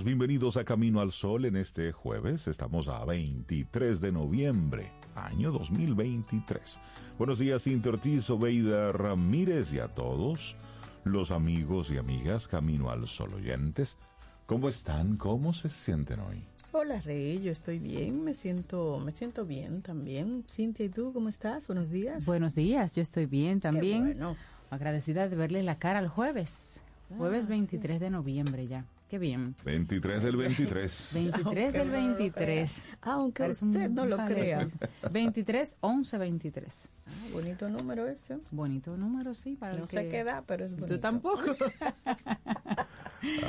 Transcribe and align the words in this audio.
buenos 0.00 0.12
días, 0.12 0.18
bienvenidos 0.18 0.56
a 0.56 0.64
Camino 0.64 1.00
al 1.00 1.12
Sol 1.12 1.44
en 1.44 1.56
este 1.56 1.92
jueves. 1.92 2.46
Estamos 2.46 2.88
a 2.88 3.04
23 3.04 4.00
de 4.00 4.12
noviembre, 4.12 4.90
año 5.14 5.50
2023. 5.52 6.78
Buenos 7.18 7.38
días, 7.38 7.64
Cintia 7.64 7.92
Ortiz, 7.92 8.30
Obeida 8.30 8.92
Ramírez 8.92 9.74
y 9.74 9.78
a 9.78 9.88
todos 9.88 10.56
los 11.04 11.30
amigos 11.30 11.90
y 11.90 11.98
amigas 11.98 12.48
Camino 12.48 12.90
al 12.90 13.06
Sol 13.08 13.34
oyentes. 13.34 13.98
¿Cómo 14.46 14.68
están? 14.68 15.16
¿Cómo 15.16 15.52
se 15.52 15.68
sienten 15.68 16.20
hoy? 16.20 16.44
Hola 16.72 17.00
Rey, 17.00 17.42
yo 17.42 17.52
estoy 17.52 17.78
bien, 17.78 18.24
me 18.24 18.34
siento, 18.34 19.00
me 19.04 19.12
siento 19.12 19.44
bien 19.44 19.82
también. 19.82 20.44
Cintia, 20.48 20.86
¿y 20.86 20.88
tú 20.88 21.12
cómo 21.12 21.28
estás? 21.28 21.66
Buenos 21.66 21.90
días. 21.90 22.24
Buenos 22.24 22.54
días, 22.54 22.94
yo 22.94 23.02
estoy 23.02 23.26
bien 23.26 23.60
también. 23.60 24.04
bueno. 24.04 24.36
Agradecida 24.70 25.28
de 25.28 25.36
verle 25.36 25.62
la 25.62 25.78
cara 25.78 25.98
al 25.98 26.08
jueves. 26.08 26.80
Jueves 27.18 27.48
23 27.48 28.00
de 28.00 28.08
noviembre 28.08 28.68
ya. 28.68 28.86
Qué 29.10 29.18
bien. 29.18 29.56
23 29.64 30.22
del 30.22 30.36
23. 30.36 31.10
23 31.14 31.44
Aunque 31.44 31.72
del 31.72 31.88
no 31.88 31.94
lo 31.96 32.06
23. 32.06 32.32
crea. 32.32 32.66
Aunque 33.00 33.48
usted 33.50 33.90
no 33.90 34.06
lo 34.06 34.16
crea. 34.24 34.68
23, 35.10 35.78
11, 35.80 36.18
23. 36.18 36.88
Ah, 37.06 37.10
bonito 37.32 37.68
número 37.68 38.06
ese. 38.06 38.38
Bonito 38.52 38.96
número, 38.96 39.34
sí. 39.34 39.56
Para 39.56 39.74
No 39.74 39.82
el 39.82 39.88
sé 39.88 40.04
que- 40.04 40.08
qué 40.10 40.22
da, 40.24 40.44
pero 40.46 40.64
es 40.64 40.74
bonito. 40.76 40.94
Tú 40.94 41.00
tampoco. 41.00 41.42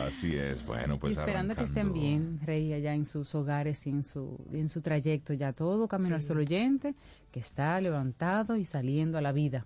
Así 0.07 0.35
es, 0.35 0.65
bueno, 0.65 0.99
pues 0.99 1.15
y 1.15 1.19
esperando 1.19 1.55
que 1.55 1.63
estén 1.63 1.83
arrancando. 1.87 2.01
bien, 2.01 2.39
Rey, 2.43 2.73
allá 2.73 2.93
en 2.93 3.05
sus 3.05 3.33
hogares 3.35 3.85
y 3.87 3.91
en 3.91 4.03
su, 4.03 4.37
en 4.51 4.67
su 4.67 4.81
trayecto, 4.81 5.33
ya 5.33 5.53
todo 5.53 5.87
camino 5.87 6.15
al 6.15 6.23
sol 6.23 6.39
oyente, 6.39 6.93
que 7.31 7.39
está 7.39 7.79
levantado 7.79 8.57
y 8.57 8.65
saliendo 8.65 9.17
a 9.17 9.21
la 9.21 9.31
vida. 9.31 9.65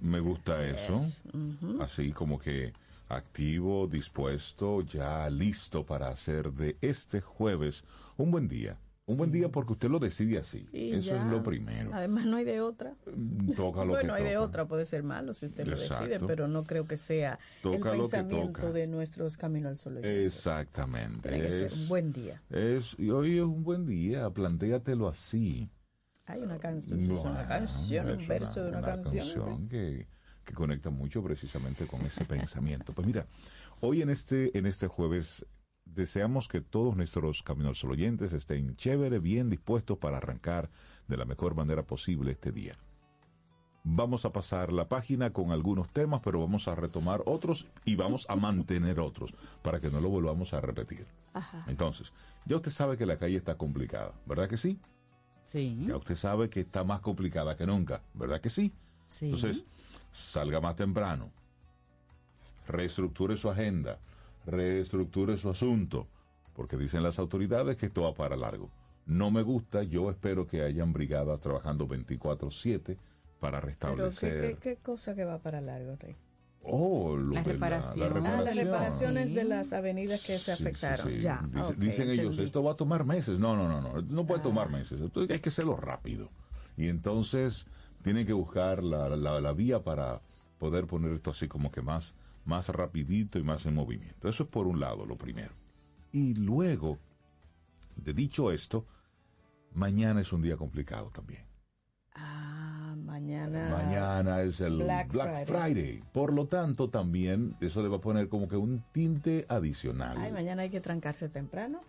Me 0.00 0.20
gusta 0.20 0.64
eso. 0.64 1.04
Así 1.80 2.12
como 2.12 2.38
que 2.38 2.72
activo, 3.08 3.86
dispuesto, 3.86 4.82
ya 4.82 5.28
listo 5.30 5.84
para 5.86 6.08
hacer 6.08 6.52
de 6.52 6.76
este 6.80 7.20
jueves 7.20 7.84
un 8.16 8.30
buen 8.30 8.48
día. 8.48 8.78
Un 9.06 9.16
buen 9.16 9.32
día 9.32 9.48
porque 9.48 9.72
usted 9.72 9.88
lo 9.88 9.98
decide 9.98 10.36
así. 10.38 10.68
Y 10.70 10.92
eso 10.92 11.12
ya. 11.14 11.24
es 11.24 11.30
lo 11.30 11.42
primero. 11.42 11.90
Además 11.94 12.26
no 12.26 12.36
hay 12.36 12.44
de 12.44 12.60
otra. 12.60 12.94
Mm, 13.06 13.52
Toca 13.54 13.82
lo 13.82 13.92
bueno, 13.92 14.12
que 14.14 14.18
hay 14.20 14.24
de 14.28 14.34
toca. 14.34 14.44
otra, 14.44 14.68
puede 14.68 14.84
ser 14.84 15.02
malo 15.02 15.32
si 15.32 15.46
usted 15.46 15.66
lo 15.66 15.72
Exacto. 15.76 16.04
decide, 16.04 16.26
pero 16.26 16.46
no 16.46 16.64
creo 16.64 16.86
que 16.86 16.98
sea 16.98 17.38
Toca 17.62 17.92
el 17.92 17.96
lo 17.98 18.02
pensamiento 18.10 18.60
toca. 18.60 18.72
de 18.72 18.86
nuestros 18.86 19.38
caminos 19.38 19.70
al 19.72 19.78
sol. 19.78 20.04
Exactamente. 20.04 21.26
Tiene 21.28 21.44
que 21.46 21.52
ser 21.52 21.66
Es, 21.68 21.82
un 21.84 21.88
buen 21.88 22.12
día. 22.12 22.42
es, 22.50 22.96
y 22.98 23.08
hoy 23.10 23.38
es 23.38 23.44
un 23.44 23.62
buen 23.64 23.86
día, 23.86 24.28
plantéatelo 24.28 25.08
así. 25.08 25.70
Hay 26.26 26.42
una 26.42 26.58
canción, 26.58 27.00
es 27.00 27.08
una 27.08 27.20
Bueno, 27.22 27.48
canción, 27.48 28.10
un 28.10 28.28
verso 28.28 28.62
de 28.62 28.68
una, 28.68 28.82
canción. 28.82 29.68
que, 29.70 30.06
que 30.48 30.54
conecta 30.54 30.88
mucho 30.88 31.22
precisamente 31.22 31.86
con 31.86 32.00
ese 32.06 32.24
pensamiento. 32.24 32.94
Pues 32.94 33.06
mira, 33.06 33.26
hoy 33.80 34.00
en 34.00 34.08
este, 34.08 34.56
en 34.56 34.64
este 34.64 34.86
jueves 34.88 35.46
deseamos 35.84 36.48
que 36.48 36.62
todos 36.62 36.96
nuestros 36.96 37.42
Caminos 37.42 37.70
al 37.70 37.76
Sol 37.76 37.90
oyentes 37.92 38.32
estén 38.32 38.74
chévere, 38.76 39.18
bien 39.18 39.50
dispuestos 39.50 39.98
para 39.98 40.16
arrancar 40.16 40.70
de 41.06 41.18
la 41.18 41.26
mejor 41.26 41.54
manera 41.54 41.82
posible 41.82 42.30
este 42.30 42.50
día. 42.50 42.78
Vamos 43.84 44.24
a 44.24 44.32
pasar 44.32 44.72
la 44.72 44.88
página 44.88 45.32
con 45.32 45.52
algunos 45.52 45.90
temas, 45.90 46.22
pero 46.24 46.40
vamos 46.40 46.66
a 46.66 46.74
retomar 46.74 47.22
otros 47.26 47.66
y 47.84 47.96
vamos 47.96 48.24
a 48.28 48.36
mantener 48.36 49.00
otros 49.00 49.34
para 49.62 49.80
que 49.80 49.90
no 49.90 50.00
lo 50.00 50.08
volvamos 50.08 50.54
a 50.54 50.62
repetir. 50.62 51.06
Ajá. 51.34 51.64
Entonces, 51.68 52.12
ya 52.46 52.56
usted 52.56 52.70
sabe 52.70 52.96
que 52.96 53.06
la 53.06 53.18
calle 53.18 53.36
está 53.36 53.56
complicada, 53.56 54.14
¿verdad 54.26 54.48
que 54.48 54.56
sí? 54.56 54.80
Sí. 55.44 55.84
Ya 55.86 55.96
usted 55.96 56.16
sabe 56.16 56.48
que 56.48 56.60
está 56.60 56.84
más 56.84 57.00
complicada 57.00 57.56
que 57.56 57.66
nunca, 57.66 58.02
¿verdad 58.14 58.40
que 58.40 58.50
sí? 58.50 58.72
Sí. 59.06 59.26
Entonces, 59.26 59.64
salga 60.18 60.60
más 60.60 60.76
temprano, 60.76 61.30
reestructure 62.66 63.36
su 63.36 63.50
agenda, 63.50 63.98
reestructure 64.46 65.36
su 65.38 65.48
asunto, 65.50 66.06
porque 66.54 66.76
dicen 66.76 67.02
las 67.02 67.18
autoridades 67.18 67.76
que 67.76 67.86
esto 67.86 68.02
va 68.02 68.14
para 68.14 68.36
largo. 68.36 68.70
No 69.06 69.30
me 69.30 69.42
gusta, 69.42 69.82
yo 69.84 70.10
espero 70.10 70.46
que 70.46 70.62
hayan 70.62 70.92
brigadas 70.92 71.40
trabajando 71.40 71.86
24/7 71.86 72.96
para 73.40 73.60
Pero 73.60 73.60
¿qué, 73.60 73.66
restablecer... 73.70 74.40
qué, 74.40 74.56
qué 74.60 74.76
cosa 74.76 75.14
que 75.14 75.24
va 75.24 75.38
para 75.38 75.60
largo, 75.60 75.96
Rey? 75.96 76.14
Oh, 76.62 77.16
lo 77.16 77.34
La 77.34 77.42
de 77.42 77.52
reparación. 77.52 78.22
La, 78.22 78.30
Ah, 78.30 78.38
Ah, 78.38 78.42
las 78.42 78.56
reparaciones 78.56 79.28
Sí. 79.30 79.34
de 79.36 79.44
las 79.44 79.72
avenidas 79.72 80.20
que 80.22 80.38
se 80.38 80.52
afectaron. 80.52 81.06
sí, 81.08 81.14
sí. 81.14 81.20
Ya. 81.20 81.40
Dice- 81.50 81.74
dicen 81.78 82.10
ellos, 82.10 82.24
entendí. 82.32 82.42
esto 82.44 82.62
va 82.62 82.72
a 82.72 82.76
tomar 82.76 83.04
meses. 83.06 83.38
No, 83.38 83.56
no, 83.56 83.68
no, 83.68 83.80
no, 83.80 84.02
no 84.02 84.26
puede 84.26 84.40
Ah. 84.40 84.42
tomar 84.42 84.68
meses. 84.68 85.00
Esto 85.00 85.20
hay 85.20 85.38
que 85.38 85.48
hacerlo 85.48 85.76
rápido. 85.76 86.28
Y 86.76 86.88
entonces 86.88 87.66
tienen 88.08 88.26
que 88.26 88.32
buscar 88.32 88.82
la, 88.82 89.10
la, 89.10 89.38
la 89.38 89.52
vía 89.52 89.84
para 89.84 90.22
poder 90.56 90.86
poner 90.86 91.12
esto 91.12 91.30
así 91.30 91.46
como 91.46 91.70
que 91.70 91.82
más, 91.82 92.14
más 92.46 92.70
rapidito 92.70 93.38
y 93.38 93.42
más 93.42 93.66
en 93.66 93.74
movimiento. 93.74 94.30
Eso 94.30 94.44
es 94.44 94.48
por 94.48 94.66
un 94.66 94.80
lado, 94.80 95.04
lo 95.04 95.18
primero. 95.18 95.52
Y 96.10 96.32
luego, 96.36 96.98
de 97.96 98.14
dicho 98.14 98.50
esto, 98.50 98.86
mañana 99.74 100.22
es 100.22 100.32
un 100.32 100.40
día 100.40 100.56
complicado 100.56 101.10
también. 101.10 101.44
Ah, 102.14 102.96
mañana. 102.96 103.76
Mañana 103.76 104.40
es 104.40 104.62
el 104.62 104.78
Black 104.78 105.12
Black, 105.12 105.44
Friday. 105.44 105.74
Friday. 105.74 106.04
Por 106.10 106.32
lo 106.32 106.46
tanto, 106.46 106.88
también 106.88 107.58
eso 107.60 107.82
le 107.82 107.88
va 107.90 107.98
a 107.98 108.00
poner 108.00 108.30
como 108.30 108.48
que 108.48 108.56
un 108.56 108.82
tinte 108.90 109.44
adicional. 109.50 110.16
Ay, 110.16 110.32
mañana 110.32 110.62
hay 110.62 110.70
que 110.70 110.80
trancarse 110.80 111.28
temprano. 111.28 111.82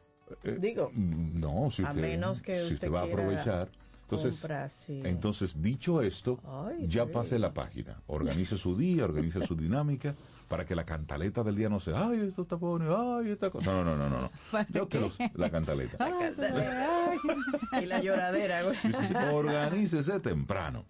Eh, 0.43 0.57
Digo, 0.59 0.91
No, 0.93 1.71
si 1.71 1.85
A 1.85 1.91
usted, 1.91 2.01
menos 2.01 2.41
que 2.41 2.57
si 2.57 2.73
usted 2.73 2.89
usted 2.89 2.91
va 2.91 3.03
a 3.03 3.05
aprovechar. 3.05 3.69
Entonces, 4.15 4.47
sí. 4.71 5.01
entonces, 5.05 5.61
dicho 5.61 6.01
esto, 6.01 6.39
Ay, 6.43 6.87
ya 6.87 7.05
sí. 7.05 7.11
pase 7.13 7.37
la 7.37 7.53
página. 7.53 8.01
Organice 8.07 8.57
su 8.57 8.75
día, 8.75 9.03
organice 9.05 9.45
su 9.45 9.55
dinámica 9.55 10.15
para 10.47 10.65
que 10.65 10.73
la 10.73 10.83
cantaleta 10.83 11.43
del 11.43 11.55
día 11.55 11.69
no 11.69 11.79
sea, 11.79 12.07
ay, 12.07 12.21
esto 12.21 12.41
está 12.41 12.55
bueno, 12.55 13.17
ay, 13.17 13.29
esta 13.29 13.51
cosa. 13.51 13.71
No, 13.71 13.83
no, 13.83 13.95
no, 13.95 14.09
no, 14.09 14.21
no. 14.21 14.31
¿Para 14.51 14.67
Ya 14.69 14.81
usted 14.83 14.99
qué? 14.99 15.29
lo- 15.29 15.39
la 15.39 15.51
cantaleta. 15.51 15.97
y 17.81 17.85
la 17.85 18.01
lloradera, 18.01 18.63
güey. 18.63 18.75
Sí, 18.81 18.91
sí, 18.93 19.05
sí. 19.09 19.13
Organícese 19.31 20.19
temprano. 20.19 20.85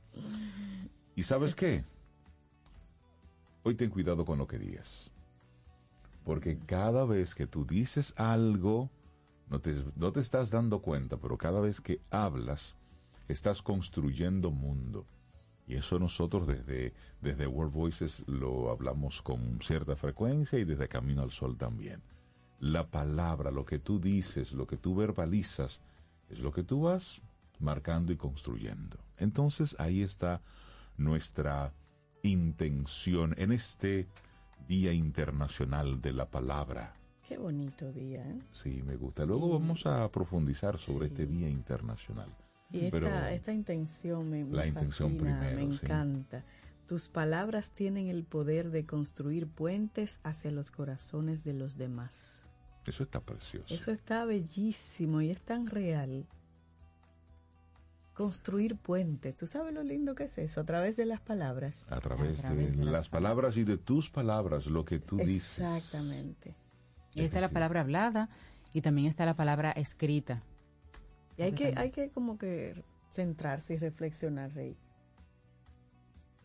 ¿Y 1.16 1.24
sabes 1.24 1.56
qué? 1.56 1.84
Hoy 3.64 3.76
ten 3.76 3.90
cuidado 3.90 4.24
con 4.24 4.38
lo 4.38 4.48
que 4.48 4.58
digas. 4.58 5.12
Porque 6.24 6.58
cada 6.66 7.04
vez 7.06 7.36
que 7.36 7.48
tú 7.48 7.66
dices 7.66 8.14
algo, 8.18 8.90
no 9.50 9.60
te, 9.60 9.74
no 9.96 10.12
te 10.14 10.22
estás 10.22 10.52
dando 10.52 10.82
cuenta, 10.82 11.18
pero 11.18 11.38
cada 11.38 11.60
vez 11.60 11.82
que 11.82 12.00
hablas, 12.12 12.76
estás 13.30 13.62
construyendo 13.62 14.52
mundo. 14.52 15.08
Y 15.68 15.76
eso 15.76 16.00
nosotros 16.00 16.48
desde, 16.48 16.94
desde 17.22 17.48
World 17.48 17.74
Voices 17.74 18.24
lo 18.28 18.72
hablamos 18.72 19.22
con 19.22 19.60
cierta 19.62 19.96
frecuencia 19.96 20.58
y 20.58 20.66
desde 20.66 20.88
Camino 20.88 21.22
al 21.22 21.32
Sol 21.32 21.58
también. 21.58 22.02
La 22.60 22.90
palabra, 22.90 23.52
lo 23.52 23.66
que 23.66 23.78
tú 23.78 24.00
dices, 24.00 24.52
lo 24.52 24.66
que 24.66 24.78
tú 24.78 24.96
verbalizas, 24.96 25.82
es 26.28 26.40
lo 26.40 26.52
que 26.52 26.64
tú 26.64 26.82
vas 26.82 27.22
marcando 27.60 28.12
y 28.12 28.18
construyendo. 28.18 28.98
Entonces 29.18 29.80
ahí 29.80 30.02
está 30.02 30.42
nuestra 30.98 31.74
intención 32.24 33.36
en 33.38 33.52
este 33.52 34.08
Día 34.68 34.92
Internacional 34.92 36.02
de 36.02 36.14
la 36.14 36.30
Palabra. 36.30 36.96
Qué 37.28 37.38
bonito 37.38 37.92
día, 37.92 38.28
¿eh? 38.28 38.40
Sí, 38.54 38.82
me 38.84 38.96
gusta. 38.96 39.24
Luego 39.24 39.50
vamos 39.50 39.86
a 39.86 40.12
profundizar 40.12 40.80
sobre 40.80 41.08
este 41.08 41.28
Día 41.28 41.48
Internacional. 41.48 42.30
Y 42.72 42.86
esta, 42.86 43.00
Pero 43.00 43.26
esta 43.28 43.52
intención 43.52 44.30
me, 44.30 44.44
me 44.46 44.56
la 44.56 44.68
intención 44.68 45.12
fascina, 45.14 45.40
primero, 45.40 45.68
me 45.68 45.74
sí. 45.74 45.80
encanta. 45.86 46.44
Tus 46.88 47.08
palabras 47.10 47.72
tienen 47.72 48.08
el 48.08 48.24
poder 48.24 48.72
de 48.72 48.86
construir 48.86 49.48
puentes 49.48 50.20
hacia 50.24 50.52
los 50.52 50.72
corazones 50.72 51.44
de 51.44 51.54
los 51.54 51.78
demás. 51.78 52.50
eso 52.86 53.04
está 53.04 53.20
precioso. 53.22 53.74
Eso 53.74 53.92
está 53.92 54.26
bellísimo 54.26 55.22
y 55.22 55.30
es 55.30 55.42
tan 55.44 55.68
real. 55.68 56.26
Construir 58.14 58.76
puentes. 58.76 59.38
¿Tú 59.38 59.48
sabes 59.48 59.74
lo 59.74 59.82
lindo 59.82 60.14
que 60.14 60.26
es 60.26 60.38
eso? 60.38 60.60
A 60.62 60.64
través 60.66 60.98
de 60.98 61.06
las 61.06 61.22
palabras. 61.22 61.86
a 61.90 62.00
través, 62.02 62.40
A 62.40 62.50
través 62.50 62.74
de, 62.74 62.80
de 62.80 62.86
las 62.86 62.94
las 62.94 63.10
palabras 63.10 63.56
y 63.58 63.64
de 63.64 63.78
tus 63.78 64.10
palabras, 64.10 64.66
lo 64.66 64.84
que 64.84 65.00
tú 65.00 65.16
dices. 65.18 65.60
Exactamente. 65.60 66.56
Y 67.16 67.24
está 67.24 67.40
la 67.40 67.50
palabra 67.50 67.82
hablada 67.82 68.30
y 68.74 68.82
también 68.82 69.08
está 69.08 69.26
la 69.26 69.36
palabra 69.36 69.72
escrita. 69.72 70.44
Y 71.40 71.44
hay 71.44 71.54
que, 71.54 71.74
hay 71.78 71.92
que 71.92 72.10
como 72.10 72.38
que 72.38 72.84
centrarse 73.10 73.76
y 73.76 73.78
reflexionar, 73.78 74.54
Rey. 74.54 74.76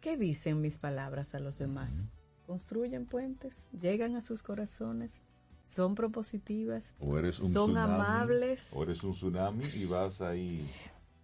¿Qué 0.00 0.16
dicen 0.16 0.60
mis 0.60 0.78
palabras 0.78 1.34
a 1.34 1.40
los 1.40 1.58
demás? 1.58 2.10
¿Construyen 2.46 3.04
puentes? 3.04 3.68
¿Llegan 3.72 4.14
a 4.14 4.22
sus 4.22 4.44
corazones? 4.44 5.24
¿Son 5.66 5.96
propositivas? 5.96 6.94
O 7.00 7.18
eres 7.18 7.40
un 7.40 7.50
¿Son 7.50 7.70
tsunami, 7.70 7.94
amables? 7.94 8.70
O 8.72 8.84
eres 8.84 9.02
un 9.02 9.14
tsunami 9.14 9.64
y 9.74 9.84
vas 9.86 10.20
ahí 10.20 10.64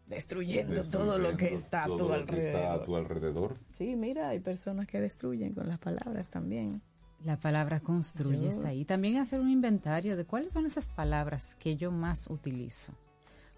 Destruyendo, 0.08 0.82
todo 0.90 1.18
lo 1.18 1.36
que 1.36 1.50
destruyendo 1.50 1.60
está 1.60 1.84
a 1.84 1.86
tu 1.86 1.96
todo 1.98 2.18
lo 2.18 2.26
que 2.26 2.40
está 2.40 2.58
a 2.58 2.72
alrededor. 2.72 2.84
tu 2.86 2.96
alrededor. 2.96 3.56
Sí, 3.70 3.94
mira, 3.94 4.30
hay 4.30 4.40
personas 4.40 4.88
que 4.88 5.00
destruyen 5.00 5.54
con 5.54 5.68
las 5.68 5.78
palabras 5.78 6.28
también. 6.28 6.82
La 7.24 7.38
palabra 7.38 7.78
construyes 7.78 8.62
Yo- 8.62 8.66
ahí. 8.66 8.84
También 8.84 9.18
hacer 9.18 9.38
un 9.38 9.48
inventario 9.50 10.16
de 10.16 10.24
cuáles 10.24 10.52
son 10.54 10.66
esas 10.66 10.88
palabras 10.88 11.54
que 11.60 11.76
yo 11.76 11.92
más 11.92 12.28
utilizo. 12.28 12.92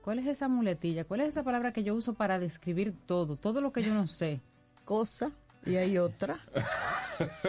¿Cuál 0.03 0.19
es 0.19 0.27
esa 0.27 0.49
muletilla? 0.49 1.05
¿Cuál 1.05 1.21
es 1.21 1.29
esa 1.29 1.43
palabra 1.43 1.73
que 1.73 1.83
yo 1.85 1.95
uso 1.95 2.15
para 2.15 2.39
describir 2.39 2.95
todo? 3.07 3.37
Todo 3.37 3.61
lo 3.61 3.73
que 3.73 3.83
yo 3.83 3.95
no 3.95 4.07
sé. 4.09 4.41
Cosa, 4.85 5.31
y 5.65 5.77
hay 5.77 5.99
otra. 5.99 6.41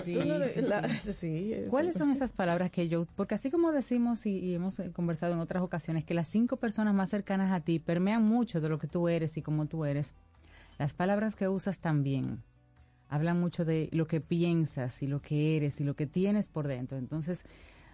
Sí, 0.03 0.13
sí, 0.53 0.61
la- 0.61 0.87
sí. 0.99 1.13
sí, 1.13 1.53
eso. 1.53 1.69
¿Cuáles 1.71 1.95
son 1.97 2.11
esas 2.11 2.31
palabras 2.31 2.69
que 2.69 2.87
yo, 2.89 3.07
porque 3.15 3.33
así 3.33 3.49
como 3.49 3.71
decimos 3.71 4.25
y, 4.27 4.37
y 4.37 4.53
hemos 4.53 4.77
eh, 4.79 4.91
conversado 4.91 5.33
en 5.33 5.39
otras 5.39 5.63
ocasiones, 5.63 6.03
que 6.03 6.13
las 6.13 6.27
cinco 6.27 6.57
personas 6.57 6.93
más 6.93 7.09
cercanas 7.09 7.51
a 7.51 7.61
ti 7.61 7.79
permean 7.79 8.23
mucho 8.23 8.61
de 8.61 8.69
lo 8.69 8.77
que 8.77 8.85
tú 8.87 9.07
eres 9.07 9.35
y 9.37 9.41
cómo 9.41 9.65
tú 9.65 9.85
eres, 9.85 10.13
las 10.77 10.93
palabras 10.93 11.35
que 11.35 11.47
usas 11.47 11.79
también 11.79 12.43
hablan 13.09 13.39
mucho 13.39 13.65
de 13.65 13.89
lo 13.93 14.05
que 14.05 14.21
piensas 14.21 15.01
y 15.01 15.07
lo 15.07 15.21
que 15.21 15.57
eres 15.57 15.79
y 15.81 15.83
lo 15.85 15.95
que 15.95 16.05
tienes 16.05 16.49
por 16.49 16.67
dentro. 16.67 16.97
Entonces, 16.99 17.45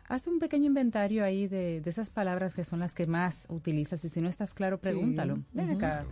hazte 0.10 0.30
un 0.30 0.40
pequeño 0.40 0.66
inventario 0.66 1.24
ahí 1.24 1.48
de, 1.48 1.80
de 1.82 1.90
esas 1.90 2.10
palabras 2.10 2.54
que 2.56 2.66
son 2.66 2.80
las 2.80 2.94
que 2.94 3.06
más 3.06 3.46
utilizas 3.50 4.04
y 4.04 4.10
si 4.10 4.20
no 4.22 4.28
estás 4.28 4.54
claro, 4.54 4.80
pregúntalo. 4.80 5.40
Ven 5.54 5.70
acá, 5.72 6.04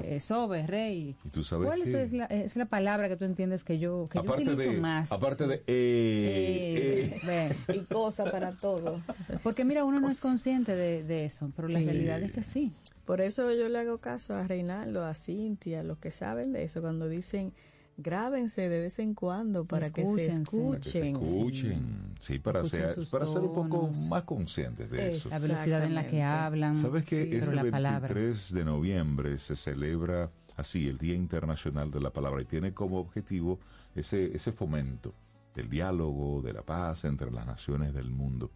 eh, 0.00 0.18
Sobe, 0.20 0.66
Rey. 0.66 1.16
Y 1.24 1.28
tú 1.30 1.42
sabes 1.44 1.66
¿Cuál 1.68 1.82
es, 1.82 2.12
la, 2.12 2.24
es 2.26 2.56
la 2.56 2.66
palabra 2.66 3.08
que 3.08 3.16
tú 3.16 3.24
entiendes 3.24 3.62
que 3.64 3.78
yo, 3.78 4.08
que 4.10 4.18
yo 4.22 4.32
utilizo 4.32 4.56
de, 4.56 4.70
más? 4.78 5.12
aparte 5.12 5.46
de 5.46 5.54
eh, 5.54 5.62
Eh, 5.68 7.10
eh, 7.14 7.20
ven. 7.24 7.76
Y 7.76 7.84
cosa 7.84 8.24
para 8.30 8.52
todo. 8.52 9.00
Porque 9.42 9.64
mira, 9.64 9.84
uno 9.84 10.00
no 10.00 10.10
es 10.10 10.20
consciente 10.20 10.74
de, 10.74 11.04
de 11.04 11.24
eso, 11.24 11.50
pero 11.54 11.68
la 11.68 11.78
Sí. 11.78 11.84
realidad 11.86 12.20
es 12.22 12.32
que 12.32 12.42
sí. 12.42 12.72
Por 13.04 13.20
eso 13.20 13.52
yo 13.52 13.68
le 13.68 13.78
hago 13.78 13.98
caso 13.98 14.34
a 14.34 14.46
Reinaldo, 14.48 15.04
a 15.04 15.14
Cintia, 15.14 15.80
a 15.80 15.82
los 15.84 15.98
que 15.98 16.10
saben 16.10 16.52
de 16.52 16.64
eso, 16.64 16.80
cuando 16.80 17.08
dicen 17.08 17.52
grábense 17.96 18.68
de 18.68 18.80
vez 18.80 18.98
en 18.98 19.14
cuando 19.14 19.64
para 19.64 19.90
que 19.90 20.02
se 20.06 20.26
Escúchense. 20.26 20.50
para 20.50 20.78
que 20.80 20.90
se 20.90 21.10
escuchen. 21.10 21.16
escuchen. 21.16 22.14
Sí, 22.20 22.38
para 22.38 22.60
Escuchen 22.62 22.94
ser, 22.94 23.08
para 23.10 23.26
ser 23.26 23.38
un 23.42 23.54
poco 23.54 23.90
más 24.08 24.22
conscientes 24.24 24.90
de 24.90 25.10
eso. 25.10 25.28
La 25.28 25.38
velocidad 25.38 25.84
en 25.84 25.94
la 25.94 26.08
que 26.08 26.22
hablan. 26.22 26.76
¿Sabes 26.76 27.04
que 27.04 27.24
Sí. 27.24 27.36
este 27.36 27.54
la 27.54 27.64
palabra. 27.70 28.08
23 28.12 28.52
de 28.54 28.64
noviembre 28.64 29.38
se 29.38 29.56
celebra 29.56 30.30
así 30.56 30.88
el 30.88 30.98
Día 30.98 31.14
Internacional 31.14 31.90
de 31.90 32.00
la 32.00 32.10
Palabra 32.12 32.42
y 32.42 32.44
tiene 32.44 32.72
como 32.74 32.98
objetivo 32.98 33.58
ese, 33.94 34.34
ese 34.36 34.52
fomento 34.52 35.14
del 35.54 35.68
diálogo, 35.70 36.42
de 36.42 36.52
la 36.52 36.62
paz 36.62 37.04
entre 37.04 37.30
las 37.30 37.46
naciones 37.46 37.94
del 37.94 38.10
mundo? 38.10 38.50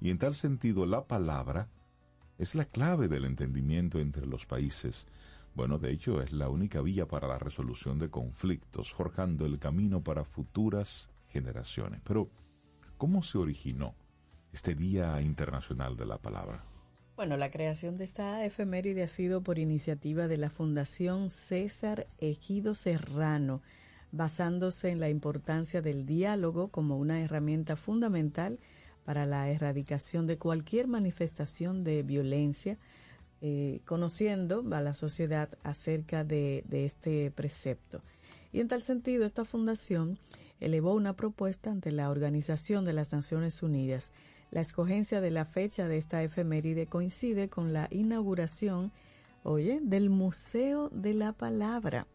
Y 0.00 0.10
en 0.10 0.18
tal 0.18 0.34
sentido, 0.34 0.86
la 0.86 1.04
palabra 1.04 1.68
es 2.38 2.54
la 2.54 2.64
clave 2.64 3.08
del 3.08 3.26
entendimiento 3.26 3.98
entre 4.00 4.26
los 4.26 4.46
países. 4.46 5.06
Bueno, 5.54 5.78
de 5.78 5.90
hecho, 5.90 6.22
es 6.22 6.32
la 6.32 6.48
única 6.48 6.80
vía 6.80 7.06
para 7.06 7.28
la 7.28 7.38
resolución 7.38 7.98
de 7.98 8.08
conflictos, 8.08 8.92
forjando 8.92 9.46
el 9.46 9.58
camino 9.58 10.02
para 10.02 10.24
futuras 10.24 11.10
generaciones. 11.28 12.00
Pero, 12.04 12.30
¿cómo 12.96 13.22
se 13.22 13.38
originó 13.38 13.94
este 14.52 14.74
Día 14.74 15.20
Internacional 15.20 15.96
de 15.96 16.06
la 16.06 16.18
Palabra? 16.18 16.64
Bueno, 17.16 17.36
la 17.36 17.50
creación 17.50 17.98
de 17.98 18.04
esta 18.04 18.44
efeméride 18.46 19.02
ha 19.02 19.08
sido 19.08 19.42
por 19.42 19.58
iniciativa 19.58 20.26
de 20.26 20.38
la 20.38 20.48
Fundación 20.48 21.28
César 21.28 22.06
Ejido 22.18 22.74
Serrano, 22.74 23.60
basándose 24.10 24.88
en 24.88 25.00
la 25.00 25.10
importancia 25.10 25.82
del 25.82 26.06
diálogo 26.06 26.68
como 26.68 26.96
una 26.96 27.20
herramienta 27.20 27.76
fundamental 27.76 28.58
para 29.04 29.26
la 29.26 29.50
erradicación 29.50 30.26
de 30.26 30.38
cualquier 30.38 30.86
manifestación 30.88 31.84
de 31.84 32.02
violencia, 32.02 32.78
eh, 33.42 33.80
conociendo 33.86 34.62
a 34.72 34.80
la 34.82 34.94
sociedad 34.94 35.48
acerca 35.62 36.24
de, 36.24 36.64
este 36.70 37.30
precepto. 37.30 38.02
Y 38.52 38.60
en 38.60 38.68
tal 38.68 38.82
sentido, 38.82 39.24
esta 39.24 39.44
fundación 39.44 40.18
elevó 40.60 40.94
una 40.94 41.14
propuesta 41.14 41.70
ante 41.70 41.90
la 41.90 42.10
Organización 42.10 42.84
de 42.84 42.92
las 42.92 43.12
Naciones 43.12 43.62
Unidas. 43.62 44.12
La 44.50 44.60
escogencia 44.60 45.20
de 45.20 45.30
la 45.30 45.46
fecha 45.46 45.88
de 45.88 45.96
esta 45.96 46.22
efeméride 46.22 46.86
coincide 46.86 47.48
con 47.48 47.72
la 47.72 47.88
inauguración, 47.90 48.92
oye, 49.42 49.80
del 49.82 50.10
Museo 50.10 50.90
de 50.90 51.14
la 51.14 51.32
Palabra, 51.32 52.06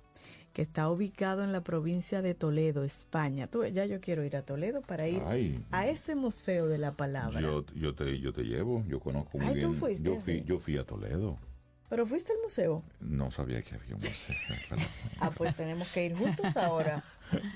que 0.56 0.62
está 0.62 0.90
ubicado 0.90 1.44
en 1.44 1.52
la 1.52 1.60
provincia 1.66 2.22
de 2.22 2.34
Toledo, 2.34 2.86
España. 2.86 3.48
Tú, 3.48 3.66
ya 3.66 3.86
yo 3.86 4.00
quiero 4.00 4.24
ir 4.24 4.38
a 4.38 4.42
Toledo 4.44 4.82
para 4.82 5.06
ir 5.06 5.22
Ay. 5.26 5.62
a 5.72 5.86
ese 5.86 6.16
Museo 6.16 6.68
de 6.68 6.78
la 6.78 6.94
Palabra. 6.94 7.42
Yo, 7.42 7.66
yo, 7.76 7.94
te, 7.94 8.18
yo 8.22 8.32
te 8.32 8.44
llevo, 8.44 8.82
yo 8.88 9.02
conozco 9.02 9.38
muy 9.38 9.48
Ay, 9.48 9.54
¿tú 9.60 9.68
bien. 9.68 9.74
fuiste, 9.74 10.04
yo, 10.10 10.16
fui, 10.18 10.44
yo 10.46 10.58
fui 10.58 10.78
a 10.78 10.86
Toledo. 10.86 11.38
¿Pero 11.90 12.06
fuiste 12.08 12.32
al 12.32 12.40
museo? 12.42 12.84
No 13.02 13.30
sabía 13.32 13.62
que 13.62 13.76
había 13.76 13.96
un 13.96 14.02
museo. 14.02 14.36
Ah, 15.20 15.30
pues 15.30 15.54
tenemos 15.58 15.92
que 15.94 16.06
ir 16.06 16.16
juntos 16.16 16.56
ahora. 16.56 17.04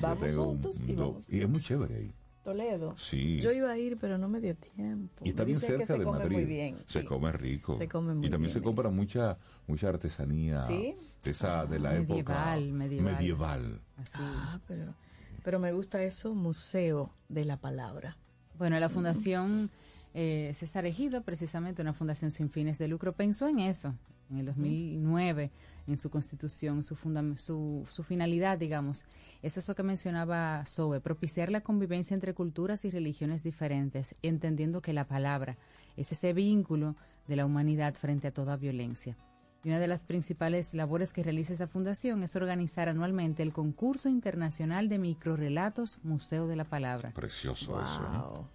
Vamos 0.02 0.36
juntos 0.36 0.82
y 0.86 0.92
do- 0.94 1.08
vamos. 1.14 1.26
Y 1.30 1.40
es 1.40 1.48
muy 1.48 1.62
chévere 1.62 1.96
ahí. 1.96 2.14
Toledo. 2.54 2.96
Sí. 2.98 3.40
Yo 3.42 3.52
iba 3.52 3.70
a 3.70 3.78
ir, 3.78 3.98
pero 4.00 4.18
no 4.18 4.28
me 4.28 4.40
dio 4.40 4.56
tiempo. 4.56 5.24
Y 5.24 5.30
está 5.30 5.44
Me 5.44 5.48
bien 5.48 5.60
dicen 5.60 5.78
que 5.78 5.86
cerca 5.86 5.94
se 5.94 6.00
de 6.00 6.06
come 6.06 6.18
Madrid. 6.20 6.36
muy 6.36 6.46
bien. 6.46 6.78
Se 6.86 7.02
sí. 7.02 7.06
come 7.06 7.32
rico. 7.32 7.78
Se 7.78 7.88
come 7.88 8.14
muy 8.16 8.28
y 8.28 8.30
también 8.30 8.50
bien, 8.50 8.54
se 8.54 8.62
compra 8.62 8.90
mucha 8.90 9.38
mucha 9.68 9.90
artesanía 9.90 10.66
¿Sí? 10.66 10.96
de 11.24 11.32
esa 11.32 11.66
de 11.68 11.78
la 11.80 11.96
época 11.96 12.56
Medieval, 12.56 12.72
medieval. 12.72 13.14
medieval. 13.14 13.82
Así. 13.98 14.14
Ah, 14.18 14.60
pero, 14.68 14.96
pero 15.44 15.60
me 15.60 15.72
gusta 15.74 16.02
eso, 16.04 16.34
Museo 16.34 17.12
de 17.28 17.46
la 17.46 17.58
Palabra. 17.58 18.18
Bueno, 18.58 18.80
la 18.80 18.90
Fundación 18.90 19.70
eh, 20.16 20.52
César 20.56 20.86
Ejido, 20.88 21.22
precisamente 21.22 21.82
una 21.84 21.94
fundación 21.94 22.32
sin 22.32 22.50
fines 22.50 22.80
de 22.80 22.88
lucro, 22.88 23.14
pensó 23.14 23.48
en 23.48 23.60
eso 23.60 23.94
en 24.32 24.38
el 24.38 24.46
2009, 24.48 25.52
en 25.90 25.98
su 25.98 26.10
constitución, 26.10 26.84
su, 26.84 26.96
su, 27.38 27.88
su 27.90 28.04
finalidad, 28.04 28.58
digamos. 28.58 29.06
Es 29.42 29.58
eso 29.58 29.76
que 29.76 29.84
mencionaba 29.84 30.66
Sobe, 30.66 31.02
propiciar 31.02 31.52
la 31.52 31.62
convivencia 31.62 32.14
entre 32.14 32.34
culturas 32.34 32.86
y 32.86 32.92
religiones 32.92 33.44
diferentes, 33.44 34.16
entendiendo 34.22 34.82
que 34.82 34.94
la 34.94 35.08
palabra 35.08 35.58
es 35.98 36.12
ese 36.12 36.34
vínculo 36.34 36.96
de 37.28 37.36
la 37.36 37.46
humanidad 37.46 37.94
frente 37.96 38.28
a 38.28 38.34
toda 38.34 38.58
violencia. 38.58 39.18
Y 39.64 39.70
una 39.70 39.80
de 39.80 39.88
las 39.88 40.06
principales 40.06 40.74
labores 40.74 41.12
que 41.12 41.22
realiza 41.22 41.52
esta 41.52 41.68
fundación 41.68 42.24
es 42.24 42.36
organizar 42.36 42.88
anualmente 42.88 43.44
el 43.44 43.52
concurso 43.52 44.08
internacional 44.08 44.88
de 44.88 45.00
microrelatos 45.00 46.00
Museo 46.04 46.48
de 46.48 46.56
la 46.56 46.64
Palabra. 46.64 47.12
Precioso 47.12 47.82
eso. 47.82 48.02
¿eh? 48.02 48.18
Wow. 48.18 48.48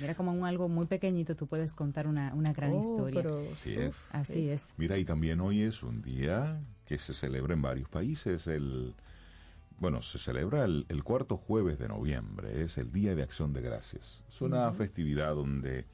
Mira 0.00 0.14
como 0.14 0.32
un 0.32 0.44
algo 0.44 0.68
muy 0.68 0.86
pequeñito 0.86 1.34
tú 1.36 1.46
puedes 1.46 1.74
contar 1.74 2.06
una, 2.06 2.32
una 2.34 2.52
gran 2.52 2.72
Oh, 2.72 2.80
historia. 2.80 3.22
pero, 3.22 3.42
Así 3.52 3.76
uf, 3.78 3.84
es. 3.84 4.04
Así 4.12 4.48
es. 4.50 4.74
Mira, 4.76 4.98
y 4.98 5.04
también 5.04 5.40
hoy 5.40 5.62
es 5.62 5.82
un 5.82 6.02
día 6.02 6.60
que 6.84 6.98
se 6.98 7.12
celebra 7.14 7.54
en 7.54 7.62
varios 7.62 7.88
países. 7.88 8.46
El, 8.46 8.94
bueno, 9.78 10.00
se 10.02 10.18
celebra 10.18 10.64
el, 10.64 10.86
el 10.88 11.02
cuarto 11.04 11.36
jueves 11.36 11.78
de 11.78 11.88
noviembre. 11.88 12.62
Es 12.62 12.78
el 12.78 12.90
Día 12.92 13.14
de 13.14 13.22
Acción 13.22 13.52
de 13.52 13.60
Gracias. 13.62 14.24
Es 14.28 14.40
una 14.40 14.72
festividad 14.72 15.34
donde 15.34 15.84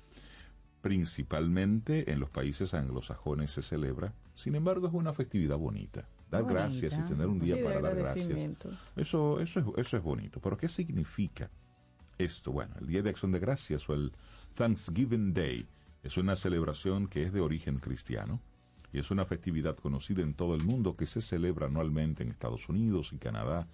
principalmente 0.83 2.13
en 2.13 2.21
los 2.21 2.29
países 2.31 2.75
anglosajones 2.75 3.51
se 3.51 3.63
celebra. 3.63 4.13
Sin 4.35 4.55
embargo, 4.55 4.87
es 4.87 4.93
una 4.95 5.13
festividad 5.13 5.57
bonita. 5.57 6.07
Dar 6.31 6.43
Bonita. 6.43 6.63
gracias 6.63 6.99
y 6.99 7.03
tener 7.03 7.27
un 7.29 7.39
día 7.39 7.57
Sí, 7.57 7.63
para 7.63 7.81
dar 7.81 7.97
gracias. 7.97 8.29
Eso, 8.97 9.41
eso, 9.41 9.61
es, 9.61 9.87
eso 9.87 9.97
es 9.97 10.03
bonito. 10.03 10.41
Pero 10.41 10.57
¿qué 10.57 10.69
significa 10.69 11.49
esto? 12.19 12.53
Bueno, 12.53 12.75
el 12.81 12.87
Día 12.87 13.03
de 13.03 13.11
Acción 13.11 13.33
de 13.33 13.41
Gracias 13.41 13.89
o 13.89 13.95
el 13.95 14.13
Thanksgiving 14.55 15.35
Day 15.35 15.69
es 16.03 16.17
una 16.17 16.37
celebración 16.37 17.09
que 17.09 17.23
es 17.23 17.33
de 17.33 17.41
origen 17.41 17.79
cristiano 17.79 18.41
y 18.93 18.99
es 18.99 19.11
una 19.11 19.25
festividad 19.25 19.77
conocida 19.77 20.23
en 20.23 20.35
todo 20.35 20.55
el 20.55 20.63
mundo 20.63 20.97
que 20.97 21.07
se 21.07 21.21
celebra 21.21 21.67
anualmente 21.67 22.23
en 22.23 22.31
Estados 22.31 22.69
Unidos 22.69 23.13
y 23.13 23.19
Canadá 23.19 23.67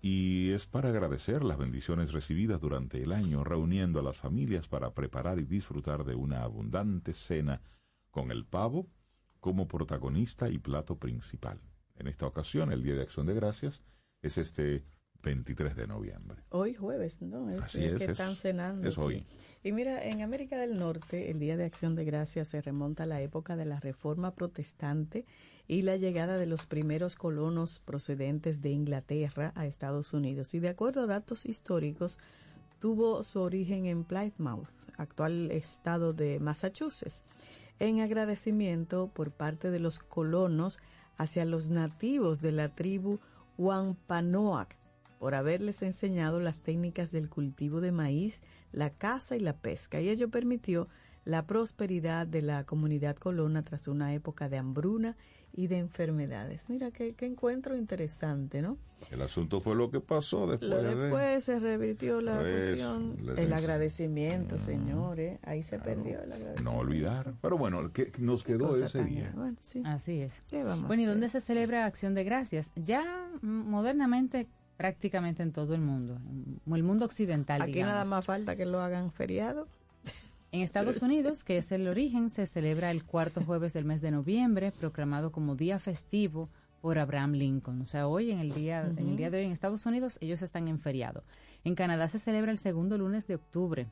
y 0.00 0.50
es 0.50 0.66
para 0.66 0.90
agradecer 0.90 1.42
las 1.42 1.58
bendiciones 1.58 2.12
recibidas 2.12 2.60
durante 2.60 3.02
el 3.02 3.12
año, 3.12 3.42
reuniendo 3.42 3.98
a 3.98 4.02
las 4.02 4.16
familias 4.16 4.68
para 4.68 4.94
preparar 4.94 5.38
y 5.38 5.44
disfrutar 5.44 6.04
de 6.04 6.14
una 6.14 6.42
abundante 6.42 7.12
cena 7.12 7.60
con 8.10 8.30
el 8.30 8.44
pavo 8.44 8.86
como 9.40 9.66
protagonista 9.66 10.50
y 10.50 10.58
plato 10.58 10.98
principal. 10.98 11.60
En 11.96 12.06
esta 12.06 12.26
ocasión, 12.26 12.72
el 12.72 12.82
Día 12.82 12.94
de 12.94 13.02
Acción 13.02 13.26
de 13.26 13.34
Gracias 13.34 13.82
es 14.22 14.38
este 14.38 14.84
23 15.22 15.74
de 15.74 15.86
noviembre. 15.86 16.42
Hoy 16.50 16.74
jueves, 16.74 17.20
¿no? 17.20 17.50
Es, 17.50 17.60
Así 17.60 17.84
es 17.84 17.92
es, 17.92 17.98
que 17.98 18.04
es- 18.04 18.10
están 18.10 18.34
cenando. 18.34 18.88
es 18.88 18.96
hoy. 18.98 19.24
Y 19.64 19.72
mira, 19.72 20.04
en 20.04 20.22
América 20.22 20.56
del 20.56 20.78
Norte, 20.78 21.30
el 21.30 21.40
Día 21.40 21.56
de 21.56 21.64
Acción 21.64 21.96
de 21.96 22.04
Gracias 22.04 22.48
se 22.48 22.62
remonta 22.62 23.02
a 23.02 23.06
la 23.06 23.20
época 23.20 23.56
de 23.56 23.64
la 23.64 23.80
Reforma 23.80 24.34
Protestante 24.34 25.26
y 25.66 25.82
la 25.82 25.96
llegada 25.96 26.38
de 26.38 26.46
los 26.46 26.66
primeros 26.66 27.16
colonos 27.16 27.80
procedentes 27.80 28.62
de 28.62 28.70
Inglaterra 28.70 29.52
a 29.56 29.66
Estados 29.66 30.14
Unidos. 30.14 30.54
Y 30.54 30.60
de 30.60 30.68
acuerdo 30.68 31.02
a 31.02 31.06
datos 31.06 31.44
históricos, 31.46 32.18
tuvo 32.78 33.22
su 33.24 33.40
origen 33.40 33.86
en 33.86 34.04
Plymouth, 34.04 34.68
actual 34.96 35.50
estado 35.50 36.12
de 36.12 36.38
Massachusetts. 36.40 37.24
en 37.80 38.00
agradecimiento 38.00 39.06
por 39.08 39.30
parte 39.30 39.70
de 39.70 39.78
los 39.78 39.98
colonos 40.00 40.78
hacia 41.16 41.44
los 41.44 41.70
nativos 41.70 42.40
de 42.40 42.50
la 42.50 42.74
tribu 42.74 43.18
Wampanoag 43.56 44.68
por 45.18 45.34
haberles 45.34 45.82
enseñado 45.82 46.40
las 46.40 46.60
técnicas 46.60 47.10
del 47.12 47.28
cultivo 47.28 47.80
de 47.80 47.92
maíz, 47.92 48.42
la 48.72 48.90
caza 48.90 49.36
y 49.36 49.40
la 49.40 49.56
pesca, 49.56 50.00
y 50.00 50.08
ello 50.08 50.28
permitió 50.30 50.88
la 51.24 51.46
prosperidad 51.46 52.26
de 52.26 52.40
la 52.42 52.64
comunidad 52.64 53.16
colona 53.16 53.62
tras 53.62 53.86
una 53.88 54.14
época 54.14 54.48
de 54.48 54.56
hambruna 54.56 55.16
y 55.52 55.66
de 55.66 55.78
enfermedades. 55.78 56.68
Mira 56.68 56.90
qué, 56.90 57.14
qué 57.14 57.26
encuentro 57.26 57.76
interesante, 57.76 58.62
¿no? 58.62 58.78
El 59.10 59.22
asunto 59.22 59.60
fue 59.60 59.74
lo 59.74 59.90
que 59.90 60.00
pasó 60.00 60.46
después. 60.46 60.70
Lo 60.70 60.82
de- 60.82 60.94
después 60.94 61.44
se 61.44 61.58
revirtió 61.58 62.20
la 62.20 62.40
Eso, 62.42 62.98
cuestión, 62.98 63.38
el 63.38 63.52
agradecimiento, 63.52 64.58
señores, 64.58 65.38
ahí 65.42 65.62
se 65.62 65.78
perdió 65.78 66.22
el 66.22 66.32
agradecimiento. 66.32 66.62
No 66.62 66.78
olvidar. 66.78 67.34
Pero 67.42 67.58
bueno, 67.58 67.92
que 67.92 68.12
nos 68.18 68.44
quedó 68.44 68.76
ese 68.76 69.04
día. 69.04 69.32
Bueno, 69.34 69.56
sí. 69.60 69.82
Así 69.84 70.20
es. 70.20 70.42
¿Qué 70.48 70.64
vamos 70.64 70.84
a 70.84 70.86
Bueno, 70.88 71.02
¿y 71.02 71.06
dónde 71.06 71.28
se 71.28 71.40
celebra 71.40 71.84
Acción 71.86 72.14
de 72.14 72.24
Gracias? 72.24 72.70
Ya 72.76 73.28
mm, 73.42 73.46
modernamente 73.46 74.46
prácticamente 74.78 75.42
en 75.42 75.52
todo 75.52 75.74
el 75.74 75.80
mundo, 75.80 76.18
en 76.24 76.72
el 76.72 76.82
mundo 76.84 77.04
occidental, 77.04 77.60
Aquí 77.60 77.72
digamos. 77.72 77.94
nada 77.94 78.04
más 78.06 78.24
falta 78.24 78.56
que 78.56 78.64
lo 78.64 78.80
hagan 78.80 79.12
feriado. 79.12 79.68
En 80.50 80.62
Estados 80.62 81.02
Unidos, 81.02 81.44
que 81.44 81.58
es 81.58 81.72
el 81.72 81.86
origen, 81.88 82.30
se 82.30 82.46
celebra 82.46 82.90
el 82.90 83.04
cuarto 83.04 83.42
jueves 83.44 83.74
del 83.74 83.84
mes 83.84 84.00
de 84.00 84.12
noviembre, 84.12 84.72
proclamado 84.72 85.30
como 85.30 85.56
día 85.56 85.78
festivo 85.78 86.48
por 86.80 86.98
Abraham 86.98 87.32
Lincoln. 87.32 87.82
O 87.82 87.86
sea, 87.86 88.06
hoy 88.06 88.30
en 88.30 88.38
el 88.38 88.54
día, 88.54 88.86
en 88.96 89.10
el 89.10 89.16
día 89.16 89.30
de 89.30 89.38
hoy 89.38 89.44
en 89.44 89.52
Estados 89.52 89.84
Unidos 89.84 90.16
ellos 90.22 90.40
están 90.40 90.68
en 90.68 90.78
feriado. 90.78 91.24
En 91.64 91.74
Canadá 91.74 92.08
se 92.08 92.20
celebra 92.20 92.52
el 92.52 92.58
segundo 92.58 92.96
lunes 92.96 93.26
de 93.26 93.34
octubre. 93.34 93.88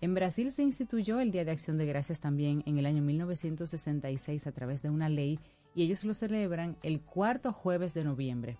En 0.00 0.14
Brasil 0.14 0.50
se 0.50 0.62
instituyó 0.62 1.20
el 1.20 1.30
Día 1.30 1.44
de 1.44 1.52
Acción 1.52 1.76
de 1.78 1.86
Gracias 1.86 2.20
también 2.20 2.64
en 2.66 2.78
el 2.78 2.86
año 2.86 3.02
1966 3.02 4.46
a 4.46 4.52
través 4.52 4.82
de 4.82 4.90
una 4.90 5.08
ley 5.08 5.38
y 5.74 5.84
ellos 5.84 6.04
lo 6.04 6.14
celebran 6.14 6.76
el 6.82 7.00
cuarto 7.00 7.52
jueves 7.52 7.94
de 7.94 8.02
noviembre. 8.02 8.58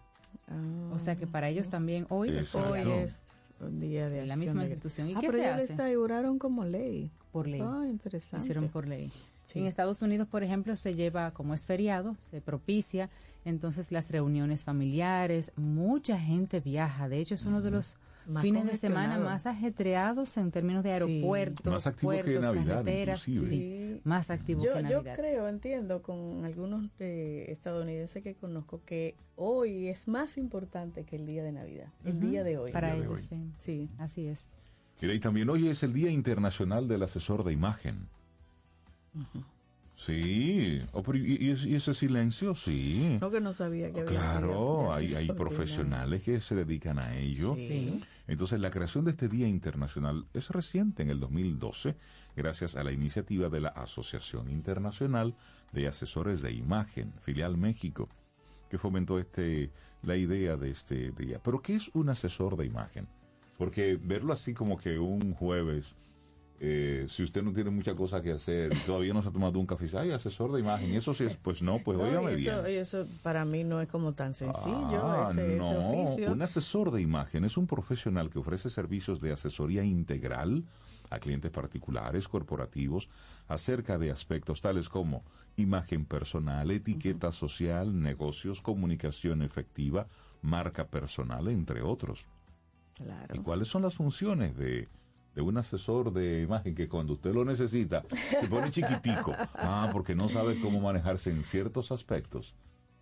O 0.92 0.98
sea 0.98 1.16
que 1.16 1.26
para 1.26 1.48
ellos 1.48 1.70
también 1.70 2.06
hoy 2.08 2.36
es. 2.36 2.54
Hoy 2.54 2.80
es 2.80 3.32
un 3.60 3.80
día 3.80 4.08
de 4.08 4.26
la 4.26 4.36
misma 4.36 4.62
de 4.62 4.68
institución. 4.68 5.08
¿Y 5.08 5.14
ah, 5.14 5.20
qué 5.20 5.28
pero 5.28 5.32
se 5.32 5.38
ellos 5.40 5.56
lo 5.56 5.62
hace? 5.62 5.72
instauraron 5.72 6.38
como 6.38 6.64
ley. 6.64 7.10
por 7.30 7.46
ley. 7.46 7.62
Ah, 7.64 7.86
interesante. 7.88 8.44
hicieron 8.44 8.68
por 8.68 8.86
ley. 8.86 9.10
Sí. 9.46 9.60
En 9.60 9.66
Estados 9.66 10.02
Unidos, 10.02 10.26
por 10.28 10.42
ejemplo, 10.42 10.76
se 10.76 10.94
lleva, 10.94 11.32
como 11.32 11.54
es 11.54 11.66
feriado, 11.66 12.16
se 12.20 12.40
propicia, 12.40 13.10
entonces 13.44 13.92
las 13.92 14.10
reuniones 14.10 14.64
familiares, 14.64 15.52
mucha 15.56 16.18
gente 16.18 16.60
viaja. 16.60 17.08
De 17.08 17.18
hecho, 17.20 17.34
es 17.34 17.44
uno 17.44 17.60
de 17.60 17.70
los 17.70 17.96
Más 18.26 18.42
fines 18.42 18.64
de 18.66 18.76
semana 18.76 19.18
más 19.18 19.46
ajetreados 19.46 20.36
en 20.36 20.50
términos 20.50 20.82
de 20.84 20.90
Sí. 20.90 20.94
aeropuertos, 20.94 21.72
Más 21.72 21.86
activo 21.86 22.12
que 22.12 22.22
puertos, 22.22 22.42
Navidad, 22.42 22.74
carreteras. 22.76 23.20
Sí, 23.22 24.00
más 24.04 24.30
activo 24.30 24.62
Yo, 24.64 24.74
que 24.74 24.82
yo 24.88 25.02
creo, 25.02 25.48
entiendo 25.48 26.02
con 26.02 26.44
algunos 26.44 26.88
eh, 27.00 27.46
estadounidenses 27.48 28.22
que 28.22 28.34
conozco 28.34 28.80
que 28.84 29.16
hoy 29.36 29.88
es 29.88 30.06
más 30.08 30.38
importante 30.38 31.04
que 31.04 31.16
el 31.16 31.26
día 31.26 31.42
de 31.42 31.52
Navidad, 31.52 31.88
el 32.04 32.20
día 32.20 32.44
de 32.44 32.58
hoy. 32.58 32.72
Para 32.72 32.94
ellos, 32.94 33.10
hoy. 33.10 33.20
sí. 33.20 33.52
Sí. 33.58 33.90
Así 33.98 34.26
es. 34.26 34.48
Mira, 35.00 35.14
y 35.14 35.18
también 35.20 35.48
hoy 35.50 35.68
es 35.68 35.82
el 35.82 35.92
Día 35.92 36.10
Internacional 36.10 36.86
del 36.86 37.02
Asesor 37.02 37.42
de 37.42 37.52
Imagen. 37.52 38.06
Sí. 40.04 40.82
Oh, 40.90 41.02
pero 41.02 41.18
¿y, 41.18 41.50
ese 41.74 41.94
silencio? 41.94 42.56
Sí. 42.56 43.18
No 43.20 43.30
que 43.30 43.40
no 43.40 43.52
sabía 43.52 43.88
que 43.90 44.00
había 44.00 44.10
Claro, 44.10 44.92
hay, 44.92 45.14
hay 45.14 45.28
profesionales 45.28 46.24
que 46.24 46.40
se 46.40 46.56
dedican 46.56 46.98
a 46.98 47.16
ello. 47.16 47.54
Sí. 47.56 47.68
Sí. 47.68 48.04
Entonces, 48.26 48.60
la 48.60 48.70
creación 48.70 49.04
de 49.04 49.12
este 49.12 49.28
Día 49.28 49.46
Internacional 49.46 50.26
es 50.34 50.50
reciente, 50.50 51.02
en 51.04 51.10
el 51.10 51.20
2012, 51.20 51.96
gracias 52.36 52.74
a 52.74 52.82
la 52.82 52.90
iniciativa 52.90 53.48
de 53.48 53.60
la 53.60 53.68
Asociación 53.68 54.50
Internacional 54.50 55.36
de 55.72 55.86
Asesores 55.86 56.42
de 56.42 56.52
Imagen, 56.52 57.12
filial 57.20 57.56
México, 57.56 58.08
que 58.70 58.78
fomentó 58.78 59.20
este, 59.20 59.70
la 60.02 60.16
idea 60.16 60.56
de 60.56 60.70
este 60.70 61.12
día. 61.12 61.40
Pero, 61.44 61.62
¿qué 61.62 61.76
es 61.76 61.90
un 61.94 62.08
asesor 62.08 62.56
de 62.56 62.66
imagen? 62.66 63.06
Porque 63.56 63.98
verlo 64.02 64.32
así 64.32 64.52
como 64.52 64.76
que 64.76 64.98
un 64.98 65.34
jueves, 65.34 65.94
eh, 66.64 67.06
si 67.08 67.24
usted 67.24 67.42
no 67.42 67.52
tiene 67.52 67.70
mucha 67.70 67.92
cosa 67.96 68.22
que 68.22 68.30
hacer 68.30 68.72
y 68.72 68.76
todavía 68.86 69.12
no 69.12 69.20
se 69.20 69.28
ha 69.30 69.32
tomado 69.32 69.58
un 69.58 69.66
café, 69.66 69.86
ay, 69.98 70.12
asesor 70.12 70.52
de 70.52 70.60
imagen, 70.60 70.92
y 70.92 70.96
eso 70.96 71.12
sí 71.12 71.24
es, 71.24 71.36
pues 71.36 71.60
no, 71.60 71.80
pues 71.82 71.98
No, 71.98 72.04
óigame 72.04 72.32
y 72.38 72.46
eso, 72.46 72.62
bien. 72.62 72.74
y 72.74 72.78
eso 72.78 73.04
para 73.24 73.44
mí 73.44 73.64
no 73.64 73.80
es 73.80 73.88
como 73.88 74.12
tan 74.12 74.32
sencillo, 74.32 75.02
Ah, 75.02 75.26
ese, 75.32 75.48
ese 75.48 75.56
no. 75.58 75.70
oficio. 76.04 76.30
Un 76.30 76.40
asesor 76.40 76.92
de 76.92 77.00
imagen 77.02 77.44
es 77.44 77.56
un 77.56 77.66
profesional 77.66 78.30
que 78.30 78.38
ofrece 78.38 78.70
servicios 78.70 79.20
de 79.20 79.32
asesoría 79.32 79.82
integral 79.82 80.64
a 81.10 81.18
clientes 81.18 81.50
particulares, 81.50 82.28
corporativos, 82.28 83.08
acerca 83.48 83.98
de 83.98 84.12
aspectos 84.12 84.60
tales 84.60 84.88
como 84.88 85.24
imagen 85.56 86.04
personal, 86.06 86.70
etiqueta 86.70 87.32
social, 87.32 88.00
negocios, 88.00 88.62
comunicación 88.62 89.42
efectiva, 89.42 90.06
marca 90.42 90.86
personal, 90.86 91.48
entre 91.48 91.82
otros. 91.82 92.24
Claro. 92.94 93.34
¿Y 93.34 93.38
cuáles 93.40 93.66
son 93.66 93.82
las 93.82 93.96
funciones 93.96 94.56
de, 94.56 94.86
de 95.34 95.40
un 95.42 95.56
asesor 95.58 96.12
de 96.12 96.42
imagen 96.42 96.74
que 96.74 96.88
cuando 96.88 97.14
usted 97.14 97.32
lo 97.32 97.44
necesita 97.44 98.04
se 98.40 98.46
pone 98.48 98.70
chiquitico? 98.70 99.32
Ah, 99.54 99.88
porque 99.92 100.14
no 100.14 100.28
sabe 100.28 100.60
cómo 100.60 100.80
manejarse 100.80 101.30
en 101.30 101.44
ciertos 101.44 101.90
aspectos. 101.92 102.54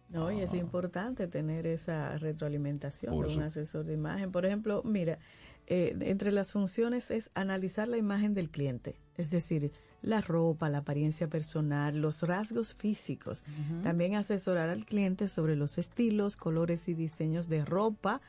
No, 0.09 0.31
y 0.33 0.41
es 0.41 0.55
importante 0.55 1.29
tener 1.29 1.67
esa 1.67 2.19
retroalimentación 2.19 3.13
Ah. 3.13 3.17
Por 3.17 3.27
de 3.29 3.33
un 3.35 3.39
su- 3.43 3.47
asesor 3.47 3.85
de 3.85 3.95
imagen. 3.95 4.33
Por 4.33 4.45
ejemplo, 4.47 4.83
mira, 4.85 5.19
eh, 5.67 5.97
entre 6.01 6.33
las 6.33 6.53
funciones 6.53 7.11
es 7.13 7.31
analizar 7.35 7.87
la 7.89 7.97
imagen 7.97 8.35
del 8.35 8.51
cliente, 8.51 8.97
es 9.17 9.31
decir, 9.31 9.71
la 10.03 10.21
ropa, 10.21 10.69
la 10.69 10.79
apariencia 10.79 11.29
personal, 11.29 12.01
los 12.01 12.23
rasgos 12.23 12.75
físicos. 12.75 13.45
También 13.83 14.15
asesorar 14.17 14.69
al 14.71 14.85
cliente 14.87 15.29
sobre 15.29 15.57
los 15.57 15.77
estilos, 15.79 16.37
colores 16.37 16.89
y 16.89 16.95
diseños 16.95 17.49
de 17.49 17.65
ropa 17.65 18.21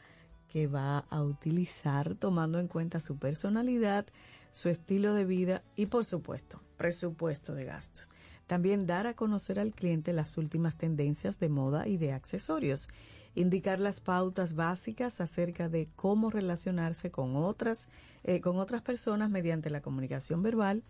que 0.52 0.68
va 0.68 1.06
a 1.10 1.24
utilizar 1.24 2.16
tomando 2.16 2.60
en 2.60 2.68
cuenta 2.68 3.00
su 3.00 3.16
personalidad, 3.18 4.06
su 4.52 4.68
estilo 4.68 5.14
de 5.14 5.24
vida 5.24 5.64
y 5.78 5.86
por 5.86 6.04
supuesto, 6.04 6.62
presupuesto 6.76 7.56
de 7.56 7.64
gastos. 7.64 8.12
También 8.48 8.86
dar 8.86 9.08
a 9.08 9.14
conocer 9.14 9.62
al 9.62 9.74
cliente 9.74 10.12
las 10.12 10.38
últimas 10.38 10.76
tendencias 10.76 11.40
de 11.40 11.48
moda 11.48 11.88
y 11.88 11.96
de 11.96 12.12
accesorios. 12.12 12.90
Indicar 13.34 13.80
las 13.80 14.02
pautas 14.02 14.56
básicas 14.56 15.22
acerca 15.22 15.70
de 15.70 15.88
cómo 15.96 16.30
relacionarse 16.30 17.12
con 17.12 17.38
otras, 17.38 17.88
eh, 18.26 18.42
con 18.42 18.58
otras 18.58 18.82
personas 18.82 19.30
mediante 19.30 19.70
la 19.70 19.82
comunicación 19.82 20.44
verbal, 20.44 20.84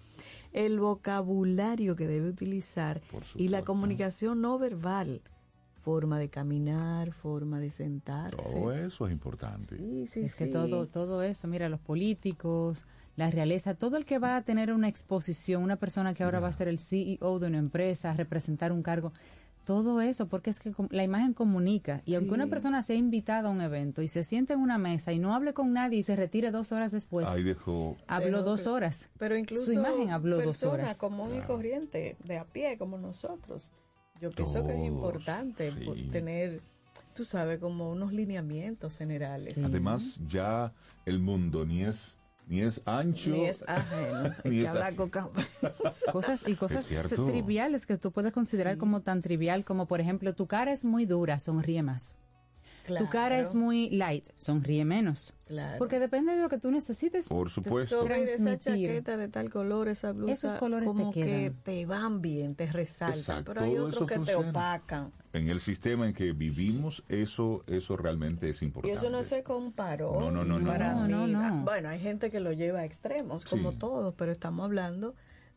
el 0.53 0.79
vocabulario 0.79 1.95
que 1.95 2.07
debe 2.07 2.29
utilizar 2.29 2.99
y 3.35 3.49
la 3.49 3.63
comunicación 3.63 4.41
no 4.41 4.57
verbal, 4.57 5.21
forma 5.83 6.19
de 6.19 6.29
caminar, 6.29 7.11
forma 7.11 7.59
de 7.59 7.71
sentarse. 7.71 8.37
Todo 8.53 8.71
eso 8.73 9.07
es 9.07 9.11
importante. 9.11 9.77
Sí, 9.77 10.07
sí, 10.07 10.19
es 10.21 10.35
que 10.35 10.47
todo, 10.47 10.87
todo 10.87 11.23
eso, 11.23 11.47
mira, 11.47 11.69
los 11.69 11.79
políticos, 11.79 12.85
la 13.15 13.29
realeza, 13.31 13.73
todo 13.73 13.97
el 13.97 14.05
que 14.05 14.19
va 14.19 14.35
a 14.37 14.41
tener 14.43 14.71
una 14.71 14.87
exposición, 14.87 15.63
una 15.63 15.75
persona 15.77 16.13
que 16.13 16.23
ahora 16.23 16.39
va 16.39 16.47
a 16.49 16.53
ser 16.53 16.67
el 16.67 16.79
CEO 16.79 17.39
de 17.39 17.47
una 17.47 17.57
empresa, 17.57 18.13
representar 18.13 18.71
un 18.71 18.83
cargo, 18.83 19.11
todo 19.65 20.01
eso, 20.01 20.27
porque 20.27 20.49
es 20.49 20.59
que 20.59 20.73
la 20.89 21.03
imagen 21.03 21.33
comunica. 21.33 22.01
Y 22.05 22.15
aunque 22.15 22.31
una 22.33 22.47
persona 22.47 22.81
sea 22.81 22.95
invitada 22.95 23.47
a 23.49 23.51
un 23.51 23.61
evento 23.61 24.01
y 24.01 24.07
se 24.07 24.23
siente 24.23 24.53
en 24.53 24.59
una 24.59 24.77
mesa 24.79 25.13
y 25.13 25.19
no 25.19 25.35
hable 25.35 25.53
con 25.53 25.71
nadie 25.71 25.99
y 25.99 26.03
se 26.03 26.15
retire 26.15 26.49
dos 26.51 26.71
horas 26.71 26.91
después, 26.91 27.27
Ahí 27.27 27.43
dejó. 27.43 27.95
habló 28.07 28.25
Pero 28.39 28.43
dos 28.43 28.65
horas. 28.67 29.09
Pero 29.19 29.37
incluso 29.37 29.65
Su 29.65 29.73
imagen 29.73 30.09
habló 30.09 30.37
dos 30.37 30.45
persona 30.45 30.73
horas. 30.73 30.97
común 30.97 31.35
y 31.35 31.41
corriente, 31.41 32.17
de 32.23 32.37
a 32.39 32.45
pie 32.45 32.77
como 32.77 32.97
nosotros. 32.97 33.71
Yo 34.21 34.29
pienso 34.29 34.65
que 34.65 34.73
es 34.73 34.87
importante 34.87 35.71
sí. 35.71 36.09
tener, 36.11 36.61
tú 37.15 37.25
sabes, 37.25 37.57
como 37.57 37.89
unos 37.89 38.13
lineamientos 38.13 38.99
generales. 38.99 39.55
Sí. 39.55 39.63
Además, 39.65 40.21
ya 40.27 40.71
el 41.05 41.19
mundo 41.19 41.65
ni 41.65 41.83
es 41.83 42.17
ni 42.47 42.61
es 42.61 42.81
ancho. 42.85 43.31
Ni 43.31 43.45
es 43.45 43.63
ajeno. 43.67 44.35
Ni 44.43 44.59
es 44.59 44.75
ajeno. 44.75 45.09
Cosas 46.11 46.43
y 46.45 46.55
cosas 46.55 46.87
triviales 46.87 47.85
que 47.85 47.97
tú 47.97 48.11
puedes 48.11 48.33
considerar 48.33 48.77
como 48.77 49.01
tan 49.01 49.21
trivial 49.21 49.63
como, 49.63 49.87
por 49.87 50.01
ejemplo, 50.01 50.35
tu 50.35 50.47
cara 50.47 50.71
es 50.71 50.83
muy 50.83 51.05
dura, 51.05 51.39
sonríe 51.39 51.81
más. 51.81 52.15
Tu 52.85 53.07
cara 53.09 53.39
es 53.39 53.55
muy 53.55 53.89
light, 53.89 54.27
sonríe 54.35 54.83
menos. 54.85 55.33
Claro. 55.51 55.77
Porque 55.77 55.99
depende 55.99 56.33
de 56.35 56.41
lo 56.41 56.49
que 56.49 56.57
tú 56.57 56.71
necesites. 56.71 57.27
Por 57.27 57.49
supuesto. 57.49 57.99
Sobre 57.99 58.23
esa 58.23 58.57
chaqueta 58.57 59.17
de 59.17 59.27
tal 59.27 59.49
color, 59.49 59.87
esa 59.87 60.11
blusa, 60.13 60.33
Esos 60.33 60.55
colores 60.55 60.83
te 60.83 60.87
como 60.87 61.11
que 61.11 61.53
te 61.63 61.85
van 61.85 62.21
bien, 62.21 62.55
te 62.55 62.71
resaltan, 62.71 63.19
Exacto, 63.19 63.53
pero 63.53 63.61
hay 63.65 63.77
otros 63.77 64.07
que 64.07 64.15
funciona. 64.15 64.43
te 64.43 64.49
opacan. 64.49 65.11
En 65.33 65.47
el 65.47 65.59
sistema 65.61 66.07
en 66.07 66.13
que 66.13 66.33
vivimos, 66.33 67.03
eso, 67.07 67.63
eso 67.67 67.95
realmente 67.95 68.49
es 68.49 68.61
Y 68.61 68.65
importante. 68.65 68.97
eso 68.97 69.09
no 69.09 69.23
se 69.23 69.43
comparó. 69.43 70.11
No, 70.19 70.31
no, 70.31 70.43
no, 70.43 70.59
no. 70.59 70.67
para 70.69 70.93
No, 70.93 71.07
no, 71.07 71.25
mí. 71.27 71.33
no. 71.33 71.41
Ah, 71.41 71.61
Bueno, 71.63 71.87
hay 71.89 71.99
gente 71.99 72.29
que 72.31 72.39
lo 72.41 72.51
lleva 72.51 72.79
a 72.79 72.85
extremos, 72.85 73.45
como 73.45 73.71
Sí. 73.71 73.77
todos, 73.77 74.13
pero 74.17 74.31
estamos 74.31 74.65
hablando 74.65 75.15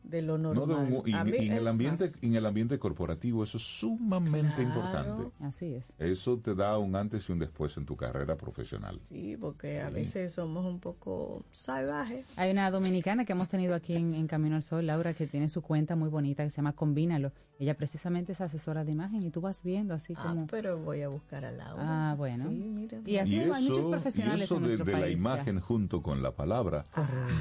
de 0.09 0.21
lo 0.21 0.37
No 0.37 0.53
normal. 0.53 0.89
de 0.89 0.97
un- 0.97 1.07
y 1.09 1.11
en 1.47 1.51
el 1.53 1.67
ambiente 1.67 2.05
más- 2.05 2.19
en 2.23 2.35
el 2.35 2.45
ambiente 2.45 2.77
corporativo 2.79 3.43
eso 3.43 3.57
es 3.57 3.63
sumamente 3.63 4.55
Claro. 4.55 4.63
importante. 4.63 5.31
Así 5.43 5.73
es. 5.73 5.93
Eso 5.97 6.37
te 6.37 6.53
da 6.55 6.77
un 6.77 6.95
antes 6.95 7.27
y 7.27 7.31
un 7.31 7.39
después 7.39 7.75
en 7.77 7.85
tu 7.85 7.95
carrera 7.95 8.35
profesional. 8.37 8.99
Sí, 9.09 9.35
porque 9.39 9.81
a 9.81 9.87
Sí. 9.89 9.93
veces 9.95 10.33
somos 10.33 10.65
un 10.65 10.79
poco 10.79 11.43
salvajes. 11.51 12.25
Hay 12.35 12.51
una 12.51 12.69
dominicana 12.71 13.25
que 13.25 13.33
hemos 13.33 13.47
tenido 13.49 13.73
aquí 13.75 13.95
en, 13.95 14.13
en 14.13 14.27
Camino 14.27 14.55
al 14.55 14.63
Sol, 14.63 14.85
Laura, 14.85 15.13
que 15.13 15.27
tiene 15.27 15.49
su 15.49 15.61
cuenta 15.61 15.95
muy 15.95 16.09
bonita 16.09 16.43
que 16.43 16.49
se 16.49 16.57
llama 16.57 16.73
Combínalo. 16.73 17.31
Ella 17.57 17.75
precisamente 17.77 18.33
es 18.33 18.41
asesora 18.41 18.83
de 18.83 18.91
imagen 18.91 19.23
y 19.23 19.29
tú 19.31 19.39
vas 19.41 19.63
viendo 19.63 19.93
así 19.93 20.13
Ah, 20.17 20.23
como... 20.27 20.47
pero 20.47 20.77
voy 20.77 21.01
a 21.03 21.07
buscar 21.07 21.45
a 21.45 21.51
Laura. 21.51 22.11
Ah, 22.11 22.15
bueno. 22.15 22.49
Sí, 22.49 22.55
mira. 22.55 22.99
Y 23.05 23.15
así 23.17 23.35
y 23.35 23.39
hay 23.39 23.47
muchos 23.63 23.79
eso, 23.79 23.89
profesionales 23.91 24.41
y 24.41 24.43
eso 24.43 24.55
en 24.57 24.61
de, 24.63 24.67
nuestro 24.67 24.85
de 24.85 24.91
la 24.91 24.99
país. 24.99 25.15
ya. 25.15 25.21
imagen 25.21 25.59
junto 25.61 26.01
con 26.01 26.21
la 26.21 26.31
palabra 26.35 26.83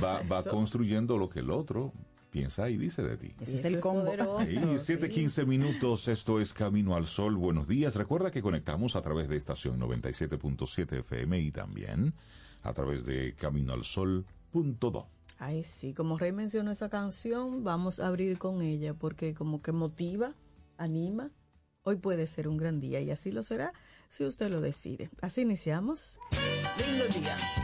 va, 0.03 0.23
va 0.31 0.39
eso. 0.41 0.51
construyendo 0.51 1.19
lo 1.19 1.29
que 1.29 1.41
el 1.41 1.51
otro 1.51 1.93
piensa 2.35 2.69
y 2.69 2.77
dice 2.77 3.05
de 3.05 3.17
ti. 3.17 3.33
Ese 3.41 3.55
es 3.55 3.65
el 3.65 3.79
combo. 3.79 4.11
Sí, 4.45 4.57
sí. 4.57 4.97
7:15 4.97 5.47
minutos, 5.47 6.09
esto 6.09 6.41
es 6.41 6.53
Camino 6.53 6.97
al 6.97 7.07
Sol. 7.07 7.37
Buenos 7.37 7.69
días. 7.69 7.95
Recuerda 7.95 8.33
que 8.33 8.43
conectamos 8.43 8.97
a 8.97 9.03
través 9.03 9.29
de 9.29 9.37
estación 9.37 9.79
97.7 9.79 10.99
FM 10.99 11.39
y 11.39 11.53
también 11.53 12.13
a 12.63 12.73
través 12.73 13.07
de 13.07 13.37
caminoalsol.do. 13.37 15.07
Ay, 15.39 15.63
sí, 15.63 15.95
como 15.95 16.19
Rey 16.19 16.33
mencionó 16.33 16.73
esa 16.73 16.89
canción, 16.89 17.63
vamos 17.63 18.01
a 18.01 18.09
abrir 18.09 18.37
con 18.37 18.63
ella 18.63 18.95
porque 18.95 19.33
como 19.33 19.63
que 19.63 19.71
motiva, 19.71 20.35
anima. 20.77 21.31
Hoy 21.85 21.97
puede 21.97 22.27
ser 22.27 22.49
un 22.49 22.57
gran 22.57 22.81
día 22.81 23.01
y 23.01 23.13
así 23.13 23.31
lo 23.31 23.45
será 23.45 23.73
si 24.09 24.25
usted 24.25 24.51
lo 24.51 24.61
decide. 24.61 25.09
Así 25.23 25.43
iniciamos. 25.43 26.19
Lindo 26.85 27.07
día. 27.17 27.64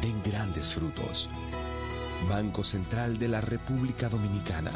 den 0.00 0.22
grandes 0.22 0.74
frutos. 0.74 1.28
Banco 2.28 2.62
Central 2.62 3.18
de 3.18 3.28
la 3.28 3.40
República 3.40 4.08
Dominicana. 4.08 4.72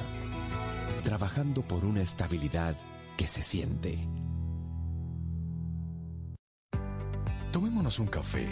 Trabajando 1.03 1.63
por 1.63 1.85
una 1.85 2.01
estabilidad 2.01 2.77
que 3.17 3.27
se 3.27 3.43
siente. 3.43 4.07
Tomémonos 7.53 7.99
un 7.99 8.07
café. 8.07 8.49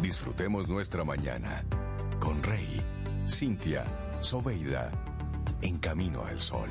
Disfrutemos 0.00 0.68
nuestra 0.68 1.04
mañana 1.04 1.64
con 2.20 2.42
Rey, 2.42 2.80
Cintia, 3.26 3.84
Soveida, 4.20 4.90
en 5.60 5.78
Camino 5.78 6.24
al 6.24 6.38
Sol. 6.38 6.68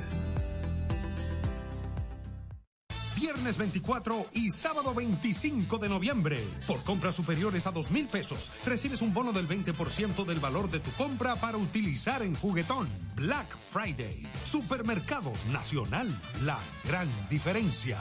Viernes 3.15 3.58
24 3.58 4.28
y 4.34 4.50
sábado 4.50 4.93
25 4.93 5.78
de 5.78 5.89
noviembre. 5.89 6.43
Por 6.67 6.84
compras 6.84 7.15
superiores 7.15 7.67
a 7.67 7.71
dos 7.71 7.91
mil 7.91 8.08
pesos, 8.08 8.52
recibes 8.65 9.02
un 9.02 9.13
bono 9.13 9.32
del 9.32 9.47
20% 9.47 10.26
del 10.26 10.39
valor 10.39 10.69
de 10.69 10.80
tu 10.80 10.91
compra 10.91 11.36
para 11.36 11.58
utilizar 11.58 12.21
en 12.21 12.36
juguetón. 12.36 12.88
Black 13.15 13.58
Friday. 13.58 14.26
Supermercados 14.43 15.45
Nacional. 15.47 16.19
La 16.43 16.60
gran 16.86 17.10
diferencia. 17.30 18.00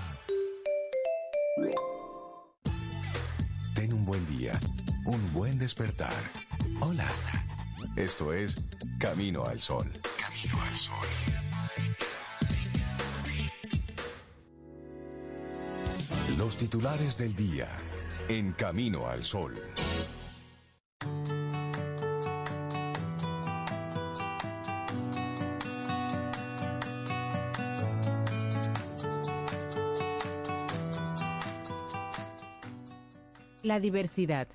Ten 3.74 3.92
un 3.92 4.04
buen 4.04 4.26
día, 4.36 4.58
un 5.04 5.32
buen 5.32 5.58
despertar. 5.58 6.14
Hola. 6.80 7.06
Esto 7.96 8.32
es 8.32 8.56
Camino 8.98 9.46
al 9.46 9.58
Sol. 9.58 9.90
Camino 10.18 10.62
al 10.62 10.76
Sol. 10.76 11.49
Los 16.40 16.57
titulares 16.57 17.18
del 17.18 17.37
día 17.37 17.68
en 18.31 18.53
Camino 18.53 19.07
al 19.07 19.24
Sol. 19.24 19.53
La 33.62 33.79
diversidad. 33.79 34.48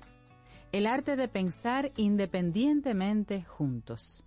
El 0.72 0.88
arte 0.88 1.14
de 1.14 1.28
pensar 1.28 1.92
independientemente 1.96 3.44
juntos. 3.44 4.24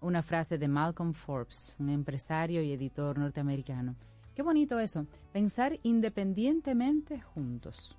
Una 0.00 0.22
frase 0.22 0.56
de 0.56 0.68
Malcolm 0.68 1.12
Forbes, 1.12 1.76
un 1.78 1.90
empresario 1.90 2.62
y 2.62 2.72
editor 2.72 3.18
norteamericano. 3.18 3.94
Qué 4.38 4.42
bonito 4.44 4.78
eso, 4.78 5.04
pensar 5.32 5.76
independientemente 5.82 7.20
juntos. 7.20 7.98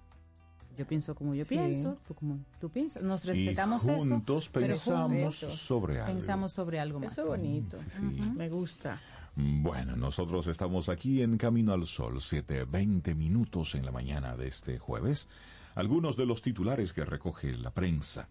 Yo 0.78 0.88
pienso 0.88 1.14
como 1.14 1.36
yo 1.36 1.44
Sí. 1.44 1.56
pienso, 1.56 1.98
tú 2.08 2.14
como 2.14 2.40
tú 2.62 2.70
piensas. 2.70 3.04
Nos 3.04 3.26
Y 3.26 3.28
respetamos 3.28 3.84
juntos 3.84 4.46
eso. 4.46 4.52
pero 4.54 4.68
pensamos 4.68 5.12
juntos 5.22 5.54
sobre 5.60 6.00
algo. 6.00 6.14
Pensamos 6.14 6.54
sobre 6.54 6.80
algo 6.80 7.02
más. 7.02 7.12
Eso 7.12 7.24
es 7.24 7.28
bonito. 7.42 7.76
Sí, 7.76 7.90
sí. 7.90 8.32
Me 8.38 8.48
gusta. 8.48 9.02
Bueno, 9.36 9.98
nosotros 9.98 10.48
estamos 10.48 10.88
aquí 10.88 11.22
en 11.22 11.38
Camino 11.38 11.74
al 11.74 11.86
Sol, 11.86 12.22
7.20 12.22 13.16
minutos 13.16 13.76
en 13.76 13.84
la 13.86 13.92
mañana 13.92 14.38
de 14.38 14.48
este 14.48 14.80
jueves. 14.80 15.28
Algunos 15.76 16.16
de 16.16 16.26
los 16.26 16.42
titulares 16.42 16.94
que 16.94 17.04
recoge 17.04 17.52
la 17.58 17.72
prensa. 17.72 18.30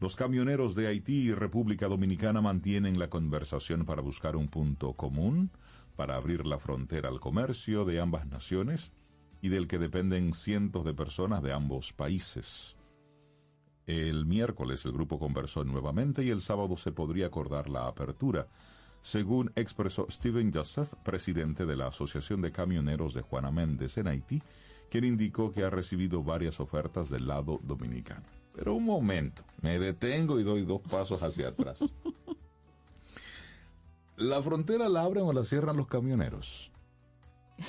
Los 0.00 0.16
camioneros 0.16 0.74
de 0.74 0.86
Haití 0.86 1.28
y 1.28 1.34
República 1.34 1.86
Dominicana 1.86 2.40
mantienen 2.40 2.98
la 2.98 3.10
conversación 3.10 3.84
para 3.84 4.00
buscar 4.00 4.36
un 4.36 4.48
punto 4.48 4.94
común, 4.94 5.50
para 5.96 6.16
abrir 6.16 6.46
la 6.46 6.58
frontera 6.58 7.08
al 7.08 7.20
comercio 7.20 7.84
de 7.84 8.00
ambas 8.00 8.26
naciones 8.26 8.92
y 9.40 9.48
del 9.48 9.66
que 9.66 9.78
dependen 9.78 10.34
cientos 10.34 10.84
de 10.84 10.94
personas 10.94 11.42
de 11.42 11.52
ambos 11.52 11.92
países. 11.92 12.76
El 13.86 14.24
miércoles 14.26 14.84
el 14.84 14.92
grupo 14.92 15.18
conversó 15.18 15.64
nuevamente 15.64 16.24
y 16.24 16.30
el 16.30 16.40
sábado 16.40 16.76
se 16.76 16.92
podría 16.92 17.26
acordar 17.26 17.68
la 17.68 17.88
apertura, 17.88 18.46
según 19.02 19.50
expresó 19.56 20.06
Steven 20.08 20.52
Joseph, 20.52 20.94
presidente 21.02 21.66
de 21.66 21.76
la 21.76 21.88
Asociación 21.88 22.40
de 22.40 22.52
Camioneros 22.52 23.14
de 23.14 23.22
Juana 23.22 23.50
Méndez 23.50 23.98
en 23.98 24.06
Haití, 24.06 24.40
quien 24.88 25.04
indicó 25.04 25.50
que 25.50 25.64
ha 25.64 25.70
recibido 25.70 26.22
varias 26.22 26.60
ofertas 26.60 27.10
del 27.10 27.26
lado 27.26 27.58
dominicano. 27.64 28.22
Pero 28.54 28.74
un 28.74 28.84
momento, 28.84 29.42
me 29.60 29.78
detengo 29.78 30.38
y 30.38 30.44
doy 30.44 30.64
dos 30.64 30.82
pasos 30.82 31.22
hacia 31.22 31.48
atrás. 31.48 31.82
¿La 34.22 34.42
frontera 34.42 34.88
la 34.88 35.02
abren 35.02 35.24
o 35.24 35.32
la 35.32 35.44
cierran 35.44 35.76
los 35.76 35.86
camioneros? 35.86 36.70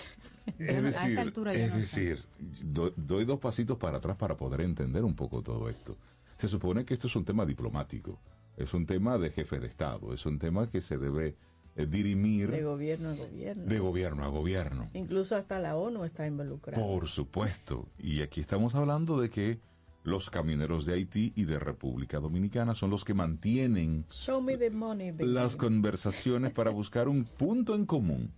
Es 0.60 0.82
no- 0.82 0.88
a 0.88 0.90
esta 0.90 1.02
decir, 1.06 1.20
altura 1.20 1.54
ya 1.54 1.66
es 1.66 1.72
no 1.72 1.76
sé. 1.78 1.82
decir, 1.82 2.26
do- 2.62 2.94
doy 2.98 3.24
dos 3.26 3.40
pasitos 3.40 3.78
para 3.78 3.98
atrás 3.98 4.18
para 4.18 4.36
poder 4.36 4.62
entender 4.62 5.04
un 5.06 5.16
poco 5.16 5.42
todo 5.42 5.70
esto. 5.70 5.98
Se 6.36 6.48
supone 6.50 6.84
que 6.86 6.94
esto 6.96 7.08
es 7.08 7.16
un 7.16 7.24
tema 7.24 7.46
diplomático, 7.46 8.20
es 8.58 8.74
un 8.74 8.86
tema 8.86 9.18
de 9.18 9.30
jefe 9.30 9.60
de 9.60 9.68
Estado, 9.68 10.14
es 10.14 10.26
un 10.26 10.40
tema 10.40 10.70
que 10.70 10.82
se 10.82 10.98
debe 10.98 11.38
eh, 11.78 11.86
dirimir 11.86 12.52
De 12.52 12.64
gobierno 12.64 13.10
a 13.10 13.16
gobierno. 13.16 13.64
de 13.66 13.80
gobierno 13.80 14.24
a 14.26 14.28
gobierno. 14.28 14.90
Incluso 14.94 15.36
hasta 15.38 15.60
la 15.60 15.78
ONU 15.78 16.04
está 16.04 16.28
involucrada. 16.28 16.84
Por 16.86 17.08
supuesto. 17.08 17.88
Y 17.98 18.22
aquí 18.22 18.42
estamos 18.42 18.76
hablando 18.76 19.20
de 19.22 19.30
que 19.30 19.60
los 20.04 20.30
camioneros 20.30 20.86
de 20.86 20.94
Haití 20.96 21.32
y 21.36 21.46
de 21.46 21.60
República 21.60 22.20
Dominicana 22.20 22.76
son 22.76 22.90
los 22.90 23.06
que 23.06 23.14
mantienen 23.14 24.06
Show 24.10 24.42
me 24.42 24.58
the 24.58 24.70
money, 24.70 25.12
baby. 25.12 25.32
las 25.32 25.56
conversaciones 25.56 26.52
para 26.52 26.72
buscar 26.72 27.08
un 27.08 27.24
punto 27.24 27.76
en 27.76 27.86
común 27.86 28.32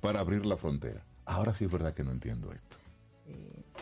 para 0.00 0.20
abrir 0.20 0.44
la 0.46 0.56
frontera. 0.56 1.04
Ahora 1.24 1.54
sí 1.54 1.64
es 1.64 1.70
verdad 1.70 1.94
que 1.94 2.04
no 2.04 2.10
entiendo 2.10 2.52
esto. 2.52 2.76
Sí. 3.26 3.32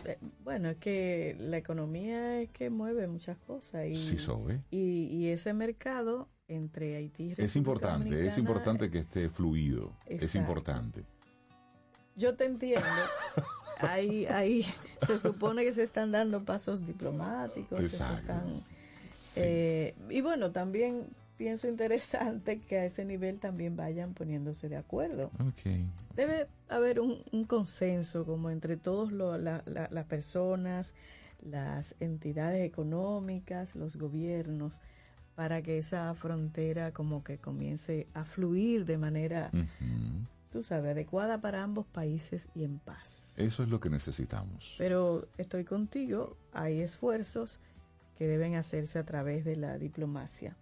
Eh, 0.04 0.18
Bueno, 0.44 0.68
es 0.70 0.76
que 0.76 1.36
la 1.40 1.56
economía 1.56 2.40
es 2.42 2.50
que 2.50 2.70
mueve 2.70 3.08
muchas 3.08 3.36
cosas 3.38 3.86
y, 3.86 3.96
Sí, 3.96 4.18
Sobe. 4.18 4.60
y, 4.70 5.06
y 5.06 5.28
ese 5.28 5.52
mercado 5.54 6.28
entre 6.46 6.96
Haití 6.96 7.22
y 7.24 7.28
República 7.30 7.44
Es 7.46 7.56
importante, 7.56 8.04
es 8.06 8.10
Dominicana, 8.10 8.38
importante 8.40 8.90
que 8.90 8.98
esté 8.98 9.28
fluido. 9.30 9.92
Es 10.06 10.34
importante. 10.34 11.04
Yo 12.16 12.34
te 12.34 12.44
entiendo. 12.44 12.86
Ahí, 13.78 14.26
ahí 14.26 14.66
se 15.06 15.18
supone 15.18 15.64
que 15.64 15.72
se 15.72 15.82
están 15.82 16.12
dando 16.12 16.44
pasos 16.44 16.84
diplomáticos. 16.86 17.80
están, 17.80 18.62
Sí. 19.12 19.40
eh, 19.42 19.94
y 20.08 20.20
bueno, 20.20 20.52
también 20.52 21.06
pienso 21.36 21.66
interesante 21.66 22.60
que 22.60 22.78
a 22.78 22.84
ese 22.84 23.04
nivel 23.04 23.38
también 23.40 23.74
vayan 23.74 24.12
poniéndose 24.14 24.68
de 24.68 24.76
acuerdo. 24.76 25.30
Ok. 25.40 25.70
Debe 26.14 26.46
haber 26.68 27.00
un, 27.00 27.18
un 27.32 27.44
consenso 27.44 28.24
como 28.26 28.50
entre 28.50 28.76
todas 28.76 29.12
las 29.12 30.04
personas, 30.04 30.94
las 31.42 31.94
entidades 32.00 32.64
económicas, 32.64 33.74
los 33.74 33.96
gobiernos, 33.96 34.80
para 35.34 35.62
que 35.62 35.78
esa 35.78 36.14
frontera 36.14 36.92
como 36.92 37.24
que 37.24 37.38
comience 37.38 38.06
a 38.12 38.24
fluir 38.24 38.84
de 38.84 38.98
manera. 38.98 39.50
Tú 40.50 40.62
sabes, 40.62 40.92
adecuada 40.92 41.40
para 41.40 41.62
ambos 41.62 41.86
países 41.86 42.48
y 42.54 42.64
en 42.64 42.78
paz. 42.78 43.34
Eso 43.36 43.62
es 43.62 43.68
lo 43.68 43.80
que 43.80 43.88
necesitamos. 43.90 44.74
Pero 44.78 45.28
estoy 45.38 45.64
contigo, 45.64 46.36
hay 46.52 46.80
esfuerzos 46.80 47.60
que 48.18 48.26
deben 48.26 48.54
hacerse 48.56 48.98
a 48.98 49.04
través 49.04 49.44
de 49.44 49.56
la 49.56 49.78
diplomacia. 49.78 50.56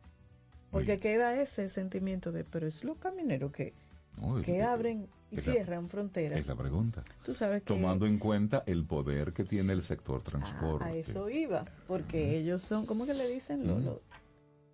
Porque 0.71 0.93
Oye. 0.93 1.01
queda 1.01 1.35
ese 1.41 1.69
sentimiento 1.69 2.31
de, 2.31 2.45
pero 2.45 2.67
es 2.67 2.85
los 2.85 2.99
camineros 2.99 3.51
que, 3.53 3.73
No, 4.21 4.41
que 4.43 4.63
abren 4.63 5.09
y 5.31 5.37
la- 5.37 5.43
cierran 5.43 5.89
fronteras. 5.89 6.39
Es 6.39 6.47
la 6.47 6.55
pregunta. 6.57 7.03
Tú 7.25 7.33
sabes 7.35 7.63
que 7.63 7.67
Tomando 7.75 8.07
en 8.07 8.19
cuenta 8.19 8.63
el 8.67 8.85
poder 8.85 9.33
que 9.33 9.45
tiene 9.45 9.73
el 9.73 9.83
sector 9.83 10.21
Ah, 10.25 10.29
transporte. 10.29 10.85
a 10.85 10.95
eso 10.95 11.31
iba, 11.31 11.65
porque 11.87 12.37
ellos 12.37 12.61
son, 12.63 12.85
¿cómo 12.87 13.07
que 13.07 13.15
le 13.15 13.27
dicen? 13.29 13.67
Lo- 13.67 13.75
Ujú. 13.77 13.83
lo- 13.85 14.03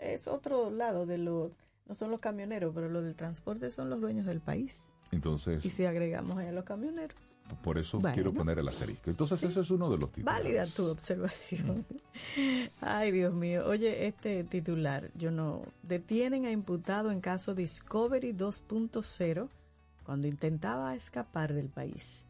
es 0.00 0.26
otro 0.26 0.70
lado 0.70 1.06
de 1.06 1.18
los, 1.18 1.52
no 1.86 1.94
son 1.94 2.10
los 2.10 2.18
camioneros, 2.20 2.74
pero 2.74 2.88
los 2.88 3.04
del 3.04 3.14
transporte 3.14 3.70
son 3.70 3.88
los 3.88 4.00
dueños 4.00 4.26
del 4.26 4.40
país. 4.40 4.82
Entonces, 5.12 5.64
Y 5.64 5.70
si 5.70 5.84
agregamos 5.84 6.36
ahí 6.38 6.46
a 6.48 6.52
los 6.52 6.64
camioneros, 6.64 7.16
por 7.62 7.78
eso 7.78 8.00
Bueno. 8.00 8.14
quiero 8.14 8.32
poner 8.32 8.58
el 8.58 8.66
asterisco. 8.68 9.10
Entonces, 9.10 9.42
ese 9.42 9.60
es 9.60 9.70
uno 9.70 9.90
de 9.90 9.98
los 9.98 10.10
títulos. 10.10 10.34
válida 10.34 10.66
tu 10.66 10.86
observación. 10.88 11.84
Ay, 12.80 13.10
Dios 13.12 13.34
mío. 13.34 13.64
Oye, 13.66 14.06
este 14.06 14.44
titular, 14.44 15.10
yo 15.14 15.30
no. 15.30 15.62
Detienen 15.82 16.46
a 16.46 16.50
imputado 16.50 17.10
en 17.10 17.20
caso 17.20 17.54
Discovery 17.54 18.32
2.0 18.32 19.48
cuando 20.04 20.26
intentaba 20.26 20.94
escapar 20.94 21.52
del 21.52 21.68
país. 21.68 22.24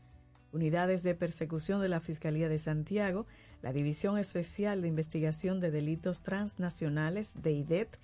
Unidades 0.52 1.02
de 1.02 1.14
persecución 1.14 1.80
de 1.80 1.88
la 1.88 2.00
Fiscalía 2.00 2.48
de 2.48 2.58
Santiago, 2.58 3.26
la 3.62 3.72
División 3.72 4.18
Especial 4.18 4.82
de 4.82 4.88
Investigación 4.88 5.58
de 5.58 5.70
Delitos 5.70 6.20
Transnacionales 6.22 7.34
de 7.42 7.52
IDET, 7.52 7.98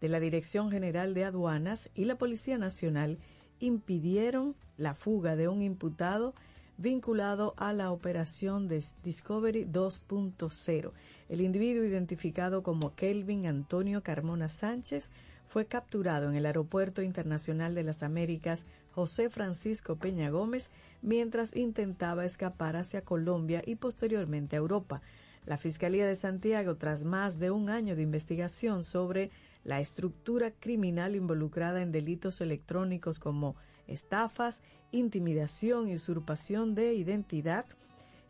de 0.00 0.08
la 0.08 0.20
Dirección 0.20 0.70
General 0.70 1.14
de 1.14 1.24
Aduanas 1.24 1.90
y 1.94 2.04
la 2.04 2.16
Policía 2.16 2.58
Nacional 2.58 3.18
impidieron 3.60 4.54
la 4.76 4.94
fuga 4.94 5.36
de 5.36 5.48
un 5.48 5.62
imputado 5.62 6.34
vinculado 6.76 7.54
a 7.56 7.72
la 7.72 7.90
operación 7.90 8.68
de 8.68 8.82
Discovery 9.02 9.66
2.0. 9.66 10.92
El 11.28 11.40
individuo 11.40 11.84
identificado 11.84 12.62
como 12.62 12.94
Kelvin 12.94 13.46
Antonio 13.46 14.02
Carmona 14.02 14.48
Sánchez 14.48 15.10
fue 15.48 15.66
capturado 15.66 16.30
en 16.30 16.36
el 16.36 16.46
Aeropuerto 16.46 17.02
Internacional 17.02 17.74
de 17.74 17.82
las 17.82 18.02
Américas 18.02 18.64
José 18.92 19.30
Francisco 19.30 19.96
Peña 19.96 20.30
Gómez 20.30 20.70
mientras 21.02 21.56
intentaba 21.56 22.24
escapar 22.24 22.76
hacia 22.76 23.02
Colombia 23.02 23.62
y 23.64 23.76
posteriormente 23.76 24.56
a 24.56 24.60
Europa. 24.60 25.02
La 25.46 25.56
Fiscalía 25.56 26.06
de 26.06 26.16
Santiago, 26.16 26.76
tras 26.76 27.04
más 27.04 27.38
de 27.38 27.50
un 27.50 27.70
año 27.70 27.96
de 27.96 28.02
investigación 28.02 28.84
sobre 28.84 29.30
la 29.68 29.80
estructura 29.80 30.50
criminal 30.50 31.14
involucrada 31.14 31.82
en 31.82 31.92
delitos 31.92 32.40
electrónicos 32.40 33.18
como 33.18 33.54
estafas, 33.86 34.62
intimidación 34.92 35.90
y 35.90 35.94
usurpación 35.94 36.74
de 36.74 36.94
identidad, 36.94 37.66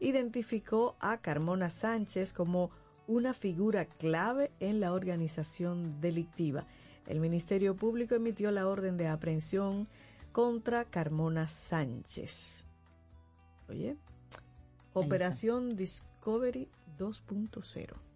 identificó 0.00 0.96
a 0.98 1.18
Carmona 1.18 1.70
Sánchez 1.70 2.32
como 2.32 2.72
una 3.06 3.34
figura 3.34 3.84
clave 3.84 4.50
en 4.58 4.80
la 4.80 4.92
organización 4.92 6.00
delictiva. 6.00 6.66
El 7.06 7.20
Ministerio 7.20 7.76
Público 7.76 8.16
emitió 8.16 8.50
la 8.50 8.66
orden 8.66 8.96
de 8.96 9.06
aprehensión 9.06 9.86
contra 10.32 10.86
Carmona 10.86 11.48
Sánchez. 11.48 12.66
Oye, 13.68 13.96
Operación 14.92 15.76
Discovery 15.76 16.68
2.0. 16.98 18.07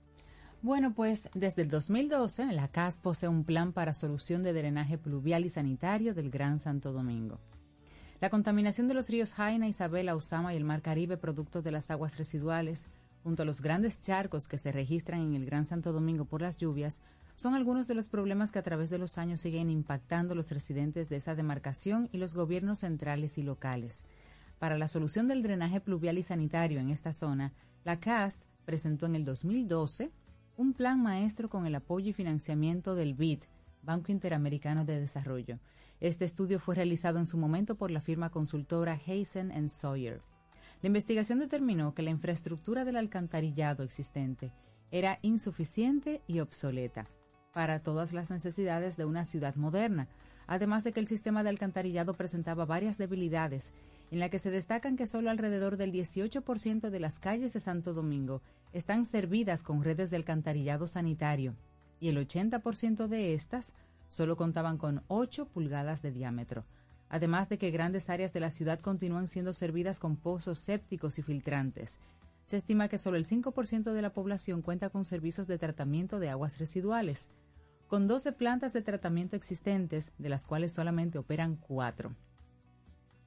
Bueno, 0.62 0.94
pues 0.94 1.28
desde 1.34 1.62
el 1.62 1.68
2012 1.68 2.52
la 2.52 2.68
CAS 2.68 3.00
posee 3.00 3.28
un 3.28 3.42
plan 3.42 3.72
para 3.72 3.92
solución 3.92 4.44
de 4.44 4.52
drenaje 4.52 4.96
pluvial 4.96 5.44
y 5.44 5.50
sanitario 5.50 6.14
del 6.14 6.30
Gran 6.30 6.60
Santo 6.60 6.92
Domingo. 6.92 7.40
La 8.20 8.30
contaminación 8.30 8.86
de 8.86 8.94
los 8.94 9.08
ríos 9.08 9.34
Jaina, 9.34 9.66
Isabela, 9.66 10.14
Usama 10.14 10.54
y 10.54 10.56
el 10.56 10.62
Mar 10.62 10.80
Caribe, 10.80 11.16
producto 11.16 11.62
de 11.62 11.72
las 11.72 11.90
aguas 11.90 12.16
residuales, 12.16 12.86
junto 13.24 13.42
a 13.42 13.44
los 13.44 13.60
grandes 13.60 14.02
charcos 14.02 14.46
que 14.46 14.56
se 14.56 14.70
registran 14.70 15.20
en 15.22 15.34
el 15.34 15.46
Gran 15.46 15.64
Santo 15.64 15.92
Domingo 15.92 16.26
por 16.26 16.42
las 16.42 16.58
lluvias, 16.58 17.02
son 17.34 17.56
algunos 17.56 17.88
de 17.88 17.96
los 17.96 18.08
problemas 18.08 18.52
que 18.52 18.60
a 18.60 18.62
través 18.62 18.88
de 18.88 18.98
los 18.98 19.18
años 19.18 19.40
siguen 19.40 19.68
impactando 19.68 20.36
los 20.36 20.52
residentes 20.52 21.08
de 21.08 21.16
esa 21.16 21.34
demarcación 21.34 22.08
y 22.12 22.18
los 22.18 22.34
gobiernos 22.34 22.78
centrales 22.78 23.36
y 23.36 23.42
locales. 23.42 24.04
Para 24.60 24.78
la 24.78 24.86
solución 24.86 25.26
del 25.26 25.42
drenaje 25.42 25.80
pluvial 25.80 26.18
y 26.18 26.22
sanitario 26.22 26.78
en 26.78 26.90
esta 26.90 27.12
zona, 27.12 27.52
la 27.82 27.98
CAST 27.98 28.44
presentó 28.64 29.06
en 29.06 29.16
el 29.16 29.24
2012 29.24 30.12
un 30.56 30.74
plan 30.74 31.02
maestro 31.02 31.48
con 31.48 31.66
el 31.66 31.74
apoyo 31.74 32.10
y 32.10 32.12
financiamiento 32.12 32.94
del 32.94 33.14
BID, 33.14 33.40
Banco 33.82 34.12
Interamericano 34.12 34.84
de 34.84 35.00
Desarrollo. 35.00 35.58
Este 36.00 36.24
estudio 36.24 36.60
fue 36.60 36.74
realizado 36.74 37.18
en 37.18 37.26
su 37.26 37.38
momento 37.38 37.76
por 37.76 37.90
la 37.90 38.00
firma 38.00 38.30
consultora 38.30 39.00
Hazen 39.06 39.68
Sawyer. 39.68 40.20
La 40.82 40.88
investigación 40.88 41.38
determinó 41.38 41.94
que 41.94 42.02
la 42.02 42.10
infraestructura 42.10 42.84
del 42.84 42.96
alcantarillado 42.96 43.82
existente 43.82 44.52
era 44.90 45.18
insuficiente 45.22 46.20
y 46.26 46.40
obsoleta 46.40 47.06
para 47.54 47.80
todas 47.80 48.12
las 48.12 48.30
necesidades 48.30 48.96
de 48.96 49.04
una 49.04 49.24
ciudad 49.24 49.54
moderna, 49.54 50.08
además 50.46 50.84
de 50.84 50.92
que 50.92 51.00
el 51.00 51.06
sistema 51.06 51.42
de 51.42 51.50
alcantarillado 51.50 52.14
presentaba 52.14 52.64
varias 52.64 52.98
debilidades, 52.98 53.72
en 54.12 54.18
la 54.18 54.28
que 54.28 54.38
se 54.38 54.50
destacan 54.50 54.94
que 54.94 55.06
solo 55.06 55.30
alrededor 55.30 55.78
del 55.78 55.90
18% 55.90 56.90
de 56.90 57.00
las 57.00 57.18
calles 57.18 57.54
de 57.54 57.60
Santo 57.60 57.94
Domingo 57.94 58.42
están 58.74 59.06
servidas 59.06 59.62
con 59.62 59.82
redes 59.82 60.10
de 60.10 60.16
alcantarillado 60.16 60.86
sanitario, 60.86 61.56
y 61.98 62.08
el 62.08 62.18
80% 62.18 63.06
de 63.06 63.32
estas 63.32 63.74
solo 64.08 64.36
contaban 64.36 64.76
con 64.76 65.02
8 65.08 65.46
pulgadas 65.46 66.02
de 66.02 66.12
diámetro, 66.12 66.66
además 67.08 67.48
de 67.48 67.56
que 67.56 67.70
grandes 67.70 68.10
áreas 68.10 68.34
de 68.34 68.40
la 68.40 68.50
ciudad 68.50 68.80
continúan 68.80 69.28
siendo 69.28 69.54
servidas 69.54 69.98
con 69.98 70.16
pozos 70.16 70.58
sépticos 70.60 71.18
y 71.18 71.22
filtrantes. 71.22 71.98
Se 72.44 72.58
estima 72.58 72.88
que 72.88 72.98
solo 72.98 73.16
el 73.16 73.24
5% 73.24 73.94
de 73.94 74.02
la 74.02 74.12
población 74.12 74.60
cuenta 74.60 74.90
con 74.90 75.06
servicios 75.06 75.46
de 75.46 75.56
tratamiento 75.56 76.18
de 76.18 76.28
aguas 76.28 76.58
residuales, 76.58 77.30
con 77.88 78.08
12 78.08 78.32
plantas 78.32 78.74
de 78.74 78.82
tratamiento 78.82 79.36
existentes, 79.36 80.12
de 80.18 80.28
las 80.28 80.44
cuales 80.44 80.72
solamente 80.72 81.16
operan 81.16 81.56
4. 81.56 82.14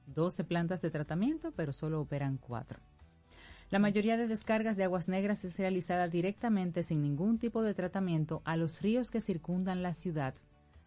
12 0.06 0.44
plantas 0.44 0.80
de 0.80 0.90
tratamiento, 0.90 1.52
pero 1.52 1.72
solo 1.72 2.00
operan 2.00 2.38
4. 2.38 2.80
La 3.70 3.80
mayoría 3.80 4.16
de 4.16 4.28
descargas 4.28 4.76
de 4.76 4.84
aguas 4.84 5.08
negras 5.08 5.44
es 5.44 5.58
realizada 5.58 6.06
directamente 6.06 6.84
sin 6.84 7.02
ningún 7.02 7.38
tipo 7.38 7.62
de 7.62 7.74
tratamiento 7.74 8.40
a 8.44 8.56
los 8.56 8.80
ríos 8.80 9.10
que 9.10 9.20
circundan 9.20 9.82
la 9.82 9.92
ciudad, 9.92 10.34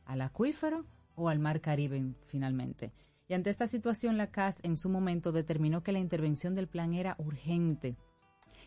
al 0.06 0.22
acuífero 0.22 0.86
o 1.16 1.28
al 1.28 1.40
mar 1.40 1.60
Caribe 1.60 2.14
finalmente. 2.28 2.94
Y 3.28 3.34
ante 3.34 3.50
esta 3.50 3.68
situación, 3.68 4.18
la 4.18 4.32
CAS 4.32 4.60
en 4.64 4.78
su 4.78 4.90
momento 4.90 5.32
determinó 5.32 5.84
que 5.84 5.92
la 5.92 6.00
intervención 6.00 6.56
del 6.56 6.68
plan 6.68 6.94
era 6.94 7.16
urgente. 7.20 7.98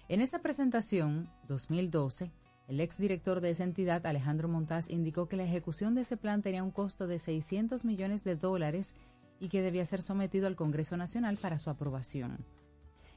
En 0.09 0.21
esa 0.21 0.41
presentación, 0.41 1.31
2012, 1.49 2.31
el 2.69 2.81
exdirector 2.81 3.41
de 3.41 3.51
esa 3.51 3.65
entidad, 3.65 4.07
Alejandro 4.07 4.49
Montaz, 4.49 4.91
indicó 4.91 5.27
que 5.27 5.37
la 5.37 5.45
ejecución 5.45 5.95
de 5.95 6.03
ese 6.03 6.17
plan 6.17 6.43
tenía 6.43 6.63
un 6.63 6.71
costo 6.71 7.07
de 7.07 7.19
600 7.19 7.85
millones 7.85 8.25
de 8.25 8.37
dólares 8.37 8.95
y 9.43 9.49
que 9.49 9.61
debía 9.61 9.85
ser 9.85 10.03
sometido 10.03 10.47
al 10.47 10.55
Congreso 10.55 10.97
Nacional 10.97 11.37
para 11.37 11.59
su 11.59 11.69
aprobación. 11.69 12.47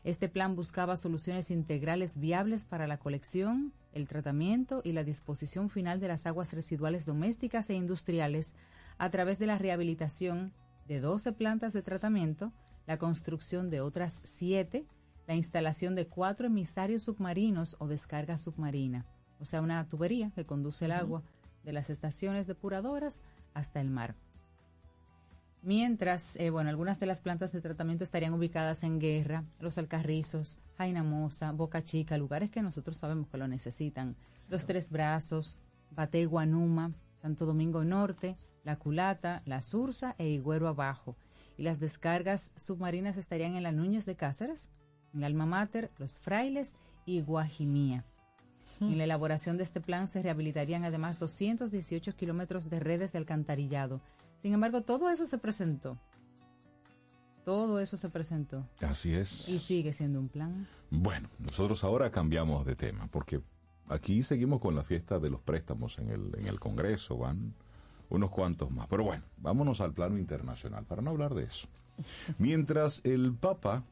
Este 0.03 0.27
plan 0.27 0.55
buscaba 0.55 0.97
soluciones 0.97 1.51
integrales 1.51 2.19
viables 2.19 2.65
para 2.65 2.87
la 2.87 2.97
colección, 2.97 3.73
el 3.91 4.07
tratamiento 4.07 4.81
y 4.83 4.93
la 4.93 5.03
disposición 5.03 5.69
final 5.69 5.99
de 5.99 6.07
las 6.07 6.25
aguas 6.25 6.51
residuales 6.53 7.05
domésticas 7.05 7.69
e 7.69 7.75
industriales 7.75 8.55
a 8.97 9.11
través 9.11 9.37
de 9.37 9.45
la 9.45 9.59
rehabilitación 9.59 10.51
de 10.87 10.99
12 10.99 11.33
plantas 11.33 11.73
de 11.73 11.83
tratamiento, 11.83 12.51
la 12.87 12.97
construcción 12.97 13.69
de 13.69 13.81
otras 13.81 14.21
7, 14.23 14.83
la 15.27 15.35
instalación 15.35 15.93
de 15.93 16.07
cuatro 16.07 16.47
emisarios 16.47 17.03
submarinos 17.03 17.75
o 17.77 17.87
descarga 17.87 18.39
submarina, 18.39 19.05
o 19.39 19.45
sea, 19.45 19.61
una 19.61 19.87
tubería 19.87 20.31
que 20.31 20.47
conduce 20.47 20.85
el 20.85 20.91
agua 20.93 21.21
de 21.63 21.73
las 21.73 21.91
estaciones 21.91 22.47
depuradoras 22.47 23.21
hasta 23.53 23.79
el 23.79 23.91
mar. 23.91 24.15
Mientras, 25.65 26.35
eh, 26.35 26.51
bueno, 26.51 26.69
algunas 26.69 26.99
de 26.99 27.07
las 27.07 27.21
plantas 27.21 27.51
de 27.51 27.59
tratamiento 27.59 28.03
estarían 28.03 28.35
ubicadas 28.35 28.83
en 28.83 28.99
Guerra, 28.99 29.43
Los 29.59 29.79
Alcarrizos, 29.79 30.59
Jainamosa, 30.77 31.51
Boca 31.53 31.83
Chica, 31.83 32.19
lugares 32.19 32.51
que 32.51 32.61
nosotros 32.61 32.97
sabemos 32.97 33.29
que 33.29 33.39
lo 33.39 33.47
necesitan. 33.47 34.15
Los 34.47 34.67
Tres 34.67 34.91
Brazos, 34.91 35.57
Bategua, 35.89 36.45
Numa, 36.45 36.91
Santo 37.19 37.47
Domingo 37.47 37.83
Norte, 37.83 38.37
La 38.63 38.75
Culata, 38.75 39.41
La 39.45 39.63
Sursa 39.63 40.13
e 40.19 40.27
Higüero 40.27 40.67
Abajo. 40.67 41.15
Y 41.57 41.63
las 41.63 41.79
descargas 41.79 42.53
submarinas 42.55 43.17
estarían 43.17 43.55
en 43.55 43.63
la 43.63 43.71
Núñez 43.71 44.05
de 44.05 44.15
Cáceres, 44.15 44.69
en 45.15 45.21
la 45.21 45.27
Alma 45.27 45.47
Mater, 45.47 45.89
Los 45.97 46.19
Frailes 46.19 46.75
y 47.07 47.21
Guajimía. 47.21 48.05
En 48.81 48.97
la 48.97 49.05
elaboración 49.05 49.57
de 49.57 49.63
este 49.63 49.81
plan 49.81 50.07
se 50.07 50.21
rehabilitarían 50.21 50.83
además 50.83 51.17
218 51.17 52.15
kilómetros 52.15 52.69
de 52.69 52.79
redes 52.79 53.13
de 53.13 53.19
alcantarillado, 53.19 54.01
sin 54.45 54.53
embargo, 54.53 54.83
todo 54.83 55.09
eso 55.09 55.25
se 55.25 55.39
presentó. 55.39 55.97
Todo 57.45 57.79
eso 57.79 57.97
se 57.97 58.09
presentó. 58.09 58.69
Así 58.79 59.15
es. 59.15 59.49
Y 59.49 59.57
sigue 59.57 59.91
siendo 59.91 60.19
un 60.19 60.29
plan. 60.29 60.67
Bueno, 60.91 61.29
nosotros 61.39 61.83
ahora 61.83 62.11
cambiamos 62.11 62.63
de 62.63 62.75
tema, 62.75 63.07
porque 63.07 63.41
aquí 63.89 64.21
seguimos 64.21 64.59
con 64.59 64.75
la 64.75 64.83
fiesta 64.83 65.17
de 65.17 65.31
los 65.31 65.41
préstamos 65.41 65.97
en 65.97 66.11
el, 66.11 66.31
en 66.37 66.45
el 66.45 66.59
Congreso, 66.59 67.17
van 67.17 67.55
unos 68.09 68.29
cuantos 68.29 68.69
más. 68.69 68.85
Pero 68.85 69.03
bueno, 69.03 69.23
vámonos 69.37 69.81
al 69.81 69.93
plano 69.95 70.19
internacional, 70.19 70.85
para 70.85 71.01
no 71.01 71.09
hablar 71.09 71.33
de 71.33 71.45
eso. 71.45 71.67
Mientras 72.37 73.03
el 73.03 73.33
Papa 73.33 73.83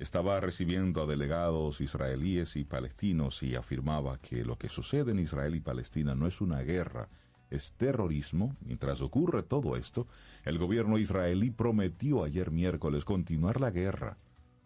estaba 0.00 0.40
recibiendo 0.40 1.04
a 1.04 1.06
delegados 1.06 1.80
israelíes 1.80 2.56
y 2.56 2.64
palestinos 2.64 3.44
y 3.44 3.54
afirmaba 3.54 4.18
que 4.18 4.44
lo 4.44 4.58
que 4.58 4.70
sucede 4.70 5.12
en 5.12 5.20
Israel 5.20 5.54
y 5.54 5.60
Palestina 5.60 6.16
no 6.16 6.26
es 6.26 6.40
una 6.40 6.62
guerra, 6.62 7.08
es 7.50 7.74
terrorismo. 7.74 8.56
Mientras 8.60 9.00
ocurre 9.00 9.42
todo 9.42 9.76
esto, 9.76 10.06
el 10.44 10.58
gobierno 10.58 10.98
israelí 10.98 11.50
prometió 11.50 12.24
ayer 12.24 12.50
miércoles 12.50 13.04
continuar 13.04 13.60
la 13.60 13.70
guerra 13.70 14.16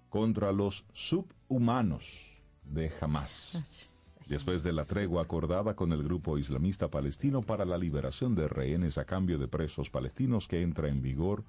contra 0.08 0.52
los 0.52 0.84
subhumanos 0.92 2.42
de 2.64 2.92
Hamas. 3.00 3.88
Después 4.28 4.62
de 4.62 4.72
la 4.72 4.84
tregua 4.84 5.22
acordada 5.22 5.74
con 5.74 5.92
el 5.92 6.02
grupo 6.02 6.38
islamista 6.38 6.88
palestino 6.88 7.42
para 7.42 7.64
la 7.64 7.76
liberación 7.76 8.34
de 8.34 8.48
rehenes 8.48 8.98
a 8.98 9.04
cambio 9.04 9.38
de 9.38 9.48
presos 9.48 9.90
palestinos 9.90 10.48
que 10.48 10.62
entra 10.62 10.88
en 10.88 11.02
vigor 11.02 11.44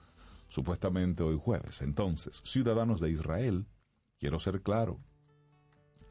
supuestamente 0.47 1.23
hoy 1.23 1.39
jueves. 1.41 1.81
Entonces, 1.81 2.41
ciudadanos 2.45 2.99
de 2.99 3.11
Israel, 3.11 3.65
quiero 4.19 4.39
ser 4.39 4.61
claro, 4.61 4.99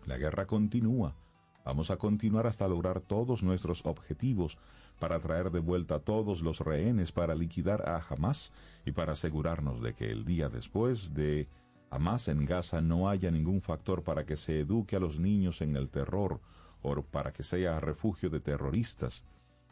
la 0.06 0.16
guerra 0.16 0.46
continúa. 0.46 1.16
Vamos 1.64 1.90
a 1.90 1.96
continuar 1.96 2.46
hasta 2.46 2.66
lograr 2.68 3.00
todos 3.00 3.42
nuestros 3.42 3.84
objetivos 3.84 4.58
para 5.02 5.18
traer 5.18 5.50
de 5.50 5.58
vuelta 5.58 5.96
a 5.96 5.98
todos 5.98 6.42
los 6.42 6.60
rehenes, 6.60 7.10
para 7.10 7.34
liquidar 7.34 7.88
a 7.88 7.96
Hamas 8.08 8.52
y 8.86 8.92
para 8.92 9.14
asegurarnos 9.14 9.82
de 9.82 9.94
que 9.94 10.12
el 10.12 10.24
día 10.24 10.48
después 10.48 11.12
de 11.12 11.48
Hamas 11.90 12.28
en 12.28 12.44
Gaza 12.44 12.80
no 12.80 13.08
haya 13.08 13.32
ningún 13.32 13.62
factor 13.62 14.04
para 14.04 14.24
que 14.24 14.36
se 14.36 14.60
eduque 14.60 14.94
a 14.94 15.00
los 15.00 15.18
niños 15.18 15.60
en 15.60 15.74
el 15.74 15.88
terror 15.88 16.40
o 16.82 17.02
para 17.02 17.32
que 17.32 17.42
sea 17.42 17.80
refugio 17.80 18.30
de 18.30 18.38
terroristas, 18.38 19.24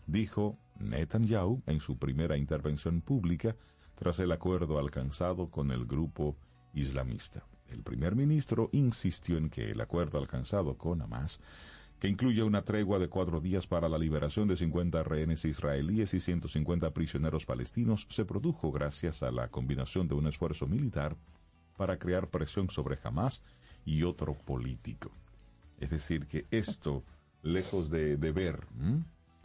dijo 0.04 0.58
Netanyahu 0.80 1.62
en 1.66 1.80
su 1.80 1.96
primera 1.96 2.36
intervención 2.36 3.00
pública 3.00 3.54
tras 3.94 4.18
el 4.18 4.32
acuerdo 4.32 4.80
alcanzado 4.80 5.48
con 5.48 5.70
el 5.70 5.86
grupo 5.86 6.36
islamista. 6.74 7.44
El 7.68 7.84
primer 7.84 8.16
ministro 8.16 8.68
insistió 8.72 9.36
en 9.36 9.48
que 9.48 9.70
el 9.70 9.80
acuerdo 9.80 10.18
alcanzado 10.18 10.76
con 10.76 11.02
Hamas 11.02 11.40
que 12.00 12.08
incluye 12.08 12.42
una 12.42 12.62
tregua 12.62 12.98
de 12.98 13.08
cuatro 13.08 13.40
días 13.40 13.66
para 13.66 13.88
la 13.88 13.98
liberación 13.98 14.48
de 14.48 14.56
50 14.56 15.02
rehenes 15.02 15.44
israelíes 15.44 16.14
y 16.14 16.20
150 16.20 16.92
prisioneros 16.94 17.44
palestinos, 17.44 18.06
se 18.08 18.24
produjo 18.24 18.72
gracias 18.72 19.22
a 19.22 19.30
la 19.30 19.48
combinación 19.48 20.08
de 20.08 20.14
un 20.14 20.26
esfuerzo 20.26 20.66
militar 20.66 21.14
para 21.76 21.98
crear 21.98 22.28
presión 22.28 22.70
sobre 22.70 22.98
Hamas 23.04 23.42
y 23.84 24.02
otro 24.04 24.34
político. 24.34 25.10
Es 25.78 25.90
decir, 25.90 26.26
que 26.26 26.46
esto, 26.50 27.04
lejos 27.42 27.90
de, 27.90 28.16
ver 28.16 28.66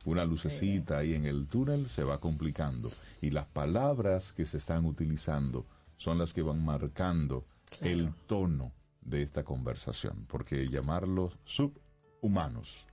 una 0.05 0.23
lucecita 0.23 0.99
ahí 0.99 1.13
en 1.13 1.25
el 1.25 1.47
túnel, 1.47 1.87
se 1.87 2.05
va 2.05 2.19
complicando. 2.19 2.89
Y 3.21 3.31
las 3.31 3.47
palabras 3.47 4.31
que 4.31 4.45
se 4.45 4.57
están 4.57 4.85
utilizando 4.85 5.65
son 5.97 6.19
las 6.19 6.33
que 6.33 6.41
van 6.41 6.63
marcando 6.63 7.45
el 7.81 8.13
tono 8.27 8.71
de 9.01 9.23
esta 9.23 9.43
conversación, 9.43 10.25
porque 10.29 10.69
llamarlo 10.69 11.33
sub 11.43 11.73
humanos. 12.25 12.87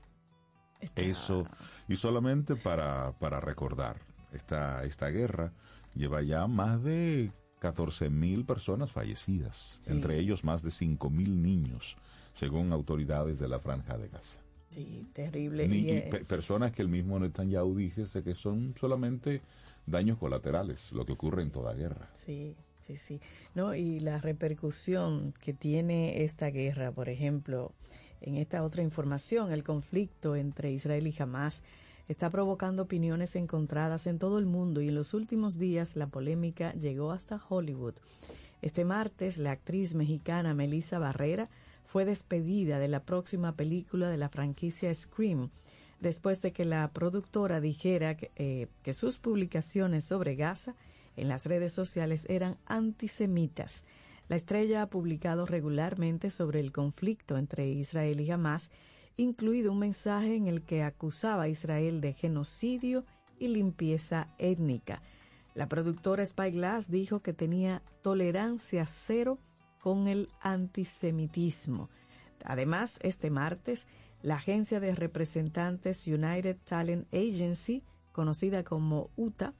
Eso, 0.96 1.46
y 1.88 1.96
solamente 1.96 2.56
para, 2.56 3.12
para 3.18 3.40
recordar, 3.40 3.96
esta, 4.32 4.82
esta 4.84 5.08
guerra 5.08 5.52
lleva 5.94 6.22
ya 6.22 6.46
más 6.46 6.82
de 6.82 7.30
14 7.60 8.10
mil 8.10 8.44
personas 8.44 8.90
fallecidas, 8.90 9.78
entre 9.86 10.18
ellos 10.18 10.42
más 10.42 10.62
de 10.62 10.72
5 10.72 11.10
mil 11.10 11.40
niños, 11.42 11.96
según 12.34 12.72
autoridades 12.72 13.38
de 13.38 13.48
la 13.48 13.60
Franja 13.60 13.96
de 13.96 14.08
Gaza. 14.08 14.40
Sí, 14.70 15.04
terrible. 15.12 15.66
y, 15.66 15.88
eh, 15.90 16.24
personas 16.26 16.74
que 16.74 16.82
el 16.82 16.88
mismo 16.88 17.18
Netanyahu 17.18 17.76
dijese 17.76 18.22
que 18.22 18.34
son 18.34 18.74
solamente 18.78 19.42
daños 19.86 20.18
colaterales, 20.18 20.92
lo 20.92 21.04
que 21.04 21.12
ocurre 21.12 21.42
en 21.42 21.50
toda 21.50 21.74
guerra. 21.74 22.10
Sí, 22.14 22.56
sí, 22.80 22.96
sí. 22.96 23.20
No, 23.54 23.74
y 23.74 24.00
la 24.00 24.18
repercusión 24.18 25.34
que 25.40 25.52
tiene 25.52 26.24
esta 26.24 26.50
guerra, 26.50 26.90
por 26.90 27.08
ejemplo, 27.08 27.74
en 28.22 28.36
esta 28.36 28.62
otra 28.62 28.82
información, 28.82 29.52
el 29.52 29.64
conflicto 29.64 30.36
entre 30.36 30.72
Israel 30.72 31.06
y 31.06 31.14
Hamas 31.18 31.62
está 32.08 32.30
provocando 32.30 32.82
opiniones 32.82 33.36
encontradas 33.36 34.06
en 34.06 34.18
todo 34.18 34.38
el 34.38 34.46
mundo 34.46 34.80
y 34.80 34.88
en 34.88 34.94
los 34.94 35.14
últimos 35.14 35.58
días 35.58 35.96
la 35.96 36.06
polémica 36.06 36.72
llegó 36.74 37.12
hasta 37.12 37.40
Hollywood. 37.48 37.94
Este 38.60 38.84
martes, 38.84 39.38
la 39.38 39.52
actriz 39.52 39.94
mexicana 39.94 40.54
Melissa 40.54 40.98
Barrera 40.98 41.48
fue 41.84 42.04
despedida 42.04 42.78
de 42.78 42.88
la 42.88 43.04
próxima 43.04 43.56
película 43.56 44.08
de 44.08 44.18
la 44.18 44.28
franquicia 44.28 44.94
Scream, 44.94 45.50
después 46.00 46.42
de 46.42 46.52
que 46.52 46.64
la 46.64 46.90
productora 46.92 47.60
dijera 47.60 48.16
que, 48.16 48.30
eh, 48.36 48.68
que 48.82 48.94
sus 48.94 49.18
publicaciones 49.18 50.04
sobre 50.04 50.36
Gaza 50.36 50.74
en 51.16 51.28
las 51.28 51.44
redes 51.46 51.72
sociales 51.72 52.26
eran 52.28 52.56
antisemitas 52.66 53.84
la 54.32 54.36
estrella 54.36 54.80
ha 54.80 54.86
publicado 54.86 55.44
regularmente 55.44 56.30
sobre 56.30 56.60
el 56.60 56.72
conflicto 56.72 57.36
entre 57.36 57.68
Israel 57.68 58.18
y 58.18 58.30
Hamas 58.30 58.70
incluido 59.18 59.72
un 59.72 59.78
mensaje 59.78 60.36
en 60.36 60.46
el 60.46 60.62
que 60.62 60.84
acusaba 60.84 61.42
a 61.42 61.48
Israel 61.48 62.00
de 62.00 62.14
genocidio 62.14 63.04
y 63.38 63.48
limpieza 63.48 64.28
étnica. 64.38 65.02
La 65.54 65.68
productora 65.68 66.24
Spyglass 66.24 66.90
dijo 66.90 67.20
que 67.20 67.34
tenía 67.34 67.82
tolerancia 68.00 68.86
cero 68.86 69.38
con 69.82 70.08
el 70.08 70.30
antisemitismo. 70.40 71.90
Además, 72.42 73.00
este 73.02 73.28
martes, 73.28 73.86
la 74.22 74.36
agencia 74.36 74.80
de 74.80 74.94
representantes 74.94 76.06
United 76.06 76.56
Talent 76.64 77.06
Agency, 77.12 77.82
conocida 78.12 78.64
como 78.64 79.10
UTA, 79.14 79.52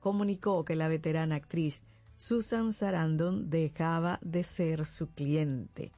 comunicó 0.00 0.64
que 0.64 0.76
la 0.76 0.88
veterana 0.88 1.34
actriz 1.34 1.84
Susan 2.26 2.72
Sarandon 2.72 3.50
dejaba 3.50 4.18
de 4.22 4.44
ser 4.44 4.86
su 4.86 5.08
cliente. 5.08 5.92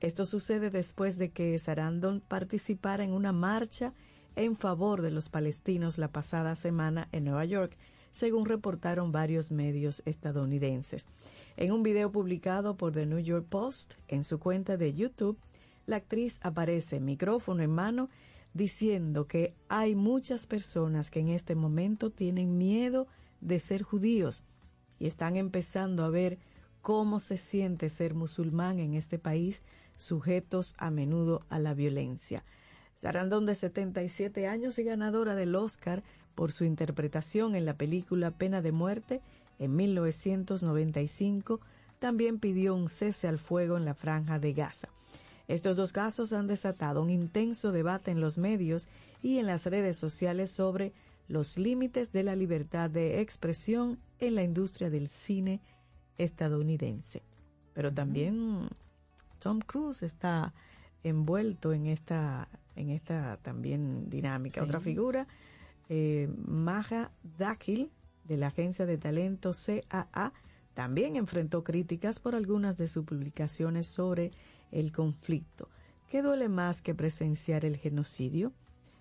Esto 0.00 0.24
sucede 0.24 0.70
después 0.70 1.18
de 1.18 1.28
que 1.28 1.58
Sarandon 1.58 2.22
participara 2.26 3.04
en 3.04 3.12
una 3.12 3.32
marcha 3.32 3.92
en 4.36 4.56
favor 4.56 5.02
de 5.02 5.10
los 5.10 5.28
palestinos 5.28 5.98
la 5.98 6.08
pasada 6.08 6.56
semana 6.56 7.10
en 7.12 7.24
Nueva 7.24 7.44
York, 7.44 7.76
según 8.10 8.46
reportaron 8.46 9.12
varios 9.12 9.50
medios 9.50 10.00
estadounidenses. 10.06 11.08
En 11.58 11.72
un 11.72 11.82
video 11.82 12.10
publicado 12.10 12.78
por 12.78 12.92
The 12.94 13.04
New 13.04 13.18
York 13.18 13.44
Post 13.46 13.96
en 14.08 14.24
su 14.24 14.38
cuenta 14.38 14.78
de 14.78 14.94
YouTube, 14.94 15.36
la 15.84 15.96
actriz 15.96 16.40
aparece 16.42 17.00
micrófono 17.00 17.62
en 17.62 17.70
mano 17.70 18.08
diciendo 18.54 19.26
que 19.26 19.52
hay 19.68 19.94
muchas 19.94 20.46
personas 20.46 21.10
que 21.10 21.20
en 21.20 21.28
este 21.28 21.54
momento 21.54 22.08
tienen 22.08 22.56
miedo 22.56 23.08
de 23.42 23.60
ser 23.60 23.82
judíos 23.82 24.46
y 24.98 25.06
están 25.06 25.36
empezando 25.36 26.04
a 26.04 26.10
ver 26.10 26.38
cómo 26.82 27.20
se 27.20 27.36
siente 27.36 27.90
ser 27.90 28.14
musulmán 28.14 28.78
en 28.78 28.94
este 28.94 29.18
país, 29.18 29.64
sujetos 29.96 30.74
a 30.78 30.90
menudo 30.90 31.42
a 31.48 31.58
la 31.58 31.74
violencia. 31.74 32.44
Sarandon, 32.94 33.44
de 33.44 33.54
77 33.54 34.46
años 34.46 34.78
y 34.78 34.84
ganadora 34.84 35.34
del 35.34 35.54
Oscar 35.54 36.02
por 36.34 36.52
su 36.52 36.64
interpretación 36.64 37.54
en 37.54 37.64
la 37.64 37.76
película 37.76 38.30
Pena 38.30 38.62
de 38.62 38.72
Muerte 38.72 39.20
en 39.58 39.74
1995, 39.74 41.60
también 41.98 42.38
pidió 42.38 42.74
un 42.74 42.88
cese 42.88 43.26
al 43.26 43.38
fuego 43.38 43.76
en 43.76 43.84
la 43.84 43.94
franja 43.94 44.38
de 44.38 44.52
Gaza. 44.52 44.88
Estos 45.48 45.76
dos 45.76 45.92
casos 45.92 46.32
han 46.32 46.46
desatado 46.46 47.02
un 47.02 47.10
intenso 47.10 47.72
debate 47.72 48.10
en 48.10 48.20
los 48.20 48.36
medios 48.36 48.88
y 49.22 49.38
en 49.38 49.46
las 49.46 49.66
redes 49.66 49.96
sociales 49.96 50.50
sobre 50.50 50.92
los 51.28 51.58
límites 51.58 52.12
de 52.12 52.22
la 52.22 52.36
libertad 52.36 52.90
de 52.90 53.20
expresión 53.20 53.98
en 54.18 54.34
la 54.34 54.42
industria 54.42 54.90
del 54.90 55.08
cine 55.08 55.60
estadounidense. 56.18 57.22
Pero 57.74 57.92
también 57.92 58.68
Tom 59.38 59.60
Cruise 59.60 60.02
está 60.02 60.54
envuelto 61.02 61.72
en 61.72 61.86
esta, 61.86 62.48
en 62.74 62.90
esta 62.90 63.38
también 63.42 64.08
dinámica. 64.08 64.62
Otra 64.62 64.80
figura, 64.80 65.26
eh, 65.88 66.28
Maja 66.46 67.10
Dakhil, 67.38 67.90
de 68.24 68.36
la 68.36 68.48
agencia 68.48 68.86
de 68.86 68.98
talento 68.98 69.52
CAA, 69.52 70.32
también 70.74 71.16
enfrentó 71.16 71.64
críticas 71.64 72.18
por 72.18 72.34
algunas 72.34 72.76
de 72.76 72.88
sus 72.88 73.04
publicaciones 73.04 73.86
sobre 73.86 74.32
el 74.72 74.92
conflicto. 74.92 75.68
¿Qué 76.10 76.22
duele 76.22 76.48
más 76.48 76.82
que 76.82 76.94
presenciar 76.94 77.64
el 77.64 77.76
genocidio? 77.76 78.52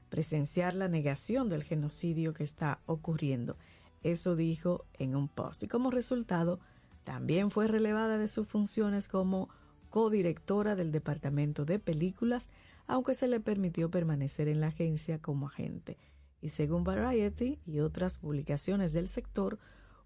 Presenciar 0.09 0.73
la 0.73 0.87
negación 0.87 1.49
del 1.49 1.63
genocidio 1.63 2.33
que 2.33 2.43
está 2.43 2.81
ocurriendo. 2.85 3.57
Eso 4.03 4.35
dijo 4.35 4.85
en 4.93 5.15
un 5.15 5.27
post. 5.27 5.63
Y 5.63 5.67
como 5.67 5.91
resultado, 5.91 6.59
también 7.03 7.51
fue 7.51 7.67
relevada 7.67 8.17
de 8.17 8.27
sus 8.27 8.47
funciones 8.47 9.07
como 9.07 9.49
codirectora 9.89 10.75
del 10.75 10.91
Departamento 10.91 11.65
de 11.65 11.79
Películas, 11.79 12.49
aunque 12.87 13.15
se 13.15 13.27
le 13.27 13.39
permitió 13.39 13.89
permanecer 13.89 14.47
en 14.47 14.61
la 14.61 14.67
agencia 14.67 15.21
como 15.21 15.47
agente. 15.47 15.97
Y 16.41 16.49
según 16.49 16.83
Variety 16.83 17.59
y 17.65 17.79
otras 17.79 18.17
publicaciones 18.17 18.93
del 18.93 19.07
sector, 19.07 19.57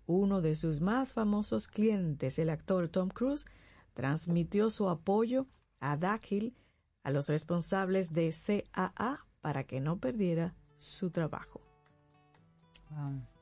uno 0.06 0.42
de 0.42 0.56
sus 0.56 0.80
más 0.80 1.14
famosos 1.14 1.68
clientes, 1.68 2.40
el 2.40 2.50
actor 2.50 2.88
Tom 2.88 3.10
Cruise, 3.10 3.46
transmitió 3.94 4.70
su 4.70 4.90
apoyo 4.90 5.48
a 5.80 5.98
Dakhil, 5.98 6.56
a 7.04 7.12
los 7.12 7.28
responsables 7.28 8.14
de 8.14 8.34
CAA, 8.34 9.26
para 9.42 9.64
que 9.64 9.80
no 9.80 9.98
perdiera 9.98 10.56
su 10.78 11.10
trabajo. 11.12 11.62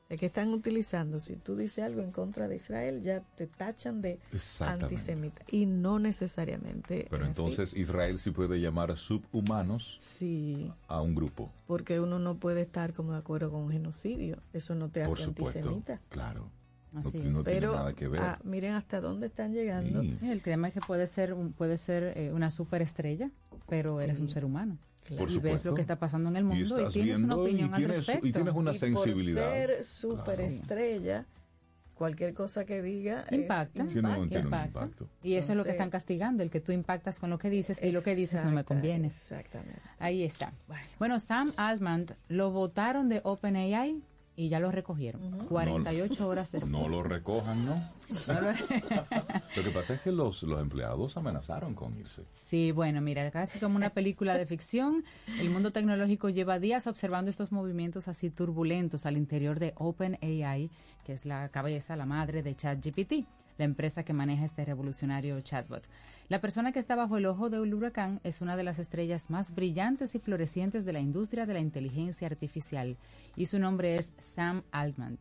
Sé 0.08 0.16
que 0.16 0.26
están 0.26 0.54
utilizando, 0.54 1.20
si 1.20 1.36
tú 1.36 1.54
dices 1.54 1.84
algo 1.84 2.00
en 2.00 2.12
contra 2.12 2.48
de 2.48 2.56
Israel, 2.56 3.02
ya 3.02 3.20
te 3.36 3.46
tachan 3.46 4.00
de 4.00 4.18
antisemita. 4.60 5.42
Y 5.50 5.66
no 5.66 5.98
necesariamente. 5.98 7.06
Pero 7.10 7.26
entonces 7.26 7.74
Israel 7.74 8.18
sí 8.18 8.30
puede 8.30 8.58
llamar 8.58 8.96
subhumanos 8.96 9.98
sí, 10.00 10.72
a 10.86 11.02
un 11.02 11.14
grupo. 11.14 11.52
Porque 11.66 12.00
uno 12.00 12.18
no 12.18 12.38
puede 12.38 12.62
estar 12.62 12.94
como 12.94 13.12
de 13.12 13.18
acuerdo 13.18 13.50
con 13.50 13.62
un 13.64 13.70
genocidio. 13.70 14.42
Eso 14.54 14.74
no 14.74 14.88
te 14.90 15.02
hace 15.02 15.10
Por 15.10 15.18
supuesto, 15.20 15.58
antisemita. 15.58 16.00
Claro. 16.08 16.50
Así 16.94 17.18
no, 17.18 17.24
es. 17.24 17.30
no 17.30 17.44
tiene 17.44 17.60
Pero 17.60 17.72
nada 17.72 17.92
que 17.92 18.08
ver. 18.08 18.20
ah, 18.22 18.38
miren 18.44 18.72
hasta 18.74 19.02
dónde 19.02 19.26
están 19.26 19.52
llegando. 19.52 20.00
Sí. 20.00 20.18
El 20.22 20.42
tema 20.42 20.68
es 20.68 20.74
que 20.74 20.80
puede 20.80 21.06
ser, 21.06 21.34
un- 21.34 21.52
puede 21.52 21.76
ser 21.76 22.16
eh, 22.16 22.32
una 22.32 22.50
superestrella, 22.50 23.30
pero 23.68 24.00
eres 24.00 24.20
un 24.20 24.30
ser 24.30 24.46
humano. 24.46 24.78
Por 25.16 25.30
y 25.30 25.38
ves 25.38 25.64
lo 25.64 25.74
que 25.74 25.80
está 25.80 25.98
pasando 25.98 26.28
en 26.28 26.36
el 26.36 26.42
y 26.42 26.46
mundo 26.46 26.58
y, 26.76 26.78
estás 26.80 26.92
tienes 26.92 27.16
una 27.16 27.34
viendo 27.36 27.42
opinión 27.42 27.68
y 27.70 27.72
al 27.72 27.76
tienes, 27.78 27.96
respecto. 27.98 28.26
y 28.26 28.32
tienes 28.32 28.54
una 28.54 28.72
y 28.72 28.78
sensibilidad. 28.78 29.42
por 29.48 29.52
ser 29.54 29.84
superestrella, 29.84 31.26
cualquier 31.94 32.32
cosa 32.34 32.64
que 32.64 32.82
diga 32.82 33.24
es- 33.30 33.32
Impacta. 33.38 33.82
Un 33.82 33.90
Impacta. 33.90 34.38
impacto. 34.66 35.08
Y 35.22 35.34
eso 35.34 35.52
es 35.52 35.58
lo 35.58 35.64
que 35.64 35.70
están 35.70 35.90
castigando, 35.90 36.42
el 36.42 36.50
que 36.50 36.60
tú 36.60 36.72
impactas 36.72 37.18
con 37.18 37.30
lo 37.30 37.38
que 37.38 37.50
dices 37.50 37.82
y 37.82 37.90
lo 37.90 38.02
que 38.02 38.14
dices 38.14 38.44
no 38.44 38.52
me 38.52 38.64
conviene. 38.64 39.08
Exactamente. 39.08 39.80
Ahí 39.98 40.22
está. 40.22 40.52
Bueno. 40.66 40.82
Bueno, 40.98 41.18
Sam 41.20 41.52
Altman 41.56 42.06
lo 42.28 42.50
votaron 42.50 43.08
de 43.08 43.20
OpenAI 43.24 44.00
y 44.38 44.48
ya 44.48 44.60
lo 44.60 44.70
recogieron. 44.70 45.20
48 45.48 46.28
horas 46.28 46.52
después. 46.52 46.70
No 46.70 46.88
lo 46.88 47.02
recojan, 47.02 47.66
¿no? 47.66 47.74
No 47.74 48.40
lo- 48.40 48.52
Lo 49.56 49.62
que 49.64 49.70
pasa 49.74 49.94
es 49.94 50.00
que 50.00 50.12
los, 50.12 50.44
los 50.44 50.60
empleados 50.60 51.16
amenazaron 51.16 51.74
con 51.74 51.98
irse. 51.98 52.22
Sí, 52.32 52.70
bueno, 52.70 53.00
mira, 53.00 53.28
casi 53.32 53.58
como 53.58 53.74
una 53.74 53.90
película 53.90 54.38
de 54.38 54.46
ficción, 54.46 55.04
el 55.40 55.50
mundo 55.50 55.72
tecnológico 55.72 56.28
lleva 56.28 56.60
días 56.60 56.86
observando 56.86 57.30
estos 57.30 57.50
movimientos 57.50 58.06
así 58.06 58.30
turbulentos 58.30 59.06
al 59.06 59.16
interior 59.16 59.58
de 59.58 59.72
OpenAI, 59.76 60.70
que 61.04 61.12
es 61.14 61.26
la 61.26 61.48
cabeza, 61.48 61.96
la 61.96 62.06
madre 62.06 62.44
de 62.44 62.54
ChatGPT, 62.54 63.26
la 63.58 63.64
empresa 63.64 64.04
que 64.04 64.12
maneja 64.12 64.44
este 64.44 64.64
revolucionario 64.64 65.40
chatbot. 65.40 65.82
La 66.28 66.40
persona 66.40 66.72
que 66.72 66.78
está 66.78 66.94
bajo 66.94 67.16
el 67.16 67.24
ojo 67.26 67.48
del 67.50 67.72
huracán 67.74 68.20
es 68.22 68.40
una 68.42 68.56
de 68.56 68.62
las 68.62 68.78
estrellas 68.78 69.30
más 69.30 69.54
brillantes 69.54 70.14
y 70.14 70.18
florecientes 70.18 70.84
de 70.84 70.92
la 70.92 71.00
industria 71.00 71.46
de 71.46 71.54
la 71.54 71.60
inteligencia 71.60 72.28
artificial 72.28 72.96
y 73.38 73.46
su 73.46 73.60
nombre 73.60 73.94
es 73.94 74.14
Sam 74.18 74.64
Altman. 74.72 75.18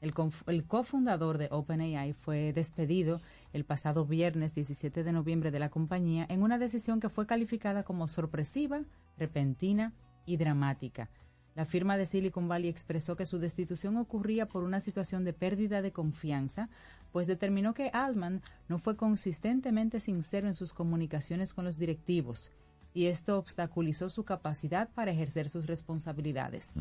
El, 0.00 0.14
el 0.46 0.64
cofundador 0.64 1.36
de 1.36 1.48
OpenAI 1.50 2.14
fue 2.14 2.54
despedido 2.54 3.20
el 3.52 3.64
pasado 3.64 4.06
viernes 4.06 4.54
17 4.54 5.04
de 5.04 5.12
noviembre 5.12 5.50
de 5.50 5.58
la 5.58 5.68
compañía 5.68 6.24
en 6.30 6.42
una 6.42 6.56
decisión 6.56 6.98
que 6.98 7.10
fue 7.10 7.26
calificada 7.26 7.82
como 7.82 8.08
sorpresiva, 8.08 8.80
repentina 9.18 9.92
y 10.24 10.38
dramática. 10.38 11.10
La 11.54 11.66
firma 11.66 11.98
de 11.98 12.06
Silicon 12.06 12.48
Valley 12.48 12.70
expresó 12.70 13.16
que 13.16 13.26
su 13.26 13.38
destitución 13.38 13.98
ocurría 13.98 14.46
por 14.46 14.64
una 14.64 14.80
situación 14.80 15.24
de 15.24 15.34
pérdida 15.34 15.82
de 15.82 15.92
confianza, 15.92 16.70
pues 17.12 17.26
determinó 17.26 17.74
que 17.74 17.90
Altman 17.92 18.40
no 18.68 18.78
fue 18.78 18.96
consistentemente 18.96 20.00
sincero 20.00 20.48
en 20.48 20.54
sus 20.54 20.72
comunicaciones 20.72 21.52
con 21.52 21.66
los 21.66 21.76
directivos, 21.76 22.50
y 22.94 23.06
esto 23.06 23.36
obstaculizó 23.36 24.08
su 24.08 24.24
capacidad 24.24 24.88
para 24.94 25.10
ejercer 25.10 25.50
sus 25.50 25.66
responsabilidades. 25.66 26.72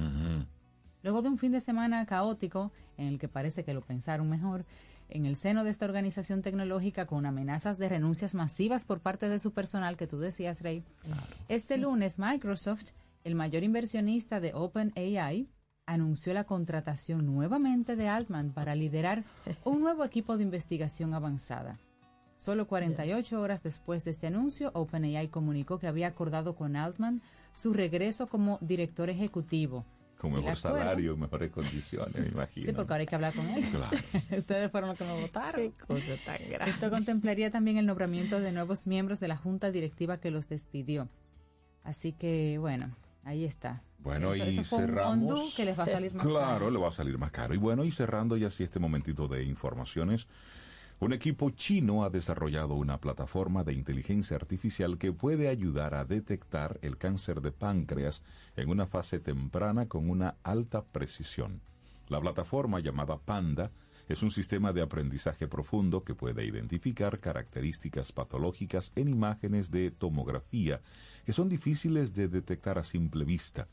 Luego 1.04 1.22
de 1.22 1.30
un 1.30 1.38
fin 1.38 1.52
de 1.52 1.60
semana 1.60 2.06
caótico, 2.06 2.72
en 2.98 3.08
el 3.08 3.20
que 3.20 3.28
parece 3.28 3.64
que 3.64 3.74
lo 3.74 3.82
pensaron 3.82 4.30
mejor, 4.30 4.66
en 5.10 5.26
el 5.26 5.36
seno 5.36 5.64
de 5.64 5.70
esta 5.70 5.86
organización 5.86 6.42
tecnológica 6.42 7.06
con 7.06 7.26
amenazas 7.26 7.78
de 7.78 7.90
renuncias 7.90 8.36
masivas 8.36 8.84
por 8.84 9.00
parte 9.00 9.30
de 9.30 9.40
su 9.40 9.52
personal, 9.52 9.96
que 9.96 10.08
tú 10.08 10.20
decías, 10.20 10.62
Rey, 10.62 10.84
este 11.48 11.78
lunes 11.78 12.20
Microsoft, 12.20 12.92
el 13.24 13.36
mayor 13.36 13.64
inversionista 13.64 14.40
de 14.40 14.54
OpenAI, 14.54 15.48
anunció 15.86 16.34
la 16.34 16.44
contratación 16.44 17.26
nuevamente 17.26 17.96
de 17.96 18.10
Altman 18.10 18.52
para 18.52 18.76
liderar 18.76 19.24
un 19.64 19.80
nuevo 19.80 20.04
equipo 20.04 20.38
de 20.38 20.44
investigación 20.44 21.14
avanzada. 21.14 21.80
Solo 22.36 22.68
48 22.68 23.42
horas 23.42 23.64
después 23.64 24.04
de 24.06 24.12
este 24.12 24.28
anuncio, 24.28 24.72
OpenAI 24.74 25.30
comunicó 25.30 25.80
que 25.80 25.88
había 25.88 26.08
acordado 26.08 26.56
con 26.56 26.76
Altman 26.76 27.22
su 27.54 27.74
regreso 27.74 28.28
como 28.28 28.60
director 28.62 29.10
ejecutivo. 29.10 29.86
Con 30.18 30.34
mejor 30.34 30.56
salario, 30.56 31.16
mejores 31.16 31.52
condiciones, 31.52 32.18
me 32.20 32.28
imagino. 32.30 32.66
Sí, 32.66 32.74
porque 32.74 32.94
ahora 32.94 33.02
hay 33.02 33.06
que 33.08 33.16
hablar 33.16 33.34
con 33.36 33.46
él. 33.50 33.64
Claro. 33.66 33.98
Ustedes 34.38 34.72
fueron 34.72 34.90
los 34.90 34.98
que 34.98 35.04
me 35.06 35.22
votaron. 35.22 35.72
Qué 35.72 35.86
cosa 35.86 36.14
tan 36.26 36.38
grave. 36.50 36.72
Esto 36.72 36.90
contemplaría 36.90 37.52
también 37.52 37.78
el 37.78 37.86
nombramiento 37.86 38.40
de 38.40 38.52
nuevos 38.52 38.88
miembros 38.88 39.20
de 39.20 39.28
la 39.28 39.38
junta 39.38 39.70
directiva 39.72 40.18
que 40.20 40.32
los 40.32 40.50
despidió. 40.50 41.08
Así 41.84 42.14
que, 42.14 42.58
bueno, 42.60 42.96
ahí 43.24 43.46
está. 43.46 43.84
Bueno, 44.00 44.34
Eso- 44.34 44.46
y 44.46 44.50
eso 44.50 44.64
fue 44.64 44.80
un 44.80 44.86
cerramos. 44.86 45.32
ondú 45.32 45.50
que 45.56 45.66
les 45.66 45.78
va 45.78 45.84
a 45.84 45.88
salir 45.88 46.14
más 46.14 46.26
Claro, 46.26 46.58
caro. 46.60 46.72
le 46.72 46.80
va 46.80 46.88
a 46.90 46.92
salir 46.92 47.18
más 47.18 47.32
caro. 47.32 47.54
Y 47.54 47.58
bueno, 47.58 47.84
y 47.84 47.92
cerrando 47.92 48.38
ya 48.38 48.48
así 48.48 48.64
este 48.64 48.80
momentito 48.80 49.28
de 49.28 49.44
informaciones, 49.44 50.28
Un 51.00 51.14
equipo 51.14 51.52
chino 51.52 52.04
ha 52.04 52.10
desarrollado 52.10 52.74
una 52.74 53.00
plataforma 53.00 53.64
de 53.64 53.72
inteligencia 53.72 54.36
artificial 54.36 54.98
que 54.98 55.14
puede 55.14 55.48
ayudar 55.48 55.94
a 55.94 56.06
detectar 56.06 56.80
el 56.82 56.98
cáncer 56.98 57.42
de 57.42 57.52
páncreas 57.52 58.24
en 58.56 58.70
una 58.70 58.88
fase 58.88 59.20
temprana 59.20 59.88
con 59.88 60.10
una 60.10 60.38
alta 60.42 60.84
precisión. 60.84 61.62
La 62.08 62.20
plataforma 62.20 62.80
llamada 62.80 63.20
Panda 63.20 63.70
es 64.10 64.24
un 64.24 64.32
sistema 64.32 64.74
de 64.74 64.82
aprendizaje 64.82 65.48
profundo 65.48 66.04
que 66.04 66.16
puede 66.16 66.44
identificar 66.46 67.20
características 67.20 68.12
patológicas 68.12 68.92
en 68.96 69.10
imágenes 69.10 69.70
de 69.70 69.92
tomografía 69.92 70.82
que 71.26 71.34
son 71.34 71.48
difíciles 71.48 72.16
de 72.16 72.28
detectar 72.28 72.80
a 72.80 72.84
simple 72.84 73.24
vista. 73.24 73.68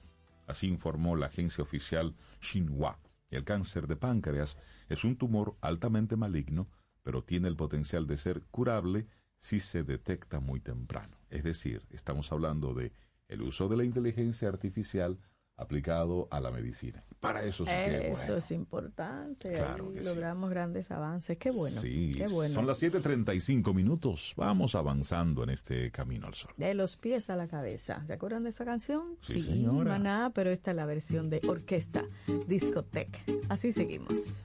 Así 0.46 0.66
informó 0.66 1.16
la 1.16 1.26
agencia 1.26 1.64
oficial 1.64 2.14
Xinhua. 2.40 2.98
El 3.30 3.44
cáncer 3.44 3.86
de 3.86 3.96
páncreas 3.96 4.58
es 4.90 5.04
un 5.04 5.16
tumor 5.16 5.56
altamente 5.62 6.16
maligno, 6.16 6.68
pero 7.04 7.22
tiene 7.22 7.46
el 7.46 7.54
potencial 7.54 8.08
de 8.08 8.16
ser 8.16 8.42
curable 8.50 9.06
si 9.38 9.60
se 9.60 9.84
detecta 9.84 10.40
muy 10.40 10.58
temprano. 10.58 11.16
Es 11.30 11.44
decir, 11.44 11.86
estamos 11.90 12.32
hablando 12.32 12.74
de 12.74 12.92
el 13.28 13.42
uso 13.42 13.68
de 13.68 13.76
la 13.76 13.84
inteligencia 13.84 14.48
artificial 14.48 15.18
aplicado 15.56 16.26
a 16.32 16.40
la 16.40 16.50
medicina. 16.50 17.04
Para 17.20 17.44
eso 17.44 17.64
sí 17.64 17.70
que 17.70 18.08
Eso 18.10 18.16
bueno. 18.22 18.36
es 18.38 18.50
importante. 18.50 19.52
Claro 19.54 19.88
que 19.92 19.98
sí. 20.00 20.04
logramos 20.04 20.50
grandes 20.50 20.90
avances. 20.90 21.38
Qué 21.38 21.50
bueno. 21.52 21.80
Sí, 21.80 22.14
Qué 22.16 22.26
bueno. 22.26 22.52
son 22.54 22.66
las 22.66 22.82
7.35 22.82 23.72
minutos. 23.72 24.34
Vamos 24.36 24.74
avanzando 24.74 25.44
en 25.44 25.50
este 25.50 25.92
camino 25.92 26.26
al 26.26 26.34
sol. 26.34 26.50
De 26.56 26.74
los 26.74 26.96
pies 26.96 27.30
a 27.30 27.36
la 27.36 27.46
cabeza. 27.46 28.04
¿Se 28.04 28.14
acuerdan 28.14 28.42
de 28.42 28.50
esa 28.50 28.64
canción? 28.64 29.16
Sí, 29.20 29.42
señora. 29.42 29.90
Maná, 29.92 30.32
pero 30.34 30.50
esta 30.50 30.72
es 30.72 30.76
la 30.76 30.86
versión 30.86 31.30
de 31.30 31.40
orquesta, 31.46 32.02
discoteca. 32.48 33.20
Así 33.48 33.72
seguimos. 33.72 34.44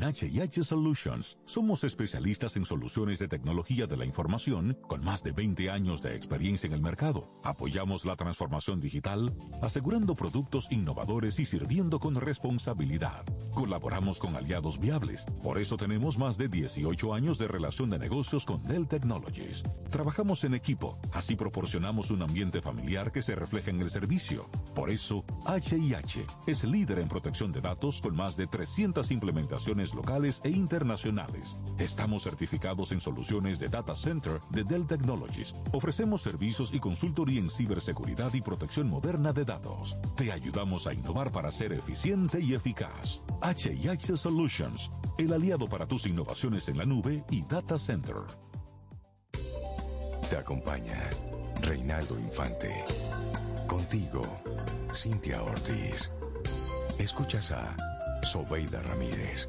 En 0.00 0.04
HH 0.04 0.62
Solutions 0.62 1.38
somos 1.44 1.82
especialistas 1.82 2.56
en 2.56 2.64
soluciones 2.64 3.18
de 3.18 3.26
tecnología 3.26 3.88
de 3.88 3.96
la 3.96 4.04
información 4.04 4.78
con 4.86 5.04
más 5.04 5.24
de 5.24 5.32
20 5.32 5.70
años 5.70 6.02
de 6.02 6.14
experiencia 6.14 6.68
en 6.68 6.74
el 6.74 6.80
mercado. 6.80 7.28
Apoyamos 7.42 8.04
la 8.04 8.14
transformación 8.14 8.80
digital, 8.80 9.32
asegurando 9.60 10.14
productos 10.14 10.70
innovadores 10.70 11.40
y 11.40 11.46
sirviendo 11.46 11.98
con 11.98 12.14
responsabilidad. 12.14 13.24
Colaboramos 13.52 14.20
con 14.20 14.36
aliados 14.36 14.78
viables, 14.78 15.26
por 15.42 15.58
eso 15.58 15.76
tenemos 15.76 16.16
más 16.16 16.38
de 16.38 16.46
18 16.46 17.12
años 17.12 17.36
de 17.36 17.48
relación 17.48 17.90
de 17.90 17.98
negocios 17.98 18.44
con 18.44 18.62
Dell 18.68 18.86
Technologies. 18.86 19.64
Trabajamos 19.90 20.44
en 20.44 20.54
equipo, 20.54 20.96
así 21.12 21.34
proporcionamos 21.34 22.12
un 22.12 22.22
ambiente 22.22 22.62
familiar 22.62 23.10
que 23.10 23.22
se 23.22 23.34
refleja 23.34 23.70
en 23.70 23.80
el 23.80 23.90
servicio. 23.90 24.48
Por 24.76 24.90
eso, 24.90 25.24
HIH 25.44 26.24
es 26.46 26.62
líder 26.62 27.00
en 27.00 27.08
protección 27.08 27.50
de 27.50 27.60
datos 27.60 28.00
con 28.00 28.14
más 28.14 28.36
de 28.36 28.46
300 28.46 29.10
implementaciones 29.10 29.87
locales 29.94 30.40
e 30.44 30.50
internacionales. 30.50 31.56
Estamos 31.78 32.24
certificados 32.24 32.92
en 32.92 33.00
soluciones 33.00 33.58
de 33.58 33.68
Data 33.68 33.96
Center 33.96 34.40
de 34.50 34.64
Dell 34.64 34.86
Technologies. 34.86 35.54
Ofrecemos 35.72 36.22
servicios 36.22 36.72
y 36.72 36.80
consultoría 36.80 37.40
en 37.40 37.50
ciberseguridad 37.50 38.32
y 38.34 38.40
protección 38.40 38.88
moderna 38.88 39.32
de 39.32 39.44
datos. 39.44 39.96
Te 40.16 40.32
ayudamos 40.32 40.86
a 40.86 40.94
innovar 40.94 41.30
para 41.30 41.50
ser 41.50 41.72
eficiente 41.72 42.40
y 42.40 42.54
eficaz. 42.54 43.22
HIH 43.42 44.16
Solutions, 44.16 44.90
el 45.18 45.32
aliado 45.32 45.68
para 45.68 45.86
tus 45.86 46.06
innovaciones 46.06 46.68
en 46.68 46.78
la 46.78 46.84
nube 46.84 47.24
y 47.30 47.42
Data 47.42 47.78
Center. 47.78 48.16
Te 50.28 50.36
acompaña 50.36 51.08
Reinaldo 51.62 52.18
Infante. 52.18 52.84
Contigo, 53.66 54.22
Cintia 54.92 55.42
Ortiz. 55.42 56.12
Escuchas 56.98 57.52
a 57.52 57.76
Sobeida 58.22 58.82
Ramírez. 58.82 59.48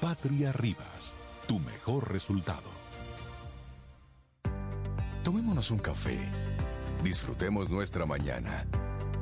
Patria 0.00 0.52
Rivas, 0.52 1.14
tu 1.48 1.58
mejor 1.58 2.12
resultado. 2.12 2.70
Tomémonos 5.24 5.70
un 5.70 5.78
café. 5.78 6.18
Disfrutemos 7.02 7.70
nuestra 7.70 8.04
mañana 8.04 8.66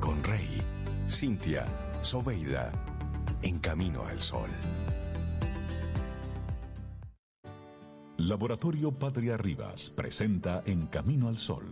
con 0.01 0.21
Rey, 0.21 0.61
Cintia, 1.07 1.65
Sobeida, 2.01 2.71
en 3.41 3.59
camino 3.59 4.05
al 4.05 4.19
sol. 4.19 4.49
Laboratorio 8.17 8.91
Patria 8.91 9.37
Rivas 9.37 9.89
presenta 9.89 10.61
En 10.65 10.87
Camino 10.87 11.29
al 11.29 11.37
Sol, 11.37 11.65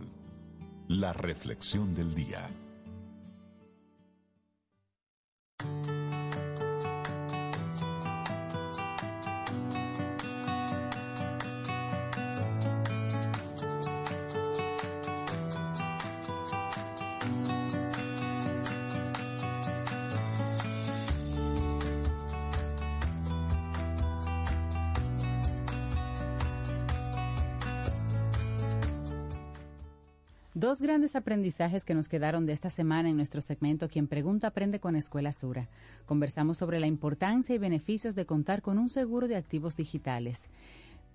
la 0.88 1.12
reflexión 1.12 1.94
del 1.94 2.14
día. 2.14 2.48
Dos 30.56 30.80
grandes 30.80 31.16
aprendizajes 31.16 31.84
que 31.84 31.94
nos 31.94 32.06
quedaron 32.06 32.46
de 32.46 32.52
esta 32.52 32.70
semana 32.70 33.08
en 33.08 33.16
nuestro 33.16 33.40
segmento 33.40 33.88
Quien 33.88 34.06
Pregunta 34.06 34.46
Aprende 34.46 34.78
con 34.78 34.94
Escuela 34.94 35.32
Sura. 35.32 35.68
Conversamos 36.06 36.58
sobre 36.58 36.78
la 36.78 36.86
importancia 36.86 37.56
y 37.56 37.58
beneficios 37.58 38.14
de 38.14 38.24
contar 38.24 38.62
con 38.62 38.78
un 38.78 38.88
seguro 38.88 39.26
de 39.26 39.34
activos 39.34 39.76
digitales. 39.76 40.48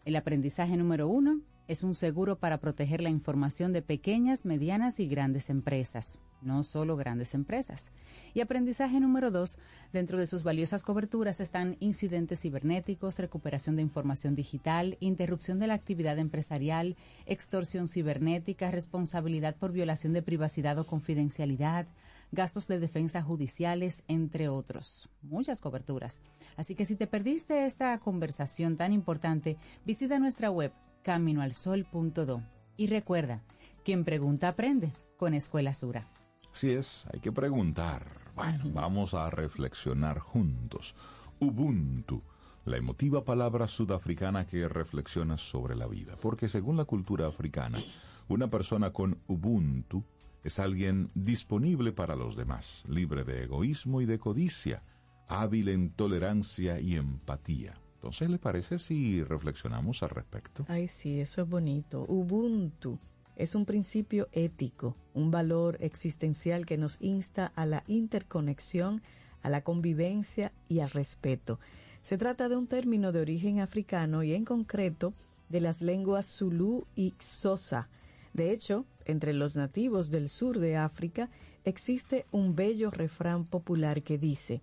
El 0.04 0.18
aprendizaje 0.18 0.76
número 0.76 1.08
uno 1.08 1.40
es 1.70 1.84
un 1.84 1.94
seguro 1.94 2.40
para 2.40 2.58
proteger 2.58 3.00
la 3.00 3.12
información 3.12 3.74
de 3.74 3.84
pequeñas, 3.84 4.44
medianas 4.44 5.00
y 5.00 5.08
grandes 5.08 5.52
empresas, 5.52 6.18
no 6.42 6.64
solo 6.64 6.98
grandes 6.98 7.36
empresas. 7.36 7.92
Y 8.34 8.42
aprendizaje 8.42 9.00
número 9.00 9.30
dos, 9.30 9.60
dentro 9.94 10.18
de 10.18 10.26
sus 10.26 10.42
valiosas 10.42 10.82
coberturas 10.82 11.40
están 11.40 11.78
incidentes 11.80 12.42
cibernéticos, 12.42 13.20
recuperación 13.20 13.76
de 13.76 13.84
información 13.84 14.34
digital, 14.34 14.98
interrupción 15.00 15.60
de 15.60 15.68
la 15.68 15.76
actividad 15.76 16.18
empresarial, 16.18 16.98
extorsión 17.28 17.88
cibernética, 17.88 18.72
responsabilidad 18.72 19.56
por 19.56 19.72
violación 19.72 20.14
de 20.14 20.24
privacidad 20.24 20.80
o 20.80 20.88
confidencialidad, 20.88 21.86
gastos 22.32 22.68
de 22.68 22.80
defensa 22.80 23.22
judiciales, 23.22 24.04
entre 24.08 24.50
otros. 24.50 25.08
Muchas 25.22 25.62
coberturas. 25.62 26.24
Así 26.58 26.74
que 26.74 26.86
si 26.86 26.96
te 26.96 27.06
perdiste 27.06 27.68
esta 27.68 27.96
conversación 28.00 28.76
tan 28.76 28.92
importante, 28.92 29.58
visita 29.86 30.18
nuestra 30.18 30.50
web 30.50 30.72
caminoalsol.do 31.04 32.42
y 32.78 32.88
recuerda, 32.88 33.44
quien 33.84 34.04
pregunta 34.06 34.50
aprende 34.50 34.94
con 35.18 35.34
Escuela 35.34 35.74
Sura. 35.74 36.08
Así 36.54 36.72
es, 36.72 37.08
hay 37.14 37.20
que 37.20 37.32
preguntar. 37.32 38.06
Bueno, 38.36 38.66
vamos 38.74 39.14
a 39.14 39.30
reflexionar 39.30 40.20
juntos. 40.20 40.96
Ubuntu, 41.40 42.24
la 42.66 42.78
emotiva 42.78 43.24
palabra 43.26 43.68
sudafricana 43.68 44.48
que 44.48 44.68
reflexiona 44.68 45.38
sobre 45.38 45.76
la 45.76 45.88
vida. 45.88 46.16
Porque 46.22 46.48
según 46.48 46.78
la 46.78 46.86
cultura 46.86 47.28
africana, 47.28 47.80
una 48.28 48.50
persona 48.50 48.94
con 48.94 49.20
Ubuntu 49.28 50.06
es 50.44 50.60
alguien 50.60 51.10
disponible 51.16 51.92
para 51.92 52.16
los 52.16 52.36
demás, 52.36 52.86
libre 52.88 53.24
de 53.24 53.44
egoísmo 53.44 54.02
y 54.02 54.06
de 54.06 54.20
codicia, 54.20 54.84
hábil 55.28 55.70
en 55.70 55.92
tolerancia 55.92 56.80
y 56.80 56.96
empatía. 56.96 57.80
Entonces, 58.00 58.30
¿le 58.30 58.40
parece 58.40 58.80
si 58.80 59.22
reflexionamos 59.26 60.04
al 60.04 60.12
respecto? 60.12 60.66
Ay, 60.70 60.88
sí, 60.88 61.20
eso 61.20 61.42
es 61.42 61.50
bonito. 61.50 62.06
Ubuntu 62.08 62.98
es 63.36 63.56
un 63.56 63.66
principio 63.66 64.30
ético, 64.32 64.96
un 65.14 65.32
valor 65.32 65.76
existencial 65.82 66.66
que 66.66 66.78
nos 66.78 66.96
insta 67.02 67.52
a 67.56 67.66
la 67.66 67.84
interconexión, 67.88 69.02
a 69.42 69.50
la 69.50 69.66
convivencia 69.66 70.54
y 70.70 70.80
al 70.80 70.92
respeto. 70.92 71.60
Se 72.02 72.18
trata 72.18 72.48
de 72.48 72.56
un 72.56 72.68
término 72.68 73.12
de 73.12 73.20
origen 73.20 73.60
africano 73.60 74.24
y 74.24 74.34
en 74.34 74.46
concreto 74.46 75.14
de 75.50 75.60
las 75.60 75.82
lenguas 75.82 76.26
Zulu 76.26 76.88
y 76.96 77.12
Xhosa. 77.20 77.90
De 78.34 78.54
hecho, 78.54 78.86
entre 79.04 79.34
los 79.34 79.58
nativos 79.58 80.10
del 80.10 80.30
sur 80.30 80.60
de 80.60 80.78
África 80.78 81.30
existe 81.66 82.26
un 82.32 82.56
bello 82.56 82.92
refrán 82.92 83.44
popular 83.44 84.04
que 84.04 84.18
dice 84.18 84.62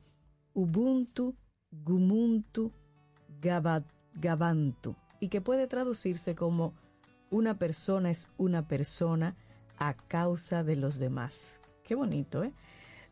Ubuntu, 0.55 1.35
Gumuntu, 1.71 2.73
Y 5.21 5.29
que 5.29 5.41
puede 5.41 5.67
traducirse 5.67 6.35
como 6.35 6.75
una 7.31 7.59
persona 7.59 8.11
es 8.11 8.29
una 8.37 8.67
persona 8.67 9.37
a 9.79 9.95
causa 9.95 10.65
de 10.65 10.77
los 10.77 10.99
demás. 10.99 11.61
Qué 11.85 11.95
bonito, 11.95 12.45
¿eh? 12.45 12.53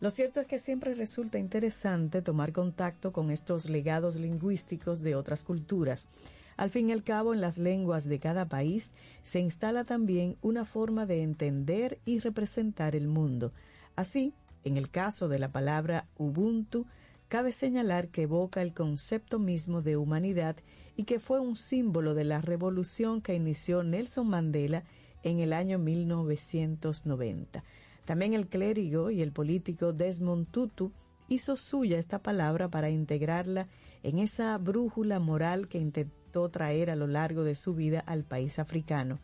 Lo 0.00 0.10
cierto 0.10 0.40
es 0.40 0.46
que 0.46 0.58
siempre 0.58 0.94
resulta 0.94 1.38
interesante 1.38 2.20
tomar 2.20 2.52
contacto 2.52 3.12
con 3.12 3.30
estos 3.30 3.68
legados 3.68 4.16
lingüísticos 4.16 5.00
de 5.00 5.14
otras 5.14 5.44
culturas. 5.44 6.08
Al 6.56 6.70
fin 6.70 6.90
y 6.90 6.92
al 6.92 7.02
cabo, 7.02 7.32
en 7.32 7.40
las 7.40 7.58
lenguas 7.58 8.04
de 8.04 8.20
cada 8.20 8.48
país 8.48 8.92
se 9.22 9.40
instala 9.40 9.84
también 9.84 10.36
una 10.42 10.64
forma 10.64 11.06
de 11.06 11.22
entender 11.22 12.00
y 12.04 12.18
representar 12.18 12.94
el 12.94 13.08
mundo. 13.08 13.52
Así, 13.96 14.34
en 14.64 14.76
el 14.76 14.90
caso 14.90 15.28
de 15.28 15.38
la 15.38 15.52
palabra 15.52 16.06
Ubuntu, 16.16 16.86
cabe 17.28 17.52
señalar 17.52 18.08
que 18.08 18.22
evoca 18.22 18.62
el 18.62 18.74
concepto 18.74 19.38
mismo 19.38 19.82
de 19.82 19.96
humanidad 19.96 20.56
y 20.96 21.04
que 21.04 21.18
fue 21.20 21.40
un 21.40 21.56
símbolo 21.56 22.14
de 22.14 22.24
la 22.24 22.40
revolución 22.40 23.20
que 23.20 23.34
inició 23.34 23.82
Nelson 23.82 24.28
Mandela 24.28 24.84
en 25.22 25.40
el 25.40 25.52
año 25.52 25.78
1990. 25.78 27.64
También 28.04 28.34
el 28.34 28.46
clérigo 28.48 29.10
y 29.10 29.22
el 29.22 29.32
político 29.32 29.92
Desmond 29.92 30.48
Tutu 30.50 30.92
hizo 31.28 31.56
suya 31.56 31.98
esta 31.98 32.22
palabra 32.22 32.68
para 32.68 32.90
integrarla 32.90 33.66
en 34.02 34.18
esa 34.18 34.56
brújula 34.58 35.18
moral 35.18 35.68
que, 35.68 35.78
inte- 35.80 36.06
proyectó 36.34 36.48
traer 36.50 36.90
a 36.90 36.96
lo 36.96 37.06
largo 37.06 37.44
de 37.44 37.54
su 37.54 37.74
vida 37.74 38.00
al 38.00 38.24
país 38.24 38.58
africano. 38.58 39.20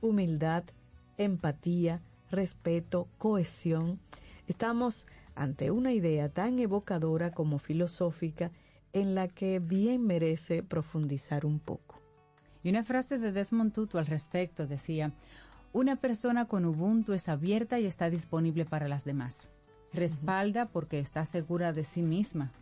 Humildad, 0.00 0.64
empatía, 1.18 2.00
respeto, 2.30 3.06
cohesión. 3.18 4.00
Estamos 4.46 5.06
ante 5.34 5.70
una 5.70 5.92
idea 5.92 6.28
tan 6.28 6.58
evocadora 6.58 7.32
como 7.32 7.58
filosófica 7.58 8.50
en 8.92 9.14
la 9.14 9.28
que 9.28 9.58
bien 9.58 10.06
merece 10.06 10.62
profundizar 10.62 11.44
un 11.44 11.58
poco. 11.58 12.00
Y 12.62 12.70
una 12.70 12.82
frase 12.82 13.18
de 13.18 13.32
Desmond 13.32 13.72
Tutu 13.72 13.98
al 13.98 14.06
respecto 14.06 14.66
decía, 14.66 15.12
una 15.72 15.96
persona 15.96 16.46
con 16.46 16.64
Ubuntu 16.64 17.12
es 17.12 17.28
abierta 17.28 17.80
y 17.80 17.86
está 17.86 18.08
disponible 18.08 18.64
para 18.64 18.88
las 18.88 19.04
demás. 19.04 19.48
Respalda 19.92 20.66
porque 20.66 21.00
está 21.00 21.24
segura 21.24 21.72
de 21.72 21.84
sí 21.84 22.02
misma. 22.02 22.52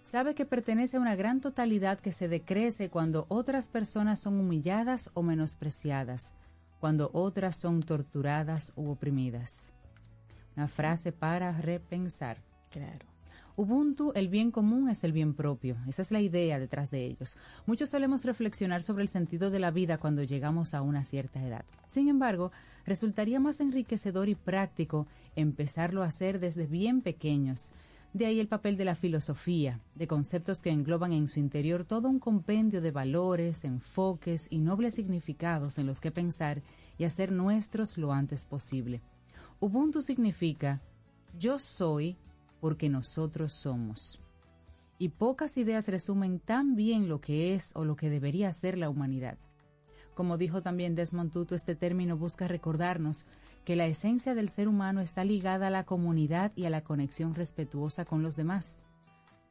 Sabe 0.00 0.34
que 0.34 0.46
pertenece 0.46 0.96
a 0.96 1.00
una 1.00 1.16
gran 1.16 1.40
totalidad 1.40 1.98
que 1.98 2.12
se 2.12 2.28
decrece 2.28 2.88
cuando 2.88 3.26
otras 3.28 3.68
personas 3.68 4.20
son 4.20 4.40
humilladas 4.40 5.10
o 5.14 5.22
menospreciadas, 5.22 6.34
cuando 6.80 7.10
otras 7.12 7.56
son 7.56 7.82
torturadas 7.82 8.72
u 8.76 8.88
oprimidas. 8.88 9.74
Una 10.58 10.66
frase 10.66 11.12
para 11.12 11.52
repensar. 11.52 12.42
Claro. 12.72 13.06
Ubuntu, 13.54 14.10
el 14.16 14.26
bien 14.26 14.50
común 14.50 14.88
es 14.88 15.04
el 15.04 15.12
bien 15.12 15.32
propio. 15.34 15.76
Esa 15.86 16.02
es 16.02 16.10
la 16.10 16.20
idea 16.20 16.58
detrás 16.58 16.90
de 16.90 17.06
ellos. 17.06 17.36
Muchos 17.64 17.90
solemos 17.90 18.24
reflexionar 18.24 18.82
sobre 18.82 19.04
el 19.04 19.08
sentido 19.08 19.50
de 19.50 19.60
la 19.60 19.70
vida 19.70 19.98
cuando 19.98 20.24
llegamos 20.24 20.74
a 20.74 20.82
una 20.82 21.04
cierta 21.04 21.40
edad. 21.40 21.64
Sin 21.86 22.08
embargo, 22.08 22.50
resultaría 22.84 23.38
más 23.38 23.60
enriquecedor 23.60 24.28
y 24.28 24.34
práctico 24.34 25.06
empezarlo 25.36 26.02
a 26.02 26.06
hacer 26.06 26.40
desde 26.40 26.66
bien 26.66 27.02
pequeños. 27.02 27.70
De 28.12 28.26
ahí 28.26 28.40
el 28.40 28.48
papel 28.48 28.76
de 28.76 28.84
la 28.84 28.96
filosofía, 28.96 29.78
de 29.94 30.08
conceptos 30.08 30.60
que 30.60 30.70
engloban 30.70 31.12
en 31.12 31.28
su 31.28 31.38
interior 31.38 31.84
todo 31.84 32.08
un 32.08 32.18
compendio 32.18 32.80
de 32.80 32.90
valores, 32.90 33.62
enfoques 33.62 34.48
y 34.50 34.58
nobles 34.58 34.96
significados 34.96 35.78
en 35.78 35.86
los 35.86 36.00
que 36.00 36.10
pensar 36.10 36.62
y 36.98 37.04
hacer 37.04 37.30
nuestros 37.30 37.96
lo 37.96 38.12
antes 38.12 38.44
posible. 38.44 39.02
Ubuntu 39.60 40.02
significa 40.02 40.80
yo 41.36 41.58
soy 41.58 42.16
porque 42.60 42.88
nosotros 42.88 43.52
somos. 43.52 44.20
Y 44.98 45.10
pocas 45.10 45.56
ideas 45.56 45.88
resumen 45.88 46.38
tan 46.38 46.76
bien 46.76 47.08
lo 47.08 47.20
que 47.20 47.54
es 47.54 47.74
o 47.76 47.84
lo 47.84 47.96
que 47.96 48.10
debería 48.10 48.52
ser 48.52 48.78
la 48.78 48.88
humanidad. 48.88 49.38
Como 50.14 50.36
dijo 50.36 50.62
también 50.62 50.94
Desmond 50.96 51.32
Tutu, 51.32 51.54
este 51.54 51.76
término 51.76 52.16
busca 52.16 52.48
recordarnos 52.48 53.26
que 53.64 53.76
la 53.76 53.86
esencia 53.86 54.34
del 54.34 54.48
ser 54.48 54.66
humano 54.66 55.00
está 55.00 55.24
ligada 55.24 55.68
a 55.68 55.70
la 55.70 55.84
comunidad 55.84 56.52
y 56.56 56.64
a 56.64 56.70
la 56.70 56.82
conexión 56.82 57.34
respetuosa 57.34 58.04
con 58.04 58.22
los 58.22 58.34
demás. 58.34 58.78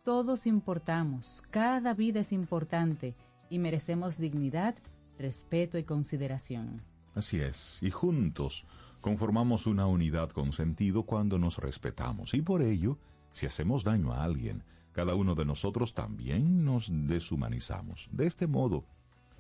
Todos 0.04 0.48
importamos, 0.48 1.44
cada 1.52 1.94
vida 1.94 2.22
es 2.22 2.32
importante 2.32 3.16
y 3.50 3.60
merecemos 3.60 4.18
dignidad, 4.18 4.76
respeto 5.18 5.78
y 5.78 5.84
consideración. 5.84 6.82
Así 7.16 7.40
es, 7.40 7.80
y 7.82 7.90
juntos 7.90 8.66
conformamos 9.08 9.68
una 9.68 9.88
unidad 9.88 10.32
con 10.32 10.52
sentido 10.52 11.04
cuando 11.04 11.40
nos 11.40 11.60
respetamos. 11.60 12.34
Y 12.34 12.42
por 12.42 12.62
ello, 12.62 12.98
si 13.32 13.46
hacemos 13.46 13.86
daño 13.86 14.12
a 14.12 14.26
alguien, 14.26 14.66
cada 14.92 15.16
uno 15.16 15.34
de 15.34 15.46
nosotros 15.46 15.94
también 15.94 16.66
nos 16.66 16.90
deshumanizamos. 16.92 18.10
De 18.12 18.28
este 18.28 18.48
modo, 18.48 18.84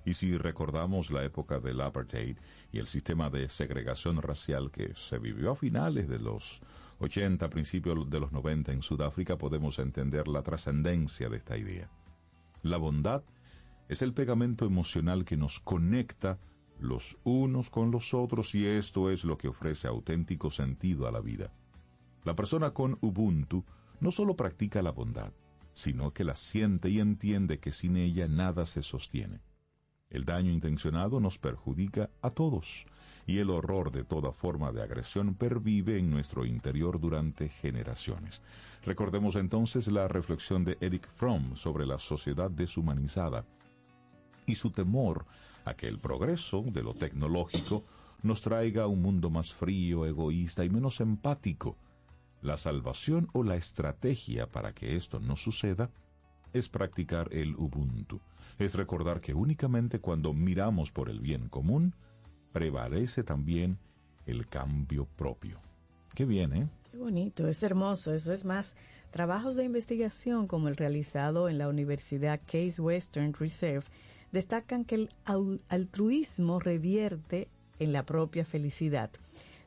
y 0.05 0.13
si 0.13 0.38
recordamos 0.38 1.11
la 1.11 1.26
época 1.26 1.59
del 1.59 1.82
apartheid 1.82 2.38
y 2.72 2.78
el 2.78 2.88
sistema 2.88 3.30
de 3.30 3.49
segregación 3.49 4.22
racial 4.22 4.72
que 4.72 4.93
se 4.95 5.20
vivió 5.20 5.51
a 5.51 5.55
finales 5.57 6.07
de 6.07 6.20
los 6.20 6.61
80, 6.99 7.49
principios 7.49 8.09
de 8.09 8.22
los 8.22 8.32
90 8.32 8.72
en 8.72 8.82
Sudáfrica, 8.82 9.38
podemos 9.38 9.80
entender 9.80 10.30
la 10.30 10.43
trascendencia 10.43 11.28
de 11.28 11.36
esta 11.36 11.57
idea. 11.57 11.89
La 12.63 12.78
bondad 12.78 13.22
es 13.89 14.01
el 14.01 14.13
pegamento 14.13 14.65
emocional 14.65 15.26
que 15.26 15.36
nos 15.36 15.59
conecta 15.59 16.39
los 16.80 17.18
unos 17.24 17.70
con 17.70 17.92
los 17.92 18.14
otros 18.14 18.54
y 18.56 18.66
esto 18.66 19.10
es 19.10 19.24
lo 19.24 19.38
que 19.38 19.48
ofrece 19.48 19.88
auténtico 19.88 20.50
sentido 20.52 21.08
a 21.08 21.12
la 21.12 21.22
vida. 21.22 21.52
La 22.24 22.36
persona 22.36 22.72
con 22.72 22.98
Ubuntu 23.02 23.64
no 24.00 24.12
solo 24.12 24.36
practica 24.36 24.82
la 24.82 24.92
bondad, 24.92 25.32
sino 25.74 26.12
que 26.14 26.24
la 26.24 26.36
siente 26.36 26.90
y 26.90 27.00
entiende 27.00 27.60
que 27.60 27.72
sin 27.72 27.98
ella 27.98 28.28
nada 28.28 28.66
se 28.66 28.82
sostiene. 28.82 29.42
El 30.10 30.26
daño 30.26 30.52
intencionado 30.52 31.20
nos 31.20 31.38
perjudica 31.38 32.10
a 32.22 32.30
todos 32.30 32.86
y 33.26 33.40
el 33.40 33.50
horror 33.50 33.92
de 33.92 34.06
toda 34.06 34.32
forma 34.32 34.72
de 34.72 34.82
agresión 34.82 35.36
pervive 35.36 36.00
en 36.00 36.10
nuestro 36.10 36.46
interior 36.46 37.00
durante 37.00 37.50
generaciones. 37.50 38.42
Recordemos 38.86 39.36
entonces 39.36 39.88
la 39.90 40.08
reflexión 40.08 40.64
de 40.64 40.78
Eric 40.80 41.10
Fromm 41.12 41.56
sobre 41.56 41.86
la 41.86 42.00
sociedad 42.00 42.50
deshumanizada 42.50 43.46
y 44.46 44.56
su 44.56 44.72
temor 44.72 45.26
a 45.68 45.76
que 45.76 45.88
el 45.88 45.99
progreso 45.99 46.63
de 46.63 46.82
lo 46.82 46.93
tecnológico 46.93 47.84
nos 48.24 48.41
traiga 48.41 48.88
un 48.88 49.01
mundo 49.01 49.30
más 49.30 49.53
frío, 49.53 50.05
egoísta 50.05 50.63
y 50.65 50.70
menos 50.70 51.01
empático. 51.01 51.78
La 52.41 52.57
salvación 52.57 53.28
o 53.34 53.43
la 53.43 53.55
estrategia 53.55 54.47
para 54.47 54.74
que 54.74 54.95
esto 54.95 55.20
no 55.20 55.36
suceda 55.36 55.89
es 56.53 56.70
practicar 56.70 57.30
el 57.34 57.55
Ubuntu. 57.55 58.22
Es 58.57 58.76
recordar 58.76 59.22
que 59.22 59.34
únicamente 59.34 59.99
cuando 59.99 60.34
miramos 60.34 60.91
por 60.91 61.09
el 61.09 61.20
bien 61.20 61.49
común, 61.49 61.93
prevalece 62.53 63.24
también 63.24 63.78
el 64.26 64.47
cambio 64.47 65.05
propio. 65.15 65.61
Qué 66.15 66.26
bien, 66.26 66.53
¿eh? 66.53 66.70
Qué 66.89 66.97
bonito, 66.97 67.47
es 67.47 67.61
hermoso. 67.61 68.13
Eso 68.13 68.34
es 68.34 68.45
más, 68.45 68.76
trabajos 69.11 69.55
de 69.55 69.65
investigación 69.65 70.47
como 70.47 70.68
el 70.68 70.76
realizado 70.76 71.49
en 71.49 71.57
la 71.57 71.68
Universidad 71.68 72.39
Case 72.45 72.82
Western 72.82 73.34
Reserve 73.34 73.86
destacan 74.38 74.86
que 74.86 74.94
el 74.94 75.10
altruismo 75.68 76.60
revierte 76.60 77.50
en 77.80 77.92
la 77.92 78.06
propia 78.06 78.46
felicidad. 78.46 79.10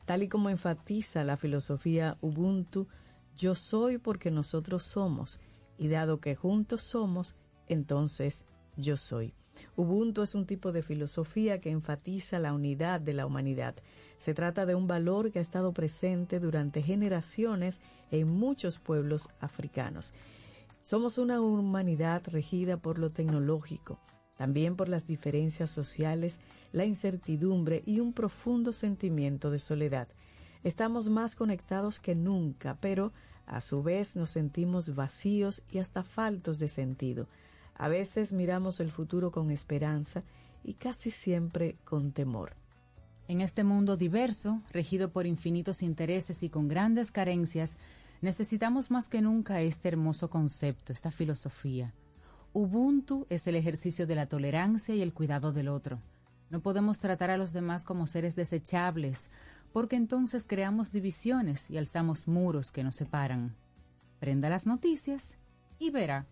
Tal 0.05 0.23
y 0.23 0.29
como 0.29 0.49
enfatiza 0.49 1.25
la 1.25 1.35
filosofía 1.35 2.17
Ubuntu, 2.21 2.87
yo 3.35 3.53
soy 3.53 3.97
porque 3.97 4.31
nosotros 4.31 4.85
somos, 4.85 5.41
y 5.77 5.89
dado 5.89 6.21
que 6.21 6.37
juntos 6.37 6.83
somos, 6.83 7.35
entonces 7.67 8.45
yo 8.77 8.95
soy. 8.95 9.33
Ubuntu 9.75 10.21
es 10.21 10.35
un 10.35 10.45
tipo 10.45 10.71
de 10.71 10.83
filosofía 10.83 11.59
que 11.59 11.69
enfatiza 11.69 12.39
la 12.39 12.53
unidad 12.53 13.01
de 13.01 13.11
la 13.13 13.25
humanidad. 13.25 13.75
Se 14.17 14.33
trata 14.33 14.65
de 14.65 14.75
un 14.75 14.87
valor 14.87 15.31
que 15.31 15.39
ha 15.39 15.41
estado 15.41 15.73
presente 15.73 16.39
durante 16.39 16.81
generaciones 16.81 17.81
en 18.09 18.29
muchos 18.29 18.79
pueblos 18.79 19.27
africanos. 19.41 20.13
Somos 20.81 21.17
una 21.17 21.41
humanidad 21.41 22.23
regida 22.27 22.77
por 22.77 22.99
lo 22.99 23.11
tecnológico, 23.11 23.99
también 24.41 24.75
por 24.75 24.89
las 24.89 25.05
diferencias 25.05 25.69
sociales, 25.69 26.39
la 26.71 26.83
incertidumbre 26.83 27.83
y 27.85 27.99
un 27.99 28.11
profundo 28.11 28.73
sentimiento 28.73 29.51
de 29.51 29.59
soledad. 29.59 30.07
Estamos 30.63 31.09
más 31.09 31.35
conectados 31.35 31.99
que 31.99 32.15
nunca, 32.15 32.75
pero 32.81 33.13
a 33.45 33.61
su 33.61 33.83
vez 33.83 34.15
nos 34.15 34.31
sentimos 34.31 34.95
vacíos 34.95 35.61
y 35.69 35.77
hasta 35.77 36.01
faltos 36.01 36.57
de 36.57 36.69
sentido. 36.69 37.27
A 37.75 37.87
veces 37.87 38.33
miramos 38.33 38.79
el 38.79 38.89
futuro 38.89 39.29
con 39.29 39.51
esperanza 39.51 40.23
y 40.63 40.73
casi 40.73 41.11
siempre 41.11 41.75
con 41.85 42.11
temor. 42.11 42.55
En 43.27 43.41
este 43.41 43.63
mundo 43.63 43.95
diverso, 43.95 44.59
regido 44.71 45.11
por 45.11 45.27
infinitos 45.27 45.83
intereses 45.83 46.41
y 46.41 46.49
con 46.49 46.67
grandes 46.67 47.11
carencias, 47.11 47.77
necesitamos 48.21 48.89
más 48.89 49.07
que 49.07 49.21
nunca 49.21 49.61
este 49.61 49.89
hermoso 49.89 50.31
concepto, 50.31 50.93
esta 50.93 51.11
filosofía. 51.11 51.93
Ubuntu 52.53 53.27
es 53.29 53.47
el 53.47 53.55
ejercicio 53.55 54.05
de 54.05 54.15
la 54.15 54.25
tolerancia 54.25 54.93
y 54.93 55.01
el 55.01 55.13
cuidado 55.13 55.53
del 55.53 55.69
otro. 55.69 56.01
No 56.49 56.59
podemos 56.59 56.99
tratar 56.99 57.29
a 57.29 57.37
los 57.37 57.53
demás 57.53 57.85
como 57.85 58.07
seres 58.07 58.35
desechables, 58.35 59.31
porque 59.71 59.95
entonces 59.95 60.45
creamos 60.45 60.91
divisiones 60.91 61.71
y 61.71 61.77
alzamos 61.77 62.27
muros 62.27 62.73
que 62.73 62.83
nos 62.83 62.97
separan. 62.97 63.55
Prenda 64.19 64.49
las 64.49 64.65
noticias 64.65 65.37
y 65.79 65.91
verá. 65.91 66.27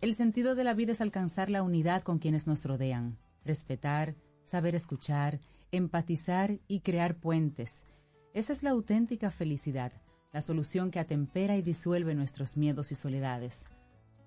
El 0.00 0.16
sentido 0.16 0.56
de 0.56 0.64
la 0.64 0.74
vida 0.74 0.90
es 0.90 1.00
alcanzar 1.00 1.50
la 1.50 1.62
unidad 1.62 2.02
con 2.02 2.18
quienes 2.18 2.48
nos 2.48 2.64
rodean, 2.64 3.16
respetar, 3.44 4.16
saber 4.42 4.74
escuchar, 4.74 5.38
empatizar 5.70 6.58
y 6.66 6.80
crear 6.80 7.14
puentes. 7.14 7.86
Esa 8.34 8.52
es 8.52 8.64
la 8.64 8.70
auténtica 8.70 9.30
felicidad, 9.30 9.92
la 10.32 10.40
solución 10.40 10.90
que 10.90 10.98
atempera 10.98 11.56
y 11.56 11.62
disuelve 11.62 12.16
nuestros 12.16 12.56
miedos 12.56 12.90
y 12.90 12.96
soledades. 12.96 13.66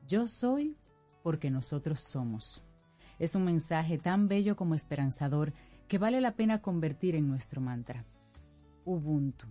Yo 0.07 0.27
soy 0.27 0.77
porque 1.23 1.49
nosotros 1.49 1.99
somos. 1.99 2.63
Es 3.19 3.35
un 3.35 3.45
mensaje 3.45 3.97
tan 3.97 4.27
bello 4.27 4.55
como 4.55 4.75
esperanzador 4.75 5.53
que 5.87 5.97
vale 5.97 6.21
la 6.21 6.35
pena 6.35 6.61
convertir 6.61 7.15
en 7.15 7.27
nuestro 7.27 7.61
mantra. 7.61 8.05
Ubuntu. 8.85 9.47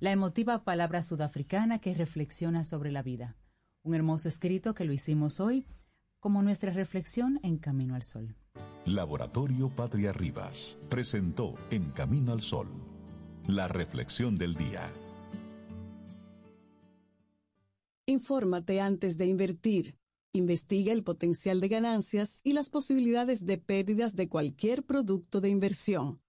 La 0.00 0.10
emotiva 0.10 0.64
palabra 0.64 1.02
sudafricana 1.02 1.78
que 1.78 1.94
reflexiona 1.94 2.64
sobre 2.64 2.90
la 2.92 3.02
vida. 3.02 3.36
Un 3.82 3.94
hermoso 3.94 4.28
escrito 4.28 4.74
que 4.74 4.84
lo 4.84 4.92
hicimos 4.92 5.40
hoy 5.40 5.66
como 6.20 6.42
nuestra 6.42 6.72
reflexión 6.72 7.38
en 7.42 7.58
Camino 7.58 7.94
al 7.94 8.02
Sol. 8.02 8.34
Laboratorio 8.86 9.68
Patria 9.68 10.12
Rivas 10.12 10.78
presentó 10.88 11.54
En 11.70 11.90
Camino 11.90 12.32
al 12.32 12.40
Sol, 12.40 12.68
la 13.46 13.68
reflexión 13.68 14.36
del 14.36 14.54
día. 14.54 14.90
Infórmate 18.06 18.80
antes 18.80 19.16
de 19.16 19.26
invertir. 19.26 19.96
Investiga 20.36 20.92
el 20.92 21.04
potencial 21.04 21.60
de 21.60 21.68
ganancias 21.68 22.40
y 22.42 22.54
las 22.54 22.68
posibilidades 22.68 23.46
de 23.46 23.56
pérdidas 23.56 24.16
de 24.16 24.28
cualquier 24.28 24.82
producto 24.82 25.40
de 25.40 25.48
inversión. 25.48 26.20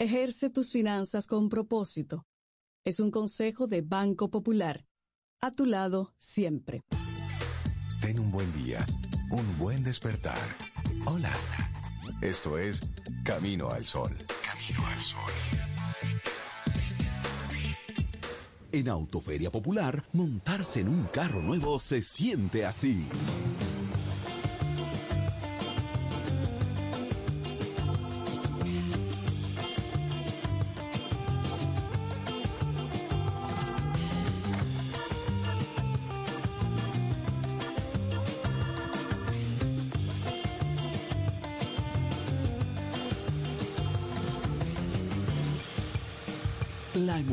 Ejerce 0.00 0.50
tus 0.50 0.72
finanzas 0.72 1.28
con 1.28 1.48
propósito. 1.48 2.26
Es 2.84 2.98
un 2.98 3.12
consejo 3.12 3.68
de 3.68 3.82
Banco 3.82 4.32
Popular. 4.32 4.84
A 5.40 5.52
tu 5.52 5.64
lado 5.64 6.12
siempre. 6.18 6.80
Ten 8.02 8.18
un 8.18 8.32
buen 8.32 8.52
día, 8.64 8.84
un 9.30 9.58
buen 9.58 9.84
despertar. 9.84 10.38
Hola. 11.06 11.32
Esto 12.20 12.58
es 12.58 12.80
Camino 13.24 13.70
al 13.70 13.84
Sol. 13.84 14.10
Camino 14.44 14.86
al 14.88 15.00
Sol. 15.00 15.73
En 18.74 18.88
Autoferia 18.88 19.52
Popular, 19.52 20.02
montarse 20.12 20.80
en 20.80 20.88
un 20.88 21.04
carro 21.04 21.40
nuevo 21.40 21.78
se 21.78 22.02
siente 22.02 22.66
así. 22.66 23.06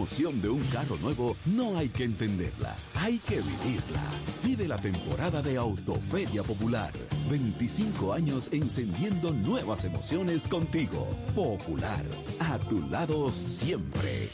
Emoción 0.02 0.42
de 0.42 0.50
un 0.50 0.64
carro 0.70 0.98
nuevo 0.98 1.38
no 1.46 1.78
hay 1.78 1.88
que 1.90 2.04
entenderla, 2.04 2.76
hay 2.96 3.20
que 3.20 3.36
vivirla. 3.36 4.02
Vive 4.44 4.68
la 4.68 4.78
temporada 4.80 5.44
de 5.44 5.58
Autoferia 5.58 6.42
Popular. 6.42 6.92
25 7.30 8.12
años 8.12 8.50
encendiendo 8.52 9.32
nuevas 9.32 9.86
emociones 9.86 10.48
contigo. 10.48 11.08
Popular, 11.36 12.04
a 12.40 12.58
tu 12.58 12.82
lado 12.90 13.32
siempre. 13.32 14.30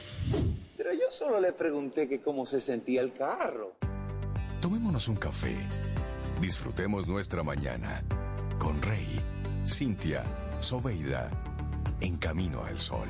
Pero 0.78 0.94
yo 0.94 1.12
solo 1.12 1.42
le 1.42 1.52
pregunté 1.52 2.08
que 2.08 2.22
cómo 2.22 2.46
se 2.46 2.62
sentía 2.62 3.02
el 3.02 3.12
carro. 3.12 3.76
Tomémonos 4.62 5.10
un 5.10 5.18
café. 5.18 5.58
Disfrutemos 6.40 7.08
nuestra 7.08 7.44
mañana 7.44 8.06
con 8.58 8.82
Rey, 8.82 9.20
Cintia, 9.68 10.24
Soveida, 10.62 11.30
en 12.00 12.16
camino 12.16 12.64
al 12.64 12.80
sol. 12.80 13.10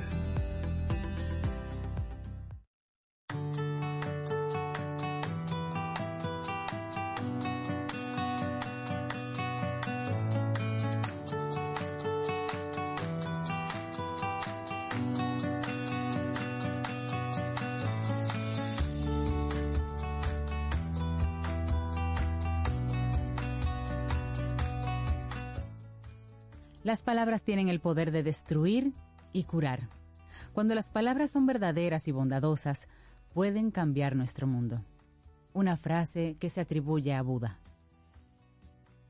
Las 26.88 27.04
palabras 27.04 27.44
tienen 27.44 27.68
el 27.68 27.82
poder 27.82 28.12
de 28.12 28.24
destruir 28.24 28.94
y 29.34 29.44
curar. 29.44 29.90
Cuando 30.54 30.74
las 30.74 30.90
palabras 30.90 31.32
son 31.32 31.46
verdaderas 31.46 32.08
y 32.08 32.14
bondadosas, 32.14 32.88
pueden 33.34 33.72
cambiar 33.72 34.16
nuestro 34.16 34.48
mundo. 34.48 34.86
Una 35.52 35.76
frase 35.76 36.38
que 36.40 36.50
se 36.50 36.62
atribuye 36.62 37.14
a 37.14 37.22
Buda. 37.24 37.60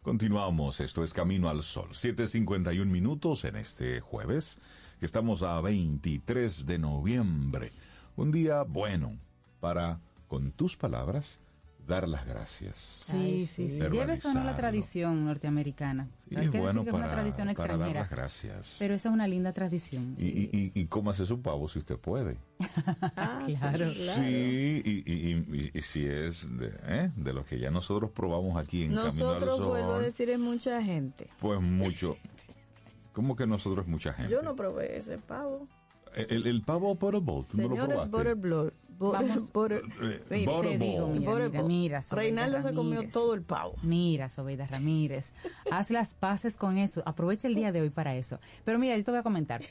Continuamos, 0.02 0.80
esto 0.80 1.04
es 1.04 1.14
Camino 1.14 1.50
al 1.50 1.62
Sol. 1.62 1.90
7.51 1.90 2.84
minutos 2.88 3.46
en 3.46 3.58
este 3.58 4.02
jueves. 4.02 4.60
Estamos 5.00 5.44
a 5.44 5.62
23 5.62 6.66
de 6.66 6.80
noviembre. 6.80 7.72
Un 8.16 8.32
día 8.32 8.64
bueno 8.64 9.20
para, 9.60 10.00
con 10.28 10.52
tus 10.52 10.76
palabras, 10.78 11.40
dar 11.88 12.08
las 12.08 12.26
gracias. 12.26 12.78
Sí, 13.06 13.48
sí, 13.48 13.70
sí. 13.70 13.80
Lleve 13.80 14.14
eso 14.14 14.34
no 14.34 14.44
la 14.44 14.56
tradición 14.58 15.26
norteamericana. 15.26 16.10
Sí, 16.28 16.36
Hay 16.36 16.50
que 16.50 16.60
bueno 16.60 16.82
decir 16.82 16.84
que 16.84 16.90
es 16.90 16.94
una 16.94 17.04
para- 17.06 17.14
tradición 17.22 17.48
para 17.48 17.56
dar 17.56 17.70
extranjera. 17.72 18.00
las 18.02 18.10
gracias. 18.10 18.76
Pero 18.80 18.94
esa 18.96 19.10
es 19.10 19.14
una 19.14 19.28
linda 19.28 19.54
tradición. 19.54 20.14
Y, 20.18 20.26
y, 20.26 20.50
y, 20.52 20.72
y 20.82 20.86
cómase 20.86 21.26
su 21.26 21.42
pavo 21.42 21.68
si 21.70 21.80
usted 21.80 21.98
puede. 21.98 22.38
Ah, 23.16 23.42
claro. 23.46 23.90
Sí, 23.90 24.82
y, 24.86 25.04
y, 25.06 25.46
y- 25.54 25.72
y 25.74 25.82
si 25.82 26.06
es 26.06 26.48
de, 26.58 26.72
¿eh? 26.88 27.12
de 27.16 27.34
lo 27.34 27.44
que 27.46 27.58
ya 27.60 27.72
nosotros 27.72 28.12
probamos 28.12 28.58
aquí 28.62 28.84
en 28.84 28.96
Camino 28.96 29.06
al 29.08 29.18
Nosotros, 29.40 29.68
vuelvo 29.68 29.92
a 29.94 29.96
Sol, 29.96 30.04
decir, 30.06 30.30
es 30.30 30.40
mucha 30.40 30.82
gente. 30.84 31.30
pues 31.40 31.60
mucho. 31.62 32.18
¿Cómo 33.14 33.36
que 33.36 33.48
nosotros 33.48 33.86
es 33.86 33.90
mucha 33.92 34.14
gente? 34.14 34.32
Yo 34.32 34.42
no 34.44 34.56
probé 34.56 34.98
ese 34.98 35.18
pavo. 35.18 35.68
El, 36.16 36.46
el 36.48 36.62
pavo 36.64 36.96
Butterball, 36.96 37.46
¿tú 37.46 37.58
no 37.58 37.64
lo 37.64 37.76
Señores, 37.76 37.98
Vamos. 39.00 39.52
Eh, 39.58 40.46
Butterball. 40.46 40.62
Te 40.62 40.78
digo, 40.78 41.08
mira, 41.08 41.50
mira, 41.50 41.64
mira, 41.64 42.02
Reinaldo 42.12 42.62
se 42.62 42.74
comió 42.74 43.08
todo 43.10 43.34
el 43.34 43.42
pavo. 43.42 43.76
Mira, 43.84 44.30
Sobeida 44.30 44.68
Ramírez, 44.68 45.34
haz 45.72 45.90
las 45.90 46.14
paces 46.14 46.58
con 46.58 46.78
eso, 46.78 47.04
aprovecha 47.06 47.48
el 47.48 47.56
día 47.56 47.72
de 47.72 47.82
hoy 47.82 47.90
para 47.90 48.16
eso. 48.16 48.40
Pero 48.66 48.80
mira, 48.80 48.98
yo 48.98 49.04
te 49.04 49.12
voy 49.12 49.20
a 49.20 49.24
comentar, 49.24 49.62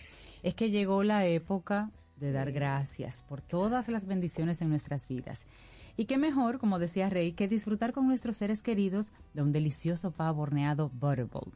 es 0.42 0.54
que 0.54 0.70
llegó 0.70 1.02
la 1.02 1.26
época 1.26 1.90
de 2.18 2.32
dar 2.32 2.52
gracias 2.52 3.24
por 3.28 3.40
todas 3.40 3.88
las 3.88 4.06
bendiciones 4.06 4.60
en 4.62 4.70
nuestras 4.70 5.08
vidas. 5.08 5.46
Y 5.96 6.04
qué 6.04 6.18
mejor, 6.18 6.58
como 6.58 6.78
decía 6.78 7.08
Rey, 7.08 7.32
que 7.32 7.48
disfrutar 7.48 7.92
con 7.92 8.06
nuestros 8.06 8.36
seres 8.36 8.62
queridos 8.62 9.12
de 9.32 9.42
un 9.42 9.52
delicioso 9.52 10.10
pavo 10.10 10.42
horneado 10.42 10.90
Butterball. 10.90 11.52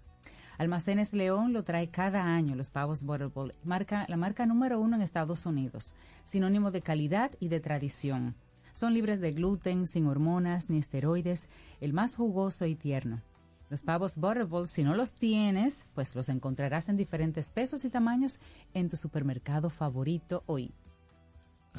Almacenes 0.61 1.15
León 1.15 1.55
lo 1.55 1.65
trae 1.65 1.89
cada 1.89 2.23
año 2.23 2.55
los 2.55 2.71
pavos 2.71 3.05
Butterball, 3.05 3.55
marca, 3.65 4.05
la 4.11 4.19
marca 4.19 4.45
número 4.45 4.79
uno 4.79 4.95
en 4.95 5.01
Estados 5.01 5.47
Unidos, 5.47 5.95
sinónimo 6.25 6.71
de 6.71 6.83
calidad 6.83 7.31
y 7.41 7.49
de 7.49 7.61
tradición. 7.61 8.35
Son 8.75 8.93
libres 8.93 9.23
de 9.23 9.33
gluten, 9.33 9.87
sin 9.87 10.07
hormonas 10.07 10.69
ni 10.69 10.77
esteroides, 10.77 11.49
el 11.81 11.95
más 11.95 12.15
jugoso 12.15 12.67
y 12.67 12.75
tierno. 12.75 13.23
Los 13.71 13.85
pavos 13.85 14.19
Butterball, 14.19 14.69
si 14.69 14.85
no 14.85 14.95
los 14.95 15.15
tienes, 15.15 15.87
pues 15.95 16.15
los 16.15 16.29
encontrarás 16.29 16.91
en 16.91 16.99
diferentes 16.99 17.53
pesos 17.53 17.87
y 17.87 17.89
tamaños 17.89 18.39
en 18.75 18.91
tu 18.91 18.99
supermercado 18.99 19.71
favorito 19.71 20.43
hoy. 20.45 20.75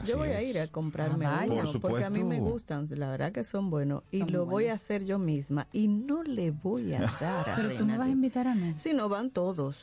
Yo 0.06 0.18
voy 0.18 0.30
a 0.30 0.42
ir 0.42 0.58
a 0.58 0.68
comprarme 0.68 1.26
Ah, 1.26 1.44
uno 1.46 1.70
Por 1.74 1.82
porque 1.82 2.04
a 2.06 2.10
mí 2.10 2.24
me 2.24 2.40
gustan, 2.40 2.88
la 2.92 3.10
verdad 3.12 3.34
que 3.34 3.44
son 3.44 3.70
buenos 3.70 4.04
y 4.10 4.20
Son 4.20 4.32
lo 4.32 4.46
voy 4.46 4.64
a 4.64 4.68
buenos. 4.68 4.76
hacer 4.82 5.04
yo 5.04 5.20
misma 5.20 5.68
y 5.74 5.90
no 5.90 6.24
le 6.24 6.52
voy 6.52 6.94
a 6.94 7.02
dar 7.20 7.50
a 7.50 7.56
Pero 7.58 7.76
tú 7.78 7.86
me 7.86 7.98
vas 7.98 8.08
a 8.08 8.10
invitar 8.12 8.48
a 8.48 8.56
mí. 8.56 8.74
Si 8.78 8.94
no 8.94 9.10
van 9.10 9.32
todos, 9.32 9.82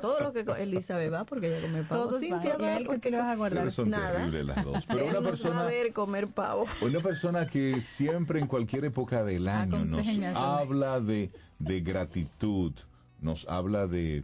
todo 0.00 0.20
lo 0.20 0.32
que 0.32 0.44
Elizabeth 0.62 1.12
va 1.12 1.24
porque 1.24 1.48
ella 1.48 1.60
come 1.66 1.82
pavo. 1.82 2.04
Todos 2.04 2.20
Cintia. 2.20 2.54
¿Y 2.56 2.62
va 2.62 2.72
él 2.74 2.78
qué 2.78 2.84
porque 2.86 3.00
te 3.00 3.10
lo 3.10 3.18
vas 3.18 3.26
a 3.32 3.34
guardar? 3.36 3.70
Son 3.72 3.90
Nada. 3.90 4.12
terribles 4.12 4.46
las 4.46 4.64
dos. 4.64 4.86
Pero 4.86 5.00
Él 5.00 5.04
una 5.10 5.12
nos 5.14 5.24
va 5.24 5.26
a 5.26 5.30
persona, 5.30 5.62
ver 5.64 5.92
comer 5.92 6.28
pavo. 6.28 6.64
una 6.80 7.00
persona 7.00 7.46
que 7.46 7.80
siempre 7.80 8.38
en 8.40 8.46
cualquier 8.46 8.84
época 8.84 9.24
del 9.24 9.48
año 9.48 9.84
nos 9.84 10.06
habla 10.36 11.00
de, 11.00 11.30
de 11.58 11.80
gratitud, 11.80 12.72
nos 13.20 13.46
habla 13.48 13.88
de, 13.88 14.22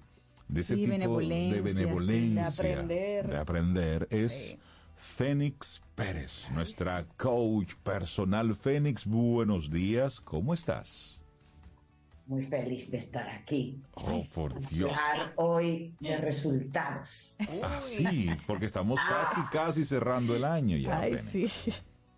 de 0.49 0.61
ese 0.61 0.75
Sí, 0.75 0.81
tipo 0.83 0.93
benevolencia, 0.93 1.55
de 1.57 1.61
benevolencia, 1.61 2.51
sí, 2.51 2.63
de 2.63 2.73
aprender. 2.73 3.27
de 3.29 3.37
aprender, 3.37 4.07
es 4.11 4.57
Fénix 5.05 5.81
Pérez, 5.95 6.51
nuestra 6.53 7.05
coach 7.17 7.75
personal. 7.85 8.57
Fénix, 8.57 9.07
buenos 9.07 9.71
días, 9.71 10.21
¿cómo 10.21 10.53
estás? 10.55 11.23
Muy 12.27 12.43
feliz 12.43 12.91
de 12.91 12.97
estar 12.97 13.29
aquí. 13.29 13.81
Oh, 13.93 14.27
por 14.35 14.59
Dios. 14.69 14.91
Hablar 14.91 15.33
hoy 15.37 15.95
de 16.01 16.17
resultados. 16.17 17.37
Ah, 17.63 17.79
sí, 17.81 18.29
porque 18.49 18.67
estamos 18.67 18.99
casi, 19.07 19.41
casi 19.53 19.85
cerrando 19.85 20.35
el 20.35 20.45
año 20.45 20.77
ya. 20.79 20.99
Ay, 20.99 21.19
Fénix. 21.19 21.53
sí. 21.53 21.73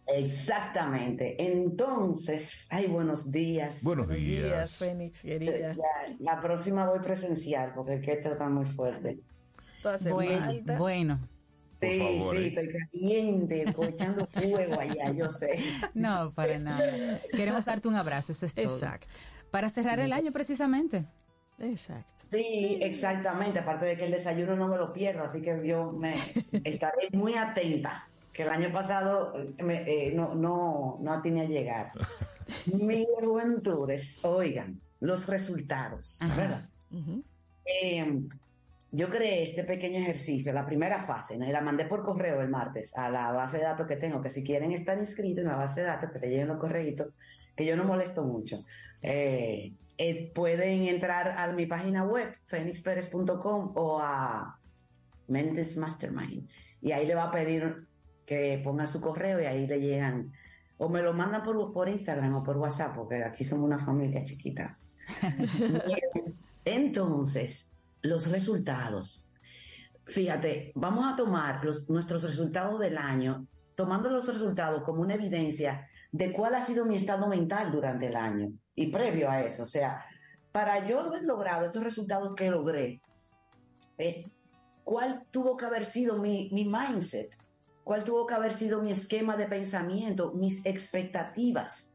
Exactamente. 0.07 1.37
Entonces, 1.53 2.67
ay, 2.71 2.87
buenos 2.87 3.31
días. 3.31 3.83
Buenos 3.83 4.07
Buenos 4.07 4.25
días, 4.25 4.45
días. 4.45 4.77
Fénix, 4.79 5.23
querida. 5.23 5.75
Ya, 5.75 6.17
la 6.21 6.41
próxima 6.41 6.89
voy 6.89 7.01
presencial 7.01 7.73
porque 7.75 7.95
el 7.95 8.01
que 8.01 8.13
está 8.13 8.49
muy 8.49 8.65
fuerte. 8.65 9.19
Bueno, 10.09 10.79
bueno. 10.79 11.36
Por 11.81 11.91
Sí, 11.91 11.99
favor, 11.99 12.37
sí, 12.37 12.43
¿eh? 12.43 12.47
estoy 12.49 12.69
caliente, 12.73 13.63
estoy 13.65 13.89
echando 13.89 14.27
fuego 14.27 14.81
allá, 14.81 15.11
yo 15.13 15.31
sé. 15.31 15.59
No, 15.95 16.33
para 16.33 16.59
nada. 16.59 17.21
Queremos 17.35 17.65
darte 17.65 17.87
un 17.89 17.97
abrazo, 17.97 18.33
eso 18.33 18.47
es 18.47 18.55
todo. 18.55 18.65
Exacto, 18.65 19.07
Para 19.51 19.69
cerrar 19.69 19.99
el 20.01 20.13
año 20.13 20.33
precisamente. 20.33 21.05
exacto. 21.59 22.15
Sí, 22.31 22.79
exactamente. 22.81 23.59
Aparte 23.61 23.87
de 23.87 23.97
que 23.97 24.05
el 24.07 24.11
desayuno 24.13 24.57
no 24.57 24.69
me 24.69 24.77
lo 24.79 24.93
pierdo, 24.93 25.25
así 25.25 25.41
que 25.43 25.61
yo 25.67 25.93
me 25.93 26.15
estaré 26.65 27.09
muy 27.13 27.35
atenta. 27.35 28.09
Que 28.33 28.43
el 28.43 28.49
año 28.51 28.71
pasado 28.73 29.33
eh, 29.39 29.63
me- 29.63 29.83
eh, 29.87 30.13
no, 30.15 30.35
no, 30.35 30.99
no 31.01 31.13
atiné 31.13 31.43
a 31.43 31.45
llegar. 31.45 31.93
Mi 32.73 33.07
juventudes, 33.23 34.25
oigan, 34.25 34.81
los 35.01 35.27
resultados, 35.29 36.19
Ajá. 36.21 36.37
¿verdad? 36.37 36.69
Eh, 37.65 38.23
yo 38.97 39.11
creé 39.11 39.43
este 39.43 39.63
pequeño 39.63 39.99
ejercicio, 39.99 40.55
la 40.55 40.65
primera 40.65 41.03
fase, 41.03 41.37
¿no? 41.37 41.47
y 41.47 41.53
la 41.53 41.61
mandé 41.61 41.85
por 41.85 42.03
correo 42.03 42.41
el 42.41 42.49
martes 42.49 42.97
a 42.97 43.11
la 43.11 43.31
base 43.31 43.59
de 43.59 43.65
datos 43.65 43.87
que 43.87 43.97
tengo, 43.97 44.23
que 44.23 44.31
si 44.31 44.43
quieren 44.43 44.73
estar 44.73 44.97
inscritos 44.97 45.45
en 45.45 45.51
la 45.51 45.57
base 45.57 45.83
de 45.83 45.87
datos, 45.87 46.11
que 46.11 46.19
te 46.19 46.31
lleguen 46.31 46.49
los 46.49 46.59
correitos, 46.59 47.09
que 47.55 47.67
yo 47.67 47.77
no 47.77 47.85
molesto 47.85 48.25
mucho. 48.25 48.65
Eh, 49.03 49.75
eh, 49.99 50.33
pueden 50.35 50.85
entrar 50.85 51.29
a 51.37 51.53
mi 51.53 51.67
página 51.67 52.05
web, 52.05 52.37
fenixperez.com 52.47 53.73
o 53.75 54.01
a 54.01 54.59
Mentes 55.29 55.77
Mastermind. 55.77 56.49
Y 56.81 56.93
ahí 56.93 57.07
le 57.07 57.15
va 57.15 57.25
a 57.25 57.31
pedir 57.31 57.87
que 58.25 58.59
ponga 58.65 58.87
su 58.87 59.03
correo 59.03 59.43
y 59.43 59.45
ahí 59.45 59.67
le 59.67 59.79
llegan. 59.79 60.33
O 60.79 60.89
me 60.89 61.03
lo 61.03 61.13
mandan 61.13 61.43
por, 61.43 61.71
por 61.71 61.89
Instagram 61.89 62.35
o 62.35 62.43
por 62.43 62.57
WhatsApp, 62.57 62.95
porque 62.95 63.23
aquí 63.25 63.45
somos 63.45 63.67
una 63.67 63.79
familia 63.79 64.25
chiquita. 64.25 64.79
Entonces, 66.65 67.76
los 68.07 68.29
resultados. 68.29 69.27
Fíjate, 70.07 70.73
vamos 70.75 71.05
a 71.13 71.17
tomar 71.17 71.63
nuestros 71.89 72.23
resultados 72.23 72.79
del 72.79 72.97
año, 72.97 73.49
tomando 73.75 74.09
los 74.09 74.27
resultados 74.27 74.83
como 74.85 75.03
una 75.03 75.15
evidencia 75.15 75.89
de 76.13 76.33
cuál 76.33 76.55
ha 76.55 76.61
sido 76.61 76.85
mi 76.85 76.97
estado 76.97 77.27
mental 77.27 77.73
durante 77.73 78.07
el 78.07 78.17
año 78.17 78.53
y 78.75 78.87
previo 78.91 79.31
a 79.31 79.43
eso. 79.43 79.65
O 79.65 79.67
sea, 79.67 80.05
para 80.53 80.87
yo 80.87 81.01
haber 81.01 81.25
logrado 81.25 81.67
estos 81.67 81.83
resultados 81.83 82.35
que 82.35 82.51
logré, 82.51 83.03
eh, 83.99 84.25
¿cuál 84.85 85.25
tuvo 85.31 85.57
que 85.57 85.67
haber 85.67 85.85
sido 85.85 86.19
mi, 86.19 86.49
mi 86.53 86.65
mindset? 86.65 87.37
¿Cuál 87.83 88.05
tuvo 88.05 88.27
que 88.27 88.35
haber 88.35 88.53
sido 88.53 88.81
mi 88.83 88.91
esquema 88.91 89.37
de 89.37 89.47
pensamiento, 89.47 90.33
mis 90.33 90.65
expectativas 90.65 91.95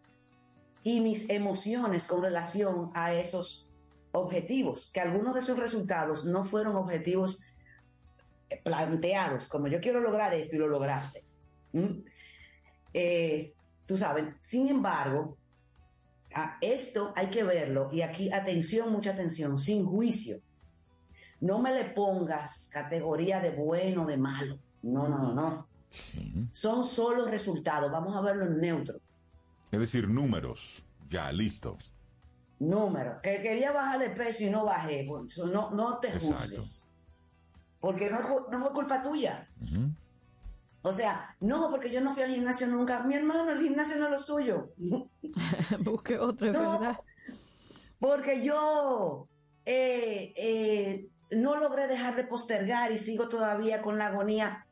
y 0.84 0.99
mis 0.99 1.30
emociones 1.30 2.07
con 2.07 2.22
relación 2.22 2.91
a 2.93 3.14
esos 3.14 3.70
objetivos? 4.12 4.89
Que 4.93 5.01
algunos 5.01 5.34
de 5.34 5.39
esos 5.39 5.57
resultados 5.57 6.26
no 6.26 6.43
fueron 6.43 6.76
objetivos 6.76 7.41
planteados, 8.64 9.47
como 9.47 9.68
yo 9.68 9.80
quiero 9.80 9.99
lograr 9.99 10.34
esto 10.34 10.55
y 10.55 10.59
lo 10.59 10.68
lograste. 10.68 11.24
¿Mm? 11.74 12.03
Eh, 12.93 13.53
tú 13.86 13.97
sabes, 13.97 14.26
sin 14.41 14.68
embargo, 14.68 15.38
a 16.34 16.57
esto 16.62 17.14
hay 17.16 17.30
que 17.30 17.43
verlo 17.43 17.89
y 17.91 18.01
aquí 18.01 18.32
atención, 18.32 18.91
mucha 18.91 19.12
atención, 19.12 19.57
sin 19.57 19.86
juicio. 19.86 20.41
No 21.39 21.59
me 21.59 21.74
le 21.74 21.86
pongas 21.86 22.70
categoría 22.72 23.39
de 23.39 23.51
bueno, 23.51 24.05
de 24.05 24.18
malo. 24.18 24.59
No, 24.84 25.07
no, 25.07 25.18
no, 25.18 25.34
no. 25.34 25.68
Son 26.51 26.84
solo 26.86 27.26
resultados. 27.26 27.91
Vamos 27.91 28.16
a 28.16 28.22
verlo 28.22 28.45
en 28.45 28.59
neutro. 28.59 28.99
Es 29.72 29.80
decir, 29.80 30.07
números. 30.07 30.84
Ya, 31.09 31.32
listo. 31.32 31.78
Número. 32.62 33.20
Que 33.24 33.41
quería 33.41 33.72
bajarle 33.72 34.12
peso 34.12 34.43
y 34.43 34.51
no 34.51 34.64
bajé. 34.66 35.03
Pues, 35.07 35.36
no, 35.39 35.72
no 35.72 35.97
te 35.97 36.09
Exacto. 36.09 36.36
juzgues. 36.43 36.88
Porque 37.80 38.12
no, 38.12 38.20
no 38.51 38.59
fue 38.62 38.72
culpa 38.72 39.01
tuya. 39.01 39.49
O 40.84 40.93
sea, 40.93 41.36
no, 41.39 41.72
porque 41.72 41.89
yo 41.89 42.01
no 42.01 42.14
fui 42.14 42.22
al 42.22 42.30
gimnasio 42.30 42.68
nunca. 42.68 43.01
Mi 43.01 43.16
hermano, 43.16 43.49
el 43.49 43.59
gimnasio 43.59 43.97
no 43.97 44.05
es 44.05 44.12
lo 44.12 44.20
suyo. 44.20 44.74
Busque 45.80 46.20
otro, 46.20 46.47
es 46.47 46.53
No, 46.53 46.80
verdad. 46.80 46.99
Porque 47.99 48.43
yo 48.43 49.28
eh, 49.66 50.32
eh, 50.36 51.07
no 51.32 51.55
logré 51.57 51.88
dejar 51.88 52.16
de 52.16 52.26
postergar 52.26 52.91
y 52.91 52.99
sigo 52.99 53.28
todavía 53.28 53.82
con 53.82 53.97
la 53.97 54.07
agonía. 54.07 54.68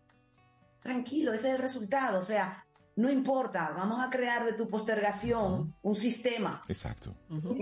Tranquilo, 0.83 1.33
ese 1.33 1.47
es 1.49 1.55
el 1.55 1.61
resultado. 1.61 2.19
O 2.19 2.23
sea, 2.23 2.65
no 2.99 3.09
importa, 3.09 3.71
vamos 3.73 4.05
a 4.05 4.09
crear 4.09 4.45
de 4.45 4.51
tu 4.51 4.67
postergación 4.67 5.73
un 5.81 5.95
sistema. 5.95 6.61
Exacto. 6.67 7.15
O 7.29 7.55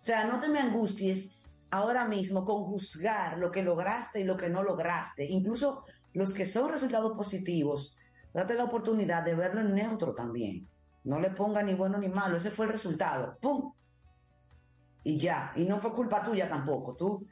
sea, 0.00 0.24
no 0.24 0.40
te 0.40 0.48
me 0.48 0.58
angusties 0.58 1.30
ahora 1.70 2.04
mismo 2.04 2.44
con 2.44 2.64
juzgar 2.64 3.38
lo 3.38 3.52
que 3.52 3.62
lograste 3.62 4.20
y 4.20 4.24
lo 4.24 4.36
que 4.36 4.48
no 4.48 4.64
lograste. 4.64 5.24
Incluso 5.24 5.84
los 6.14 6.34
que 6.34 6.44
son 6.44 6.72
resultados 6.72 7.16
positivos, 7.16 7.96
date 8.34 8.54
la 8.54 8.64
oportunidad 8.64 9.22
de 9.22 9.36
verlo 9.36 9.60
en 9.60 9.72
neutro 9.72 10.14
también. 10.16 10.68
No 11.04 11.20
le 11.20 11.30
ponga 11.30 11.62
ni 11.62 11.74
bueno 11.74 11.98
ni 11.98 12.08
malo, 12.08 12.36
ese 12.36 12.50
fue 12.50 12.66
el 12.66 12.72
resultado. 12.72 13.38
¡Pum! 13.40 13.72
Y 15.04 15.16
ya, 15.16 15.52
y 15.54 15.64
no 15.64 15.78
fue 15.78 15.92
culpa 15.92 16.24
tuya 16.24 16.48
tampoco, 16.48 16.96
tú. 16.96 17.24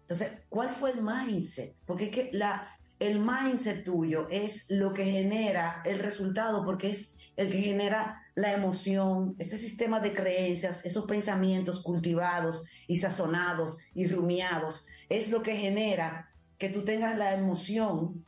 Entonces, 0.00 0.32
¿cuál 0.48 0.70
fue 0.70 0.92
el 0.92 1.02
mindset? 1.02 1.76
Porque 1.84 2.04
es 2.04 2.10
que 2.10 2.30
la, 2.32 2.74
el 3.06 3.20
mindset 3.20 3.84
tuyo 3.84 4.28
es 4.30 4.66
lo 4.70 4.92
que 4.92 5.04
genera 5.04 5.82
el 5.84 5.98
resultado, 5.98 6.64
porque 6.64 6.90
es 6.90 7.16
el 7.36 7.50
que 7.50 7.60
genera 7.60 8.22
la 8.34 8.52
emoción, 8.52 9.34
ese 9.38 9.58
sistema 9.58 10.00
de 10.00 10.12
creencias, 10.12 10.84
esos 10.84 11.06
pensamientos 11.06 11.80
cultivados 11.80 12.64
y 12.86 12.96
sazonados 12.96 13.78
y 13.94 14.06
rumiados, 14.06 14.86
es 15.08 15.30
lo 15.30 15.42
que 15.42 15.56
genera 15.56 16.30
que 16.58 16.68
tú 16.68 16.84
tengas 16.84 17.16
la 17.16 17.34
emoción, 17.34 18.24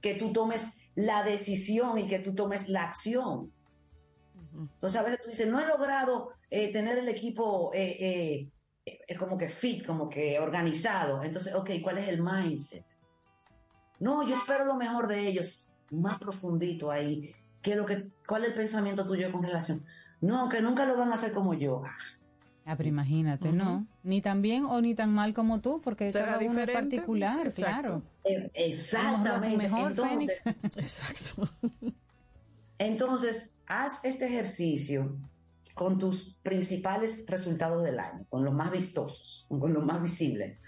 que 0.00 0.14
tú 0.14 0.32
tomes 0.32 0.68
la 0.94 1.22
decisión 1.22 1.98
y 1.98 2.06
que 2.06 2.18
tú 2.18 2.34
tomes 2.34 2.68
la 2.68 2.84
acción. 2.84 3.52
Entonces 4.52 5.00
a 5.00 5.02
veces 5.02 5.20
tú 5.22 5.28
dices, 5.28 5.48
no 5.48 5.60
he 5.60 5.66
logrado 5.66 6.30
eh, 6.50 6.72
tener 6.72 6.98
el 6.98 7.08
equipo 7.08 7.72
eh, 7.74 7.96
eh, 7.98 8.50
eh, 8.86 9.16
como 9.16 9.38
que 9.38 9.48
fit, 9.48 9.84
como 9.84 10.08
que 10.08 10.38
organizado. 10.38 11.22
Entonces, 11.22 11.54
ok, 11.54 11.70
¿cuál 11.82 11.98
es 11.98 12.08
el 12.08 12.22
mindset? 12.22 12.84
No, 14.04 14.22
yo 14.22 14.34
espero 14.34 14.66
lo 14.66 14.74
mejor 14.74 15.08
de 15.08 15.26
ellos, 15.26 15.70
más 15.90 16.18
profundito 16.18 16.90
ahí. 16.90 17.34
¿Qué 17.62 17.70
es 17.70 17.76
lo 17.78 17.86
que, 17.86 18.10
¿Cuál 18.26 18.42
es 18.44 18.50
el 18.50 18.54
pensamiento 18.54 19.06
tuyo 19.06 19.32
con 19.32 19.42
relación? 19.42 19.82
No, 20.20 20.46
que 20.50 20.60
nunca 20.60 20.84
lo 20.84 20.94
van 20.98 21.10
a 21.10 21.14
hacer 21.14 21.32
como 21.32 21.54
yo. 21.54 21.82
Ah, 22.66 22.76
pero 22.76 22.90
imagínate, 22.90 23.50
¿no? 23.50 23.86
Ni 24.02 24.20
tan 24.20 24.42
bien 24.42 24.66
o 24.66 24.82
ni 24.82 24.94
tan 24.94 25.10
mal 25.10 25.32
como 25.32 25.62
tú, 25.62 25.80
porque 25.80 26.10
Será 26.10 26.26
cada 26.26 26.44
uno 26.44 26.60
es 26.60 26.70
particular, 26.70 27.46
Exacto. 27.46 27.62
claro. 27.62 28.02
Eh, 28.24 28.50
Exactamente. 28.52 29.56
mejor, 29.56 29.92
Entonces, 29.92 30.42
Fénix. 30.42 30.76
Exacto. 30.76 31.56
Entonces, 32.76 33.58
haz 33.66 34.04
este 34.04 34.26
ejercicio 34.26 35.16
con 35.72 35.98
tus 35.98 36.36
principales 36.42 37.24
resultados 37.26 37.82
del 37.82 37.98
año, 37.98 38.26
con 38.28 38.44
los 38.44 38.52
más 38.52 38.70
vistosos, 38.70 39.46
con 39.48 39.72
los 39.72 39.82
más 39.82 40.02
visibles, 40.02 40.58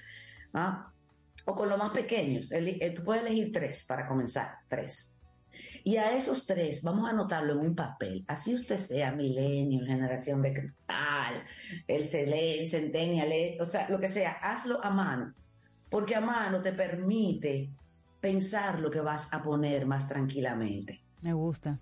¿ah? 0.55 0.91
O 1.47 1.55
con 1.55 1.69
los 1.71 1.79
más 1.79 1.91
pequeños. 1.93 2.53
Eh, 2.53 2.93
tú 2.95 3.03
puedes 3.03 3.23
elegir 3.25 3.53
tres 3.53 3.85
para 3.87 4.07
comenzar, 4.07 4.57
tres. 4.69 5.13
Y 5.85 5.97
a 5.97 6.15
esos 6.17 6.45
tres 6.47 6.83
vamos 6.83 7.07
a 7.09 7.13
anotarlo 7.13 7.55
en 7.55 7.61
un 7.61 7.75
papel. 7.75 8.25
Así 8.29 8.55
usted 8.55 8.77
sea 8.77 9.13
milenio, 9.13 9.87
generación 9.87 10.43
de 10.43 10.53
cristal, 10.53 11.45
el 11.87 12.05
cele- 12.09 12.59
el 12.61 12.69
centennial, 12.69 13.31
o 13.61 13.65
sea, 13.65 13.89
lo 13.89 13.99
que 13.99 14.09
sea, 14.09 14.33
hazlo 14.33 14.85
a 14.85 14.91
mano. 14.91 15.33
Porque 15.89 16.15
a 16.17 16.21
mano 16.21 16.61
te 16.61 16.73
permite 16.73 17.71
pensar 18.21 18.81
lo 18.81 18.91
que 18.91 19.01
vas 19.01 19.33
a 19.33 19.43
poner 19.43 19.87
más 19.87 20.09
tranquilamente 20.09 21.01
Me 21.23 21.33
gusta. 21.33 21.79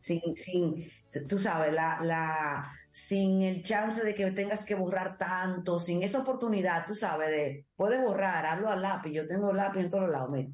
sin, 0.00 0.20
sin, 0.36 0.90
tú 1.28 1.38
sabes, 1.38 1.72
la, 1.74 2.00
la, 2.02 2.72
sin 2.92 3.42
el 3.42 3.62
chance 3.62 4.04
de 4.04 4.14
que 4.14 4.30
tengas 4.32 4.64
que 4.64 4.74
borrar 4.74 5.16
tanto, 5.16 5.80
sin 5.80 6.02
esa 6.02 6.20
oportunidad, 6.20 6.86
tú 6.86 6.94
sabes, 6.94 7.30
de, 7.30 7.66
puedes 7.74 8.00
borrar, 8.00 8.44
hablo 8.46 8.68
al 8.68 8.82
lápiz, 8.82 9.12
yo 9.12 9.26
tengo 9.26 9.52
lápiz 9.52 9.80
en 9.80 9.90
todos 9.90 10.10
lados, 10.10 10.30
mira, 10.30 10.50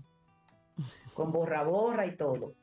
con 1.15 1.33
borra, 1.33 1.65
borra 1.65 2.07
y 2.07 2.17
todo. 2.17 2.55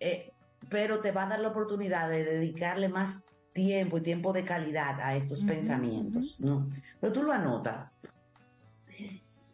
Eh, 0.00 0.32
pero 0.70 1.00
te 1.00 1.12
va 1.12 1.24
a 1.24 1.28
dar 1.28 1.40
la 1.40 1.48
oportunidad 1.48 2.08
de 2.08 2.24
dedicarle 2.24 2.88
más 2.88 3.24
tiempo 3.52 3.98
y 3.98 4.02
tiempo 4.02 4.32
de 4.32 4.44
calidad 4.44 5.00
a 5.00 5.14
estos 5.14 5.40
Ujú, 5.42 5.48
pensamientos, 5.48 6.40
¿no? 6.40 6.68
Pero 7.00 7.12
tú 7.12 7.22
lo 7.22 7.32
anotas 7.32 7.92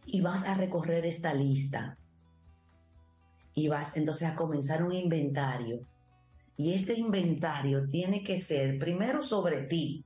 y 0.05 0.21
vas 0.21 0.45
a 0.45 0.55
recorrer 0.55 1.05
esta 1.05 1.35
lista 1.35 1.99
y 3.55 3.69
vas 3.69 3.97
entonces 3.97 4.29
a 4.29 4.37
comenzar 4.37 4.83
un 4.85 4.93
inventario. 4.93 5.87
Y 6.61 6.75
este 6.75 6.93
inventario 6.93 7.87
tiene 7.89 8.23
que 8.23 8.39
ser 8.39 8.79
primero 8.79 9.23
sobre 9.23 9.63
ti. 9.63 10.05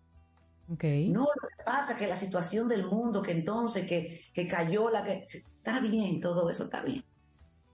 Ok. 0.72 0.84
No 1.09 1.22
lo 1.22 1.48
que 1.48 1.64
pasa, 1.64 1.96
que 1.96 2.07
la 2.07 2.14
situación 2.14 2.68
del 2.68 2.86
mundo, 2.86 3.20
que 3.20 3.32
entonces, 3.32 3.84
que, 3.88 4.22
que 4.32 4.46
cayó 4.46 4.88
la 4.88 5.02
que... 5.02 5.24
Está 5.24 5.80
bien, 5.80 6.20
todo 6.20 6.48
eso 6.48 6.64
está 6.64 6.80
bien. 6.84 7.05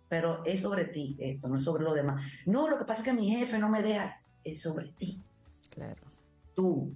Pero 0.08 0.42
es 0.46 0.62
sobre 0.62 0.86
ti 0.86 1.14
esto, 1.18 1.46
no 1.46 1.58
es 1.58 1.64
sobre 1.64 1.84
lo 1.84 1.92
demás. 1.92 2.24
No, 2.46 2.70
lo 2.70 2.78
que 2.78 2.86
pasa 2.86 3.02
es 3.02 3.04
que 3.04 3.12
mi 3.12 3.28
jefe 3.28 3.58
no 3.58 3.68
me 3.68 3.82
deja. 3.82 4.16
Es 4.42 4.62
sobre 4.62 4.88
ti. 4.92 5.20
Claro. 5.68 6.02
Tú. 6.54 6.94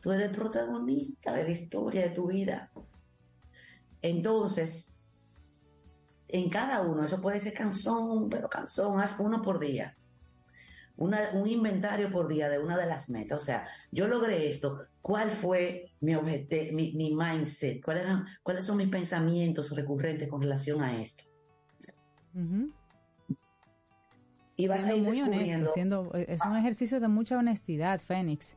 Tú 0.00 0.12
eres 0.12 0.30
el 0.30 0.34
protagonista 0.34 1.34
de 1.34 1.44
la 1.44 1.50
historia 1.50 2.04
de 2.04 2.10
tu 2.10 2.28
vida. 2.28 2.70
Entonces, 4.00 4.96
en 6.28 6.48
cada 6.48 6.80
uno, 6.80 7.04
eso 7.04 7.20
puede 7.20 7.38
ser 7.38 7.52
canzón, 7.52 8.30
pero 8.30 8.48
canzón, 8.48 8.98
haz 8.98 9.20
uno 9.20 9.42
por 9.42 9.58
día. 9.58 9.95
Una- 10.98 11.30
un 11.34 11.46
inventario 11.48 12.10
por 12.10 12.26
día 12.28 12.48
de 12.48 12.58
una 12.58 12.76
de 12.78 12.86
las 12.86 13.10
metas. 13.10 13.42
O 13.42 13.44
sea, 13.44 13.66
yo 13.92 14.06
logré 14.08 14.48
esto. 14.48 14.86
¿Cuál 15.02 15.30
fue 15.30 15.92
mi 16.00 16.14
objetivo, 16.14 16.74
mi, 16.74 16.92
mi 16.92 17.14
mindset? 17.14 17.84
¿Cuáles, 17.84 18.04
eran- 18.04 18.24
¿Cuáles 18.42 18.64
son 18.64 18.78
mis 18.78 18.88
pensamientos 18.88 19.74
recurrentes 19.76 20.28
con 20.28 20.40
relación 20.40 20.82
a 20.82 21.00
esto? 21.00 21.24
Y 24.56 24.68
vas 24.68 24.84
a 24.86 24.94
ir 24.94 25.02
muy 25.02 25.20
honesto, 25.20 25.30
descubriendo 25.30 25.68
siendo, 25.68 26.12
es 26.14 26.40
un 26.44 26.56
ejercicio 26.56 26.98
de 27.00 27.08
mucha 27.08 27.36
honestidad, 27.38 28.00
Fénix. 28.00 28.56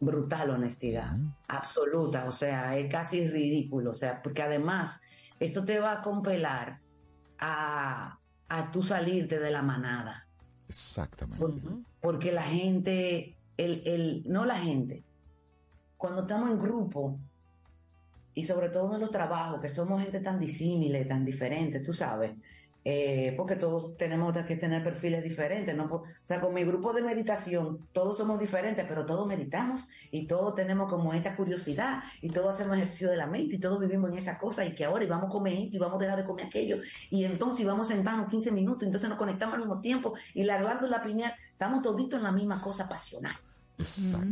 brutal 0.00 0.50
honestidad, 0.50 1.16
absoluta, 1.48 2.26
o 2.26 2.32
sea, 2.32 2.76
es 2.76 2.90
casi 2.90 3.26
ridículo, 3.28 3.90
o 3.92 3.94
sea, 3.94 4.22
porque 4.22 4.42
además 4.42 5.00
esto 5.40 5.64
te 5.64 5.78
va 5.78 5.92
a 5.92 6.02
compelar 6.02 6.80
a, 7.38 8.18
a 8.48 8.70
tú 8.70 8.82
salirte 8.82 9.38
de 9.38 9.50
la 9.50 9.62
manada, 9.62 10.25
Exactamente. 10.68 11.38
porque, 11.40 11.60
porque 12.00 12.32
la 12.32 12.42
gente 12.42 13.36
el, 13.56 13.82
el, 13.86 14.22
no 14.26 14.44
la 14.44 14.58
gente, 14.58 15.02
cuando 15.96 16.22
estamos 16.22 16.50
en 16.50 16.58
grupo, 16.58 17.18
y 18.34 18.44
sobre 18.44 18.68
todo 18.68 18.94
en 18.94 19.00
los 19.00 19.10
trabajos, 19.10 19.60
que 19.60 19.68
somos 19.68 20.02
gente 20.02 20.20
tan 20.20 20.38
disímile, 20.38 21.06
tan 21.06 21.24
diferente, 21.24 21.80
tú 21.80 21.92
sabes, 21.92 22.32
eh, 22.88 23.34
porque 23.36 23.56
todos 23.56 23.96
tenemos 23.96 24.32
que 24.46 24.54
tener 24.54 24.84
perfiles 24.84 25.24
diferentes, 25.24 25.74
¿no? 25.74 25.86
O 25.86 26.04
sea, 26.22 26.40
con 26.40 26.54
mi 26.54 26.62
grupo 26.62 26.92
de 26.92 27.02
meditación, 27.02 27.88
todos 27.90 28.16
somos 28.16 28.38
diferentes, 28.38 28.84
pero 28.86 29.04
todos 29.04 29.26
meditamos 29.26 29.88
y 30.12 30.28
todos 30.28 30.54
tenemos 30.54 30.88
como 30.88 31.12
esta 31.12 31.34
curiosidad 31.34 32.04
y 32.22 32.28
todos 32.30 32.54
hacemos 32.54 32.76
ejercicio 32.76 33.10
de 33.10 33.16
la 33.16 33.26
mente 33.26 33.56
y 33.56 33.58
todos 33.58 33.80
vivimos 33.80 34.12
en 34.12 34.18
esa 34.18 34.38
cosa 34.38 34.64
y 34.64 34.72
que 34.72 34.84
ahora 34.84 35.02
íbamos 35.04 35.26
a 35.26 35.32
comer 35.32 35.54
esto 35.54 35.76
y 35.76 35.80
vamos 35.80 35.96
a 35.96 36.04
dejar 36.04 36.18
de 36.20 36.24
comer 36.24 36.46
aquello 36.46 36.76
y 37.10 37.24
entonces 37.24 37.62
íbamos 37.62 37.90
a 37.90 37.94
sentarnos 37.94 38.28
15 38.28 38.52
minutos, 38.52 38.84
entonces 38.84 39.08
nos 39.08 39.18
conectamos 39.18 39.54
al 39.54 39.62
mismo 39.62 39.80
tiempo 39.80 40.14
y 40.32 40.44
la 40.44 40.56
glándula 40.58 41.02
pineal, 41.02 41.34
estamos 41.50 41.82
toditos 41.82 42.18
en 42.18 42.22
la 42.22 42.30
misma 42.30 42.60
cosa 42.60 42.88
pasional. 42.88 43.34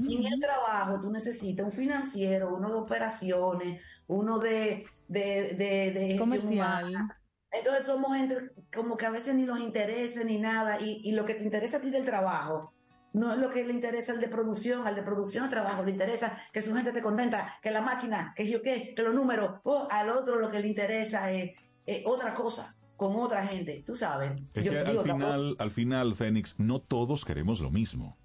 Y 0.06 0.16
en 0.16 0.32
el 0.32 0.38
trabajo 0.40 1.00
tú 1.00 1.10
necesitas 1.10 1.66
un 1.66 1.72
financiero, 1.72 2.54
uno 2.54 2.68
de 2.68 2.76
operaciones, 2.76 3.82
uno 4.06 4.38
de, 4.38 4.86
de, 5.08 5.54
de, 5.58 5.90
de 5.92 6.06
gestión 6.18 6.18
Comercial. 6.18 6.84
humana. 6.88 7.20
Entonces 7.56 7.86
somos 7.86 8.16
gente 8.16 8.50
como 8.74 8.96
que 8.96 9.06
a 9.06 9.10
veces 9.10 9.34
ni 9.34 9.44
nos 9.44 9.60
interesa 9.60 10.24
ni 10.24 10.38
nada. 10.38 10.80
Y, 10.80 11.00
y 11.04 11.12
lo 11.12 11.24
que 11.24 11.34
te 11.34 11.44
interesa 11.44 11.76
a 11.76 11.80
ti 11.80 11.90
del 11.90 12.04
trabajo 12.04 12.72
no 13.12 13.32
es 13.32 13.38
lo 13.38 13.48
que 13.48 13.64
le 13.64 13.72
interesa 13.72 14.12
al 14.12 14.20
de 14.20 14.26
producción, 14.28 14.86
al 14.88 14.96
de 14.96 15.02
producción 15.02 15.44
de 15.44 15.50
trabajo, 15.50 15.84
le 15.84 15.92
interesa 15.92 16.36
que 16.52 16.60
su 16.60 16.74
gente 16.74 16.90
te 16.90 17.00
contenta, 17.00 17.54
que 17.62 17.70
la 17.70 17.80
máquina, 17.80 18.32
que 18.34 18.48
yo 18.50 18.60
qué, 18.60 18.92
que 18.96 19.02
los 19.04 19.14
números, 19.14 19.60
o 19.62 19.86
al 19.88 20.10
otro 20.10 20.34
lo 20.40 20.50
que 20.50 20.58
le 20.58 20.66
interesa 20.66 21.30
es, 21.30 21.56
es 21.86 22.02
otra 22.06 22.34
cosa, 22.34 22.74
con 22.96 23.14
otra 23.14 23.46
gente, 23.46 23.84
tú 23.86 23.94
sabes. 23.94 24.32
Es 24.52 24.64
Yo 24.64 24.72
que 24.72 24.78
al 24.78 24.84
tampoco- 24.86 25.04
final, 25.04 25.56
al 25.60 25.70
final, 25.70 26.16
Fénix, 26.16 26.58
no 26.58 26.80
todos 26.80 27.24
queremos 27.24 27.60
lo 27.60 27.70
mismo. 27.70 28.16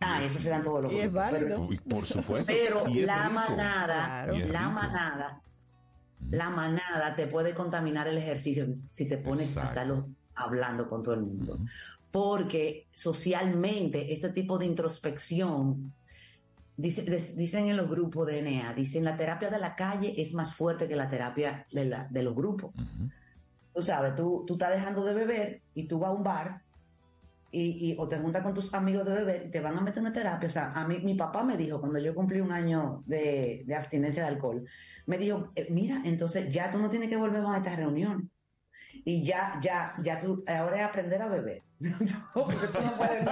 Ah, 0.00 0.20
eso 0.24 0.38
se 0.40 0.50
dan 0.50 0.62
todos 0.62 0.82
los 0.82 0.92
Y 0.92 0.96
es 0.98 1.12
grupos, 1.12 1.28
pero- 1.30 1.46
válido. 1.46 1.60
Uy, 1.62 1.78
por 1.78 2.04
supuesto. 2.04 2.52
Pero 2.52 2.82
Y 2.88 3.00
es 3.00 3.06
la 3.06 3.28
rico. 3.28 3.34
manada, 3.34 4.26
Y 4.34 4.40
es 4.42 4.48
la 4.50 4.58
rico. 4.58 4.70
manada, 4.72 5.40
la 6.30 6.50
manada 6.50 7.14
te 7.14 7.26
puede 7.26 7.54
contaminar 7.54 8.08
el 8.08 8.18
ejercicio 8.18 8.66
si 8.92 9.06
te 9.06 9.18
pones 9.18 9.56
a 9.56 9.60
estarlo 9.68 10.08
hablando 10.34 10.88
con 10.88 11.02
todo 11.02 11.14
el 11.14 11.20
mundo. 11.22 11.58
Porque 12.10 12.86
socialmente 12.94 14.12
este 14.12 14.30
tipo 14.30 14.58
de 14.58 14.66
introspección, 14.66 15.92
dice- 16.76 17.02
des- 17.02 17.36
dicen 17.36 17.68
en 17.68 17.76
los 17.76 17.88
grupos 17.88 18.26
de 18.26 18.38
ENEA, 18.38 18.72
dicen 18.74 19.04
la 19.04 19.16
terapia 19.16 19.50
de 19.50 19.58
la 19.58 19.74
calle 19.74 20.14
es 20.20 20.32
más 20.34 20.54
fuerte 20.54 20.88
que 20.88 20.96
la 20.96 21.08
terapia 21.08 21.66
de, 21.72 21.84
la- 21.84 22.06
de 22.10 22.22
los 22.22 22.34
grupos. 22.34 22.72
Tú 23.74 23.82
sabes, 23.82 24.14
tú, 24.14 24.44
tú 24.46 24.54
estás 24.54 24.70
dejando 24.72 25.04
de 25.04 25.12
beber 25.14 25.62
y 25.74 25.86
tú 25.86 25.98
vas 25.98 26.10
a 26.10 26.14
un 26.14 26.22
bar 26.24 26.62
y, 27.52 27.90
y- 27.92 27.96
o 27.98 28.08
te 28.08 28.16
juntas 28.18 28.42
con 28.42 28.54
tus 28.54 28.72
amigos 28.74 29.04
de 29.04 29.12
beber 29.12 29.46
y 29.46 29.50
te 29.50 29.60
van 29.60 29.76
a 29.76 29.80
meter 29.82 30.00
una 30.02 30.12
terapia. 30.12 30.48
O 30.48 30.52
sea, 30.52 30.72
a 30.72 30.86
mí, 30.88 30.98
mi 31.00 31.14
papá 31.14 31.42
me 31.44 31.56
dijo, 31.58 31.78
cuando 31.80 31.98
yo 31.98 32.14
cumplí 32.14 32.40
un 32.40 32.52
año 32.52 33.02
de, 33.06 33.62
de 33.66 33.74
abstinencia 33.74 34.22
de 34.22 34.28
alcohol, 34.30 34.64
me 35.06 35.18
dijo, 35.18 35.52
eh, 35.54 35.66
mira, 35.70 36.02
entonces 36.04 36.52
ya 36.52 36.70
tú 36.70 36.78
no 36.78 36.90
tienes 36.90 37.08
que 37.08 37.16
volver 37.16 37.42
más 37.42 37.54
a 37.54 37.58
estas 37.58 37.76
reuniones. 37.76 38.26
Y 39.04 39.24
ya, 39.24 39.58
ya, 39.60 39.94
ya 40.02 40.18
tú, 40.18 40.42
ahora 40.46 40.78
es 40.78 40.84
aprender 40.84 41.22
a 41.22 41.28
beber. 41.28 41.62
Porque 42.34 42.66
tú 42.68 42.80
no 42.82 42.92
puedes 42.96 43.24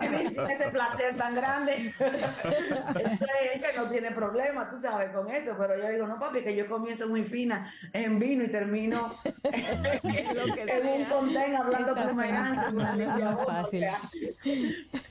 vivir 0.00 0.26
ese 0.26 0.70
placer 0.70 1.16
tan 1.16 1.34
grande. 1.34 1.94
Eso 1.98 3.26
es 3.54 3.64
que 3.64 3.76
no 3.76 3.90
tiene 3.90 4.12
problema, 4.12 4.68
tú 4.70 4.78
sabes, 4.78 5.10
con 5.10 5.30
eso. 5.30 5.56
Pero 5.58 5.78
yo 5.78 5.88
digo, 5.88 6.06
no, 6.06 6.18
papi, 6.18 6.42
que 6.42 6.54
yo 6.54 6.68
comienzo 6.68 7.08
muy 7.08 7.24
fina 7.24 7.72
en 7.92 8.18
vino 8.18 8.44
y 8.44 8.48
termino 8.48 9.14
en 9.44 10.86
un 10.86 11.04
contén 11.06 11.56
hablando 11.56 11.94
con 11.94 12.16
no 12.16 13.38
fácil. 13.46 13.84
o 13.84 13.88
sea. 13.88 13.98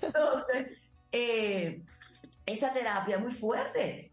Entonces, 0.01 0.77
eh, 1.11 1.81
esa 2.45 2.71
terapia 2.71 3.15
es 3.15 3.21
muy 3.21 3.31
fuerte. 3.31 4.11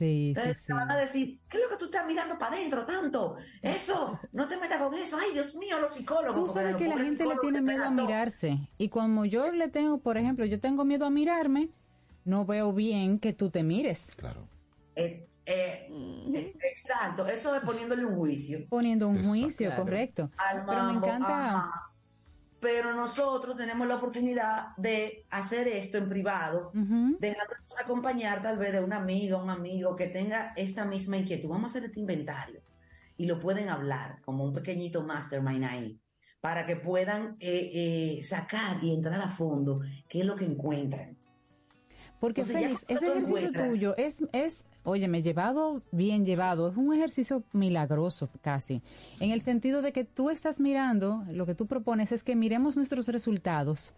Sí, 0.00 0.32
sí, 0.34 0.40
Entonces 0.40 0.58
sí. 0.62 0.66
te 0.68 0.72
van 0.72 0.90
a 0.90 0.96
decir, 0.96 1.40
¿qué 1.46 1.58
es 1.58 1.62
lo 1.62 1.68
que 1.68 1.76
tú 1.76 1.84
estás 1.84 2.06
mirando 2.06 2.38
para 2.38 2.56
adentro 2.56 2.86
tanto? 2.86 3.36
Eso, 3.60 4.18
no 4.32 4.48
te 4.48 4.56
metas 4.56 4.80
con 4.80 4.94
eso. 4.94 5.18
Ay, 5.18 5.34
Dios 5.34 5.54
mío, 5.56 5.78
los 5.78 5.92
psicólogos. 5.92 6.34
Tú 6.34 6.48
sabes 6.48 6.76
que 6.76 6.88
la 6.88 6.96
gente 6.96 7.26
le 7.26 7.36
tiene 7.36 7.60
miedo 7.60 7.84
a 7.84 7.90
mirarse. 7.90 8.58
Y 8.78 8.88
como 8.88 9.26
yo 9.26 9.52
le 9.52 9.68
tengo, 9.68 9.98
por 9.98 10.16
ejemplo, 10.16 10.46
yo 10.46 10.58
tengo 10.58 10.86
miedo 10.86 11.04
a 11.04 11.10
mirarme, 11.10 11.68
no 12.24 12.46
veo 12.46 12.72
bien 12.72 13.18
que 13.18 13.34
tú 13.34 13.50
te 13.50 13.62
mires. 13.62 14.12
Claro. 14.16 14.48
Eh, 14.96 15.28
eh, 15.44 16.54
exacto, 16.62 17.26
eso 17.26 17.54
es 17.54 17.62
poniéndole 17.62 18.04
un 18.06 18.16
juicio. 18.16 18.66
Poniendo 18.70 19.06
un 19.08 19.16
Exacto. 19.16 19.28
juicio, 19.40 19.76
correcto. 19.76 20.30
al 20.38 20.64
Pero 20.64 20.84
me 20.84 20.92
mambo, 20.94 21.06
encanta. 21.06 21.48
ajá. 21.58 21.89
Pero 22.60 22.94
nosotros 22.94 23.56
tenemos 23.56 23.88
la 23.88 23.96
oportunidad 23.96 24.76
de 24.76 25.26
hacer 25.30 25.66
esto 25.68 25.98
en 25.98 26.08
privado, 26.08 26.70
Ujú. 26.74 27.16
dejándonos 27.18 27.78
acompañar 27.82 28.42
tal 28.42 28.58
vez 28.58 28.72
de 28.72 28.80
una 28.80 28.96
amiga, 28.96 29.42
un 29.42 29.50
amigo 29.50 29.96
que 29.96 30.08
tenga 30.08 30.52
esta 30.56 30.84
misma 30.84 31.16
inquietud. 31.16 31.48
Vamos 31.48 31.70
a 31.70 31.78
hacer 31.78 31.84
este 31.88 32.00
inventario 32.00 32.60
y 33.16 33.26
lo 33.26 33.38
pueden 33.40 33.68
hablar 33.68 34.20
como 34.22 34.44
un 34.44 34.52
pequeñito 34.52 35.02
mastermind 35.02 35.64
ahí 35.64 36.00
para 36.40 36.66
que 36.66 36.76
puedan 36.76 37.36
eh, 37.40 38.18
eh, 38.18 38.24
sacar 38.24 38.82
y 38.82 38.94
entrar 38.94 39.20
a 39.20 39.28
fondo 39.28 39.80
qué 40.08 40.20
es 40.20 40.26
lo 40.26 40.36
que 40.36 40.46
encuentran. 40.46 41.19
Porque 42.20 42.42
Entonces, 42.42 42.62
Félix, 42.62 42.84
ese 42.88 43.06
ejercicio 43.06 43.36
encuentras- 43.38 43.68
tuyo 43.70 43.96
es, 43.96 44.22
es, 44.32 44.68
óyeme, 44.84 45.22
llevado, 45.22 45.82
bien 45.90 46.26
llevado, 46.26 46.68
es 46.70 46.76
un 46.76 46.92
ejercicio 46.94 47.42
milagroso 47.52 48.28
casi, 48.42 48.82
en 49.20 49.30
el 49.30 49.40
sentido 49.40 49.80
de 49.80 49.92
que 49.92 50.04
tú 50.04 50.28
estás 50.28 50.60
mirando, 50.60 51.24
lo 51.32 51.46
que 51.46 51.54
tú 51.54 51.66
propones 51.66 52.12
es 52.12 52.22
que 52.22 52.36
miremos 52.36 52.76
nuestros 52.76 53.08
resultados, 53.08 53.94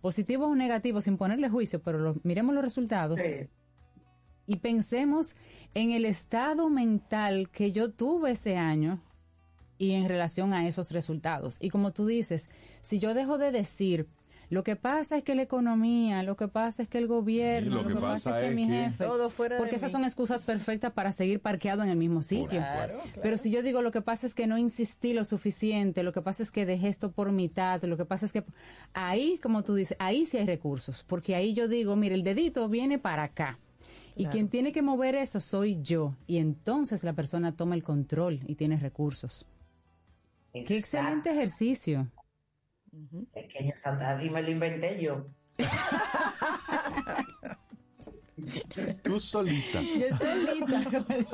positivos 0.00 0.48
o 0.48 0.54
negativos, 0.54 1.02
sin 1.04 1.16
ponerle 1.16 1.48
juicio, 1.48 1.82
pero 1.82 1.98
lo- 1.98 2.14
miremos 2.22 2.54
los 2.54 2.62
resultados 2.62 3.20
Sí. 3.20 3.48
y 4.46 4.56
pensemos 4.58 5.34
en 5.74 5.90
el 5.90 6.04
estado 6.04 6.70
mental 6.70 7.50
que 7.50 7.72
yo 7.72 7.90
tuve 7.90 8.30
ese 8.30 8.56
año 8.56 9.00
y 9.78 9.92
en 9.92 10.08
relación 10.08 10.54
a 10.54 10.68
esos 10.68 10.92
resultados. 10.92 11.56
Y 11.60 11.70
como 11.70 11.92
tú 11.92 12.06
dices, 12.06 12.48
si 12.82 13.00
yo 13.00 13.14
dejo 13.14 13.36
de 13.36 13.50
decir, 13.50 14.06
lo 14.50 14.64
que 14.64 14.76
pasa 14.76 15.18
es 15.18 15.24
que 15.24 15.34
la 15.34 15.42
economía, 15.42 16.22
lo 16.22 16.36
que 16.36 16.48
pasa 16.48 16.82
es 16.82 16.88
que 16.88 16.96
el 16.98 17.06
gobierno, 17.06 17.78
Sí, 17.78 17.82
lo, 17.84 17.94
que, 17.94 18.00
pasa, 18.00 18.40
es 18.40 18.48
que 18.48 18.54
mi 18.54 18.66
que- 18.66 18.72
jefe, 18.84 19.04
Todo 19.04 19.28
fuera 19.30 19.56
de 19.56 19.60
porque 19.60 19.76
esas 19.76 19.90
mí. 19.90 19.92
son 19.92 20.04
excusas 20.04 20.44
perfectas 20.46 20.92
para 20.92 21.12
seguir 21.12 21.40
parqueado 21.40 21.82
en 21.82 21.90
el 21.90 21.96
mismo 21.96 22.22
sitio. 22.22 22.48
Claro, 22.48 22.94
claro. 23.02 23.20
Pero 23.22 23.36
si 23.38 23.50
yo 23.50 23.62
digo 23.62 23.82
lo 23.82 23.90
que 23.90 24.00
pasa 24.00 24.26
es 24.26 24.34
que 24.34 24.46
no 24.46 24.56
insistí 24.56 25.12
lo 25.12 25.24
suficiente, 25.24 26.02
lo 26.02 26.12
que 26.12 26.22
pasa 26.22 26.42
es 26.42 26.50
que 26.50 26.64
dejé 26.66 26.88
esto 26.88 27.12
por 27.12 27.30
mitad, 27.32 27.82
lo 27.84 27.96
que 27.96 28.04
pasa 28.06 28.24
es 28.26 28.32
que 28.32 28.42
ahí, 28.94 29.38
como 29.42 29.62
tú 29.64 29.74
dices, 29.74 29.96
ahí 30.00 30.24
sí 30.24 30.38
hay 30.38 30.46
recursos, 30.46 31.04
porque 31.06 31.34
ahí 31.34 31.52
yo 31.54 31.68
digo, 31.68 31.94
mire, 31.96 32.14
el 32.14 32.22
dedito 32.24 32.68
viene 32.68 32.98
para 32.98 33.24
acá. 33.24 33.58
Y 34.16 34.22
Claro. 34.22 34.32
quien 34.32 34.48
tiene 34.48 34.72
que 34.72 34.82
mover 34.82 35.14
eso 35.14 35.40
soy 35.40 35.78
yo. 35.80 36.16
Y 36.26 36.38
entonces 36.38 37.04
la 37.04 37.12
persona 37.12 37.54
toma 37.54 37.76
el 37.76 37.84
control 37.84 38.40
y 38.48 38.56
tiene 38.56 38.76
recursos. 38.76 39.46
Qué 40.52 40.76
excelente 40.76 41.30
ejercicio. 41.30 42.08
Pequeña 43.32 43.76
Santa, 43.76 44.22
y 44.22 44.30
me 44.30 44.42
lo 44.42 44.50
inventé 44.50 45.00
yo. 45.00 45.26
Tú 49.02 49.18
solita. 49.18 49.80
Yo 49.80 50.16
solita. 50.16 50.80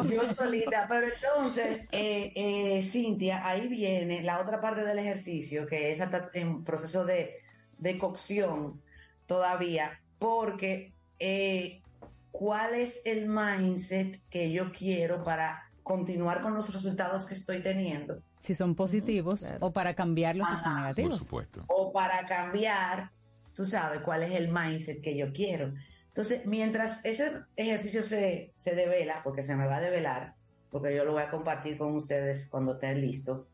Yo 0.14 0.34
solita, 0.34 0.86
pero 0.88 1.06
entonces, 1.14 1.82
eh, 1.92 2.32
eh, 2.34 2.82
Cintia, 2.82 3.46
ahí 3.46 3.68
viene 3.68 4.22
la 4.22 4.40
otra 4.40 4.60
parte 4.60 4.84
del 4.84 4.98
ejercicio, 4.98 5.66
que 5.66 5.92
es 5.92 6.00
hasta 6.00 6.30
en 6.32 6.64
proceso 6.64 7.04
de, 7.04 7.42
de 7.78 7.98
cocción 7.98 8.80
todavía, 9.26 10.00
porque 10.18 10.92
eh, 11.18 11.82
¿cuál 12.30 12.74
es 12.74 13.02
el 13.04 13.28
mindset 13.28 14.20
que 14.30 14.50
yo 14.50 14.72
quiero 14.72 15.22
para 15.22 15.70
continuar 15.82 16.42
con 16.42 16.54
los 16.54 16.72
resultados 16.72 17.26
que 17.26 17.34
estoy 17.34 17.62
teniendo? 17.62 18.22
Si 18.44 18.54
son 18.54 18.74
positivos 18.74 19.40
claro. 19.40 19.58
o 19.66 19.72
para 19.72 19.94
cambiarlos 19.94 20.46
si 20.50 20.56
son 20.56 20.66
Ajá. 20.66 20.70
Por 20.72 20.82
negativos. 20.82 21.18
supuesto. 21.18 21.64
o 21.68 21.92
para 21.92 22.26
cambiar, 22.26 23.10
tú 23.54 23.64
sabes 23.64 24.02
cuál 24.02 24.22
es 24.22 24.32
el 24.32 24.52
mindset 24.52 25.00
que 25.00 25.16
yo 25.16 25.32
quiero. 25.32 25.72
Entonces, 26.08 26.44
mientras 26.44 27.02
ese 27.06 27.40
ejercicio 27.56 28.02
se, 28.02 28.52
se 28.56 28.74
devela, 28.74 29.22
porque 29.24 29.42
se 29.42 29.56
me 29.56 29.66
va 29.66 29.76
a 29.76 29.80
develar, 29.80 30.34
porque 30.70 30.94
yo 30.94 31.06
lo 31.06 31.12
voy 31.12 31.22
a 31.22 31.30
compartir 31.30 31.78
con 31.78 31.94
ustedes 31.96 32.46
cuando 32.46 32.74
esté 32.74 32.94
listo, 32.94 33.48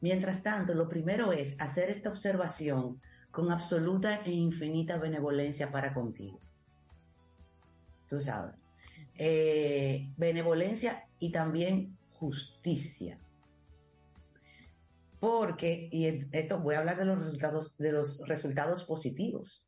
mientras 0.00 0.44
tanto, 0.44 0.74
lo 0.74 0.88
primero 0.88 1.32
es 1.32 1.56
hacer 1.58 1.90
esta 1.90 2.08
observación 2.08 3.00
con 3.32 3.50
absoluta 3.50 4.20
e 4.24 4.30
infinita 4.30 4.96
benevolencia 4.96 5.72
para 5.72 5.92
contigo. 5.92 6.40
Tú 8.08 8.20
sabes. 8.20 8.54
Eh, 9.18 10.08
benevolencia 10.16 11.08
y 11.18 11.32
también 11.32 11.96
justicia 12.12 13.18
porque, 15.20 15.88
y 15.92 16.06
esto 16.32 16.60
voy 16.60 16.74
a 16.74 16.78
hablar 16.80 16.98
de 16.98 17.04
los 17.04 17.18
resultados, 17.18 17.76
de 17.78 17.92
los 17.92 18.26
resultados 18.26 18.84
positivos. 18.84 19.66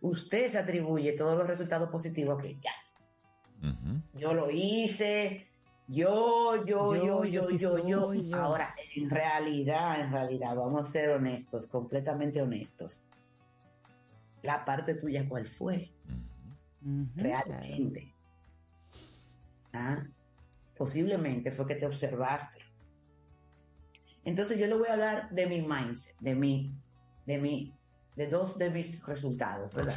Usted 0.00 0.48
se 0.48 0.58
atribuye 0.58 1.12
todos 1.12 1.38
los 1.38 1.46
resultados 1.46 1.88
positivos 1.90 2.40
que 2.42 2.54
ya, 2.56 2.72
yo 4.14 4.34
lo 4.34 4.50
hice, 4.50 5.46
yo, 5.86 6.64
yo, 6.64 6.94
Yo, 6.94 6.96
yo, 6.96 7.24
yo 7.24 7.30
yo, 7.30 7.42
sí 7.44 7.58
yo, 7.58 7.78
yo. 7.86 8.02
soy 8.02 8.22
yo. 8.28 8.36
Ahora, 8.36 8.74
en 8.96 9.08
realidad, 9.10 10.00
en 10.00 10.10
realidad, 10.10 10.56
vamos 10.56 10.88
a 10.88 10.90
ser 10.90 11.10
honestos, 11.10 11.66
completamente 11.68 12.42
honestos. 12.42 13.04
la 14.42 14.64
parte 14.64 14.94
tuya 14.94 15.28
cuál 15.28 15.46
fue 15.46 15.90
realmente. 17.14 18.12
Ah, 19.72 20.04
Posiblemente 20.76 21.52
fue 21.52 21.66
que 21.66 21.76
te 21.76 21.86
observaste. 21.86 22.58
Entonces 24.24 24.58
yo 24.58 24.66
le 24.66 24.74
voy 24.74 24.88
a 24.88 24.92
hablar 24.92 25.30
de 25.30 25.46
mi 25.46 25.62
mindset, 25.62 26.16
de 26.20 26.34
mí, 26.34 26.74
de 27.26 27.38
mí, 27.38 27.74
de 28.16 28.26
dos 28.28 28.58
de 28.58 28.70
mis 28.70 29.04
resultados, 29.06 29.74
¿verdad? 29.74 29.96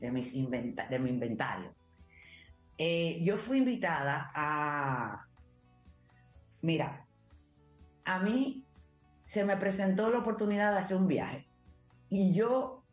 De, 0.00 0.10
mis 0.10 0.34
inventa- 0.34 0.86
de 0.88 0.98
mi 0.98 1.10
inventario. 1.10 1.74
Eh, 2.76 3.20
yo 3.22 3.36
fui 3.36 3.58
invitada 3.58 4.30
a, 4.34 5.26
mira, 6.60 7.06
a 8.04 8.18
mí 8.18 8.66
se 9.26 9.44
me 9.44 9.56
presentó 9.56 10.10
la 10.10 10.18
oportunidad 10.18 10.72
de 10.72 10.78
hacer 10.78 10.96
un 10.96 11.06
viaje 11.06 11.46
y 12.10 12.34
yo 12.34 12.84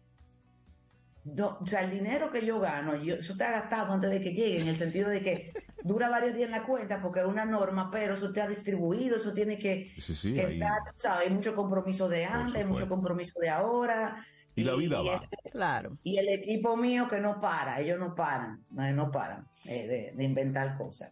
no, 1.24 1.58
o 1.60 1.66
sea, 1.66 1.82
el 1.82 1.92
dinero 1.92 2.32
que 2.32 2.46
yo 2.46 2.60
gano, 2.60 2.96
yo, 2.96 3.16
eso 3.16 3.34
está 3.34 3.52
gastado 3.52 3.94
antes 3.94 4.10
de 4.10 4.22
que 4.22 4.34
llegue, 4.34 4.62
en 4.62 4.68
el 4.68 4.76
sentido 4.76 5.10
de 5.10 5.22
que 5.22 5.54
dura 5.84 6.10
varios 6.10 6.34
días 6.34 6.46
en 6.48 6.52
la 6.52 6.64
cuenta 6.64 7.02
porque 7.02 7.20
es 7.20 7.26
una 7.26 7.46
norma, 7.46 7.90
pero 7.92 8.14
eso 8.14 8.32
te 8.32 8.42
ha 8.42 8.48
distribuido, 8.48 9.16
eso 9.16 9.34
tiene 9.34 9.58
que, 9.58 9.90
Sí, 9.98 10.16
sí, 10.16 10.34
que 10.34 10.42
ahí- 10.46 10.54
estar, 10.54 10.78
tú 10.86 10.94
sabes, 10.98 11.28
hay 11.28 11.34
mucho 11.34 11.56
compromiso 11.56 12.08
de 12.10 12.26
antes, 12.26 12.56
hay 12.56 12.66
mucho 12.66 12.88
compromiso 12.88 13.40
de 13.40 13.50
ahora. 13.50 14.26
Y 14.56 14.64
la 14.64 14.76
vida 14.76 15.02
va. 15.02 15.16
es- 15.16 15.52
Claro. 15.52 15.98
y 16.04 16.18
el 16.18 16.28
equipo 16.30 16.76
mío 16.78 17.08
que 17.08 17.20
no 17.20 17.40
para, 17.40 17.80
ellos 17.80 17.98
no 18.00 18.14
paran, 18.16 18.64
no, 18.72 18.92
no 18.94 19.12
paran 19.12 19.48
eh, 19.66 19.88
de, 19.88 20.12
de 20.16 20.24
inventar 20.24 20.78
cosas. 20.78 21.12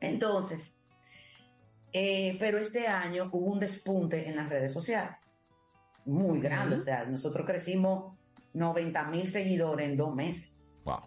Entonces, 0.00 0.78
eh, 1.92 2.36
pero 2.38 2.58
este 2.58 2.86
año 2.86 3.28
hubo 3.32 3.52
un 3.52 3.60
despunte 3.60 4.28
en 4.28 4.36
las 4.36 4.48
redes 4.48 4.72
sociales, 4.72 5.16
muy 6.04 6.40
grande, 6.40 6.76
o 6.76 6.78
sea, 6.78 7.04
nosotros 7.04 7.46
crecimos 7.46 8.16
90 8.52 9.04
mil 9.04 9.26
seguidores 9.26 9.88
en 9.88 9.96
dos 9.96 10.14
meses. 10.14 10.52
Wow. 10.84 11.00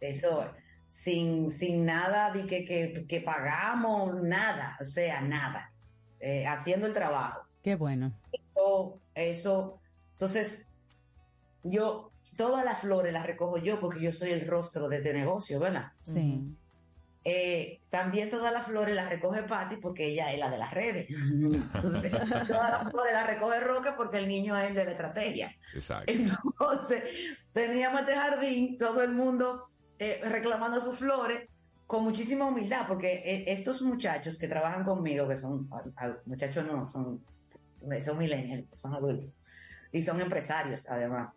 Eso, 0.00 0.46
sin, 0.92 1.50
sin 1.50 1.86
nada 1.86 2.30
de 2.32 2.46
que, 2.46 2.66
que, 2.66 3.06
que 3.08 3.20
pagamos, 3.22 4.22
nada, 4.22 4.76
o 4.78 4.84
sea, 4.84 5.22
nada, 5.22 5.72
eh, 6.20 6.46
haciendo 6.46 6.86
el 6.86 6.92
trabajo. 6.92 7.40
Qué 7.62 7.76
bueno. 7.76 8.12
Eso, 8.30 9.00
eso. 9.14 9.80
Entonces, 10.12 10.68
yo, 11.64 12.12
todas 12.36 12.62
las 12.62 12.80
flores 12.80 13.10
las 13.10 13.26
recojo 13.26 13.56
yo 13.56 13.80
porque 13.80 14.02
yo 14.02 14.12
soy 14.12 14.32
el 14.32 14.46
rostro 14.46 14.90
de 14.90 14.98
este 14.98 15.14
negocio, 15.14 15.58
¿verdad? 15.58 15.92
Sí. 16.02 16.42
Eh, 17.24 17.80
también 17.88 18.28
todas 18.28 18.52
las 18.52 18.66
flores 18.66 18.94
las 18.94 19.08
recoge 19.08 19.44
Patty 19.44 19.76
porque 19.76 20.08
ella 20.08 20.30
es 20.30 20.38
la 20.38 20.50
de 20.50 20.58
las 20.58 20.74
redes. 20.74 21.06
Entonces, 21.08 22.12
todas 22.48 22.70
las 22.70 22.90
flores 22.90 23.14
las 23.14 23.26
recoge 23.26 23.60
Roque 23.60 23.92
porque 23.96 24.18
el 24.18 24.28
niño 24.28 24.58
es 24.58 24.68
el 24.68 24.74
de 24.74 24.84
la 24.84 24.90
estrategia. 24.90 25.56
Exacto. 25.72 26.12
Entonces, 26.12 27.04
teníamos 27.54 28.02
este 28.02 28.14
jardín, 28.14 28.76
todo 28.76 29.02
el 29.02 29.12
mundo 29.12 29.71
eh, 30.02 30.20
reclamando 30.28 30.80
sus 30.80 30.98
flores 30.98 31.48
con 31.86 32.02
muchísima 32.04 32.46
humildad, 32.46 32.86
porque 32.88 33.22
eh, 33.24 33.44
estos 33.46 33.82
muchachos 33.82 34.36
que 34.38 34.48
trabajan 34.48 34.84
conmigo, 34.84 35.28
que 35.28 35.36
son 35.36 35.68
al- 35.70 35.92
al- 35.96 36.20
muchachos 36.26 36.66
no, 36.66 36.88
son, 36.88 37.22
son 38.04 38.18
millennials, 38.18 38.66
son 38.72 38.94
adultos, 38.94 39.30
y 39.92 40.02
son 40.02 40.20
empresarios 40.20 40.88
además. 40.88 41.32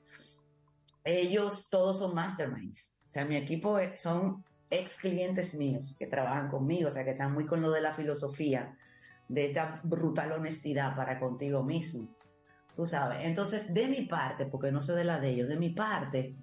Ellos 1.03 1.69
todos 1.69 1.99
son 1.99 2.15
masterminds. 2.15 2.93
O 3.09 3.11
sea, 3.11 3.25
mi 3.25 3.35
equipo 3.35 3.77
son 3.97 4.43
ex 4.69 4.97
clientes 4.97 5.53
míos 5.53 5.95
que 5.99 6.07
trabajan 6.07 6.49
conmigo, 6.49 6.87
o 6.87 6.91
sea, 6.91 7.03
que 7.03 7.11
están 7.11 7.33
muy 7.33 7.45
con 7.45 7.61
lo 7.61 7.71
de 7.71 7.81
la 7.81 7.93
filosofía, 7.93 8.75
de 9.27 9.47
esta 9.47 9.79
brutal 9.83 10.31
honestidad 10.31 10.95
para 10.95 11.19
contigo 11.19 11.63
mismo. 11.63 12.07
Tú 12.75 12.85
sabes. 12.85 13.19
Entonces, 13.21 13.73
de 13.73 13.87
mi 13.87 14.05
parte, 14.05 14.45
porque 14.45 14.71
no 14.71 14.81
sé 14.81 14.93
de 14.93 15.03
la 15.03 15.19
de 15.19 15.29
ellos, 15.29 15.47
de 15.47 15.57
mi 15.57 15.69
parte, 15.69 16.35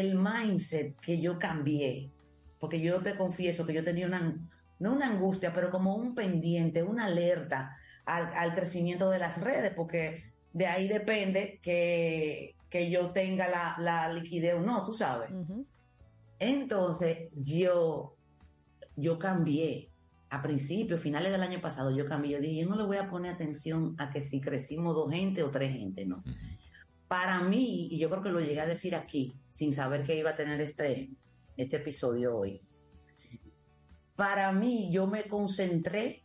el 0.00 0.16
mindset 0.16 0.98
que 1.00 1.20
yo 1.20 1.38
cambié, 1.38 2.10
porque 2.58 2.80
yo 2.80 3.00
te 3.02 3.16
confieso 3.16 3.66
que 3.66 3.74
yo 3.74 3.84
tenía 3.84 4.06
una, 4.06 4.36
no 4.78 4.92
una 4.92 5.08
angustia, 5.08 5.52
pero 5.52 5.70
como 5.70 5.96
un 5.96 6.14
pendiente, 6.14 6.82
una 6.82 7.06
alerta 7.06 7.76
al, 8.04 8.32
al 8.34 8.54
crecimiento 8.54 9.10
de 9.10 9.18
las 9.18 9.40
redes, 9.40 9.72
porque 9.74 10.24
de 10.52 10.66
ahí 10.66 10.88
depende 10.88 11.58
que, 11.62 12.54
que 12.70 12.90
yo 12.90 13.10
tenga 13.10 13.48
la, 13.48 13.76
la 13.78 14.12
liquidez 14.12 14.54
o 14.54 14.60
no, 14.60 14.84
tú 14.84 14.94
sabes. 14.94 15.30
Entonces, 16.38 17.28
yo, 17.34 18.16
yo 18.96 19.18
cambié. 19.18 19.88
A 20.30 20.40
principios, 20.40 20.98
finales 20.98 21.30
del 21.30 21.42
año 21.42 21.60
pasado, 21.60 21.94
yo 21.94 22.06
cambié. 22.06 22.32
Yo 22.32 22.40
dije, 22.40 22.62
yo 22.62 22.66
no 22.66 22.76
le 22.76 22.84
voy 22.84 22.96
a 22.96 23.10
poner 23.10 23.34
atención 23.34 23.94
a 23.98 24.08
que 24.08 24.22
si 24.22 24.40
crecimos 24.40 24.94
dos 24.94 25.12
gente 25.12 25.42
o 25.42 25.50
tres 25.50 25.74
gente, 25.74 26.06
no. 26.06 26.24
Para 27.12 27.42
mí, 27.42 27.88
y 27.90 27.98
yo 27.98 28.08
creo 28.08 28.22
que 28.22 28.30
lo 28.30 28.40
llegué 28.40 28.62
a 28.62 28.66
decir 28.66 28.96
aquí, 28.96 29.38
sin 29.50 29.74
saber 29.74 30.02
que 30.02 30.16
iba 30.16 30.30
a 30.30 30.34
tener 30.34 30.62
este, 30.62 31.10
este 31.58 31.76
episodio 31.76 32.34
hoy. 32.34 32.62
Para 34.16 34.50
mí, 34.52 34.90
yo 34.90 35.06
me 35.06 35.28
concentré 35.28 36.24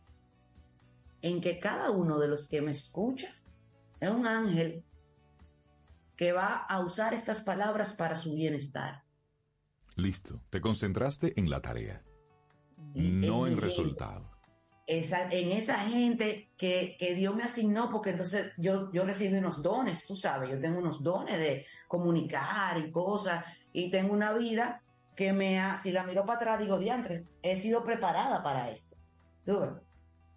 en 1.20 1.42
que 1.42 1.58
cada 1.58 1.90
uno 1.90 2.18
de 2.18 2.28
los 2.28 2.48
que 2.48 2.62
me 2.62 2.70
escucha 2.70 3.28
es 4.00 4.08
un 4.08 4.26
ángel 4.26 4.82
que 6.16 6.32
va 6.32 6.56
a 6.56 6.80
usar 6.80 7.12
estas 7.12 7.42
palabras 7.42 7.92
para 7.92 8.16
su 8.16 8.32
bienestar. 8.32 9.04
Listo. 9.94 10.40
Te 10.48 10.62
concentraste 10.62 11.38
en 11.38 11.50
la 11.50 11.60
tarea, 11.60 12.02
no 12.94 13.46
en 13.46 13.52
en 13.52 13.60
resultado. 13.60 14.37
Esa, 14.88 15.28
en 15.30 15.52
esa 15.52 15.80
gente 15.80 16.48
que, 16.56 16.96
que 16.98 17.14
Dios 17.14 17.36
me 17.36 17.42
asignó, 17.42 17.90
porque 17.90 18.10
entonces 18.10 18.52
yo, 18.56 18.90
yo 18.90 19.04
recibí 19.04 19.36
unos 19.36 19.62
dones, 19.62 20.06
tú 20.06 20.16
sabes, 20.16 20.48
yo 20.48 20.58
tengo 20.58 20.78
unos 20.78 21.02
dones 21.02 21.38
de 21.38 21.66
comunicar 21.86 22.78
y 22.78 22.90
cosas, 22.90 23.44
y 23.74 23.90
tengo 23.90 24.14
una 24.14 24.32
vida 24.32 24.80
que 25.14 25.34
me 25.34 25.60
ha, 25.60 25.76
si 25.76 25.92
la 25.92 26.04
miro 26.04 26.24
para 26.24 26.38
atrás, 26.38 26.58
digo, 26.60 26.78
diantre, 26.78 27.26
he 27.42 27.54
sido 27.54 27.84
preparada 27.84 28.42
para 28.42 28.70
esto, 28.70 28.96
tú 29.44 29.78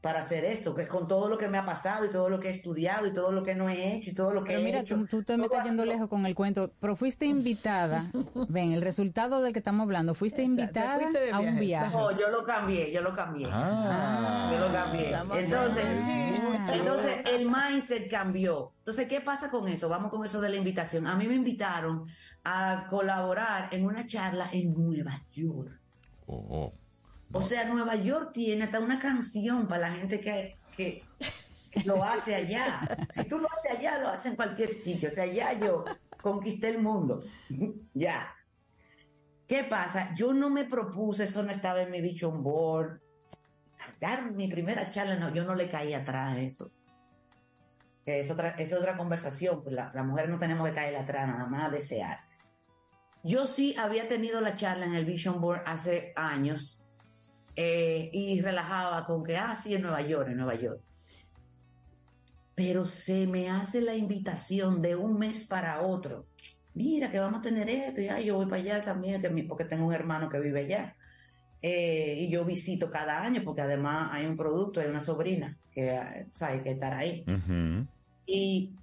para 0.02 0.20
hacer 0.22 0.44
esto, 0.46 0.74
que 0.74 0.88
con 0.88 1.08
todo 1.08 1.30
lo 1.30 1.38
que 1.38 1.48
me 1.48 1.60
ha 1.60 1.66
pasado 1.66 2.06
y 2.06 2.10
todo 2.10 2.28
lo 2.28 2.40
que 2.40 2.48
he 2.48 2.52
estudiado 2.52 3.06
y 3.06 3.14
todo 3.14 3.32
lo 3.32 3.44
que 3.44 3.54
no 3.54 3.70
he 3.70 3.94
hecho 3.94 4.10
y 4.10 4.14
todo 4.14 4.34
lo 4.34 4.44
que 4.44 4.50
Pero 4.54 4.62
he 4.62 4.64
mira, 4.64 4.80
hecho. 4.80 4.96
tú, 4.96 5.06
tú 5.06 5.24
te 5.24 5.38
me 5.38 5.46
estás 5.46 5.64
yendo 5.64 5.86
lejos 5.86 6.10
con 6.10 6.26
el 6.26 6.34
cuento, 6.34 6.72
pero 6.80 6.96
fuiste 6.96 7.28
invitada, 7.28 8.04
ven, 8.50 8.72
el 8.72 8.82
resultado 8.82 9.42
del 9.44 9.54
que 9.54 9.60
estamos 9.60 9.84
hablando, 9.84 10.16
fuiste 10.16 10.42
invitada 10.42 11.00
fuiste 11.00 11.32
a 11.32 11.40
un 11.40 11.60
viaje. 11.60 11.96
No, 11.96 12.18
yo 12.18 12.30
lo 12.30 12.44
cambié, 12.44 12.92
yo 12.92 13.02
lo 13.02 13.14
cambié. 13.14 13.48
Ah. 13.52 14.50
yo 14.52 14.68
lo 14.68 14.74
cambié. 14.74 15.10
Entonces, 15.10 15.54
hablando. 15.54 16.74
entonces 16.74 17.18
el 17.26 17.46
mindset 17.46 18.10
cambió. 18.10 18.72
Entonces, 18.80 19.08
¿qué 19.08 19.22
pasa 19.22 19.52
con 19.52 19.68
eso? 19.68 19.88
Vamos 19.88 20.10
con 20.10 20.26
eso 20.26 20.42
de 20.42 20.50
la 20.50 20.56
invitación. 20.56 21.06
A 21.06 21.16
mí 21.16 21.28
me 21.28 21.36
invitaron 21.36 22.08
a 22.44 22.88
colaborar 22.90 23.72
en 23.72 23.86
una 23.86 24.08
charla 24.08 24.50
en 24.52 24.74
Nueva 24.74 25.22
York. 25.32 25.80
Oh, 26.26 26.74
O 27.34 27.42
sea, 27.42 27.66
Nueva 27.66 27.96
York 27.96 28.32
tiene 28.34 28.66
hasta 28.66 28.80
una 28.80 29.00
canción 29.00 29.68
para 29.68 29.90
la 29.90 29.96
gente 29.96 30.20
que, 30.20 30.58
que 30.76 31.04
lo 31.86 32.04
hace 32.04 32.36
allá. 32.36 32.82
Si 33.12 33.24
tú 33.26 33.40
lo 33.40 33.48
haces 33.50 33.72
allá, 33.78 34.00
lo 34.00 34.10
haces 34.10 34.28
en 34.28 34.36
cualquier 34.36 34.74
sitio. 34.74 35.10
O 35.10 35.12
sea, 35.12 35.26
ya 35.26 35.54
yo 35.54 35.86
conquisté 36.22 36.70
el 36.70 36.80
mundo. 36.80 37.24
ya. 37.94 38.36
¿Qué 39.48 39.64
pasa? 39.64 40.14
Yo 40.16 40.34
no 40.34 40.50
me 40.50 40.66
propuse, 40.66 41.24
eso 41.24 41.44
no 41.44 41.52
estaba 41.52 41.82
en 41.82 41.92
mi 41.92 42.02
vision 42.02 42.44
board. 42.44 43.02
Dar 44.00 44.32
mi 44.32 44.48
primera 44.48 44.90
charla, 44.90 45.16
no, 45.16 45.34
yo 45.34 45.44
no 45.44 45.56
le 45.56 45.70
caí 45.70 45.94
atrás 45.94 46.36
a 46.36 46.40
eso. 46.40 46.72
Es 48.06 48.30
otra, 48.30 48.50
es 48.52 48.74
otra 48.74 48.98
conversación. 48.98 49.64
Pues 49.64 49.74
la, 49.74 49.90
la 49.94 50.04
mujer 50.04 50.30
no 50.30 50.38
tenemos 50.38 50.68
que 50.68 50.76
caer 50.76 50.96
atrás, 50.98 51.28
nada 51.28 51.46
más 51.46 51.68
a 51.68 51.70
desear. 51.70 52.20
Yo 53.24 53.48
sí 53.48 53.76
había 53.78 54.08
tenido 54.08 54.42
la 54.42 54.56
charla 54.56 54.86
en 54.86 54.96
el 54.96 55.06
Vision 55.06 55.40
Board 55.40 55.62
hace 55.66 56.12
años 56.16 56.81
eh, 57.56 58.10
y 58.14 58.42
relajaba 58.42 59.06
con 59.06 59.24
que, 59.24 59.38
ah, 59.38 59.56
sí, 59.56 59.76
en 59.76 59.82
Nueva 59.82 60.02
York, 60.02 60.30
en 60.30 60.38
Nueva 60.38 60.56
York. 60.56 60.82
Pero 62.56 62.86
se 62.86 63.28
me 63.28 63.50
hace 63.50 63.82
la 63.82 63.96
invitación 63.96 64.82
de 64.82 64.96
un 64.96 65.18
mes 65.18 65.46
para 65.46 65.82
otro. 65.82 66.26
Mira, 66.74 67.12
que 67.12 67.20
vamos 67.20 67.40
a 67.40 67.42
tener 67.42 67.70
esto, 67.70 68.02
y 68.02 68.08
ay, 68.08 68.26
yo 68.26 68.36
voy 68.36 68.46
para 68.46 68.62
allá 68.62 68.82
también, 68.82 69.22
que 69.22 69.30
porque 69.44 69.66
tengo 69.66 69.86
un 69.86 69.94
hermano 69.94 70.30
que 70.30 70.40
vive 70.40 70.62
allá. 70.62 70.96
Eh, 71.62 72.16
y 72.20 72.30
yo 72.30 72.44
visito 72.46 72.90
cada 72.90 73.22
año, 73.24 73.42
porque 73.44 73.62
además 73.62 74.10
hay 74.14 74.26
un 74.26 74.38
producto, 74.38 74.80
hay 74.80 74.88
una 74.88 75.00
sobrina 75.00 75.58
que 75.72 76.26
sabe 76.32 76.64
que 76.64 76.72
estar 76.72 76.94
ahí. 76.94 77.26
Y, 78.26 78.74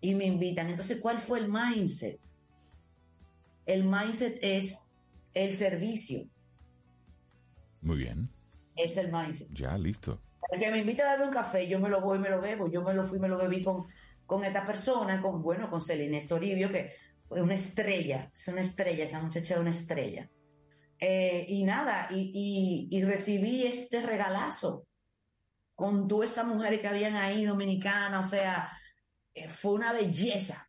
y 0.00 0.14
me 0.14 0.24
invitan. 0.26 0.68
Entonces, 0.68 1.00
¿cuál 1.00 1.18
fue 1.18 1.40
el 1.40 1.48
mindset? 1.48 2.18
El 3.66 3.84
mindset 3.84 4.38
es 4.40 4.78
el 5.34 5.52
servicio, 5.52 6.26
Muy 7.88 7.96
bien. 7.96 8.28
es 8.76 8.96
el 8.98 9.10
mindset. 9.10 9.48
Ya, 9.52 9.76
listo. 9.78 10.20
El 10.52 10.60
que 10.60 10.70
me 10.70 10.78
invita 10.78 11.02
a 11.04 11.06
darme 11.06 11.24
un 11.26 11.32
café, 11.32 11.66
yo 11.66 11.80
me 11.80 11.88
lo 11.88 12.00
voy, 12.00 12.18
me 12.18 12.28
lo 12.30 12.40
bebo. 12.40 12.70
Yo 12.70 12.82
me 12.82 12.92
lo 12.94 13.04
fui, 13.04 13.18
me 13.18 13.28
lo 13.28 13.36
bebí 13.38 13.62
con, 13.62 13.86
con 14.26 14.44
esta 14.44 14.64
persona, 14.64 15.20
con, 15.22 15.42
bueno, 15.42 15.68
con 15.70 15.80
Celina 15.80 16.18
Toribio, 16.28 16.70
que 16.70 16.92
fue 17.26 17.40
una 17.42 17.54
estrella, 17.54 18.30
es 18.34 18.46
una 18.48 18.60
estrella, 18.60 19.04
esa 19.04 19.20
muchacha 19.20 19.54
es 19.54 19.60
una 19.60 19.70
estrella. 19.70 20.30
Eh, 21.00 21.44
y 21.48 21.64
nada, 21.64 22.08
y, 22.10 22.30
y- 22.90 22.96
y 22.96 23.02
recibí 23.04 23.64
este 23.66 24.02
regalazo 24.02 24.86
con 25.74 26.08
todas 26.08 26.30
esas 26.32 26.46
mujeres 26.46 26.80
que 26.80 26.88
habían 26.88 27.14
ahí, 27.16 27.44
dominicanas, 27.46 28.26
o 28.26 28.28
sea, 28.30 28.70
eh, 29.34 29.48
fue 29.48 29.72
una 29.72 29.92
belleza. 29.92 30.68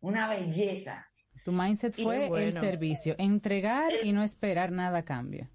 una 0.00 0.28
belleza. 0.28 1.06
Tu 1.44 1.52
mindset 1.52 1.98
Y 1.98 2.02
fue 2.02 2.26
el 2.44 2.52
servicio, 2.54 3.14
entregar 3.18 3.92
y 4.02 4.12
no 4.12 4.22
esperar 4.22 4.72
nada 4.72 4.98
a 4.98 5.04
cambio. 5.04 5.48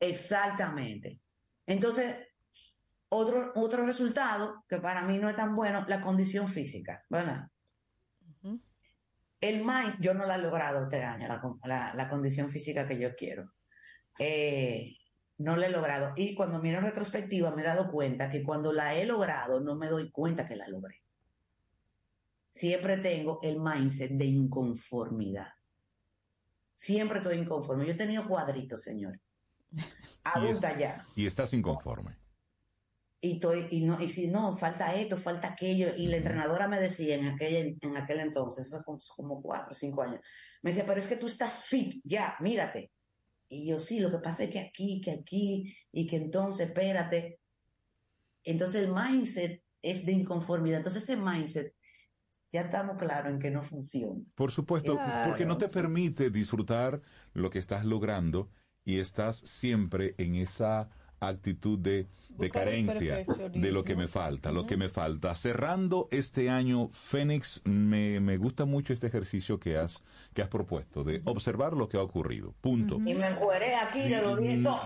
Exactamente. 0.00 1.20
Entonces, 1.66 2.16
otro, 3.08 3.52
otro 3.54 3.86
resultado 3.86 4.64
que 4.68 4.78
para 4.78 5.02
mí 5.02 5.18
no 5.18 5.28
es 5.28 5.36
tan 5.36 5.54
bueno, 5.54 5.84
la 5.88 6.00
condición 6.00 6.48
física, 6.48 7.04
¿verdad? 7.08 7.48
El 9.40 9.58
mind, 9.64 9.96
yo 10.00 10.14
no 10.14 10.26
la 10.26 10.36
he 10.36 10.38
logrado 10.38 10.84
este 10.84 11.02
año, 11.02 11.28
la- 11.64 11.94
la 11.94 12.08
condición 12.08 12.48
física 12.48 12.86
que 12.86 12.98
yo 12.98 13.14
quiero. 13.14 13.52
Eh, 14.18 14.96
no 15.38 15.56
la 15.56 15.66
he 15.66 15.70
logrado. 15.70 16.12
Y 16.16 16.34
cuando 16.34 16.60
miro 16.60 16.78
en 16.78 16.84
retrospectiva 16.84 17.50
me 17.50 17.62
he 17.62 17.64
dado 17.64 17.90
cuenta 17.90 18.30
que 18.30 18.42
cuando 18.42 18.72
la 18.72 18.94
he 18.94 19.04
logrado 19.04 19.60
no 19.60 19.74
me 19.74 19.88
doy 19.88 20.10
cuenta 20.10 20.46
que 20.46 20.56
la 20.56 20.68
logré. 20.68 21.02
Siempre 22.54 22.98
tengo 22.98 23.40
el 23.42 23.60
mindset 23.60 24.12
de 24.12 24.26
inconformidad. 24.26 25.48
Siempre 26.76 27.18
estoy 27.18 27.38
inconforme. 27.38 27.84
Yo 27.86 27.92
he 27.92 27.96
tenido 27.96 28.26
cuadritos, 28.28 28.82
señor. 28.82 29.18
Y, 29.76 29.80
es- 30.02 30.20
Adulta 30.24 30.78
ya. 30.78 31.04
y 31.16 31.26
estás 31.26 31.52
inconforme. 31.54 32.16
Y, 33.20 33.32
estoy, 33.34 33.68
y, 33.70 33.80
no, 33.82 34.00
y 34.02 34.08
si 34.08 34.26
no, 34.28 34.54
falta 34.56 34.94
esto, 34.94 35.16
falta 35.16 35.48
aquello. 35.48 35.94
Y 35.96 36.08
la 36.08 36.18
entrenadora 36.18 36.68
me 36.68 36.78
decía 36.78 37.14
en 37.14 37.26
aquel, 37.28 37.78
en 37.80 37.96
aquel 37.96 38.20
entonces, 38.20 38.66
eso 38.66 38.82
como, 38.84 38.98
como 39.16 39.42
cuatro 39.42 39.70
o 39.70 39.74
cinco 39.74 40.02
años, 40.02 40.20
me 40.62 40.70
decía, 40.70 40.84
pero 40.84 40.98
es 40.98 41.06
que 41.08 41.16
tú 41.16 41.26
estás 41.26 41.64
fit, 41.64 42.02
ya, 42.04 42.36
mírate. 42.40 42.92
Y 43.48 43.66
yo, 43.66 43.80
sí, 43.80 43.98
lo 44.00 44.10
que 44.10 44.18
pasa 44.18 44.44
es 44.44 44.50
que 44.50 44.58
aquí, 44.60 45.00
que 45.00 45.10
aquí, 45.12 45.74
y 45.90 46.06
que 46.06 46.16
entonces, 46.16 46.66
espérate. 46.68 47.40
Entonces 48.42 48.82
el 48.82 48.92
mindset 48.92 49.62
es 49.80 50.04
de 50.04 50.12
inconformidad. 50.12 50.78
Entonces 50.78 51.02
ese 51.04 51.16
mindset, 51.16 51.74
ya 52.52 52.62
estamos 52.62 52.98
claros 52.98 53.32
en 53.32 53.38
que 53.38 53.50
no 53.50 53.62
funciona. 53.62 54.20
Por 54.34 54.50
supuesto, 54.50 54.94
Claro. 54.96 55.30
porque 55.30 55.46
no 55.46 55.56
te 55.58 55.68
permite 55.68 56.30
disfrutar 56.30 57.00
lo 57.32 57.48
que 57.50 57.58
estás 57.58 57.84
logrando 57.86 58.50
y 58.84 58.98
estás 58.98 59.36
siempre 59.38 60.14
en 60.18 60.34
esa 60.34 60.88
actitud 61.20 61.78
de, 61.78 62.06
de 62.36 62.50
carencia 62.50 63.24
de 63.54 63.72
lo 63.72 63.82
que 63.82 63.96
me 63.96 64.08
falta, 64.08 64.52
lo 64.52 64.66
que 64.66 64.76
me 64.76 64.90
falta. 64.90 65.34
Cerrando 65.36 66.06
este 66.10 66.50
año, 66.50 66.88
Fénix, 66.90 67.62
me, 67.64 68.20
me 68.20 68.36
gusta 68.36 68.66
mucho 68.66 68.92
este 68.92 69.06
ejercicio 69.06 69.58
que 69.58 69.78
has, 69.78 70.02
que 70.34 70.42
has 70.42 70.48
propuesto, 70.48 71.02
de 71.02 71.22
observar 71.24 71.72
lo 71.72 71.88
que 71.88 71.96
ha 71.96 72.02
ocurrido. 72.02 72.54
Punto. 72.60 72.96
Y 73.06 73.14
me 73.14 73.28
encueré 73.28 73.74
aquí, 73.74 74.02
Sí, 74.02 74.08
de 74.10 74.20
lo. 74.20 74.36
No, 74.38 74.82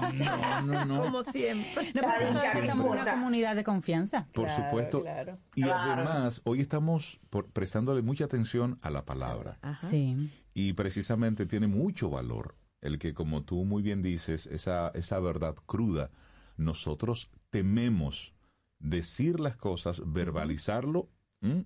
no, 0.63 0.85
no. 0.85 0.99
Como 1.03 1.25
siempre. 1.25 1.93
No, 2.01 2.35
necesitamos 2.35 2.87
una 2.89 3.11
comunidad 3.15 3.57
de 3.57 3.65
confianza. 3.65 4.29
Por 4.33 4.45
Claro, 4.47 4.65
supuesto. 4.65 5.01
claro. 5.01 5.39
Y 5.57 5.63
Claro. 5.63 6.03
además, 6.03 6.41
hoy 6.45 6.61
estamos 6.61 7.19
por- 7.31 7.47
prestándole 7.51 8.03
mucha 8.03 8.27
atención 8.27 8.79
a 8.83 8.91
la 8.91 9.05
palabra. 9.05 9.59
Ajá. 9.63 9.89
Sí. 9.89 10.31
Y 10.55 10.75
precisamente 10.75 11.47
tiene 11.47 11.67
mucho 11.67 12.11
valor 12.11 12.55
el 12.81 12.99
que, 12.99 13.15
como 13.15 13.45
tú 13.45 13.65
muy 13.65 13.83
bien 13.83 14.03
dices, 14.03 14.47
esa, 14.47 14.89
esa 14.95 15.19
verdad 15.21 15.57
cruda, 15.67 16.11
nosotros 16.57 17.31
tememos 17.51 18.35
decir 18.79 19.41
las 19.41 19.57
cosas, 19.57 20.03
verbalizarlo 20.07 21.09
¿m? 21.41 21.65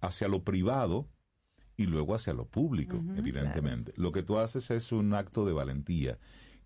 hacia 0.00 0.28
lo 0.28 0.44
privado 0.44 1.08
y 1.76 1.86
luego 1.86 2.14
hacia 2.14 2.34
lo 2.34 2.46
público, 2.46 3.02
evidentemente. 3.16 3.92
Lo 3.96 4.12
que 4.12 4.22
tú 4.22 4.38
haces 4.38 4.70
es 4.70 4.92
un 4.92 5.14
acto 5.14 5.46
de 5.46 5.52
valentía 5.52 6.18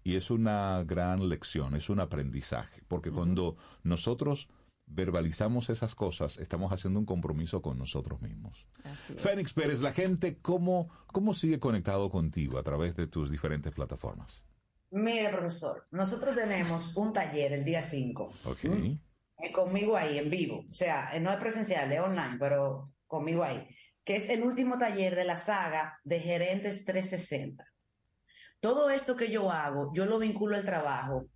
y 0.03 0.17
es 0.17 0.31
una 0.31 0.83
gran 0.85 1.29
lección, 1.29 1.77
es 1.77 1.89
un 1.89 2.01
aprendizaje, 2.01 2.83
porque 2.89 3.11
cuando 3.11 3.57
nosotros 3.83 4.49
verbalizamos 4.87 5.71
esas 5.71 5.95
cosas, 5.95 6.39
estamos 6.39 6.73
haciendo 6.73 7.01
un 7.01 7.07
compromiso 7.07 7.63
con 7.63 7.79
nosotros 7.79 8.21
mismos. 8.21 8.67
Así 8.85 9.15
es. 9.15 9.23
Fénix 9.23 9.53
Pérez, 9.53 9.81
la 9.81 9.93
gente, 9.93 10.39
¿cómo, 10.41 10.91
¿cómo 11.07 11.35
sigue 11.35 11.59
conectado 11.59 12.11
contigo 12.11 12.59
a 12.59 12.63
través 12.63 12.97
de 12.97 13.07
tus 13.07 13.31
diferentes 13.31 13.73
plataformas? 13.73 14.45
Mire, 14.91 15.31
profesor, 15.31 15.87
nosotros 15.91 16.37
tenemos 16.37 16.97
un 16.97 17.13
taller 17.13 17.53
el 17.53 17.65
día 17.65 17.83
5. 17.83 18.33
Ok. 18.45 18.65
eh, 18.65 19.53
conmigo 19.53 19.97
ahí 19.97 20.19
en 20.19 20.31
vivo, 20.31 20.65
o 20.71 20.75
sea, 20.75 21.17
eh, 21.17 21.21
no 21.21 21.33
es 21.33 21.39
presencial, 21.39 21.91
es 21.93 22.01
online, 22.01 22.37
pero 22.39 22.93
conmigo 23.07 23.43
ahí, 23.43 23.67
que 24.05 24.17
es 24.17 24.29
el 24.29 24.43
último 24.43 24.79
taller 24.79 25.17
de 25.17 25.25
la 25.25 25.37
saga 25.37 25.99
de 26.05 26.21
Gerentes 26.21 26.85
360. 26.85 27.65
Todo 28.61 28.89
esto 28.91 29.17
que 29.17 29.31
yo 29.31 29.51
hago, 29.51 29.93
yo 29.95 30.07
lo 30.07 30.19
vinculo 30.19 30.57
al 30.57 30.65
trabajo, 30.65 31.27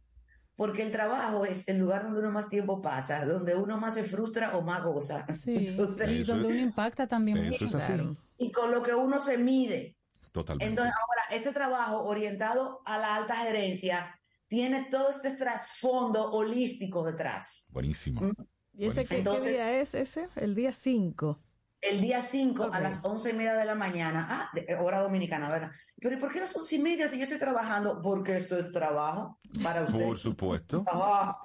porque 0.58 0.82
el 0.82 0.90
trabajo 0.90 1.44
es 1.44 1.68
el 1.68 1.78
lugar 1.78 2.02
donde 2.02 2.18
uno 2.18 2.32
más 2.32 2.48
tiempo 2.48 2.82
pasa, 2.82 3.24
donde 3.24 3.54
uno 3.54 3.78
más 3.78 3.94
se 3.94 4.02
frustra 4.02 4.56
o 4.56 4.60
más 4.62 4.82
goza. 4.82 5.24
Sí. 5.32 5.54
Entonces, 5.68 6.10
y 6.10 6.24
donde 6.24 6.48
es- 6.48 6.52
uno 6.54 6.60
impacta 6.60 7.06
también. 7.06 7.36
Eso 7.38 7.64
es 7.66 7.74
así, 7.76 7.92
Claro. 7.92 8.16
y 8.38 8.50
con 8.50 8.72
lo 8.72 8.82
que 8.82 8.92
uno 8.92 9.20
se 9.20 9.38
mide. 9.38 9.94
totalmente. 10.32 10.68
Entonces, 10.68 10.94
ahora, 11.00 11.22
ese 11.40 11.52
trabajo 11.52 12.02
orientado 12.04 12.80
a 12.84 12.98
la 12.98 13.14
alta 13.14 13.36
gerencia 13.36 14.20
tiene 14.48 14.88
todo 14.90 15.10
este 15.10 15.30
trasfondo 15.36 16.32
holístico 16.32 17.04
detrás. 17.04 17.66
Buenísimo. 17.70 18.20
¿Y 18.72 18.86
ese 18.86 19.02
qué, 19.02 19.08
qué 19.08 19.18
Entonces- 19.18 19.48
día 19.48 19.80
es 19.80 19.94
ese? 19.94 20.28
El 20.34 20.54
día 20.56 20.72
5. 20.72 21.38
El 21.80 22.00
día 22.00 22.20
5 22.22 22.66
Ok. 22.66 22.74
a 22.74 22.80
las 22.80 23.04
once 23.04 23.30
y 23.30 23.34
media 23.34 23.54
de 23.54 23.64
la 23.64 23.74
mañana, 23.76 24.26
ah, 24.28 24.50
de- 24.52 24.74
hora 24.80 25.00
dominicana, 25.00 25.48
¿verdad? 25.48 25.70
Pero 26.00 26.16
¿y 26.16 26.18
por 26.18 26.32
qué 26.32 26.40
las 26.40 26.54
once 26.56 26.74
y 26.76 26.78
media 26.80 27.08
si 27.08 27.16
yo 27.18 27.22
estoy 27.24 27.38
trabajando? 27.38 28.00
Porque 28.02 28.36
esto 28.36 28.58
es 28.58 28.72
trabajo 28.72 29.38
para 29.62 29.82
usted. 29.84 30.04
Por 30.04 30.18
supuesto. 30.18 30.84
Ajá. 30.86 31.38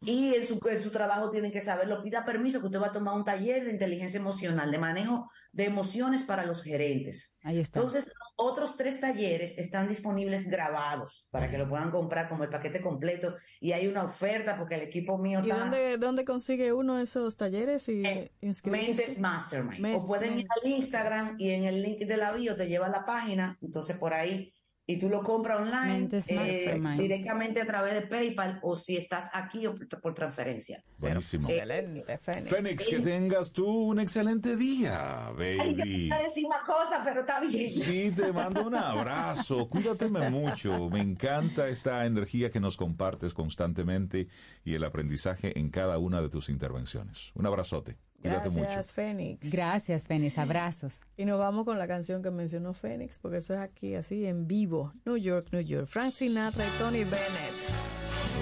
Y 0.00 0.34
en 0.34 0.46
su, 0.46 0.60
en 0.70 0.80
su 0.80 0.90
trabajo 0.90 1.28
tienen 1.30 1.50
que 1.50 1.60
saberlo. 1.60 2.02
Pida 2.02 2.24
permiso 2.24 2.60
que 2.60 2.66
usted 2.66 2.80
va 2.80 2.86
a 2.86 2.92
tomar 2.92 3.14
un 3.14 3.24
taller 3.24 3.64
de 3.64 3.72
inteligencia 3.72 4.18
emocional, 4.20 4.70
de 4.70 4.78
manejo 4.78 5.28
de 5.52 5.64
emociones 5.64 6.22
para 6.22 6.46
los 6.46 6.62
gerentes. 6.62 7.36
Ahí 7.42 7.58
está. 7.58 7.80
Entonces, 7.80 8.06
los 8.06 8.32
otros 8.36 8.76
tres 8.76 9.00
talleres 9.00 9.58
están 9.58 9.88
disponibles 9.88 10.48
grabados 10.48 11.26
para 11.32 11.50
que 11.50 11.58
lo 11.58 11.68
puedan 11.68 11.90
comprar 11.90 12.28
como 12.28 12.44
el 12.44 12.50
paquete 12.50 12.80
completo. 12.80 13.34
Y 13.60 13.72
hay 13.72 13.88
una 13.88 14.04
oferta 14.04 14.56
porque 14.56 14.76
el 14.76 14.82
equipo 14.82 15.18
mío 15.18 15.40
¿Y 15.44 15.50
está... 15.50 15.62
dónde, 15.62 15.98
dónde 15.98 16.24
consigue 16.24 16.72
uno 16.72 17.00
esos 17.00 17.36
talleres 17.36 17.88
y 17.88 18.04
inscribirse? 18.40 18.94
Mentes 18.94 19.18
Mastermind. 19.18 19.80
Mes- 19.80 19.96
o 20.00 20.06
pueden 20.06 20.38
ir 20.38 20.46
men- 20.46 20.46
al 20.62 20.70
Instagram 20.70 21.34
y 21.38 21.50
en 21.50 21.64
el 21.64 21.82
link 21.82 21.98
de 21.98 22.16
la 22.16 22.30
bio 22.32 22.54
te 22.54 22.68
lleva 22.68 22.86
a 22.86 22.90
la 22.90 23.04
página, 23.04 23.58
entonces 23.60 23.96
por 23.96 24.14
ahí, 24.14 24.52
y 24.90 24.98
tú 24.98 25.10
lo 25.10 25.22
compras 25.22 25.60
online 25.60 26.08
eh, 26.10 26.80
directamente 26.96 27.60
a 27.60 27.66
través 27.66 27.92
de 27.92 28.02
PayPal 28.06 28.58
o 28.62 28.74
si 28.74 28.96
estás 28.96 29.28
aquí 29.34 29.66
o 29.66 29.74
por, 29.74 29.86
por 30.00 30.14
transferencia. 30.14 30.82
Buenísimo. 30.96 31.46
Excelente, 31.46 32.18
Fénix. 32.18 32.48
Fénix, 32.48 32.88
que 32.88 33.00
tengas 33.00 33.52
tú 33.52 33.66
un 33.66 34.00
excelente 34.00 34.56
día, 34.56 35.28
Ay, 35.28 35.34
yo 35.34 35.76
baby. 35.76 36.06
iba 36.06 36.16
a 36.16 36.22
decir 36.22 36.46
una 36.46 36.62
cosa, 36.62 37.02
pero 37.04 37.20
está 37.20 37.38
bien. 37.38 37.70
Sí, 37.70 38.10
te 38.16 38.32
mando 38.32 38.66
un 38.66 38.76
abrazo. 38.76 39.68
Cuídateme 39.68 40.30
mucho. 40.30 40.88
Me 40.88 41.00
encanta 41.00 41.68
esta 41.68 42.06
energía 42.06 42.48
que 42.48 42.58
nos 42.58 42.78
compartes 42.78 43.34
constantemente 43.34 44.28
y 44.64 44.74
el 44.74 44.84
aprendizaje 44.84 45.58
en 45.58 45.68
cada 45.68 45.98
una 45.98 46.22
de 46.22 46.30
tus 46.30 46.48
intervenciones. 46.48 47.30
Un 47.34 47.44
abrazote. 47.44 47.98
Cuídate 48.20 48.50
mucho. 48.50 48.62
Gracias, 48.62 48.92
Fénix. 48.92 49.50
Gracias, 49.50 50.06
Fénix. 50.06 50.38
Abrazos. 50.38 51.02
Y 51.16 51.24
nos 51.24 51.38
vamos 51.38 51.64
con 51.64 51.78
la 51.78 51.86
canción 51.86 52.22
que 52.22 52.30
mencionó 52.30 52.74
Fénix, 52.74 53.18
porque 53.18 53.38
eso 53.38 53.54
es 53.54 53.60
aquí, 53.60 53.94
así, 53.94 54.26
en 54.26 54.46
vivo. 54.48 54.90
New 55.04 55.16
York, 55.16 55.48
New 55.52 55.62
York. 55.62 55.86
Frank 55.86 56.12
Sinatra 56.12 56.64
y 56.66 56.70
Tony 56.78 57.04
Bennett. 57.04 57.54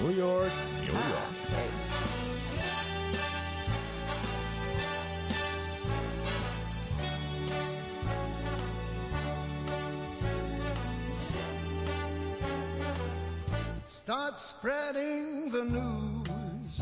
New 0.01 0.15
York, 0.15 0.51
New 0.81 0.93
York. 0.93 1.87
Start 13.85 14.39
spreading 14.39 15.51
the 15.51 15.65
news. 15.65 16.81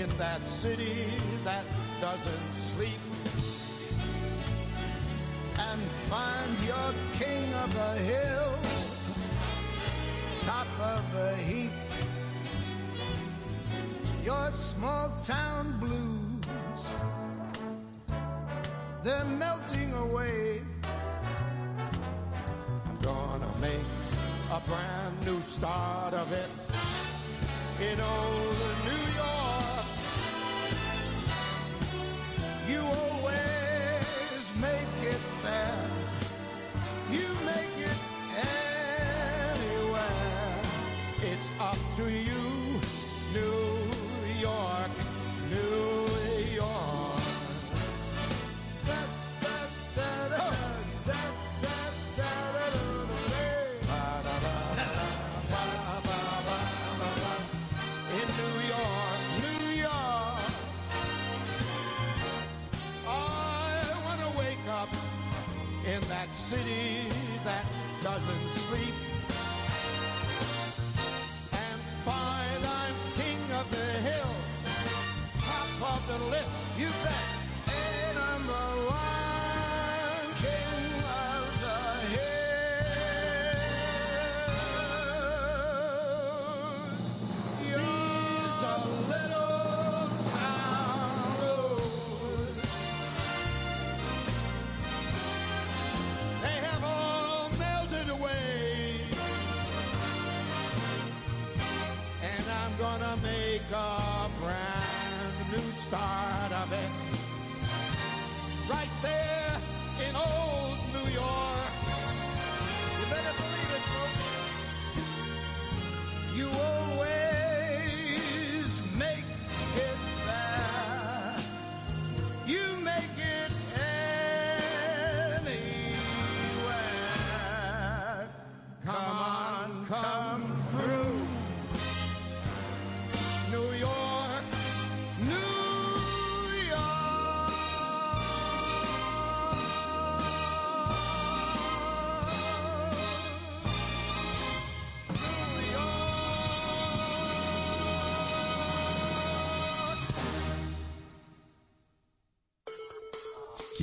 in 0.00 0.08
that 0.18 0.46
city 0.46 1.08
that 1.42 1.64
doesn't 2.02 2.52
sleep 2.52 3.00
and 5.58 5.80
find 6.10 6.52
your 6.60 6.90
king 7.14 7.44
of 7.64 7.72
the 7.72 7.92
hill, 8.10 8.58
top 10.42 10.66
of 10.80 11.02
the 11.14 11.34
heap. 11.36 11.72
your 14.22 14.50
small 14.50 15.08
town 15.22 15.78
blues. 15.78 16.96
They're 19.04 19.24
melting 19.24 19.92
away. 19.94 20.62
I'm 22.86 22.98
gonna 23.00 23.52
make 23.60 23.88
a 24.50 24.60
brand 24.66 25.14
new 25.24 25.40
start 25.40 26.12
of 26.12 26.32
it 26.32 26.50
in 27.88 28.00
old 28.00 28.56
New 28.88 29.04
York. 29.22 29.55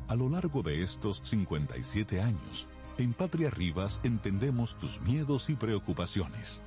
A 0.09 0.15
lo 0.15 0.31
largo 0.31 0.63
de 0.63 0.83
estos 0.83 1.21
57 1.23 2.23
años, 2.23 2.67
en 2.97 3.13
Patria 3.13 3.51
Rivas 3.51 4.01
entendemos 4.05 4.79
tus 4.79 5.03
miedos 5.03 5.51
y 5.51 5.55
preocupaciones. 5.55 6.63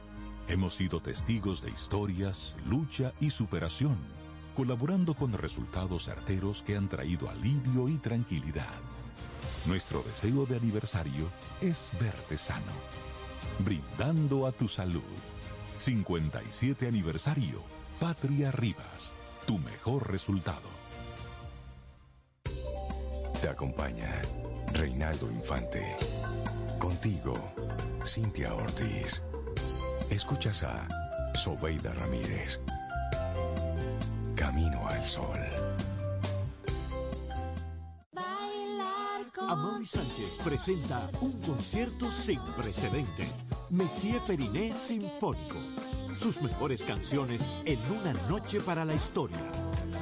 Hemos 0.48 0.76
sido 0.76 1.02
testigos 1.02 1.64
de 1.64 1.72
historias, 1.72 2.56
lucha 2.68 3.14
y 3.20 3.32
superación, 3.32 3.98
colaborando 4.56 5.14
con 5.14 5.34
resultados 5.34 6.06
certeros 6.06 6.64
que 6.64 6.76
han 6.76 6.90
traído 6.90 7.30
alivio 7.30 7.90
y 7.90 7.98
tranquilidad. 7.98 8.66
Nuestro 9.66 10.02
deseo 10.04 10.46
de 10.46 10.58
aniversario 10.58 11.30
es 11.62 11.90
verte 12.00 12.38
sano, 12.38 12.74
brindando 13.60 14.48
a 14.48 14.52
tu 14.52 14.68
salud. 14.68 15.02
57 15.78 16.88
aniversario, 16.88 17.62
Patria 18.00 18.52
Rivas, 18.52 19.14
tu 19.46 19.60
mejor 19.60 20.12
resultado. 20.12 20.68
Te 23.42 23.48
acompaña 23.48 24.22
Reinaldo 24.74 25.32
Infante. 25.32 25.96
Contigo, 26.78 27.34
Cintia 28.06 28.54
Ortiz. 28.54 29.24
Escuchas 30.10 30.64
a 30.64 30.88
Sobeida 31.36 31.94
Ramírez. 31.94 32.60
Camino 34.40 34.88
al 34.88 35.06
Sol. 35.06 35.38
Amaury 39.50 39.86
Sánchez 39.86 40.38
presenta 40.42 41.10
un 41.20 41.42
concierto 41.42 42.10
sin 42.10 42.40
precedentes. 42.56 43.44
Messier 43.70 44.22
Periné 44.26 44.74
Sinfónico. 44.74 45.58
Sus 46.16 46.42
mejores 46.42 46.82
canciones 46.84 47.46
en 47.66 47.80
una 47.92 48.14
noche 48.30 48.62
para 48.62 48.86
la 48.86 48.94
historia. 48.94 49.42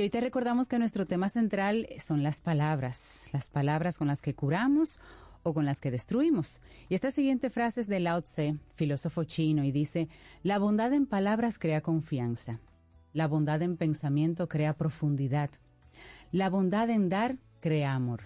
Y 0.00 0.04
hoy 0.04 0.08
te 0.08 0.22
recordamos 0.22 0.66
que 0.66 0.78
nuestro 0.78 1.04
tema 1.04 1.28
central 1.28 1.86
son 1.98 2.22
las 2.22 2.40
palabras, 2.40 3.28
las 3.34 3.50
palabras 3.50 3.98
con 3.98 4.06
las 4.08 4.22
que 4.22 4.34
curamos 4.34 4.98
o 5.42 5.52
con 5.52 5.66
las 5.66 5.82
que 5.82 5.90
destruimos. 5.90 6.62
Y 6.88 6.94
esta 6.94 7.10
siguiente 7.10 7.50
frase 7.50 7.82
es 7.82 7.86
de 7.86 8.00
Lao 8.00 8.22
Tse, 8.22 8.56
filósofo 8.76 9.24
chino, 9.24 9.62
y 9.62 9.72
dice, 9.72 10.08
la 10.42 10.58
bondad 10.58 10.94
en 10.94 11.04
palabras 11.04 11.58
crea 11.58 11.82
confianza, 11.82 12.60
la 13.12 13.28
bondad 13.28 13.60
en 13.60 13.76
pensamiento 13.76 14.48
crea 14.48 14.72
profundidad, 14.72 15.50
la 16.32 16.48
bondad 16.48 16.88
en 16.88 17.10
dar 17.10 17.36
crea 17.60 17.92
amor. 17.92 18.22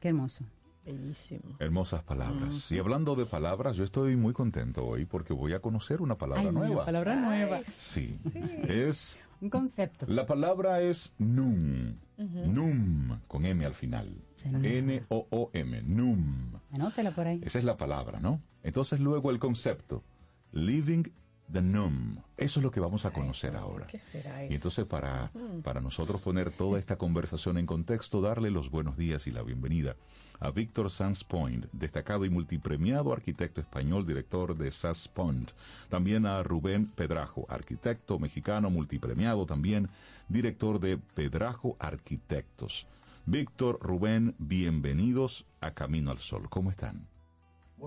Qué 0.00 0.08
hermoso. 0.08 0.46
Bellísimo. 0.84 1.56
Hermosas 1.60 2.02
palabras. 2.02 2.72
Y 2.72 2.78
hablando 2.80 3.14
de 3.14 3.26
palabras, 3.26 3.76
yo 3.76 3.84
estoy 3.84 4.16
muy 4.16 4.32
contento 4.32 4.84
hoy 4.84 5.04
porque 5.04 5.32
voy 5.32 5.52
a 5.52 5.60
conocer 5.60 6.02
una 6.02 6.18
palabra 6.18 6.42
Ay, 6.42 6.48
una 6.48 6.60
nueva. 6.66 6.84
palabra 6.84 7.14
nueva. 7.14 7.60
Sí. 7.64 8.20
Es 8.68 9.18
Un 9.40 9.50
concepto. 9.50 10.06
La 10.08 10.26
palabra 10.26 10.80
es 10.80 11.14
NUM. 11.18 11.96
NUM, 12.16 13.20
con 13.26 13.44
M 13.44 13.64
al 13.64 13.74
final. 13.74 14.24
N-O-O-M, 14.44 15.82
NUM. 15.82 16.52
Anótela 16.72 17.14
por 17.14 17.26
ahí. 17.26 17.40
Esa 17.44 17.58
es 17.58 17.64
la 17.64 17.76
palabra, 17.76 18.20
¿no? 18.20 18.40
Entonces 18.62 19.00
luego 19.00 19.30
el 19.30 19.38
concepto, 19.38 20.02
living 20.52 21.04
the. 21.52 21.60
Eso 22.36 22.60
es 22.60 22.64
lo 22.64 22.70
que 22.70 22.80
vamos 22.80 23.04
a 23.06 23.10
conocer 23.12 23.56
ahora. 23.56 23.86
¿Qué 23.86 23.98
será 23.98 24.42
Y 24.42 24.46
eso? 24.46 24.54
entonces 24.54 24.86
para, 24.86 25.30
Mm. 25.34 25.62
para 25.62 25.80
nosotros 25.80 26.20
poner 26.20 26.50
toda 26.50 26.78
esta 26.78 26.96
conversación 26.96 27.56
en 27.58 27.66
contexto, 27.66 28.20
darle 28.20 28.50
los 28.50 28.70
buenos 28.70 28.96
días 28.96 29.26
y 29.26 29.30
la 29.30 29.42
bienvenida 29.42 29.96
a 30.38 30.50
Víctor 30.50 30.90
Sanz 30.90 31.24
Point, 31.24 31.64
destacado 31.72 32.24
y 32.26 32.30
multipremiado 32.30 33.12
arquitecto 33.12 33.60
español, 33.62 34.06
director 34.06 34.54
de 34.56 34.70
Sanz 34.70 35.08
Point. 35.08 35.52
También 35.88 36.26
a 36.26 36.42
Rubén 36.42 36.88
Pedrajo, 36.88 37.46
arquitecto 37.48 38.18
mexicano 38.18 38.68
multipremiado, 38.68 39.46
también 39.46 39.88
director 40.28 40.78
de 40.78 40.98
Pedrajo 40.98 41.76
Arquitectos. 41.80 42.86
Víctor, 43.24 43.78
Rubén, 43.80 44.34
bienvenidos 44.38 45.46
a 45.60 45.72
Camino 45.72 46.10
al 46.10 46.18
Sol. 46.18 46.48
¿Cómo 46.50 46.70
están? 46.70 47.06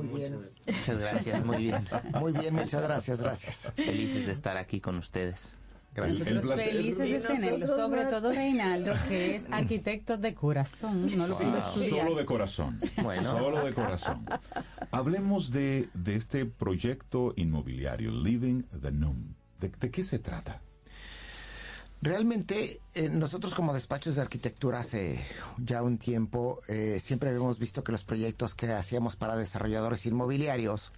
Muy 0.04 0.20
bien. 0.20 0.50
Muchas 0.68 1.00
gracias, 1.00 1.46
muy 1.46 1.58
bien. 1.58 1.84
Muy 2.20 2.34
bien, 2.34 2.56
muchas 2.56 2.82
gracias, 2.82 3.22
gracias. 3.22 3.72
Felices 3.76 4.26
de 4.26 4.32
estar 4.32 4.58
aquí 4.58 4.80
con 4.80 4.98
ustedes. 4.98 5.56
Nosotros 5.96 6.62
felices 6.62 7.10
de 7.10 7.20
tenerlo, 7.20 7.68
sobre 7.68 8.06
todo 8.06 8.32
Reinaldo, 8.32 8.94
que 9.08 9.36
es 9.36 9.50
arquitecto 9.52 10.18
de 10.18 10.34
corazón, 10.34 11.08
no 11.18 11.28
lo. 11.28 11.36
Solo 11.36 12.16
de 12.16 12.26
corazón. 12.26 12.80
Bueno. 13.02 13.32
Solo 13.32 13.66
de 13.66 13.74
corazón. 13.74 14.26
Hablemos 14.92 15.52
de, 15.52 15.90
de 15.94 16.16
este 16.16 16.46
proyecto 16.46 17.34
inmobiliario, 17.36 18.12
Living 18.12 18.64
the. 18.82 18.92
¿De, 19.60 19.70
de 19.70 19.92
qué 19.92 20.04
se 20.04 20.20
trata? 20.20 20.62
Realmente, 22.02 22.80
eh, 22.96 23.10
nosotros 23.10 23.54
como 23.54 23.74
despachos 23.74 24.16
de 24.16 24.22
arquitectura 24.22 24.80
hace 24.80 25.22
ya 25.58 25.84
un 25.84 25.98
tiempo, 25.98 26.62
eh, 26.70 26.98
siempre 27.02 27.30
habíamos 27.30 27.60
visto 27.60 27.84
que 27.84 27.92
los 27.92 28.06
proyectos 28.06 28.56
que 28.56 28.72
hacíamos 28.72 29.18
para 29.18 29.36
desarrolladores 29.36 30.06
inmobiliarios 30.06 30.94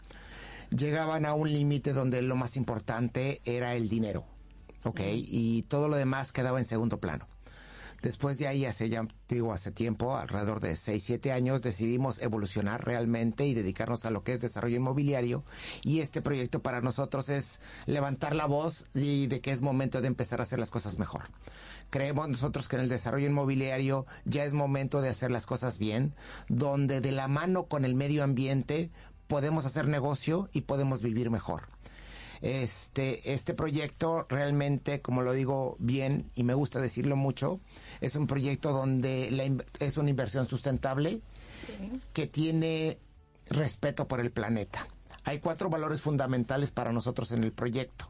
llegaban 0.69 1.26
a 1.26 1.34
un 1.34 1.52
límite 1.52 1.94
donde 1.94 2.22
lo 2.22 2.36
más 2.36 2.56
importante 2.56 3.41
era 3.45 3.73
el 3.76 3.90
dinero, 3.90 4.26
¿ok? 4.84 5.02
Y 5.14 5.64
todo 5.64 5.90
lo 5.90 5.95
demás 5.95 6.32
quedaba 6.32 6.60
en 6.60 6.65
segundo 6.65 6.99
plano. 6.99 7.28
Después 8.02 8.38
de 8.40 8.48
ahí, 8.48 8.65
hace 8.65 8.90
ya, 8.90 9.07
digo, 9.28 9.53
hace 9.53 9.72
tiempo, 9.72 10.18
alrededor 10.18 10.60
de 10.60 10.76
6, 10.76 11.03
7 11.03 11.32
años, 11.32 11.61
decidimos 11.61 12.22
evolucionar 12.22 12.84
realmente 12.84 13.45
y 13.45 13.53
dedicarnos 13.53 14.06
a 14.06 14.10
lo 14.10 14.23
que 14.23 14.34
es 14.34 14.41
desarrollo 14.41 14.78
inmobiliario. 14.78 15.44
Y 15.84 15.99
este 15.99 16.22
proyecto 16.22 16.61
para 16.61 16.82
nosotros 16.82 17.30
es 17.30 17.61
levantar 17.86 18.36
la 18.36 18.48
voz 18.48 18.86
y 18.95 19.28
de 19.28 19.40
que 19.41 19.52
es 19.52 19.61
momento 19.61 20.02
de 20.02 20.07
empezar 20.07 20.40
a 20.40 20.44
hacer 20.44 20.60
las 20.60 20.72
cosas 20.72 20.98
mejor. 20.98 21.30
Creemos 21.91 22.30
nosotros 22.30 22.68
que 22.68 22.78
en 22.78 22.84
el 22.84 22.90
desarrollo 22.90 23.28
inmobiliario 23.28 24.06
ya 24.26 24.45
es 24.45 24.53
momento 24.53 25.02
de 25.02 25.10
hacer 25.10 25.30
las 25.30 25.45
cosas 25.45 25.78
bien, 25.78 26.15
donde 26.48 27.02
de 27.02 27.11
la 27.11 27.28
mano 27.28 27.65
con 27.65 27.86
el 27.86 27.95
medio 27.95 28.23
ambiente 28.23 28.90
podemos 29.28 29.65
hacer 29.65 29.88
negocio 29.88 30.49
y 30.53 30.61
podemos 30.61 31.02
vivir 31.02 31.30
mejor. 31.30 31.68
Este, 32.42 33.34
este 33.34 33.54
proyecto 33.54 34.26
realmente, 34.28 35.02
como 35.02 35.22
lo 35.22 35.34
digo 35.34 35.76
bien 35.80 36.32
y 36.34 36.44
me 36.44 36.56
gusta 36.56 36.82
decirlo 36.82 37.16
mucho, 37.16 37.60
es 38.02 38.16
un 38.16 38.26
proyecto 38.26 38.72
donde 38.72 39.30
la 39.30 39.44
es 39.80 39.98
una 39.98 40.10
inversión 40.10 40.48
sustentable 40.48 41.22
que 42.14 42.26
tiene 42.26 43.00
respeto 43.50 44.08
por 44.08 44.20
el 44.20 44.32
planeta. 44.32 44.88
Hay 45.24 45.40
cuatro 45.40 45.70
valores 45.70 46.02
fundamentales 46.02 46.72
para 46.72 46.92
nosotros 46.92 47.32
en 47.32 47.44
el 47.44 47.52
proyecto 47.52 48.10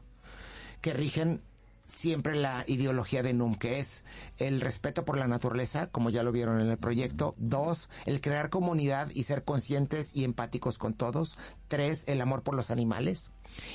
que 0.80 0.94
rigen 0.94 1.42
siempre 1.86 2.36
la 2.36 2.64
ideología 2.66 3.22
de 3.22 3.34
NUM, 3.34 3.54
que 3.54 3.78
es 3.78 4.04
el 4.38 4.60
respeto 4.60 5.04
por 5.04 5.18
la 5.18 5.28
naturaleza, 5.28 5.88
como 5.88 6.10
ya 6.10 6.22
lo 6.22 6.32
vieron 6.32 6.60
en 6.60 6.70
el 6.70 6.78
proyecto. 6.78 7.34
Dos, 7.38 7.88
el 8.06 8.20
crear 8.20 8.50
comunidad 8.50 9.10
y 9.10 9.24
ser 9.24 9.44
conscientes 9.44 10.14
y 10.14 10.24
empáticos 10.24 10.78
con 10.78 10.94
todos. 10.94 11.38
Tres, 11.68 12.04
el 12.06 12.20
amor 12.20 12.42
por 12.42 12.54
los 12.54 12.70
animales. 12.70 13.30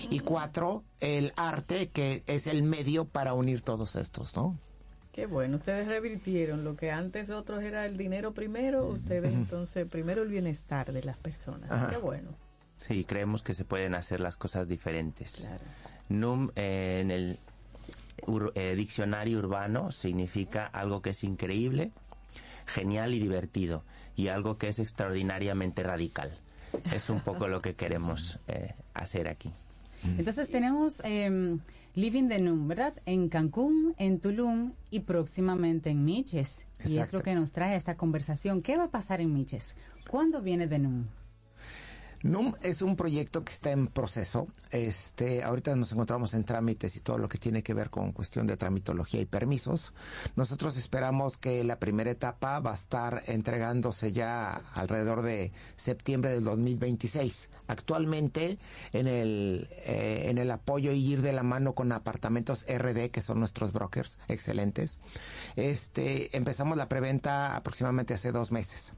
Y 0.10 0.20
cuatro, 0.22 0.84
el 1.00 1.34
arte, 1.36 1.90
que 1.90 2.24
es 2.26 2.48
el 2.48 2.64
medio 2.64 3.06
para 3.06 3.34
unir 3.34 3.62
todos 3.62 3.96
estos, 3.96 4.36
¿no? 4.36 4.58
Qué 5.12 5.26
bueno, 5.26 5.58
ustedes 5.58 5.88
revirtieron 5.88 6.64
lo 6.64 6.76
que 6.76 6.92
antes 6.92 7.32
otros 7.32 7.64
era 7.64 7.88
el 7.88 7.98
dinero 7.98 8.36
primero, 8.36 8.86
ustedes 8.86 9.34
entonces 9.34 9.88
primero 9.90 10.22
el 10.22 10.30
bienestar 10.30 10.92
de 10.94 11.04
las 11.04 11.18
personas. 11.18 11.72
Ajá. 11.72 11.90
Qué 11.90 11.98
bueno. 11.98 12.30
Sí, 12.76 13.04
creemos 13.04 13.42
que 13.42 13.56
se 13.56 13.66
pueden 13.66 13.96
hacer 13.96 14.20
las 14.20 14.38
cosas 14.38 14.68
diferentes. 14.68 15.50
NUM 16.10 16.52
eh, 16.56 17.00
en 17.02 17.10
el 17.10 17.40
ur- 18.26 18.52
eh, 18.56 18.76
diccionario 18.76 19.39
urbano 19.39 19.91
significa 19.91 20.65
algo 20.65 21.02
que 21.02 21.11
es 21.11 21.23
increíble, 21.23 21.91
genial 22.65 23.14
y 23.14 23.19
divertido, 23.19 23.84
y 24.15 24.27
algo 24.30 24.57
que 24.57 24.69
es 24.69 24.80
extraordinariamente 24.80 25.84
radical. 25.84 26.31
Es 26.94 27.10
un 27.10 27.22
poco 27.22 27.48
lo 27.48 27.61
que 27.61 27.76
queremos 27.76 28.39
eh, 28.48 28.73
hacer 28.94 29.27
aquí. 29.27 29.52
Entonces 30.18 30.49
tenemos 30.49 31.02
eh, 31.06 31.57
Living 31.95 32.27
the 32.27 32.39
Num, 32.39 32.68
¿verdad? 32.68 32.94
En 33.06 33.30
Cancún, 33.30 33.95
en 33.98 34.19
Tulum 34.19 34.73
y 34.91 34.99
próximamente 34.99 35.89
en 35.89 36.03
Miches. 36.06 36.65
Y 36.85 36.99
es 36.99 37.14
lo 37.14 37.22
que 37.23 37.34
nos 37.35 37.52
trae 37.53 37.73
a 37.73 37.77
esta 37.77 37.95
conversación. 37.95 38.61
¿Qué 38.61 38.77
va 38.77 38.85
a 38.85 38.91
pasar 38.91 39.22
en 39.22 39.34
Miches? 39.34 39.77
¿Cuándo 40.10 40.41
viene 40.41 40.68
The 40.68 40.80
Num? 40.80 41.06
NUM 42.23 42.56
es 42.64 42.81
un 42.81 42.95
proyecto 42.95 43.44
que 43.44 43.52
está 43.52 43.72
en 43.72 43.88
proceso. 43.88 44.48
Este, 44.72 45.44
ahorita 45.44 45.76
nos 45.76 45.91
encontramos 45.91 46.34
en 46.34 46.44
trámites 46.44 46.95
y 46.95 47.02
todo 47.02 47.18
lo 47.18 47.30
que 47.30 47.38
tiene 47.38 47.64
que 47.64 47.73
ver 47.73 47.89
con 47.89 48.11
cuestión 48.11 48.48
de 48.48 48.57
tramitología 48.57 49.22
y 49.22 49.26
permisos. 49.26 49.94
Nosotros 50.35 50.77
esperamos 50.77 51.38
que 51.38 51.64
la 51.64 51.80
primera 51.80 52.11
etapa 52.11 52.60
va 52.60 52.72
a 52.72 52.76
estar 52.76 53.23
entregándose 53.27 54.11
ya 54.11 54.61
alrededor 54.73 55.22
de 55.22 55.52
septiembre 55.76 56.31
del 56.31 56.44
2026. 56.44 57.49
Actualmente 57.68 58.57
en 58.94 59.07
el 59.07 59.68
eh, 59.85 60.26
en 60.30 60.38
el 60.38 60.52
apoyo 60.52 60.91
y 60.91 61.06
ir 61.06 61.22
de 61.22 61.34
la 61.34 61.44
mano 61.44 61.73
con 61.73 61.91
apartamentos 61.91 62.65
RD 62.68 63.10
que 63.11 63.22
son 63.22 63.39
nuestros 63.39 63.72
brokers 63.72 64.19
excelentes. 64.27 64.99
Este, 65.56 66.35
empezamos 66.35 66.77
la 66.77 66.89
preventa 66.89 67.56
aproximadamente 67.56 68.14
hace 68.14 68.31
dos 68.31 68.52
meses. 68.52 68.94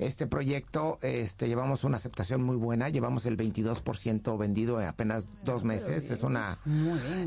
Este 0.00 0.26
proyecto, 0.26 0.98
este, 1.02 1.46
llevamos 1.46 1.84
una 1.84 1.98
aceptación 1.98 2.42
muy 2.42 2.56
buena, 2.56 2.88
llevamos 2.88 3.26
el 3.26 3.36
22% 3.36 4.38
vendido 4.38 4.80
en 4.80 4.88
apenas 4.88 5.26
dos 5.44 5.62
meses. 5.62 6.10
Es 6.10 6.22
una, 6.22 6.58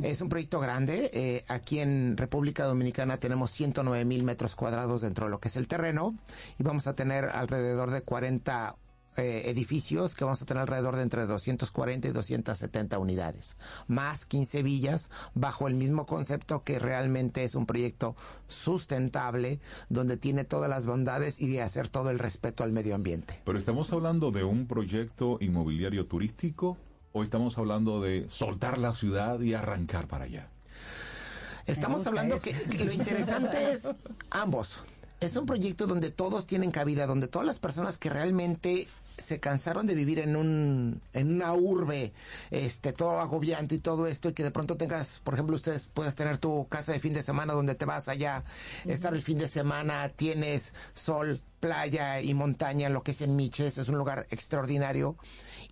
es 0.01 0.21
un 0.21 0.29
proyecto 0.29 0.59
grande. 0.59 1.11
Eh, 1.13 1.43
aquí 1.47 1.79
en 1.79 2.17
República 2.17 2.65
Dominicana 2.65 3.17
tenemos 3.17 3.51
109 3.51 4.05
mil 4.05 4.23
metros 4.23 4.55
cuadrados 4.55 5.01
dentro 5.01 5.27
de 5.27 5.31
lo 5.31 5.39
que 5.39 5.49
es 5.49 5.55
el 5.55 5.67
terreno 5.67 6.17
y 6.57 6.63
vamos 6.63 6.87
a 6.87 6.95
tener 6.95 7.25
alrededor 7.25 7.91
de 7.91 8.01
40 8.01 8.75
eh, 9.18 9.44
edificios 9.45 10.15
que 10.15 10.23
vamos 10.23 10.41
a 10.41 10.45
tener 10.45 10.61
alrededor 10.61 10.95
de 10.95 11.03
entre 11.03 11.26
240 11.26 12.07
y 12.07 12.11
270 12.11 12.98
unidades, 12.98 13.57
más 13.88 14.26
15 14.26 14.64
villas 14.64 15.10
bajo 15.34 15.68
el 15.68 15.76
mismo 15.76 16.06
concepto 16.06 16.64
que 16.64 16.80
realmente 16.80 17.44
es 17.44 17.56
un 17.56 17.65
proyecto 17.65 18.15
sustentable 18.48 19.60
donde 19.90 20.18
tiene 20.18 20.44
todas 20.44 20.69
las 20.69 20.85
bondades 20.85 21.40
y 21.41 21.48
de 21.48 21.61
hacer 21.61 21.90
todo 21.90 22.10
el 22.10 22.19
respeto 22.19 22.64
al 22.64 22.72
medio 22.72 22.95
ambiente. 22.95 23.40
Pero 23.45 23.60
estamos 23.60 23.91
hablando 23.91 24.31
de 24.31 24.44
un 24.44 24.68
proyecto 24.68 25.38
inmobiliario 25.41 26.06
turístico 26.06 26.77
o 27.11 27.23
estamos 27.23 27.57
hablando 27.57 28.02
de 28.02 28.26
soltar 28.30 28.77
la 28.77 28.94
ciudad 28.94 29.40
y 29.40 29.53
arrancar 29.53 30.07
para 30.07 30.26
allá. 30.26 30.49
Estamos 31.65 32.06
hablando 32.07 32.40
que, 32.40 32.52
que 32.52 32.84
lo 32.84 32.91
interesante 32.91 33.72
es 33.72 33.95
ambos. 34.31 34.81
Es 35.22 35.38
un 35.38 35.45
proyecto 35.45 35.88
donde 35.88 36.11
todos 36.11 36.45
tienen 36.45 36.72
cabida, 36.72 37.06
donde 37.06 37.27
todas 37.27 37.45
las 37.45 37.60
personas 37.60 37.98
que 37.98 38.10
realmente 38.10 38.90
se 39.18 39.40
cansaron 39.40 39.88
de 39.88 39.95
vivir 39.95 40.19
en 40.19 40.35
un 40.35 41.02
en 41.14 41.35
una 41.35 41.53
urbe 41.53 42.14
este 42.52 42.94
todo 42.94 43.19
agobiante 43.19 43.76
y 43.76 43.80
todo 43.80 44.07
esto 44.07 44.30
y 44.30 44.34
que 44.34 44.44
de 44.44 44.52
pronto 44.52 44.77
tengas 44.77 45.19
por 45.23 45.35
ejemplo 45.35 45.56
ustedes 45.56 45.90
puedes 45.94 46.15
tener 46.15 46.38
tu 46.38 46.68
casa 46.68 46.94
de 46.94 46.99
fin 46.99 47.14
de 47.14 47.22
semana 47.22 47.53
donde 47.53 47.76
te 47.76 47.85
vas 47.85 48.07
allá 48.07 48.44
estar 48.85 49.14
el 49.14 49.22
fin 49.22 49.38
de 49.38 49.48
semana 49.48 50.10
tienes 50.10 50.73
sol 50.94 51.41
playa 51.60 52.22
y 52.22 52.34
montaña 52.34 52.90
lo 52.90 53.03
que 53.03 53.11
es 53.11 53.22
en 53.22 53.35
Miches 53.35 53.77
es 53.77 53.88
un 53.88 53.98
lugar 53.98 54.27
extraordinario 54.31 55.15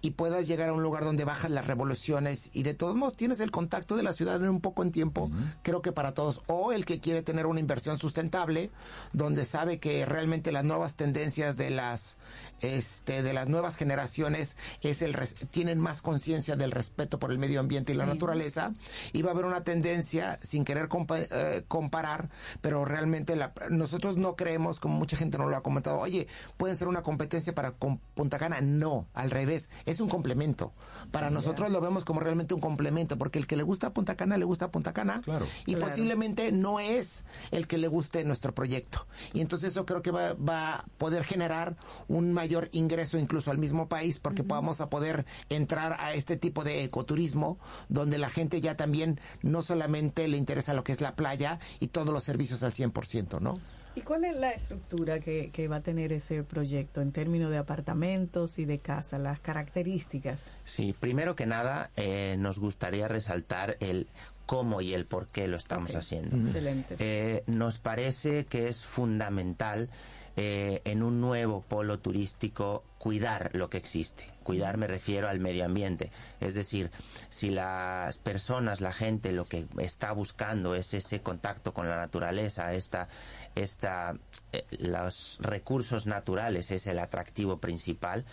y 0.02 0.11
puedas 0.11 0.48
llegar 0.48 0.69
a 0.69 0.73
un 0.73 0.84
lugar 0.84 1.03
donde 1.03 1.26
bajas 1.26 1.52
las 1.52 1.68
revoluciones 1.68 2.49
y 2.53 2.64
de 2.64 2.73
todos 2.73 2.95
modos 2.95 3.15
tienes 3.15 3.40
el 3.40 3.52
contacto 3.52 3.95
de 3.95 4.03
la 4.03 4.14
ciudad 4.14 4.41
en 4.41 4.49
un 4.49 4.61
poco 4.61 4.84
en 4.84 4.91
tiempo, 4.91 5.30
creo 5.64 5.82
que 5.82 5.91
para 5.91 6.14
todos, 6.14 6.41
o 6.48 6.72
el 6.72 6.86
que 6.86 6.99
quiere 6.99 7.22
tener 7.23 7.45
una 7.45 7.60
inversión 7.60 7.98
sustentable, 7.98 8.69
donde 9.14 9.45
sabe 9.45 9.80
que 9.80 10.06
realmente 10.06 10.52
las 10.52 10.64
nuevas 10.64 10.95
tendencias 10.95 11.57
de 11.57 11.69
las 11.72 12.18
este 12.61 13.23
de 13.23 13.34
las 13.34 13.48
nuevas 13.48 13.76
generaciones 13.76 14.56
es 14.82 15.02
el 15.02 15.14
res- 15.14 15.36
tienen 15.49 15.80
más 15.80 16.02
conciencia 16.02 16.56
del 16.56 16.72
respeto 16.72 17.19
por 17.19 17.32
el 17.32 17.40
medio 17.40 17.60
ambiente 17.60 17.91
y 17.94 17.95
la 17.95 18.06
naturaleza 18.06 18.72
y 19.14 19.22
va 19.23 19.30
a 19.32 19.34
haber 19.34 19.45
una 19.45 19.64
tendencia 19.64 20.38
sin 20.44 20.64
querer 20.64 20.88
compa- 20.88 21.28
eh, 21.32 21.64
comparar, 21.68 22.30
pero 22.61 22.86
realmente 22.86 23.36
la- 23.36 23.53
nosotros 23.69 24.18
no 24.18 24.36
creemos 24.36 24.80
como 24.80 24.95
mucha 24.98 25.18
gente 25.18 25.38
no 25.38 25.45
lo 25.48 25.56
ha 25.56 25.61
comentado 25.64 25.72
comentado, 25.72 25.99
oye, 25.99 26.28
pueden 26.57 26.76
ser 26.76 26.90
una 26.90 27.02
competencia 27.02 27.56
para 27.56 27.72
con 27.72 27.98
Punta 28.14 28.38
Cana. 28.38 28.60
No, 28.60 29.07
al 29.14 29.32
revés, 29.32 29.69
es 29.92 30.00
un 30.00 30.10
complemento. 30.10 30.74
Para 31.12 31.30
nosotros 31.30 31.70
lo 31.72 31.82
vemos 31.82 32.06
como 32.06 32.20
realmente 32.20 32.54
un 32.54 32.62
complemento, 32.62 33.18
porque 33.18 33.40
el 33.40 33.48
que 33.48 33.56
le 33.58 33.64
gusta 33.64 33.94
Punta 33.94 34.16
Cana, 34.16 34.38
le 34.38 34.46
gusta 34.46 34.72
Punta 34.72 34.94
Cana. 34.94 35.22
Claro. 35.24 35.46
Y 35.66 35.74
Claro. 35.76 35.88
posiblemente 35.88 36.52
no 36.52 36.80
es 36.80 37.24
el 37.52 37.68
que 37.68 37.78
le 37.78 37.88
guste 37.88 38.24
nuestro 38.24 38.54
proyecto. 38.56 39.08
Y 39.34 39.42
entonces 39.42 39.72
eso 39.72 39.86
creo 39.86 40.02
que 40.02 40.12
va, 40.12 40.34
va 40.34 40.74
a 40.76 40.86
poder 40.98 41.24
generar 41.24 41.76
un 42.08 42.34
mayor 42.34 42.70
ingreso 42.72 43.18
incluso 43.18 43.52
al 43.52 43.58
mismo 43.58 43.88
país, 43.88 44.20
porque 44.20 44.42
vamos 44.42 44.82
a 44.82 44.90
poder 44.90 45.26
entrar 45.50 45.98
a 46.00 46.14
este 46.14 46.38
tipo 46.38 46.64
de 46.64 46.84
ecoturismo, 46.84 47.60
donde 47.90 48.18
la 48.18 48.30
gente 48.30 48.62
ya 48.62 48.76
también 48.76 49.20
no 49.42 49.62
solamente 49.62 50.28
le 50.28 50.38
interesa 50.38 50.74
lo 50.74 50.84
que 50.84 50.92
es 50.92 51.02
la 51.02 51.16
playa 51.16 51.60
y 51.80 51.88
todos 51.88 52.10
los 52.14 52.24
servicios 52.24 52.64
al 52.64 52.72
100%, 52.72 53.40
¿no? 53.42 53.60
¿Y 53.94 54.02
cuál 54.02 54.24
es 54.24 54.36
la 54.36 54.52
estructura 54.52 55.20
que, 55.20 55.50
que 55.52 55.68
va 55.68 55.78
a 55.78 55.82
tener 55.82 56.14
ese 56.14 56.44
proyecto 56.44 57.02
en 57.02 57.12
términos 57.12 57.52
de 57.52 57.58
apartamentos 57.58 58.58
y 58.58 58.66
de 58.66 58.80
casa, 58.80 59.20
las 59.20 59.40
características? 59.40 60.54
Sí, 60.64 60.96
primero 60.98 61.36
que 61.36 61.46
nada, 61.46 61.92
eh, 61.98 62.36
nos 62.40 62.60
gustaría 62.60 63.10
resaltar 63.10 63.78
el 63.82 64.08
cómo 64.46 64.82
y 64.82 64.94
el 64.94 65.06
por 65.06 65.28
qué 65.28 65.48
lo 65.48 65.58
estamos 65.58 65.96
haciendo. 65.96 66.38
Excelente. 66.38 66.96
Eh, 67.00 67.44
nos 67.48 67.80
parece 67.80 68.46
que 68.46 68.68
es 68.68 68.86
fundamental 68.86 69.90
eh, 70.38 70.82
en 70.86 71.03
un 71.03 71.20
nuevo 71.22 71.62
polo 71.62 71.99
turístico 71.99 72.84
cuidar 72.98 73.49
lo 73.53 73.70
que 73.70 73.78
existe. 73.78 74.30
Cuidar 74.44 74.78
me 74.78 74.88
refiero 74.88 75.28
al 75.30 75.40
medio 75.40 75.66
ambiente. 75.66 76.12
Es 76.40 76.56
decir, 76.56 76.90
si 77.30 77.49
las 77.49 78.18
personas, 78.18 78.82
la 78.82 78.94
gente, 78.94 79.32
lo 79.32 79.45
que 79.45 79.66
está 79.78 80.12
buscando 80.14 80.76
es 80.76 80.94
ese 80.94 81.22
contacto 81.22 81.74
con 81.74 81.88
la 81.90 81.95
naturaleza, 81.98 82.74
esta, 82.74 83.08
esta, 83.56 84.16
eh, 84.52 84.66
los 84.80 85.38
recursos 85.41 86.06
naturales 86.08 86.72
es 86.72 86.88
el 86.88 86.99
atractivo 86.99 87.58
principal, 87.58 88.26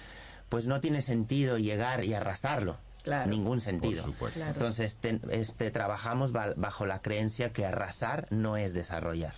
pues 0.49 0.67
no 0.67 0.81
tiene 0.81 1.03
sentido 1.03 1.59
llegar 1.59 2.05
y 2.05 2.15
arrasarlo. 2.15 2.77
Claro. 3.03 3.31
Ningún 3.31 3.61
sentido. 3.61 4.03
Por 4.03 4.13
supuesto. 4.13 4.39
Claro. 4.41 4.53
Entonces, 4.53 4.99
este, 5.31 5.71
trabajamos 5.71 6.33
ba- 6.33 6.53
bajo 6.57 6.85
la 6.85 7.01
creencia 7.01 7.53
que 7.53 7.65
arrasar 7.65 8.27
no 8.31 8.57
es 8.57 8.75
desarrollar. 8.75 9.33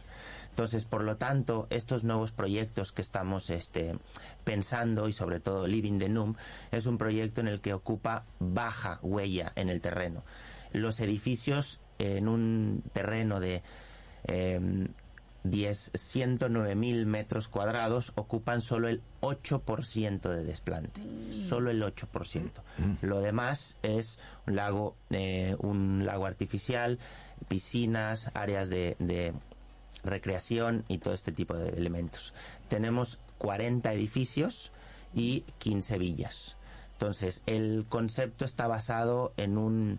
Entonces, 0.61 0.85
por 0.85 1.05
lo 1.05 1.17
tanto, 1.17 1.67
estos 1.71 2.05
nuevos 2.05 2.33
proyectos 2.33 2.93
que 2.93 3.01
estamos 3.01 3.49
este, 3.49 3.97
pensando 4.45 5.09
y 5.09 5.15
sobre 5.15 5.41
todo 5.41 5.67
Living 5.67 5.99
the 5.99 6.11
Num 6.11 6.35
es 6.71 6.85
un 6.85 6.99
proyecto 6.99 7.41
en 7.41 7.49
el 7.49 7.63
que 7.63 7.73
ocupa 7.73 8.27
baja 8.41 8.99
huella 9.01 9.53
en 9.57 9.71
el 9.71 9.81
terreno. 9.81 10.23
Los 10.75 11.01
edificios 11.01 11.81
en 11.99 12.29
un 12.29 12.83
terreno 12.93 13.41
de 13.41 13.63
eh, 14.25 14.61
10, 15.45 15.93
109 15.95 16.75
mil 16.75 17.07
metros 17.07 17.49
cuadrados 17.49 18.13
ocupan 18.17 18.61
solo 18.61 18.89
el 18.89 19.01
8% 19.23 20.29
de 20.29 20.45
desplante. 20.45 21.01
Solo 21.31 21.71
el 21.71 21.83
8%. 21.83 22.51
Lo 23.01 23.23
demás 23.23 23.79
es 23.83 24.19
un 24.47 24.57
lago, 24.57 24.95
eh, 25.09 25.57
un 25.61 26.05
lago 26.05 26.27
artificial, 26.27 26.99
piscinas, 27.49 28.31
áreas 28.35 28.69
de, 28.69 28.97
de 28.99 29.33
recreación 30.05 30.85
y 30.89 30.99
todo 30.99 31.15
este 31.15 31.33
tipo 31.33 31.55
de 31.55 31.71
elementos. 31.71 32.33
Tenemos 32.69 33.19
40 33.39 33.93
edificios 33.93 34.73
y 35.15 35.45
15 35.59 35.99
villas. 35.99 36.57
Entonces, 36.93 37.43
el 37.47 37.87
concepto 37.89 38.45
está 38.45 38.67
basado 38.67 39.33
en 39.37 39.59
un 39.59 39.99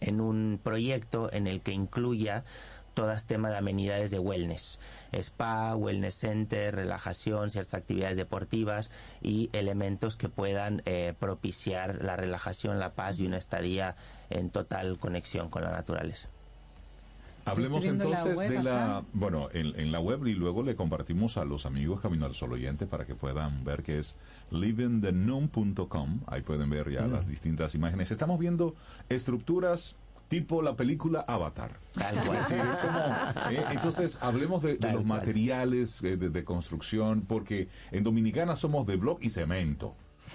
en 0.00 0.20
un 0.20 0.58
proyecto 0.62 1.30
en 1.32 1.46
el 1.46 1.60
que 1.60 1.72
incluya 1.72 2.44
todas 2.94 3.26
temas 3.26 3.52
de 3.52 3.58
amenidades 3.58 4.10
de 4.10 4.18
wellness, 4.18 4.78
spa, 5.12 5.74
wellness 5.76 6.16
center, 6.16 6.74
relajación, 6.74 7.50
ciertas 7.50 7.74
actividades 7.74 8.16
deportivas 8.16 8.90
y 9.22 9.48
elementos 9.52 10.16
que 10.16 10.28
puedan 10.28 10.82
eh, 10.84 11.14
propiciar 11.18 12.02
la 12.02 12.16
relajación, 12.16 12.78
la 12.78 12.94
paz 12.94 13.20
y 13.20 13.26
una 13.26 13.38
estadía 13.38 13.96
en 14.28 14.50
total 14.50 14.98
conexión 14.98 15.48
con 15.48 15.62
la 15.62 15.70
naturaleza. 15.70 16.28
Hablemos 17.44 17.84
la 17.84 17.90
entonces 17.90 18.38
de 18.38 18.58
acá. 18.58 18.62
la, 18.62 19.04
bueno, 19.12 19.48
en, 19.52 19.78
en 19.78 19.92
la 19.92 20.00
web 20.00 20.26
y 20.26 20.34
luego 20.34 20.62
le 20.62 20.76
compartimos 20.76 21.36
a 21.36 21.44
los 21.44 21.66
amigos 21.66 22.00
Camino 22.00 22.26
al 22.26 22.34
Sol 22.34 22.52
oyentes 22.52 22.88
para 22.88 23.06
que 23.06 23.14
puedan 23.14 23.64
ver 23.64 23.82
que 23.82 23.98
es 23.98 24.16
livingthenum.com. 24.50 26.20
Ahí 26.26 26.42
pueden 26.42 26.70
ver 26.70 26.90
ya 26.90 27.06
las 27.06 27.26
distintas 27.26 27.74
imágenes. 27.74 28.10
Estamos 28.10 28.38
viendo 28.38 28.74
estructuras 29.08 29.96
tipo 30.28 30.62
la 30.62 30.76
película 30.76 31.24
Avatar. 31.26 31.80
Tal 31.92 32.14
cual. 32.24 32.38
Como, 32.80 33.50
eh, 33.50 33.64
entonces, 33.72 34.18
hablemos 34.22 34.62
de, 34.62 34.74
los 34.74 34.92
cual. 34.92 35.04
materiales 35.04 36.02
eh, 36.04 36.16
de, 36.16 36.30
de 36.30 36.44
construcción, 36.44 37.22
porque 37.22 37.68
en 37.90 38.04
Dominicana 38.04 38.56
somos 38.56 38.86
de 38.86 38.96
block 38.96 39.22
y 39.22 39.30
cemento. 39.30 39.94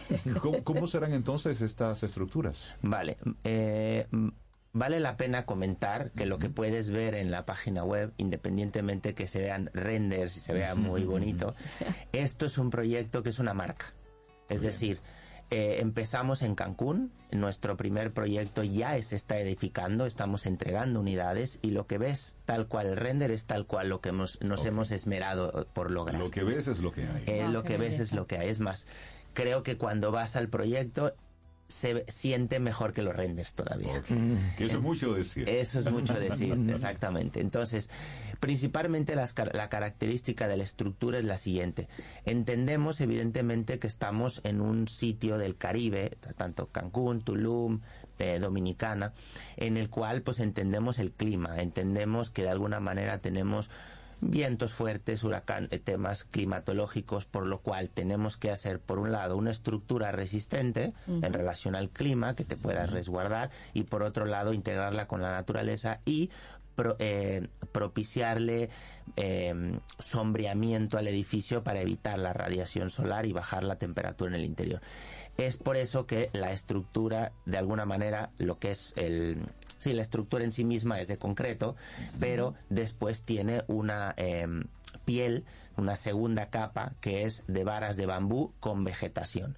¿Cómo, 0.42 0.64
cómo 0.64 0.88
serán 0.88 1.14
entonces 1.14 1.62
estas 1.62 2.04
estructuras? 2.04 2.76
Vale, 2.82 3.18
eh, 3.44 4.06
mm, 4.12 4.28
vale 4.76 5.00
la 5.00 5.16
pena 5.16 5.46
comentar 5.46 6.12
que 6.12 6.26
lo 6.26 6.38
que 6.38 6.50
puedes 6.50 6.90
ver 6.90 7.16
en 7.16 7.32
la 7.32 7.46
página 7.46 7.84
web, 7.84 8.14
independientemente 8.18 9.16
que 9.16 9.26
se 9.26 9.40
vean 9.40 9.72
renders 9.74 10.36
y 10.36 10.42
se 10.42 10.54
vea 10.54 10.76
muy 10.76 11.06
bonito, 11.06 11.56
esto 12.12 12.46
es 12.46 12.58
un 12.58 12.70
proyecto 12.70 13.24
que 13.24 13.30
es 13.30 13.40
una 13.40 13.54
marca. 13.54 13.94
Es 14.50 14.62
decir, 14.62 15.00
eh, 15.50 15.78
empezamos 15.80 16.42
en 16.42 16.56
Cancún, 16.56 17.14
nuestro 17.32 17.78
primer 17.78 18.12
proyecto 18.12 18.64
ya 18.64 19.02
se 19.02 19.16
está 19.16 19.40
edificando, 19.40 20.06
estamos 20.06 20.46
entregando 20.46 21.00
unidades 21.00 21.58
y 21.62 21.72
lo 21.72 21.88
que 21.88 21.98
ves 21.98 22.36
tal 22.46 22.68
cual 22.68 22.88
el 22.88 22.98
render 22.98 23.32
es 23.32 23.46
tal 23.46 23.66
cual 23.66 23.88
lo 23.88 24.02
que 24.02 24.10
hemos, 24.10 24.42
nos 24.42 24.66
hemos 24.66 24.92
esmerado 24.92 25.68
por 25.74 25.90
lograr. 25.90 26.20
Lo 26.20 26.32
que 26.32 26.44
ves 26.44 26.68
es 26.68 26.80
lo 26.80 26.92
que 26.92 27.08
hay. 27.08 27.24
Eh, 27.28 27.48
lo 27.48 27.64
que 27.64 27.78
ves 27.78 28.02
es 28.02 28.12
lo 28.12 28.28
que 28.28 28.38
hay. 28.38 28.50
Es 28.50 28.60
más, 28.60 28.88
creo 29.34 29.64
que 29.64 29.78
cuando 29.78 30.12
vas 30.12 30.36
al 30.36 30.50
proyecto 30.50 31.16
se 31.68 32.06
siente 32.08 32.60
mejor 32.60 32.94
que 32.94 33.02
los 33.02 33.16
renders 33.16 33.54
todavía. 33.54 34.04
Que 34.58 34.66
eso 34.66 34.78
es 34.78 34.84
mucho 34.84 35.14
decir. 35.14 35.50
Eso 35.50 35.80
es 35.80 35.92
mucho 35.92 36.14
decir, 36.14 36.54
exactamente. 36.70 37.42
Entonces, 37.42 37.90
principalmente 38.40 39.16
las 39.16 39.34
la 39.54 39.70
característica 39.70 40.48
de 40.48 40.58
la 40.58 40.64
estructura 40.64 41.18
es 41.18 41.26
la 41.26 41.38
siguiente. 41.38 41.88
Entendemos, 42.26 43.02
evidentemente, 43.02 43.80
que 43.80 43.88
estamos 43.88 44.42
en 44.44 44.62
un 44.62 44.88
sitio 44.88 45.38
del 45.38 45.58
Caribe, 45.58 46.18
tanto 46.38 46.68
Cancún, 46.68 47.22
Tulum, 47.22 47.82
eh, 48.20 48.40
Dominicana, 48.40 49.14
en 49.58 49.78
el 49.78 49.90
cual 49.90 50.22
pues 50.22 50.40
entendemos 50.40 51.00
el 51.00 51.12
clima, 51.12 51.62
entendemos 51.62 52.30
que 52.30 52.44
de 52.44 52.50
alguna 52.50 52.80
manera 52.80 53.20
tenemos 53.20 53.70
vientos 54.30 54.74
fuertes, 54.74 55.24
huracán, 55.24 55.68
eh, 55.72 55.80
temas 55.80 56.24
climatológicos, 56.24 57.26
por 57.26 57.46
lo 57.46 57.60
cual 57.60 57.90
tenemos 57.90 58.38
que 58.38 58.52
hacer, 58.52 58.80
por 58.80 59.00
un 59.00 59.12
lado, 59.12 59.38
una 59.38 59.52
estructura 59.52 60.12
resistente 60.12 60.94
en 61.08 61.34
relación 61.34 61.76
al 61.76 61.90
clima 61.90 62.36
que 62.36 62.44
te 62.44 62.58
puedas 62.58 62.92
resguardar 62.92 63.50
y, 63.74 63.84
por 63.84 64.04
otro 64.04 64.26
lado, 64.26 64.54
integrarla 64.54 65.08
con 65.08 65.22
la 65.22 65.32
naturaleza 65.32 66.00
y 66.06 66.30
pro- 66.76 66.96
eh, 67.00 67.48
propiciarle 67.72 68.70
eh, 69.16 69.80
sombreamiento 70.00 70.98
al 70.98 71.08
edificio 71.08 71.64
para 71.64 71.82
evitar 71.82 72.20
la 72.20 72.34
radiación 72.34 72.90
solar 72.90 73.26
y 73.26 73.34
bajar 73.34 73.64
la 73.64 73.78
temperatura 73.78 74.30
en 74.32 74.36
el 74.36 74.46
interior. 74.46 74.82
Es 75.38 75.58
por 75.58 75.78
eso 75.78 76.06
que 76.06 76.30
la 76.34 76.52
estructura, 76.52 77.32
de 77.46 77.58
alguna 77.58 77.86
manera, 77.86 78.32
lo 78.38 78.58
que 78.60 78.72
es 78.72 78.94
el... 78.98 79.46
Sí, 79.86 79.94
la 79.94 80.02
estructura 80.02 80.44
en 80.44 80.52
sí 80.52 80.66
misma 80.66 81.00
es 81.00 81.08
de 81.08 81.20
concreto, 81.20 81.76
pero 82.20 82.56
después 82.72 83.22
tiene 83.22 83.62
una 83.68 84.16
em, 84.18 84.64
piel, 85.06 85.46
una 85.78 85.96
segunda 85.96 86.50
capa, 86.50 86.94
que 87.02 87.22
es 87.22 87.44
de 87.46 87.64
varas 87.64 87.96
de 87.96 88.08
bambú 88.08 88.52
con 88.60 88.84
vegetación. 88.84 89.56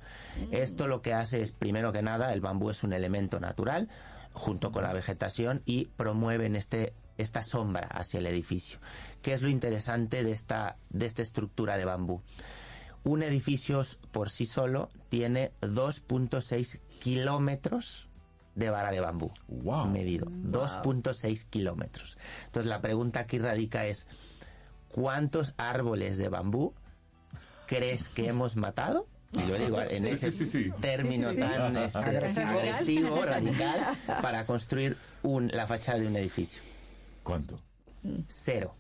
Esto 0.51 0.89
lo 0.89 1.01
que 1.01 1.13
hace 1.13 1.41
es, 1.41 1.53
primero 1.53 1.93
que 1.93 2.01
nada, 2.01 2.33
el 2.33 2.41
bambú 2.41 2.69
es 2.71 2.83
un 2.83 2.91
elemento 2.91 3.39
natural, 3.39 3.87
junto 4.33 4.73
con 4.73 4.83
la 4.83 4.91
vegetación, 4.91 5.61
y 5.63 5.85
promueven 5.95 6.57
este 6.57 6.91
esta 7.17 7.41
sombra 7.41 7.87
hacia 7.87 8.19
el 8.19 8.27
edificio. 8.27 8.79
¿Qué 9.21 9.31
es 9.31 9.41
lo 9.41 9.47
interesante 9.47 10.25
de 10.25 10.33
esta, 10.33 10.75
de 10.89 11.05
esta 11.05 11.21
estructura 11.21 11.77
de 11.77 11.85
bambú? 11.85 12.21
Un 13.05 13.23
edificio 13.23 13.81
por 14.11 14.29
sí 14.29 14.45
solo 14.45 14.89
tiene 15.07 15.53
2.6 15.61 16.81
kilómetros 16.99 18.06
de 18.57 18.69
vara 18.69 18.91
de 18.91 18.99
bambú 18.99 19.31
Wow. 19.47 19.87
medido. 19.87 20.25
2.6 20.27 21.45
kilómetros. 21.49 22.17
Entonces 22.45 22.67
la 22.67 22.81
pregunta 22.81 23.21
aquí 23.21 23.37
radica 23.39 23.85
es, 23.85 24.07
¿cuántos 24.89 25.53
árboles 25.57 26.17
de 26.17 26.27
bambú 26.29 26.73
crees 27.67 28.09
que 28.09 28.27
hemos 28.27 28.55
matado? 28.55 29.07
Y 29.33 29.41
lo 29.43 29.57
digo 29.57 29.81
en 29.81 30.03
Sí, 30.05 30.09
ese 30.11 30.31
sí, 30.31 30.45
sí, 30.47 30.63
sí. 30.63 30.71
término 30.81 31.33
tan 31.35 31.75
este, 31.77 31.99
Agresivo. 31.99 32.47
agresivo, 32.49 33.21
radical, 33.25 33.79
para 34.21 34.45
construir 34.45 34.97
un, 35.21 35.49
la 35.53 35.67
fachada 35.67 35.99
de 35.99 36.07
un 36.07 36.15
edificio. 36.15 36.61
¿Cuánto? 37.23 37.55
Cero. 38.27 38.73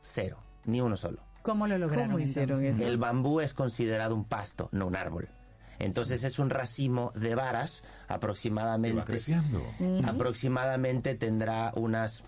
Cero. 0.00 0.38
Ni 0.66 0.80
uno 0.80 0.96
solo. 0.96 1.22
¿Cómo 1.42 1.66
lo 1.66 1.76
lograron? 1.78 2.08
¿Cómo 2.12 2.18
hicieron 2.20 2.64
eso? 2.64 2.86
El 2.86 2.96
bambú 2.98 3.40
es 3.40 3.54
considerado 3.54 4.14
un 4.14 4.24
pasto, 4.24 4.68
no 4.72 4.86
un 4.86 4.96
árbol. 4.96 5.28
Entonces 5.78 6.24
es 6.24 6.38
un 6.38 6.50
racimo 6.50 7.10
de 7.14 7.34
varas 7.34 7.82
va 8.08 8.14
aproximadamente 8.16 9.04
creciendo. 9.04 9.62
aproximadamente 10.06 11.14
tendrá 11.14 11.72
unas 11.76 12.24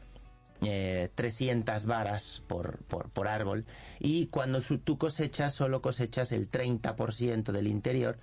eh, 0.63 1.11
300 1.15 1.85
varas 1.85 2.43
por, 2.47 2.79
por, 2.85 3.11
por 3.11 3.29
árbol 3.29 3.67
y 4.01 4.27
cuando 4.29 4.63
su- 4.63 4.79
tú 4.79 4.97
cosechas 4.97 5.53
solo 5.55 5.83
cosechas 5.83 6.33
el 6.33 6.51
30% 6.51 7.53
del 7.53 7.67
interior 7.67 8.19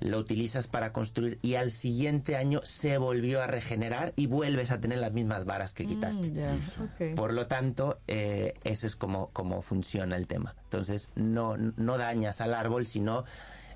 lo 0.00 0.18
utilizas 0.18 0.68
para 0.68 0.92
construir 0.92 1.40
y 1.42 1.56
al 1.56 1.72
siguiente 1.72 2.36
año 2.36 2.60
se 2.62 2.98
volvió 2.98 3.42
a 3.42 3.48
regenerar 3.48 4.12
y 4.14 4.26
vuelves 4.28 4.70
a 4.70 4.80
tener 4.80 4.98
las 4.98 5.12
mismas 5.12 5.44
varas 5.44 5.72
que 5.72 5.86
quitaste. 5.86 6.30
Mm, 6.30 7.10
ok. 7.10 7.16
Por 7.16 7.32
lo 7.34 7.48
tanto, 7.48 7.98
eh, 8.06 8.54
eso 8.62 8.86
es 8.86 8.94
como, 8.94 9.30
como 9.30 9.60
funciona 9.60 10.14
el 10.14 10.28
tema. 10.28 10.54
Entonces, 10.62 11.10
no, 11.16 11.56
no 11.56 11.98
dañas 11.98 12.40
al 12.40 12.54
árbol, 12.54 12.86
sino 12.86 13.24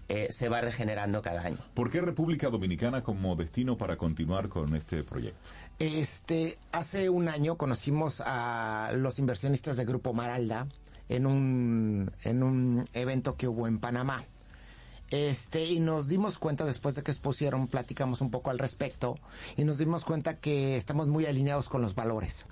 eh, 0.08 0.28
se 0.30 0.48
va 0.48 0.60
regenerando 0.60 1.22
cada 1.22 1.42
año. 1.42 1.58
¿Por 1.74 1.90
qué 1.90 2.00
República 2.00 2.50
Dominicana 2.50 3.02
como 3.02 3.36
destino 3.36 3.78
para 3.78 3.96
continuar 3.96 4.48
con 4.48 4.74
este 4.74 5.04
proyecto? 5.04 5.50
Este, 5.78 6.58
hace 6.72 7.08
un 7.08 7.28
año 7.28 7.56
conocimos 7.56 8.22
a 8.24 8.90
los 8.94 9.18
inversionistas 9.18 9.76
de 9.76 9.84
Grupo 9.84 10.12
Maralda 10.12 10.66
en 11.08 11.26
un, 11.26 12.10
en 12.22 12.42
un 12.42 12.88
evento 12.92 13.36
que 13.36 13.48
hubo 13.48 13.66
en 13.66 13.78
Panamá. 13.78 14.24
Este, 15.12 15.66
y 15.66 15.78
nos 15.78 16.09
dimos 16.09 16.39
cuenta 16.39 16.64
después 16.64 16.94
de 16.94 17.02
que 17.02 17.10
expusieron, 17.10 17.68
platicamos 17.68 18.22
un 18.22 18.30
poco 18.30 18.48
al 18.48 18.59
respecto, 18.59 19.18
y 19.59 19.64
nos 19.64 19.76
dimos 19.76 20.06
cuenta 20.06 20.39
que 20.39 20.74
estamos 20.76 21.06
muy 21.06 21.26
alineados 21.26 21.68
con 21.68 21.82
los 21.82 21.94
valores. 21.94 22.47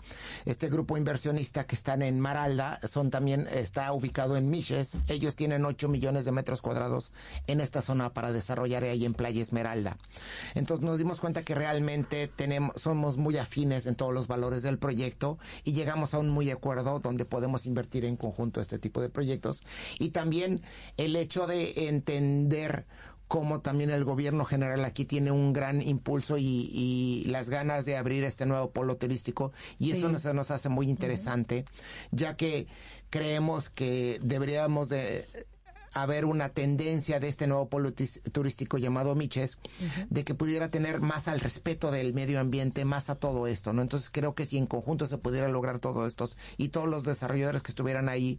Este 0.44 0.68
grupo 0.68 0.98
inversionista 0.98 1.64
que 1.64 1.74
están 1.74 2.02
en 2.02 2.20
Maralda, 2.20 2.78
son 2.86 3.08
también, 3.08 3.48
está 3.50 3.90
ubicado 3.94 4.36
en 4.36 4.50
Miches, 4.50 4.98
ellos 5.08 5.36
tienen 5.36 5.64
8 5.64 5.88
millones 5.88 6.26
de 6.26 6.32
metros 6.32 6.60
cuadrados 6.60 7.12
en 7.46 7.62
esta 7.62 7.80
zona 7.80 8.12
para 8.12 8.30
desarrollar 8.30 8.84
ahí 8.84 9.06
en 9.06 9.14
Playa 9.14 9.40
Esmeralda. 9.40 9.96
Entonces 10.54 10.84
nos 10.84 10.98
dimos 10.98 11.18
cuenta 11.18 11.42
que 11.42 11.54
realmente 11.54 12.28
tenemos, 12.28 12.78
somos 12.78 13.16
muy 13.16 13.38
afines 13.38 13.86
en 13.86 13.94
todos 13.94 14.12
los 14.12 14.26
valores 14.26 14.62
del 14.62 14.78
proyecto 14.78 15.38
y 15.64 15.72
llegamos 15.72 16.12
a 16.12 16.18
un 16.18 16.28
muy 16.28 16.50
acuerdo 16.50 17.00
donde 17.00 17.24
podemos 17.24 17.64
invertir 17.64 18.04
en 18.04 18.18
conjunto 18.18 18.60
este 18.60 18.78
tipo 18.78 19.00
de 19.00 19.08
proyectos. 19.08 19.62
Y 19.98 20.10
también 20.10 20.60
el 20.98 21.16
hecho 21.16 21.46
de 21.46 21.88
entender 21.88 22.49
cómo 23.30 23.60
también 23.60 23.90
el 23.90 24.04
gobierno 24.04 24.44
general 24.44 24.84
aquí 24.84 25.04
tiene 25.04 25.30
un 25.30 25.52
gran 25.52 25.80
impulso 25.80 26.36
y, 26.36 26.68
y 26.72 27.24
las 27.28 27.48
ganas 27.48 27.84
de 27.84 27.96
abrir 27.96 28.24
este 28.24 28.44
nuevo 28.44 28.70
polo 28.70 28.96
turístico 28.96 29.52
y 29.78 29.92
eso 29.92 30.08
nos, 30.08 30.24
nos 30.34 30.50
hace 30.50 30.68
muy 30.68 30.90
interesante, 30.90 31.64
ya 32.10 32.36
que 32.36 32.66
creemos 33.08 33.70
que 33.70 34.18
deberíamos 34.22 34.88
de 34.88 35.28
haber 35.92 36.24
una 36.24 36.50
tendencia 36.50 37.18
de 37.20 37.28
este 37.28 37.46
nuevo 37.46 37.68
polo 37.68 37.92
turístico 38.32 38.78
llamado 38.78 39.14
Miches, 39.14 39.58
de 40.08 40.24
que 40.24 40.34
pudiera 40.34 40.70
tener 40.70 41.00
más 41.00 41.28
al 41.28 41.40
respeto 41.40 41.90
del 41.90 42.14
medio 42.14 42.40
ambiente, 42.40 42.84
más 42.84 43.10
a 43.10 43.16
todo 43.16 43.46
esto, 43.46 43.72
¿no? 43.72 43.82
Entonces 43.82 44.10
creo 44.10 44.34
que 44.34 44.46
si 44.46 44.58
en 44.58 44.66
conjunto 44.66 45.06
se 45.06 45.18
pudiera 45.18 45.48
lograr 45.48 45.80
todo 45.80 46.06
esto 46.06 46.28
y 46.58 46.68
todos 46.68 46.88
los 46.88 47.04
desarrolladores 47.04 47.62
que 47.62 47.72
estuvieran 47.72 48.08
ahí 48.08 48.38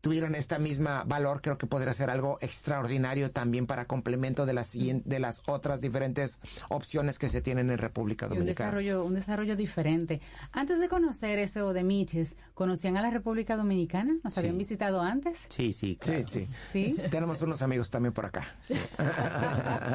tuvieran 0.00 0.34
esta 0.34 0.58
misma 0.58 1.04
valor, 1.04 1.40
creo 1.42 1.58
que 1.58 1.66
podría 1.66 1.92
ser 1.92 2.08
algo 2.10 2.38
extraordinario 2.40 3.30
también 3.30 3.66
para 3.66 3.86
complemento 3.86 4.46
de 4.46 4.52
las 4.52 4.68
siguien- 4.68 5.02
de 5.04 5.18
las 5.18 5.42
otras 5.46 5.80
diferentes 5.80 6.38
opciones 6.68 7.18
que 7.18 7.28
se 7.28 7.40
tienen 7.40 7.70
en 7.70 7.78
República 7.78 8.26
Y 8.26 8.28
un 8.30 8.38
Dominicana. 8.38 8.66
desarrollo, 8.70 9.04
un 9.04 9.14
desarrollo 9.14 9.56
diferente. 9.56 10.20
Antes 10.52 10.78
de 10.78 10.88
conocer 10.88 11.38
eso 11.38 11.72
de 11.72 11.82
Miches, 11.82 12.36
¿conocían 12.54 12.96
a 12.96 13.02
la 13.02 13.10
República 13.10 13.56
Dominicana? 13.56 14.16
¿Nos 14.22 14.38
habían 14.38 14.56
visitado 14.58 15.00
antes? 15.00 15.40
Sí, 15.48 15.72
sí, 15.72 15.96
claro. 15.96 16.28
Sí, 16.28 16.46
sí. 16.46 16.96
¿Sí? 16.96 16.96
Tenemos 17.10 17.42
unos 17.42 17.62
amigos 17.62 17.90
también 17.90 18.12
por 18.12 18.26
acá. 18.26 18.46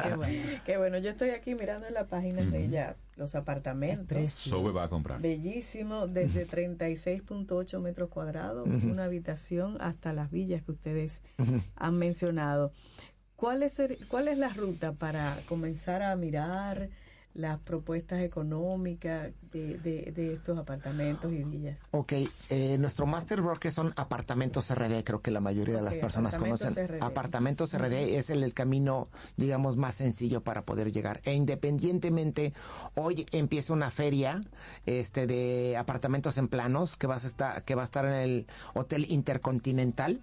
Qué 0.02 0.14
bueno. 0.16 0.48
Qué 0.64 0.76
bueno. 0.76 0.98
Yo 0.98 1.10
estoy 1.10 1.30
aquí 1.30 1.54
mirando 1.54 1.86
en 1.86 1.94
la 1.94 2.06
página 2.06 2.42
de 2.42 2.64
ella 2.64 2.96
los 3.16 3.34
apartamentos. 3.34 4.30
Sobe 4.30 4.72
va 4.72 4.84
a 4.84 4.88
comprar. 4.88 5.20
Bellísimo, 5.20 6.08
desde 6.08 6.46
36.8 6.46 7.80
metros 7.80 8.08
cuadrados, 8.10 8.66
una 8.84 9.04
habitación 9.04 9.76
hasta 9.80 10.12
las 10.12 10.30
villas 10.30 10.62
que 10.62 10.72
ustedes 10.72 11.22
han 11.76 11.96
mencionado. 11.98 12.72
¿Cuál 13.36 13.62
es, 13.62 13.78
el- 13.78 13.98
¿Cuál 14.08 14.28
es 14.28 14.38
la 14.38 14.48
ruta 14.48 14.92
para 14.92 15.36
comenzar 15.48 16.02
a 16.02 16.14
mirar 16.16 16.88
las 17.34 17.58
propuestas 17.58 18.20
económicas 18.20 19.30
de, 19.50 19.78
de- 19.78 20.12
de 20.14 20.32
estos 20.34 20.56
apartamentos 20.58 21.32
y 21.32 21.42
villas? 21.42 21.78
Ok, 21.90 22.12
eh, 22.50 22.76
nuestro 22.78 23.06
master 23.06 23.40
broker 23.42 23.72
son 23.72 23.92
apartamentos 23.96 24.70
RD, 24.72 25.02
creo 25.04 25.20
que 25.20 25.30
la 25.32 25.40
mayoría 25.40 25.74
de 25.76 25.82
las 25.82 25.96
personas 25.96 26.34
apartamentos 26.34 26.74
conocen. 26.74 26.96
RD. 26.96 27.02
Apartamentos 27.02 27.76
RD 27.76 28.16
es 28.16 28.30
el, 28.30 28.42
el 28.44 28.54
camino, 28.54 29.08
digamos, 29.36 29.76
más 29.76 29.96
sencillo 29.96 30.42
para 30.44 30.64
poder 30.64 30.92
llegar. 30.92 31.20
E 31.24 31.34
independientemente, 31.34 32.52
hoy 32.94 33.26
empieza 33.32 33.72
una 33.72 33.90
feria 33.90 34.40
este, 34.86 35.26
de 35.26 35.76
apartamentos 35.76 36.38
en 36.38 36.48
planos 36.48 36.96
que, 36.96 37.06
vas 37.08 37.24
a 37.24 37.26
estar, 37.26 37.64
que 37.64 37.74
va 37.74 37.82
a 37.82 37.84
estar 37.86 38.04
en 38.04 38.14
el 38.14 38.46
Hotel 38.74 39.06
Intercontinental. 39.10 40.20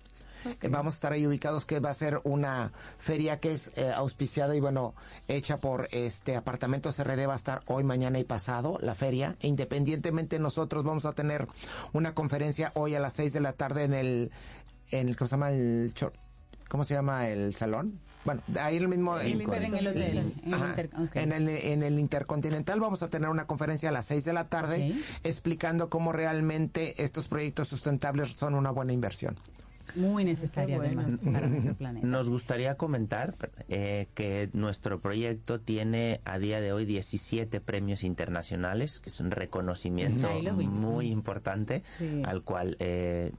Vamos 0.69 0.93
a 0.93 0.95
estar 0.95 1.13
ahí 1.13 1.26
ubicados 1.27 1.65
que 1.65 1.80
va 1.80 1.89
a 1.89 1.93
ser 1.93 2.19
una 2.23 2.72
feria 2.97 3.38
que 3.39 3.51
es 3.51 3.72
eh, 3.77 3.91
auspiciada 3.93 4.55
y 4.55 4.59
bueno, 4.59 4.93
hecha 5.27 5.59
por 5.59 5.88
este 5.91 6.35
Apartamentos 6.35 7.01
RD 7.03 7.27
va 7.27 7.34
a 7.34 7.38
estar 7.38 7.61
hoy, 7.68 7.84
mañana 7.84 8.19
y 8.19 8.23
pasado 8.23 8.77
la 8.81 8.95
feria. 8.95 9.35
E 9.41 9.47
independientemente 9.47 10.39
nosotros 10.39 10.84
vamos 10.84 11.05
a 11.05 11.13
tener 11.13 11.47
una 11.93 12.13
conferencia 12.13 12.72
hoy 12.76 12.95
a 12.95 12.99
las 12.99 13.13
6 13.13 13.34
de 13.34 13.39
la 13.41 13.53
tarde 13.53 13.84
en 13.84 13.93
el 13.93 14.31
en 14.91 15.07
el 15.09 15.15
¿cómo 15.15 15.27
se 15.27 15.34
llama 15.35 15.49
el 15.51 15.93
¿cómo 16.68 16.84
se 16.84 16.93
llama 16.93 17.27
el 17.30 17.53
salón? 17.55 17.99
Bueno, 18.23 18.41
ahí 18.59 18.77
el 18.77 18.88
mismo 18.88 19.19
En 19.19 19.26
el 19.31 19.41
inter- 19.41 19.63
en 19.63 19.76
el 19.76 19.88
hotel, 19.88 20.18
en 20.19 20.34
el 20.45 20.53
Ajá. 20.53 20.68
inter- 20.69 20.89
ok. 20.95 21.15
en 21.15 21.31
el, 21.31 21.49
en 21.49 21.81
el 21.81 21.97
Intercontinental 21.99 22.80
vamos 22.80 23.01
a 23.01 23.09
tener 23.09 23.30
una 23.30 23.47
conferencia 23.47 23.89
a 23.89 23.91
las 23.91 24.05
6 24.05 24.26
de 24.26 24.34
la 24.34 24.47
tarde 24.47 24.93
explicando 25.23 25.89
cómo 25.89 26.11
realmente 26.11 27.01
estos 27.03 27.27
proyectos 27.27 27.68
sustentables 27.69 28.34
son 28.35 28.53
una 28.53 28.69
buena 28.72 28.93
inversión. 28.93 29.35
Muy 29.95 30.23
necesaria 30.23 30.77
bueno. 30.77 31.01
además 31.01 31.23
para 31.23 31.47
nuestro 31.47 31.76
planeta. 31.76 32.07
Nos 32.07 32.30
gustaría 32.30 32.76
comentar 32.77 33.35
eh, 33.69 34.07
que 34.13 34.49
nuestro 34.53 34.99
proyecto 35.01 35.59
tiene 35.59 36.22
a 36.26 36.39
día 36.39 36.61
de 36.61 36.73
hoy 36.73 36.85
17 36.85 37.61
premios 37.61 38.03
internacionales, 38.03 38.99
que 38.99 39.09
es 39.09 39.19
un 39.19 39.31
reconocimiento 39.31 40.30
muy 40.69 41.09
importante 41.11 41.84
Sí. 41.97 42.22
al 42.26 42.43
cual 42.43 42.77
eh, 42.80 43.31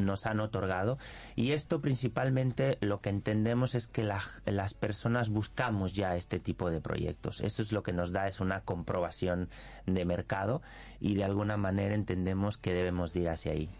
nos 0.00 0.26
han 0.26 0.40
otorgado. 0.40 0.98
Y 1.36 1.52
esto 1.52 1.80
principalmente 1.80 2.76
lo 2.82 3.00
que 3.00 3.08
entendemos 3.08 3.74
es 3.74 3.86
que 3.86 4.02
la- 4.02 4.20
las 4.44 4.74
personas 4.74 5.30
buscamos 5.30 5.94
ya 5.94 6.16
este 6.16 6.38
tipo 6.38 6.70
de 6.70 6.80
proyectos. 6.82 7.40
Esto 7.40 7.62
es 7.62 7.72
lo 7.72 7.82
que 7.82 7.94
nos 7.94 8.12
da, 8.12 8.28
es 8.28 8.40
una 8.40 8.60
comprobación 8.60 9.48
de 9.86 10.04
mercado 10.04 10.60
y 11.00 11.14
de 11.14 11.24
alguna 11.24 11.56
manera 11.56 11.94
entendemos 11.94 12.58
que 12.58 12.74
debemos 12.74 13.14
de 13.14 13.20
ir 13.20 13.28
hacia 13.30 13.52
ahí. 13.52 13.70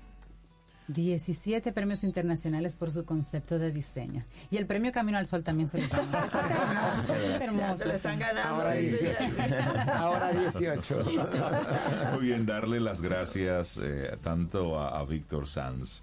17 0.89 1.73
premios 1.73 2.05
internacionales 2.05 2.77
por 2.77 2.91
su 2.91 3.05
concepto 3.05 3.59
de 3.59 3.73
diseño. 3.73 4.25
Y 4.51 4.57
el 4.57 4.67
premio 4.67 4.93
Camino 4.93 5.19
al 5.19 5.27
Sol 5.27 5.43
también 5.43 5.69
se 5.69 5.81
lo 5.81 5.89
dan. 5.89 6.09
Eso 6.09 6.25
está 6.41 6.51
hermoso, 6.51 7.15
está 7.15 7.45
hermoso. 7.45 7.77
Se 7.79 7.85
lo 7.87 7.93
están 7.95 8.19
ganando. 8.19 8.49
Ahora 8.55 8.75
sí, 8.75 8.91
sí, 8.91 9.05
18. 9.05 9.19
sí. 9.19 9.55
Ahora 9.93 10.33
18. 10.33 11.05
Muy 12.15 12.27
bien, 12.27 12.47
darle 12.47 12.81
las 12.81 13.01
gracias 13.01 13.79
eh, 13.83 14.17
tanto 14.23 14.79
a, 14.79 14.99
a 14.99 15.05
Víctor 15.05 15.49
Sanz, 15.49 16.03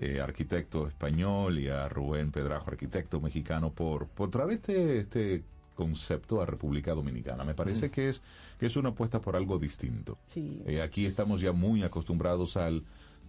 eh, 0.00 0.20
arquitecto 0.20 0.88
español, 0.88 1.58
y 1.58 1.68
a 1.68 1.88
Rubén 1.88 2.32
Pedrajo, 2.32 2.70
arquitecto 2.70 3.20
mexicano, 3.20 3.70
por, 3.70 4.08
por 4.08 4.30
traer 4.30 4.50
este, 4.50 5.00
este 5.00 5.44
concepto 5.74 6.40
a 6.40 6.46
República 6.46 6.92
Dominicana. 6.94 7.44
Me 7.44 7.54
parece 7.54 7.90
que 7.90 8.08
es, 8.08 8.22
que 8.58 8.66
es 8.66 8.76
una 8.76 8.90
apuesta 8.90 9.20
por 9.20 9.36
algo 9.36 9.58
distinto. 9.58 10.18
Sí. 10.26 10.62
Eh, 10.66 10.82
aquí 10.82 11.06
estamos 11.06 11.40
ya 11.40 11.52
muy 11.52 11.82
acostumbrados 11.82 12.56
al 12.56 12.84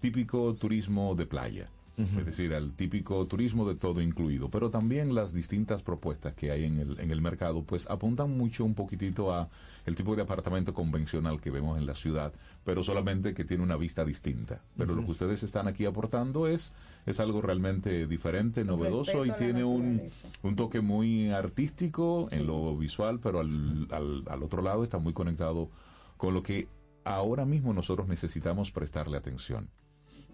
típico 0.05 0.53
turismo 0.53 1.15
de 1.15 1.25
playa. 1.25 1.69
Es 1.97 2.25
decir, 2.25 2.53
al 2.53 2.73
típico 2.73 3.25
turismo 3.25 3.65
de 3.65 3.75
todo 3.75 4.01
incluido, 4.01 4.49
pero 4.49 4.69
también 4.69 5.15
las 5.15 5.31
distintas 5.33 5.81
propuestas 5.81 6.33
que 6.33 6.51
hay 6.51 6.65
en 6.65 6.77
el, 6.77 6.99
en 6.99 7.09
el 7.09 7.21
mercado, 7.21 7.63
pues 7.63 7.89
apuntan 7.89 8.37
mucho 8.37 8.65
un 8.65 8.73
poquitito 8.75 9.33
a 9.33 9.47
el 9.85 9.95
tipo 9.95 10.13
de 10.13 10.21
apartamento 10.21 10.73
convencional 10.73 11.39
que 11.39 11.51
vemos 11.51 11.77
en 11.77 11.85
la 11.85 11.95
ciudad, 11.95 12.33
pero 12.65 12.83
solamente 12.83 13.33
que 13.33 13.45
tiene 13.45 13.63
una 13.63 13.77
vista 13.77 14.03
distinta. 14.03 14.61
Pero 14.77 14.93
lo 14.93 15.05
que 15.05 15.11
ustedes 15.11 15.41
están 15.43 15.69
aquí 15.69 15.85
aportando 15.85 16.47
es, 16.47 16.73
es 17.05 17.21
algo 17.21 17.41
realmente 17.41 18.07
diferente, 18.07 18.65
novedoso 18.65 19.25
y 19.25 19.31
tiene 19.31 19.63
un, 19.63 20.01
un 20.43 20.55
toque 20.57 20.81
muy 20.81 21.31
artístico 21.31 22.27
en 22.31 22.45
lo 22.45 22.77
visual, 22.77 23.21
pero 23.21 23.39
al, 23.39 23.87
al, 23.91 24.23
al 24.27 24.43
otro 24.43 24.61
lado 24.61 24.83
está 24.83 24.97
muy 24.97 25.13
conectado 25.13 25.69
con 26.17 26.33
lo 26.33 26.43
que 26.43 26.67
ahora 27.05 27.45
mismo 27.45 27.73
nosotros 27.73 28.09
necesitamos 28.09 28.71
prestarle 28.71 29.15
atención, 29.15 29.69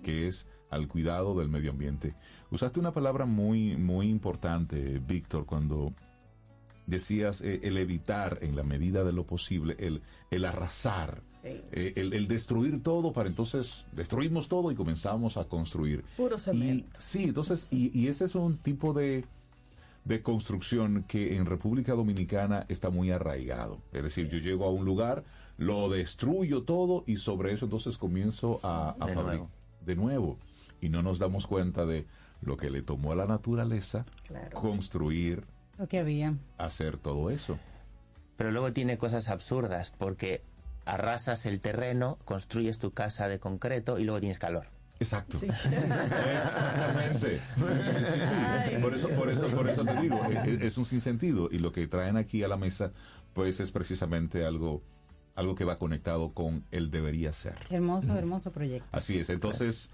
que 0.02 0.28
es 0.28 0.48
al 0.70 0.88
cuidado 0.88 1.38
del 1.38 1.50
medio 1.50 1.72
ambiente. 1.72 2.16
Usaste 2.50 2.80
una 2.80 2.92
palabra 2.94 3.26
muy, 3.26 3.76
muy 3.78 4.10
importante, 4.10 5.00
Víctor, 5.00 5.46
cuando 5.46 5.94
decías 6.88 7.42
eh, 7.42 7.60
el 7.64 7.78
evitar 7.78 8.40
en 8.42 8.56
la 8.56 8.64
medida 8.64 9.04
de 9.04 9.14
lo 9.14 9.26
posible, 9.26 9.76
el, 9.80 10.02
el 10.30 10.46
arrasar, 10.46 11.22
eh, 11.44 11.94
el, 11.96 12.14
el 12.14 12.28
destruir 12.28 12.84
todo 12.84 13.14
para 13.14 13.28
entonces 13.30 13.86
destruimos 13.94 14.48
todo 14.48 14.72
y 14.72 14.76
comenzamos 14.76 15.38
a 15.38 15.46
construir. 15.46 16.04
Puro 16.18 16.36
Y, 16.38 16.40
cemento. 16.40 17.00
sí, 17.00 17.24
entonces, 17.24 17.68
y, 17.72 17.98
y 17.98 18.08
ese 18.08 18.26
es 18.26 18.36
un 18.36 18.58
tipo 18.58 18.94
de, 18.94 19.26
de 20.06 20.22
construcción 20.22 21.04
que 21.08 21.36
en 21.38 21.46
República 21.46 21.94
Dominicana 21.94 22.66
está 22.70 22.90
muy 22.90 23.12
arraigado. 23.12 23.80
Es 23.92 24.04
decir, 24.04 24.30
yo 24.30 24.38
llego 24.40 24.66
a 24.66 24.72
un 24.72 24.86
lugar, 24.86 25.24
lo 25.58 25.90
destruyo 25.90 26.64
todo 26.64 27.04
y 27.08 27.18
sobre 27.18 27.54
eso 27.54 27.66
entonces 27.66 27.98
comienzo 27.98 28.60
a, 28.64 28.96
a 29.00 29.06
De 29.06 29.16
fabri- 29.16 29.26
nuevo. 29.26 29.50
De 29.86 29.96
nuevo. 29.96 30.38
Y 30.82 30.90
no 30.90 31.02
nos 31.04 31.20
damos 31.20 31.48
cuenta 31.48 31.86
de 31.86 32.06
lo 32.42 32.58
que 32.58 32.70
le 32.72 32.82
tomó 32.82 33.12
a 33.12 33.16
la 33.16 33.26
naturaleza 33.28 34.06
construir, 34.54 35.44
Lo 35.78 35.88
que 35.88 36.00
había. 36.00 36.34
hacer 36.58 36.98
todo 36.98 37.30
eso. 37.30 37.60
Pero 38.38 38.52
luego 38.52 38.74
tiene 38.74 38.98
cosas 38.98 39.30
absurdas 39.30 39.92
porque 39.98 40.42
arrasas 40.86 41.46
el 41.46 41.62
terreno, 41.62 42.18
construyes 42.26 42.80
tu 42.80 42.92
casa 42.92 43.28
de 43.28 43.40
concreto 43.40 44.00
y 44.00 44.04
luego 44.04 44.20
tienes 44.20 44.40
calor. 44.40 44.66
Exacto. 45.00 45.38
Exactamente. 46.42 47.36
Sí, 47.38 47.42
sí, 48.14 48.20
sí. 48.70 48.82
Por 48.82 48.96
eso, 48.96 49.10
por 49.10 49.30
eso, 49.30 49.48
por 49.50 49.70
eso 49.70 49.84
te 49.86 50.02
digo, 50.02 50.20
es, 50.26 50.62
es 50.62 50.78
un 50.78 50.86
sinsentido. 50.86 51.50
Y 51.52 51.60
lo 51.60 51.72
que 51.72 51.88
traen 51.88 52.18
aquí 52.18 52.44
a 52.44 52.48
la 52.48 52.58
mesa, 52.58 52.92
pues 53.34 53.60
es 53.60 53.72
precisamente 53.72 54.46
algo, 54.46 54.82
algo 55.36 55.56
que 55.56 55.66
va 55.66 55.78
conectado 55.78 56.34
con 56.34 56.66
el 56.72 56.92
debería 56.92 57.34
ser. 57.34 57.56
Hermoso, 57.70 58.16
hermoso 58.16 58.52
proyecto. 58.52 58.88
Así 58.92 59.20
es. 59.20 59.30
Entonces, 59.30 59.92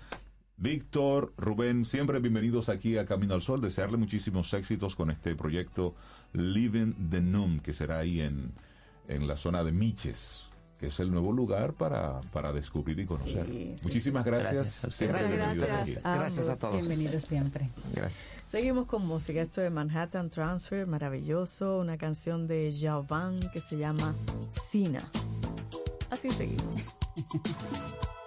Víctor, 0.57 1.34
Rubén, 1.38 1.85
siempre 1.85 2.19
bienvenidos 2.19 2.69
aquí 2.69 2.97
a 2.97 3.05
Camino 3.05 3.34
al 3.34 3.41
Sol. 3.41 3.61
Desearle 3.61 3.97
muchísimos 3.97 4.53
éxitos 4.53 4.95
con 4.95 5.11
este 5.11 5.35
proyecto 5.35 5.95
Living 6.34 6.93
the 7.09 7.22
Num, 7.22 7.59
que 7.59 7.73
será 7.73 7.99
ahí 7.99 8.22
en, 8.22 8.53
en 9.07 9.27
la 9.27 9.38
zona 9.38 9.64
de 9.64 9.72
Miches 9.72 10.47
que 10.80 10.88
es 10.88 10.99
el 10.99 11.12
nuevo 11.12 11.32
lugar 11.32 11.74
para, 11.74 12.22
para 12.32 12.54
descubrir 12.54 12.99
y 12.99 13.06
conocer. 13.06 13.48
Muchísimas 13.84 14.24
gracias. 14.24 14.82
Gracias. 14.99 14.99
Bienvenidos 14.99 16.49
a 16.49 16.56
todos. 16.58 16.76
Bienvenido 16.76 17.20
siempre. 17.20 17.70
Gracias. 17.94 18.38
Seguimos 18.48 18.86
con 18.86 19.06
música. 19.06 19.41
Esto 19.41 19.62
de 19.62 19.70
Manhattan 19.70 20.30
Transfer, 20.30 20.86
maravilloso. 20.86 21.80
Una 21.80 21.98
canción 21.98 22.48
de 22.48 22.72
Xiao 22.72 23.04
Van 23.04 23.40
que 23.52 23.60
se 23.60 23.78
llama 23.78 24.16
Sina. 24.62 25.10
Así 26.10 26.30
seguimos. 26.30 26.95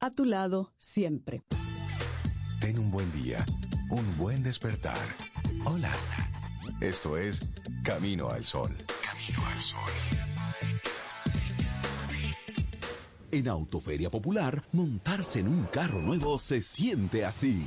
A 0.00 0.10
tu 0.12 0.24
lado 0.24 0.72
siempre. 0.76 1.42
Ten 2.60 2.78
un 2.78 2.88
buen 2.88 3.10
día, 3.20 3.44
un 3.90 4.16
buen 4.16 4.44
despertar. 4.44 4.96
Hola. 5.64 5.90
Esto 6.80 7.16
es 7.16 7.40
Camino 7.82 8.30
al 8.30 8.44
Sol. 8.44 8.76
Camino 9.02 9.44
al 9.44 9.60
Sol. 9.60 9.90
En 13.32 13.48
Autoferia 13.48 14.08
Popular, 14.08 14.62
montarse 14.70 15.40
en 15.40 15.48
un 15.48 15.64
carro 15.64 16.00
nuevo 16.00 16.38
se 16.38 16.62
siente 16.62 17.24
así. 17.24 17.66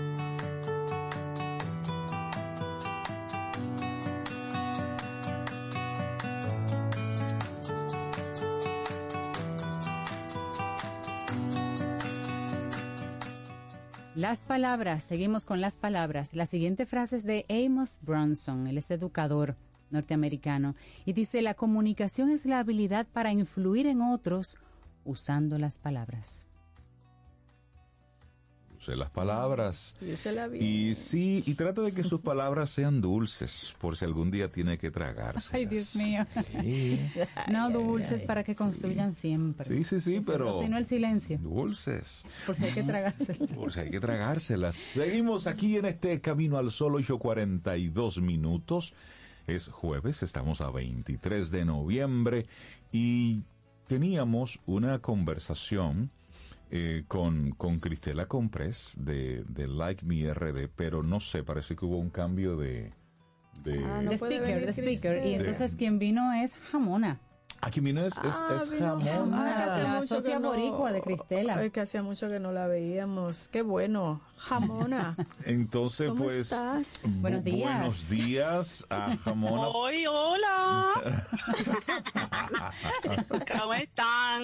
Las 14.21 14.45
palabras, 14.45 15.01
seguimos 15.01 15.45
con 15.45 15.61
las 15.61 15.77
palabras. 15.77 16.35
La 16.35 16.45
siguiente 16.45 16.85
frase 16.85 17.15
es 17.15 17.23
de 17.23 17.43
Amos 17.49 18.01
Bronson, 18.03 18.67
él 18.67 18.77
es 18.77 18.91
educador 18.91 19.55
norteamericano, 19.89 20.75
y 21.05 21.13
dice, 21.13 21.41
la 21.41 21.55
comunicación 21.55 22.29
es 22.29 22.45
la 22.45 22.59
habilidad 22.59 23.07
para 23.11 23.31
influir 23.31 23.87
en 23.87 24.03
otros 24.03 24.59
usando 25.05 25.57
las 25.57 25.79
palabras. 25.79 26.45
Use 28.81 28.95
las 28.95 29.11
palabras. 29.11 29.95
Y 30.01 30.13
úsela 30.13 30.47
bien. 30.47 30.65
Y 30.65 30.95
sí, 30.95 31.43
y 31.45 31.53
trata 31.53 31.81
de 31.81 31.91
que 31.93 32.03
sus 32.03 32.21
palabras 32.21 32.71
sean 32.71 32.99
dulces, 32.99 33.75
por 33.79 33.95
si 33.95 34.05
algún 34.05 34.31
día 34.31 34.51
tiene 34.51 34.79
que 34.79 34.89
tragarse. 34.89 35.55
Ay, 35.55 35.65
Dios 35.67 35.95
mío. 35.95 36.25
No 37.51 37.69
dulces 37.69 38.23
para 38.23 38.43
que 38.43 38.55
construyan 38.55 39.13
siempre. 39.13 39.65
Sí, 39.67 39.83
sí, 39.83 40.01
sí, 40.01 40.21
pero 40.25 40.61
Si 40.61 40.67
no 40.69 40.77
el 40.77 40.85
silencio, 40.85 41.37
dulces. 41.37 42.25
por 42.45 42.55
si 42.55 42.65
hay 42.65 42.71
que 42.71 42.83
tragarse. 42.83 43.33
Por 43.35 43.71
si 43.71 43.79
hay 43.81 43.89
que 43.91 43.99
tragárselas. 43.99 44.75
Seguimos 44.75 45.47
aquí 45.47 45.77
en 45.77 45.85
este 45.85 46.19
Camino 46.21 46.57
al 46.57 46.71
Sol, 46.71 46.95
8 46.95 47.19
42 47.19 48.21
minutos. 48.21 48.93
Es 49.47 49.67
jueves, 49.67 50.23
estamos 50.23 50.61
a 50.61 50.71
23 50.71 51.51
de 51.51 51.65
noviembre 51.65 52.45
y 52.91 53.41
teníamos 53.87 54.59
una 54.65 54.99
conversación 54.99 56.09
eh, 56.71 57.03
con, 57.07 57.51
con 57.51 57.79
Cristela 57.79 58.27
Comprés 58.27 58.95
de, 58.97 59.43
de 59.43 59.67
Like 59.67 60.05
Me 60.05 60.33
RD, 60.33 60.69
pero 60.73 61.03
no 61.03 61.19
sé, 61.19 61.43
parece 61.43 61.75
que 61.75 61.85
hubo 61.85 61.97
un 61.97 62.09
cambio 62.09 62.55
de... 62.55 62.93
de 63.63 63.83
Ah, 63.83 64.01
no 64.01 64.11
speaker, 64.13 64.65
the 64.65 64.71
speaker. 64.71 65.25
Y 65.25 65.35
entonces 65.35 65.75
quien 65.75 65.99
vino 65.99 66.33
es 66.33 66.55
Jamona. 66.71 67.19
Aquí 67.63 67.79
vino 67.79 68.03
es, 68.05 68.13
es, 68.17 68.23
Ah, 68.23 68.57
es 68.63 68.69
vino 68.71 68.87
jamón. 68.99 69.33
Hace 69.35 69.83
La 69.83 69.89
mucho 69.95 70.07
socia 70.07 70.33
que 70.33 70.39
no- 70.39 70.49
boricua 70.49 70.91
de 70.91 71.01
Cristela. 71.01 71.57
Ay, 71.59 71.69
que 71.69 71.79
hacía 71.81 72.01
mucho 72.01 72.27
que 72.27 72.39
no 72.39 72.51
la 72.51 72.65
veíamos. 72.67 73.49
Qué 73.49 73.61
bueno. 73.61 74.19
Jamona. 74.37 75.15
Entonces, 75.45 76.09
¿Cómo 76.09 76.23
pues, 76.23 76.37
estás? 76.51 76.87
bu- 77.03 77.21
Buenos 77.21 77.43
días. 77.43 77.77
buenos 77.79 78.09
días 78.09 78.85
a 78.89 79.15
Jamona. 79.17 79.67
Hoy, 79.67 80.05
hola. 80.07 80.85
¿Cómo 83.59 83.73
están? 83.75 84.41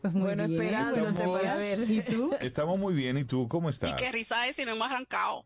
Pues 0.00 0.12
muy 0.14 0.22
Bueno, 0.22 0.48
bien. 0.48 0.62
esperándote 0.62 1.28
para 1.28 1.56
ver. 1.56 1.90
¿Y 1.90 2.00
tú? 2.02 2.30
Estamos 2.40 2.78
muy 2.78 2.94
bien, 2.94 3.18
¿y 3.18 3.24
tú 3.24 3.48
cómo 3.48 3.68
estás? 3.68 3.90
Y 3.90 3.96
qué 3.96 4.10
risa 4.12 4.46
es 4.46 4.56
si 4.56 4.64
no 4.64 4.72
hemos 4.72 4.86
arrancado. 4.88 5.44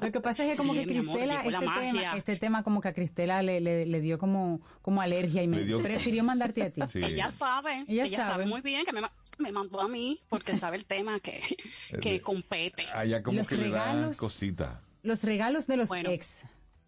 Lo 0.00 0.12
que 0.12 0.20
pasa 0.20 0.44
es 0.44 0.50
que 0.50 0.56
como 0.56 0.72
Bien, 0.72 0.88
que 0.88 0.98
amor, 0.98 1.16
Cristela, 1.18 1.34
la 1.34 1.42
este, 1.42 1.50
tema, 1.90 2.16
este 2.16 2.36
tema 2.36 2.62
como 2.62 2.80
que 2.80 2.88
a 2.88 2.92
Cristela 2.92 3.42
le, 3.42 3.60
le, 3.60 3.86
le 3.86 4.00
dio 4.00 4.18
como, 4.18 4.60
como 4.86 5.00
alergia 5.02 5.42
y 5.42 5.48
me 5.48 5.56
Le 5.56 5.64
dio- 5.64 5.82
prefirió 5.82 6.22
mandarte 6.22 6.62
a 6.62 6.70
ti. 6.70 6.80
Sí. 6.88 7.00
Ella 7.02 7.28
sabe, 7.32 7.84
Ella 7.88 8.04
ella, 8.04 8.18
sabe. 8.18 8.30
sabe. 8.44 8.46
muy 8.46 8.60
bien 8.60 8.84
que 8.84 8.92
me, 8.92 9.00
me 9.38 9.50
mandó 9.50 9.80
a 9.80 9.88
mí 9.88 10.20
porque 10.28 10.56
sabe 10.56 10.76
el 10.76 10.84
tema 10.84 11.18
que, 11.18 11.40
que 12.00 12.20
compete. 12.20 12.86
Allá 12.94 13.20
como 13.20 13.38
Los 13.38 13.48
que 13.48 13.56
le 13.56 13.68
da 13.70 13.92
regalos- 13.92 14.16
cosita. 14.16 14.80
Los 15.02 15.24
regalos 15.24 15.66
de 15.66 15.76
los 15.76 15.88
Bueno. 15.88 16.10
ex. 16.10 16.44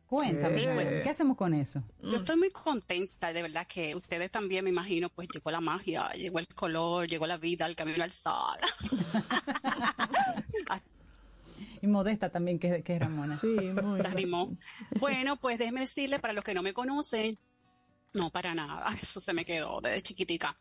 Cuéntame, 0.07 0.63
Eh. 0.63 0.75
bueno, 0.75 0.91
¿qué 1.03 1.11
hacemos 1.11 1.37
con 1.37 1.55
eso? 1.55 1.83
Yo 2.01 2.19
estoy 2.19 2.37
muy 2.37 2.51
contenta, 2.53 3.33
de 3.33 3.43
verdad 3.43 3.67
que 3.67 3.97
ustedes 3.97 4.31
también, 4.31 4.63
me 4.63 4.71
imagino, 4.71 5.09
pues 5.09 5.29
llegó 5.35 5.51
la 5.51 5.61
magia, 5.61 6.09
llegó 6.13 6.39
el 6.39 6.47
color, 6.47 7.09
llegó 7.09 7.27
la 7.27 7.37
vida, 7.37 7.67
el 7.67 7.75
camino 7.75 8.05
al 8.05 8.13
sol. 8.13 8.59
Y 11.81 11.87
modesta 11.87 12.29
también 12.29 12.59
que, 12.59 12.83
que 12.83 12.95
es 12.97 13.01
Ramona. 13.01 13.39
Sí, 13.41 13.47
muy. 13.47 14.01
La 14.01 14.11
rimó. 14.11 14.57
Bueno, 14.99 15.37
pues 15.37 15.59
déjeme 15.59 15.81
decirle, 15.81 16.19
para 16.19 16.33
los 16.33 16.43
que 16.45 16.53
no 16.55 16.61
me 16.63 16.73
conocen, 16.73 17.39
no, 18.13 18.31
para 18.31 18.55
nada, 18.55 18.95
eso 19.01 19.21
se 19.21 19.33
me 19.33 19.45
quedó 19.45 19.81
desde 19.81 20.03
chiquitica. 20.03 20.59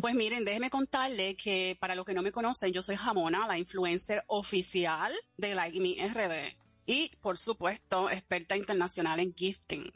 Pues 0.00 0.14
miren, 0.14 0.44
déjeme 0.44 0.70
contarle 0.70 1.36
que 1.36 1.76
para 1.80 1.94
los 1.94 2.04
que 2.04 2.14
no 2.14 2.22
me 2.22 2.32
conocen, 2.32 2.72
yo 2.72 2.82
soy 2.82 2.96
Jamona, 2.96 3.46
la 3.46 3.58
influencer 3.58 4.24
oficial 4.26 5.12
de 5.36 5.54
Like 5.54 5.80
Me 5.80 6.08
RD. 6.08 6.56
Y, 6.84 7.12
por 7.20 7.38
supuesto, 7.38 8.10
experta 8.10 8.56
internacional 8.56 9.20
en 9.20 9.32
gifting. 9.32 9.90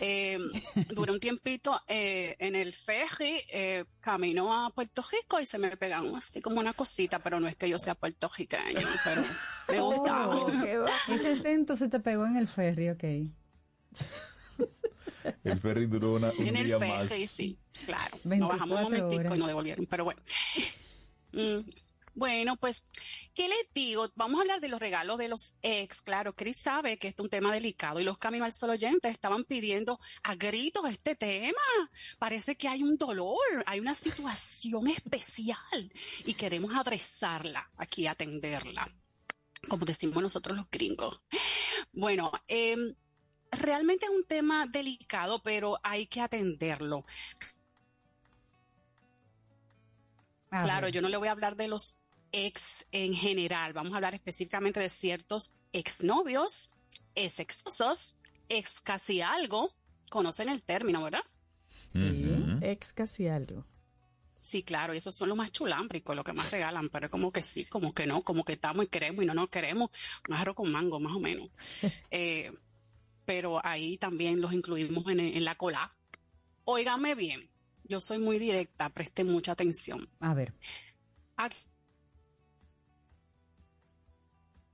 Eh, 0.00 0.38
duré 0.88 1.12
un 1.12 1.20
tiempito 1.20 1.78
eh, 1.86 2.34
en 2.38 2.56
el 2.56 2.72
ferry, 2.72 3.36
eh, 3.52 3.84
camino 4.00 4.52
a 4.52 4.70
Puerto 4.70 5.04
Rico 5.12 5.38
y 5.38 5.44
se 5.44 5.58
me 5.58 5.76
pegan 5.76 6.14
así 6.16 6.40
como 6.40 6.58
una 6.58 6.72
cosita, 6.72 7.18
pero 7.18 7.38
no 7.38 7.48
es 7.48 7.56
que 7.56 7.68
yo 7.68 7.78
sea 7.78 7.94
puertorriqueño, 7.94 8.88
pero 9.04 9.22
me 9.68 9.80
gusta. 9.80 10.28
Oh, 10.30 10.46
qué 10.64 10.78
va. 10.78 10.90
Ese 11.08 11.32
acento 11.32 11.76
se 11.76 11.88
te 11.88 12.00
pegó 12.00 12.24
en 12.24 12.38
el 12.38 12.48
ferry, 12.48 12.88
ok. 12.88 13.04
El 15.44 15.58
ferry 15.58 15.86
duró 15.86 16.14
una, 16.14 16.30
un 16.38 16.46
En 16.46 16.56
el 16.56 16.70
ferry, 16.78 17.20
más. 17.20 17.30
sí, 17.30 17.58
claro. 17.86 18.18
24 18.24 18.38
Nos 18.38 18.48
bajamos 18.48 18.76
un 18.78 18.82
momentico 18.84 19.20
horas. 19.20 19.36
y 19.36 19.38
nos 19.38 19.48
devolvieron, 19.48 19.86
pero 19.86 20.04
bueno. 20.04 20.22
Mm, 21.34 21.60
bueno, 22.14 22.56
pues, 22.58 22.82
¿qué 23.32 23.48
les 23.48 23.66
digo? 23.72 24.06
Vamos 24.16 24.36
a 24.36 24.42
hablar 24.42 24.60
de 24.60 24.68
los 24.68 24.78
regalos 24.78 25.16
de 25.16 25.28
los 25.28 25.56
ex. 25.62 26.02
Claro, 26.02 26.34
Chris 26.34 26.58
sabe 26.58 26.98
que 26.98 27.08
este 27.08 27.22
es 27.22 27.24
un 27.24 27.30
tema 27.30 27.54
delicado 27.54 28.00
y 28.00 28.04
los 28.04 28.18
Caminos 28.18 28.44
al 28.44 28.52
Sol 28.52 28.68
oyentes 28.68 29.10
estaban 29.10 29.44
pidiendo 29.44 29.98
a 30.24 30.34
gritos 30.34 30.86
este 30.90 31.14
tema. 31.16 31.56
Parece 32.18 32.54
que 32.56 32.68
hay 32.68 32.82
un 32.82 32.98
dolor, 32.98 33.38
hay 33.64 33.80
una 33.80 33.94
situación 33.94 34.88
especial 34.88 35.90
y 36.26 36.34
queremos 36.34 36.74
adresarla 36.74 37.70
aquí, 37.78 38.06
atenderla, 38.06 38.94
como 39.66 39.86
decimos 39.86 40.22
nosotros 40.22 40.54
los 40.54 40.68
gringos. 40.70 41.18
Bueno, 41.92 42.30
em, 42.46 42.94
realmente 43.52 44.06
es 44.06 44.10
un 44.10 44.24
tema 44.24 44.66
delicado, 44.66 45.42
pero 45.42 45.78
hay 45.82 46.06
que 46.06 46.20
atenderlo. 46.20 47.04
A 50.50 50.64
Claro, 50.64 50.86
ver. 50.86 50.94
yo 50.94 51.00
no 51.02 51.08
le 51.08 51.16
voy 51.16 51.28
a 51.28 51.32
hablar 51.32 51.56
de 51.56 51.68
los 51.68 51.98
ex 52.32 52.86
en 52.92 53.14
general, 53.14 53.72
vamos 53.72 53.92
a 53.92 53.96
hablar 53.96 54.14
específicamente 54.14 54.80
de 54.80 54.88
ciertos 54.88 55.52
exnovios, 55.72 56.70
ex 57.14 57.38
exosos, 57.40 58.16
ex 58.48 58.80
casi 58.80 59.20
algo, 59.20 59.74
conocen 60.10 60.48
el 60.48 60.62
término, 60.62 61.04
¿verdad? 61.04 61.22
Sí, 61.88 62.00
ex 62.62 62.92
casi 62.92 63.28
algo. 63.28 63.66
Sí, 64.40 64.62
claro, 64.62 64.92
y 64.92 64.96
esos 64.96 65.14
son 65.14 65.28
los 65.28 65.36
más 65.38 65.52
chulámbricos, 65.52 66.16
lo 66.16 66.24
que 66.24 66.32
más 66.32 66.50
regalan, 66.50 66.88
pero 66.88 67.08
como 67.10 67.30
que 67.30 67.42
sí, 67.42 67.64
como 67.66 67.94
que 67.94 68.06
no, 68.06 68.22
como 68.24 68.44
que 68.44 68.54
estamos 68.54 68.84
y 68.84 68.88
queremos 68.88 69.22
y 69.22 69.26
no 69.26 69.34
nos 69.34 69.48
queremos, 69.50 69.90
un 70.28 70.34
arroz 70.34 70.56
con 70.56 70.72
mango, 70.72 70.98
más 71.00 71.14
o 71.14 71.20
menos. 71.20 71.48
Eh, 72.10 72.50
pero 73.24 73.64
ahí 73.64 73.98
también 73.98 74.40
los 74.40 74.52
incluimos 74.52 75.06
en, 75.08 75.20
en 75.20 75.44
la 75.44 75.54
cola. 75.56 75.94
Óigame 76.64 77.14
bien, 77.14 77.50
yo 77.84 78.00
soy 78.00 78.18
muy 78.18 78.38
directa, 78.38 78.88
preste 78.90 79.24
mucha 79.24 79.52
atención. 79.52 80.08
A 80.20 80.34
ver. 80.34 80.54
Aquí 81.36 81.58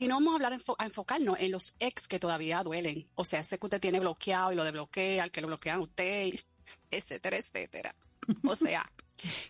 y 0.00 0.06
no 0.06 0.14
vamos 0.14 0.32
a 0.32 0.34
hablar 0.36 0.60
a 0.78 0.84
enfocarnos 0.84 1.36
en 1.40 1.50
los 1.50 1.74
ex 1.80 2.06
que 2.06 2.20
todavía 2.20 2.62
duelen. 2.62 3.08
O 3.16 3.24
sea, 3.24 3.40
ese 3.40 3.58
que 3.58 3.66
usted 3.66 3.80
tiene 3.80 3.98
bloqueado 3.98 4.52
y 4.52 4.54
lo 4.54 4.62
desbloquea, 4.62 5.24
al 5.24 5.32
que 5.32 5.40
lo 5.40 5.48
bloquean 5.48 5.78
a 5.78 5.82
usted, 5.82 6.34
etcétera, 6.90 7.36
etcétera. 7.36 7.96
O 8.44 8.54
sea, 8.54 8.90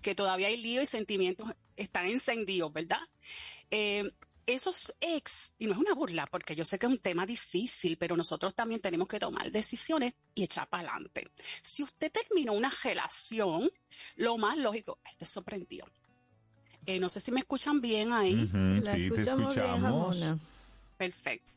que 0.00 0.14
todavía 0.14 0.46
hay 0.46 0.56
lío 0.56 0.80
y 0.80 0.86
sentimientos 0.86 1.52
están 1.76 2.06
encendidos, 2.06 2.72
¿verdad? 2.72 3.00
Eh, 3.70 4.10
esos 4.48 4.96
ex, 5.00 5.54
y 5.58 5.66
no 5.66 5.72
es 5.72 5.78
una 5.78 5.94
burla, 5.94 6.26
porque 6.26 6.56
yo 6.56 6.64
sé 6.64 6.78
que 6.78 6.86
es 6.86 6.92
un 6.92 6.98
tema 6.98 7.26
difícil, 7.26 7.98
pero 7.98 8.16
nosotros 8.16 8.54
también 8.54 8.80
tenemos 8.80 9.06
que 9.06 9.18
tomar 9.18 9.52
decisiones 9.52 10.14
y 10.34 10.44
echar 10.44 10.68
para 10.68 10.88
adelante. 10.88 11.30
Si 11.62 11.82
usted 11.82 12.10
terminó 12.10 12.54
una 12.54 12.72
relación, 12.82 13.70
lo 14.16 14.38
más 14.38 14.56
lógico, 14.56 15.00
este 15.04 15.26
sorprendió. 15.26 15.84
Eh, 16.86 16.98
no 16.98 17.10
sé 17.10 17.20
si 17.20 17.30
me 17.30 17.40
escuchan 17.40 17.82
bien 17.82 18.12
ahí. 18.14 18.34
Ujú, 18.34 18.86
sí, 18.86 19.10
te 19.10 19.20
escuchamos. 19.20 20.24
Perfecto. 20.96 21.52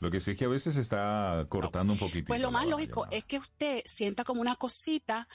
Lo 0.00 0.10
que 0.10 0.20
sí 0.20 0.32
es 0.32 0.38
que 0.38 0.44
a 0.44 0.48
veces 0.48 0.74
se 0.74 0.82
está 0.82 1.46
cortando 1.48 1.94
un 1.94 1.98
poquitito. 1.98 2.28
Pues 2.28 2.40
lo 2.40 2.50
más 2.50 2.64
la 2.64 2.72
lógico 2.72 3.06
es 3.10 3.24
que 3.24 3.38
usted 3.38 3.82
sienta 3.86 4.24
como 4.24 4.42
una 4.42 4.56
cosita. 4.56 5.26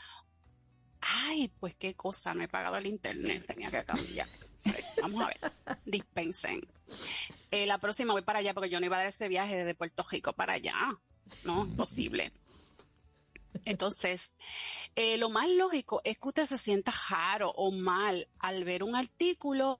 Ay, 1.01 1.51
pues 1.59 1.75
qué 1.75 1.95
cosa, 1.95 2.35
no 2.35 2.43
he 2.43 2.47
pagado 2.47 2.77
el 2.77 2.85
internet, 2.85 3.45
tenía 3.47 3.71
que 3.71 3.83
cambiar. 3.83 4.27
Pues, 4.65 4.85
Vamos 5.01 5.23
a 5.23 5.27
ver, 5.27 5.51
dispensen. 5.85 6.61
Eh, 7.51 7.65
la 7.65 7.77
próxima 7.77 8.13
voy 8.13 8.23
para 8.23 8.39
allá 8.39 8.53
porque 8.53 8.69
yo 8.69 8.79
no 8.79 8.85
iba 8.85 8.97
a 8.97 8.99
dar 8.99 9.09
ese 9.09 9.27
viaje 9.27 9.55
desde 9.55 9.75
Puerto 9.75 10.05
Rico 10.09 10.33
para 10.33 10.53
allá. 10.53 10.75
No, 11.43 11.63
imposible. 11.65 12.31
Entonces, 13.63 14.33
eh, 14.95 15.17
lo 15.17 15.29
más 15.29 15.49
lógico 15.49 16.01
es 16.03 16.19
que 16.19 16.27
usted 16.27 16.45
se 16.45 16.57
sienta 16.57 16.93
raro 17.09 17.51
o 17.51 17.71
mal 17.71 18.27
al 18.39 18.63
ver 18.63 18.83
un 18.83 18.95
artículo 18.95 19.79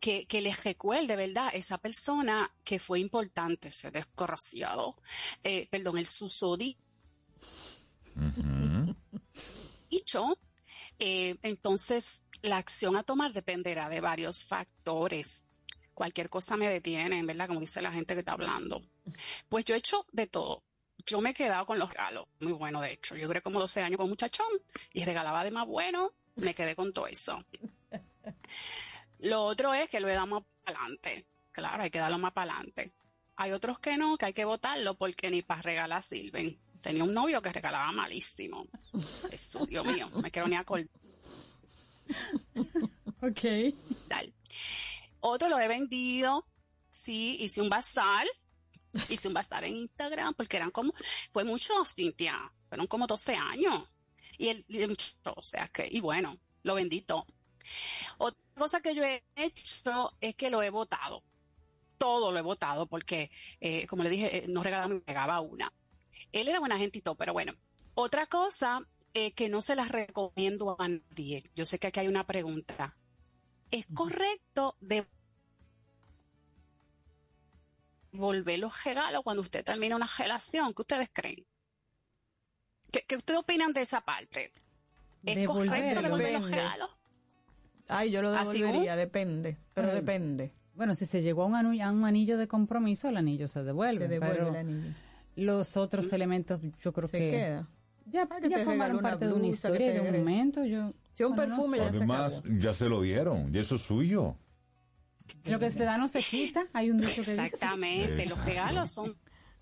que, 0.00 0.26
que 0.26 0.40
les 0.40 0.62
recuerde, 0.64 1.16
¿verdad? 1.16 1.50
Esa 1.52 1.78
persona 1.78 2.50
que 2.64 2.78
fue 2.78 3.00
importante, 3.00 3.68
ese 3.68 3.90
descorrociado, 3.90 4.96
eh, 5.42 5.68
perdón, 5.70 5.98
el 5.98 6.06
susodi 6.06 6.76
dicho, 9.90 10.38
eh, 10.98 11.36
entonces 11.42 12.23
la 12.44 12.58
acción 12.58 12.94
a 12.96 13.02
tomar 13.02 13.32
dependerá 13.32 13.88
de 13.88 14.00
varios 14.00 14.44
factores. 14.44 15.44
Cualquier 15.94 16.28
cosa 16.28 16.56
me 16.56 16.68
detiene, 16.68 17.22
¿verdad? 17.22 17.48
Como 17.48 17.60
dice 17.60 17.80
la 17.80 17.90
gente 17.90 18.14
que 18.14 18.20
está 18.20 18.32
hablando. 18.32 18.82
Pues 19.48 19.64
yo 19.64 19.74
he 19.74 19.78
hecho 19.78 20.06
de 20.12 20.26
todo. 20.26 20.62
Yo 21.06 21.20
me 21.20 21.30
he 21.30 21.34
quedado 21.34 21.66
con 21.66 21.78
los 21.78 21.88
regalos, 21.88 22.26
muy 22.40 22.52
bueno 22.52 22.80
de 22.80 22.92
hecho. 22.92 23.16
Yo 23.16 23.26
duré 23.26 23.40
como 23.40 23.60
12 23.60 23.80
años 23.80 23.96
con 23.96 24.04
un 24.04 24.10
muchachón 24.10 24.46
y 24.92 25.04
regalaba 25.04 25.42
de 25.42 25.50
más 25.50 25.66
bueno, 25.66 26.12
me 26.36 26.54
quedé 26.54 26.76
con 26.76 26.92
todo 26.92 27.06
eso. 27.06 27.42
Lo 29.20 29.42
otro 29.44 29.72
es 29.72 29.88
que 29.88 30.00
lo 30.00 30.26
más 30.26 30.42
para 30.62 30.78
adelante. 30.78 31.26
Claro, 31.50 31.82
hay 31.82 31.90
que 31.90 31.98
darlo 31.98 32.18
más 32.18 32.32
para 32.32 32.52
adelante. 32.52 32.92
Hay 33.36 33.52
otros 33.52 33.78
que 33.78 33.96
no, 33.96 34.16
que 34.18 34.26
hay 34.26 34.32
que 34.32 34.44
votarlo 34.44 34.94
porque 34.96 35.30
ni 35.30 35.42
para 35.42 35.62
regalar 35.62 36.02
sirven. 36.02 36.60
Tenía 36.82 37.04
un 37.04 37.14
novio 37.14 37.40
que 37.40 37.52
regalaba 37.52 37.90
malísimo. 37.92 38.66
Eso, 39.30 39.64
Dios 39.66 39.86
mío, 39.86 40.10
me 40.22 40.30
quiero 40.30 40.46
ni 40.48 40.56
acordar. 40.56 40.88
Ok. 43.22 43.74
Tal. 44.08 44.34
Otro 45.20 45.48
lo 45.48 45.58
he 45.58 45.66
vendido. 45.66 46.46
Sí, 46.90 47.38
hice 47.40 47.62
un 47.62 47.70
bazar. 47.70 48.26
Hice 49.08 49.28
un 49.28 49.34
bazar 49.34 49.64
en 49.64 49.76
Instagram 49.76 50.34
porque 50.34 50.58
eran 50.58 50.70
como, 50.70 50.92
fue 51.32 51.44
mucho, 51.44 51.72
Cintia. 51.86 52.52
Fueron 52.68 52.86
como 52.86 53.06
12 53.06 53.34
años. 53.34 53.84
Y 54.36 54.48
el, 54.48 54.64
y 54.68 54.82
el 54.82 54.96
o 55.24 55.42
sea 55.42 55.68
que, 55.68 55.88
y 55.90 56.00
bueno, 56.00 56.38
lo 56.62 56.74
vendí 56.74 57.00
todo. 57.00 57.26
Otra 58.18 58.40
cosa 58.54 58.80
que 58.80 58.94
yo 58.94 59.02
he 59.02 59.24
hecho 59.36 60.14
es 60.20 60.34
que 60.34 60.50
lo 60.50 60.62
he 60.62 60.70
votado. 60.70 61.24
Todo 61.96 62.30
lo 62.30 62.38
he 62.38 62.42
votado 62.42 62.86
porque, 62.86 63.30
eh, 63.60 63.86
como 63.86 64.02
le 64.02 64.10
dije, 64.10 64.38
eh, 64.38 64.44
no 64.48 64.62
regalaba, 64.62 64.92
me 64.92 65.00
pegaba 65.00 65.40
una. 65.40 65.72
Él 66.32 66.48
era 66.48 66.60
buena 66.60 66.78
gente 66.78 66.98
y 66.98 67.02
todo, 67.02 67.14
pero 67.14 67.32
bueno. 67.32 67.54
Otra 67.94 68.26
cosa 68.26 68.86
eh, 69.14 69.32
que 69.32 69.48
no 69.48 69.62
se 69.62 69.74
las 69.76 69.88
recomiendo 69.90 70.76
a 70.78 70.88
nadie. 70.88 71.44
Yo 71.54 71.64
sé 71.66 71.78
que 71.78 71.86
aquí 71.86 72.00
hay 72.00 72.08
una 72.08 72.26
pregunta. 72.26 72.96
¿Es 73.70 73.86
correcto 73.94 74.76
de 74.80 75.06
volver 78.12 78.58
los 78.60 78.84
regalos 78.84 79.22
cuando 79.22 79.42
usted 79.42 79.64
termina 79.64 79.96
una 79.96 80.08
relación? 80.18 80.72
¿Qué 80.74 80.82
ustedes 80.82 81.10
creen? 81.12 81.44
¿Qué, 82.90 83.04
qué 83.06 83.16
ustedes 83.16 83.40
opinan 83.40 83.72
de 83.72 83.82
esa 83.82 84.00
parte? 84.02 84.52
¿Es 85.24 85.46
correcto 85.46 86.02
devolver 86.02 86.32
los 86.34 86.50
regalos? 86.50 86.90
Ay, 87.88 88.10
yo 88.10 88.22
lo 88.22 88.30
¿Así 88.34 88.60
devolvería, 88.62 88.96
depende, 88.96 89.58
pero 89.74 89.88
Bueno, 89.88 90.00
depende. 90.00 90.52
Bueno, 90.74 90.94
si 90.94 91.06
se 91.06 91.22
llegó 91.22 91.42
a 91.42 91.46
un, 91.46 91.54
anu- 91.54 91.82
a 91.84 91.90
un 91.90 92.04
anillo 92.04 92.38
de 92.38 92.48
compromiso, 92.48 93.08
el 93.08 93.16
anillo 93.16 93.46
se 93.48 93.62
devuelve. 93.62 94.06
Se 94.06 94.08
devuelve 94.08 94.34
pero 94.36 94.48
el 94.50 94.56
anillo. 94.56 94.94
Los 95.36 95.76
otros 95.76 96.12
elementos, 96.12 96.60
yo 96.82 96.92
creo 96.92 97.08
Se 97.08 97.18
que 97.18 97.30
queda. 97.30 97.68
Ya, 98.06 98.22
Ah, 98.30 98.36
que 98.40 98.48
ya 98.48 98.58
te 98.58 98.64
formaron 98.64 99.00
parte 99.00 99.26
de 99.26 99.32
una 99.32 99.46
historia, 99.46 99.92
de 99.92 100.00
un 100.00 100.16
momento. 100.18 100.64
Yo, 100.64 100.92
Si 101.12 101.24
un 101.24 101.34
bueno, 101.34 101.56
no 101.56 101.62
perfume 101.62 101.78
sé. 101.78 101.84
ya 101.84 101.90
se 101.90 101.96
Además, 101.96 102.42
ya 102.58 102.74
se 102.74 102.88
lo 102.88 103.00
dieron 103.02 103.54
y 103.54 103.58
eso 103.58 103.74
es 103.76 103.82
suyo. 103.82 104.36
Lo 105.46 105.58
que 105.58 105.72
se 105.72 105.84
da 105.84 105.96
no 105.96 106.08
se 106.08 106.20
quita. 106.22 106.66
Hay 106.72 106.90
un 106.90 106.98
dicho 106.98 107.14
que 107.22 107.30
dice. 107.32 107.32
Exactamente, 107.46 108.26
los 108.26 108.44
regalos 108.44 108.90
son 108.90 109.16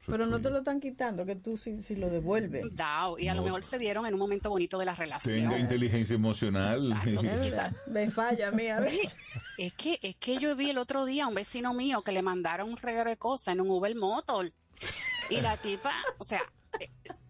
Pero 0.06 0.26
no 0.26 0.40
te 0.40 0.50
lo 0.50 0.58
están 0.58 0.80
quitando, 0.80 1.24
que 1.24 1.36
tú 1.36 1.56
si, 1.56 1.80
si 1.82 1.94
lo 1.94 2.10
devuelves. 2.10 2.74
dados 2.74 3.20
y 3.20 3.28
a 3.28 3.34
lo 3.36 3.42
mejor 3.44 3.62
se 3.62 3.78
dieron 3.78 4.04
en 4.06 4.14
un 4.14 4.18
momento 4.18 4.50
bonito 4.50 4.76
de 4.78 4.84
la 4.86 4.96
relación. 4.96 5.36
Tenga 5.36 5.58
inteligencia 5.60 6.14
emocional. 6.16 6.80
Quizás- 7.04 7.72
Me 7.86 8.10
falla 8.10 8.48
a 8.48 8.50
mí 8.50 8.66
a 8.66 8.80
veces. 8.80 9.14
es 9.58 9.72
que, 9.74 10.00
es 10.02 10.16
que 10.16 10.38
yo 10.38 10.56
vi 10.56 10.70
el 10.70 10.78
otro 10.78 11.04
día 11.04 11.24
a 11.24 11.28
un 11.28 11.34
vecino 11.36 11.72
mío 11.74 12.02
que 12.02 12.10
le 12.10 12.22
mandaron 12.22 12.68
un 12.68 12.76
regalo 12.76 13.10
de 13.10 13.16
cosas 13.16 13.54
en 13.54 13.60
un 13.60 13.70
Uber 13.70 13.94
Motor. 13.94 14.52
Y 15.30 15.40
la 15.40 15.56
tipa, 15.56 15.92
o 16.18 16.24
sea, 16.24 16.40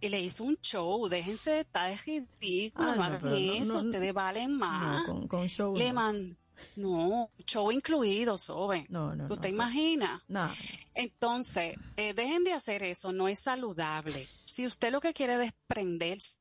y 0.01 0.09
le 0.09 0.21
hizo 0.21 0.45
un 0.45 0.57
show. 0.63 1.09
Déjense 1.09 1.51
de 1.51 1.61
estar 1.61 1.91
de 1.91 1.97
ridículo. 1.97 2.87
No 2.89 2.97
no, 2.97 3.03
hagan 3.05 3.19
pero 3.23 3.31
no, 3.37 3.37
eso. 3.37 3.83
no, 3.83 3.89
ustedes 3.89 4.13
valen 4.13 4.57
más. 4.57 5.01
No, 5.01 5.07
con, 5.07 5.29
con 5.29 5.49
show. 5.49 5.77
le 5.77 5.89
no. 5.89 5.95
man- 5.95 6.37
no, 6.77 7.31
show 7.45 7.73
incluido, 7.73 8.39
Sobe. 8.39 8.87
No, 8.89 9.15
no, 9.17 9.25
¿Usted 9.25 9.49
no, 9.49 9.55
imagina? 9.55 10.23
No. 10.29 10.49
Entonces, 10.95 11.77
eh, 11.97 12.15
dejen 12.15 12.45
de 12.45 12.53
hacer 12.53 12.83
eso, 12.85 13.13
no 13.13 13.27
es 13.29 13.41
saludable. 13.41 14.29
Si 14.45 14.67
usted 14.67 14.93
lo 14.93 15.01
que 15.01 15.13
quiere 15.13 15.33
es 15.35 15.39
desprenderse 15.41 16.39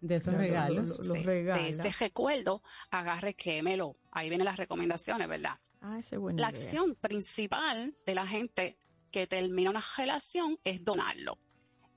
De 0.00 0.16
esos 0.16 0.34
regalos. 0.34 0.98
lo- 0.98 1.04
lo 1.04 1.14
de 1.14 1.22
regala. 1.24 1.66
ese 1.66 1.90
recuerdo, 2.04 2.62
agarre, 2.90 3.34
quémelo. 3.34 3.96
Ahí 4.12 4.28
vienen 4.28 4.44
las 4.46 4.56
recomendaciones, 4.56 5.26
¿verdad? 5.28 5.58
Ah, 5.80 5.98
esa 5.98 6.14
es 6.16 6.20
buena 6.20 6.40
La 6.40 6.50
idea. 6.50 6.58
acción 6.60 6.94
principal 6.94 7.96
de 8.06 8.14
la 8.14 8.26
gente 8.26 8.78
que 9.12 9.28
termina 9.28 9.70
una 9.70 9.84
relación 9.96 10.58
es 10.64 10.82
donarlo. 10.84 11.38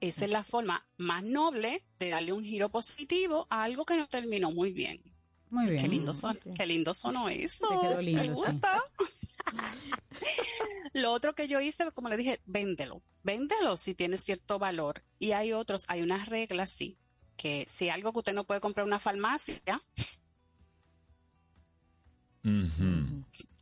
Esa 0.02 0.26
es 0.26 0.32
la 0.32 0.44
forma 0.44 0.86
más 0.98 1.24
noble 1.24 1.82
de 1.98 2.10
darle 2.10 2.34
un 2.34 2.44
giro 2.44 2.70
positivo 2.70 3.48
a 3.50 3.64
algo 3.64 3.86
que 3.86 3.96
no 3.96 4.08
terminó 4.08 4.52
muy 4.52 4.72
bien. 4.72 5.02
Muy 5.50 5.68
bien. 5.68 5.82
Qué 5.82 5.88
lindo 5.88 6.14
son, 6.14 6.38
qué 6.56 6.66
lindo 6.66 6.94
sonó 6.94 7.30
eso. 7.30 7.68
Te 7.68 7.88
quedó 7.88 8.02
lindo, 8.02 8.22
Me 8.22 8.28
sí. 8.28 8.34
gusta. 8.34 8.84
Lo 10.94 11.12
otro 11.12 11.34
que 11.34 11.48
yo 11.48 11.62
hice, 11.62 11.92
como 11.94 12.10
le 12.10 12.18
dije, 12.18 12.42
véndelo. 12.46 13.02
Véndelo 13.24 13.78
si 13.78 13.96
tiene 13.96 14.18
cierto 14.18 14.60
valor. 14.60 15.02
Y 15.18 15.32
hay 15.32 15.54
otros, 15.54 15.86
hay 15.88 16.02
unas 16.02 16.28
reglas, 16.28 16.70
sí, 16.70 16.98
que 17.38 17.66
si 17.68 17.90
algo 17.90 18.12
que 18.12 18.20
usted 18.20 18.34
no 18.34 18.44
puede 18.44 18.62
comprar 18.62 18.84
en 18.86 18.90
una 18.90 19.00
farmacia, 19.00 19.82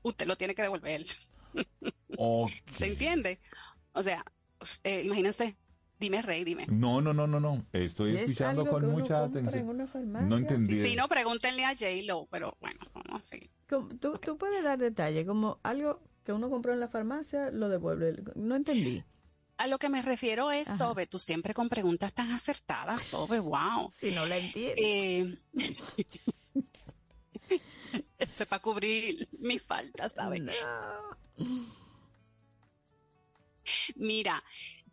usted 0.01 0.27
lo 0.27 0.35
tiene 0.35 0.55
que 0.55 0.63
devolver. 0.63 1.05
¿Se 2.77 2.85
entiende? 2.87 3.39
O 3.93 4.03
sea, 4.03 4.23
eh, 4.83 5.03
imagínense, 5.05 5.55
dime 5.99 6.21
rey, 6.21 6.43
dime. 6.43 6.65
No, 6.67 7.01
no, 7.01 7.13
no, 7.13 7.27
no, 7.27 7.39
no. 7.39 7.65
Estoy 7.73 8.11
¿Y 8.11 8.15
es 8.15 8.21
escuchando 8.21 8.61
algo 8.61 8.73
con 8.73 8.81
que 8.81 8.87
uno 8.87 8.97
mucha 8.97 9.17
en 9.19 9.29
atención. 9.29 9.69
una 9.69 9.87
farmacia? 9.87 10.27
No 10.27 10.37
entendí. 10.37 10.85
Si 10.85 10.95
no, 10.95 11.07
pregúntenle 11.07 11.65
a 11.65 11.69
J-Lo, 11.75 12.27
pero 12.31 12.57
bueno, 12.61 12.79
vamos 12.93 13.21
a 13.21 13.25
seguir. 13.25 13.49
Tú, 13.67 13.89
tú 14.19 14.37
puedes 14.37 14.63
dar 14.63 14.77
detalle, 14.79 15.25
como 15.25 15.59
algo 15.63 16.01
que 16.23 16.31
uno 16.33 16.49
compró 16.49 16.73
en 16.73 16.79
la 16.79 16.87
farmacia, 16.87 17.51
lo 17.51 17.69
devuelve. 17.69 18.23
No 18.35 18.55
entendí. 18.55 19.03
A 19.57 19.67
lo 19.67 19.77
que 19.77 19.89
me 19.89 20.01
refiero 20.01 20.51
es, 20.51 20.67
Sobe, 20.77 21.05
tú 21.05 21.19
siempre 21.19 21.53
con 21.53 21.69
preguntas 21.69 22.11
tan 22.13 22.31
acertadas, 22.31 23.01
Sobe, 23.01 23.39
wow. 23.39 23.91
Si 23.95 24.11
no 24.11 24.25
la 24.25 24.37
entiendo. 24.37 24.73
Eh, 24.77 25.37
esto 28.19 28.43
es 28.43 28.49
para 28.49 28.61
cubrir 28.61 29.27
mis 29.39 29.61
faltas, 29.61 30.13
¿sabes? 30.13 30.41
Mira, 33.95 34.43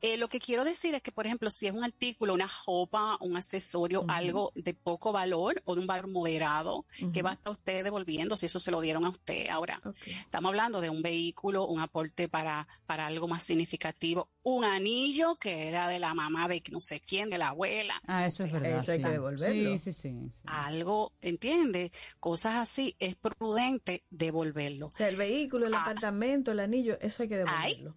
Eh, 0.02 0.16
lo 0.16 0.28
que 0.28 0.38
quiero 0.40 0.64
decir 0.64 0.94
es 0.94 1.02
que, 1.02 1.12
por 1.12 1.26
ejemplo, 1.26 1.50
si 1.50 1.66
es 1.66 1.72
un 1.72 1.84
artículo, 1.84 2.32
una 2.34 2.48
ropa, 2.66 3.18
un 3.20 3.36
accesorio, 3.36 4.04
algo 4.08 4.50
de 4.54 4.72
poco 4.74 5.12
valor 5.12 5.60
o 5.66 5.74
de 5.74 5.80
un 5.82 5.86
valor 5.86 6.08
moderado, 6.08 6.86
que 7.12 7.22
va 7.22 7.30
a 7.30 7.34
estar 7.34 7.52
usted 7.52 7.84
devolviendo 7.84 8.36
si 8.36 8.46
eso 8.46 8.60
se 8.60 8.70
lo 8.70 8.80
dieron 8.80 9.04
a 9.04 9.10
usted. 9.10 9.48
Ahora, 9.48 9.80
estamos 10.06 10.48
hablando 10.50 10.80
de 10.80 10.88
un 10.90 11.02
vehículo, 11.02 11.66
un 11.66 11.80
aporte 11.80 12.28
para, 12.28 12.66
para 12.86 13.06
algo 13.06 13.28
más 13.28 13.42
significativo, 13.42 14.30
un 14.42 14.64
anillo 14.64 15.34
que 15.36 15.68
era 15.68 15.88
de 15.88 15.98
la 15.98 16.14
mamá 16.14 16.48
de 16.48 16.62
no 16.70 16.80
sé 16.80 17.00
quién, 17.00 17.28
de 17.28 17.38
la 17.38 17.48
abuela. 17.48 17.94
Ah, 18.06 18.26
eso 18.26 18.44
es 18.46 18.52
verdad. 18.52 18.78
Eso 18.78 18.92
hay 18.92 19.02
que 19.02 19.08
devolverlo. 19.10 19.78
Sí, 19.78 19.92
sí, 19.92 19.92
sí, 19.92 20.10
sí. 20.32 20.40
Algo, 20.46 21.12
¿entiende? 21.20 21.92
Cosas 22.20 22.54
así, 22.56 22.96
es 22.98 23.16
prudente 23.16 24.02
devolverlo. 24.10 24.86
O 24.86 24.96
sea, 24.96 25.08
el 25.08 25.16
vehículo, 25.16 25.66
el 25.66 25.74
Ah. 25.74 25.82
apartamento, 25.82 26.52
el 26.52 26.60
anillo, 26.60 26.98
eso 27.00 27.22
hay 27.22 27.28
que 27.28 27.36
devolverlo. 27.36 27.96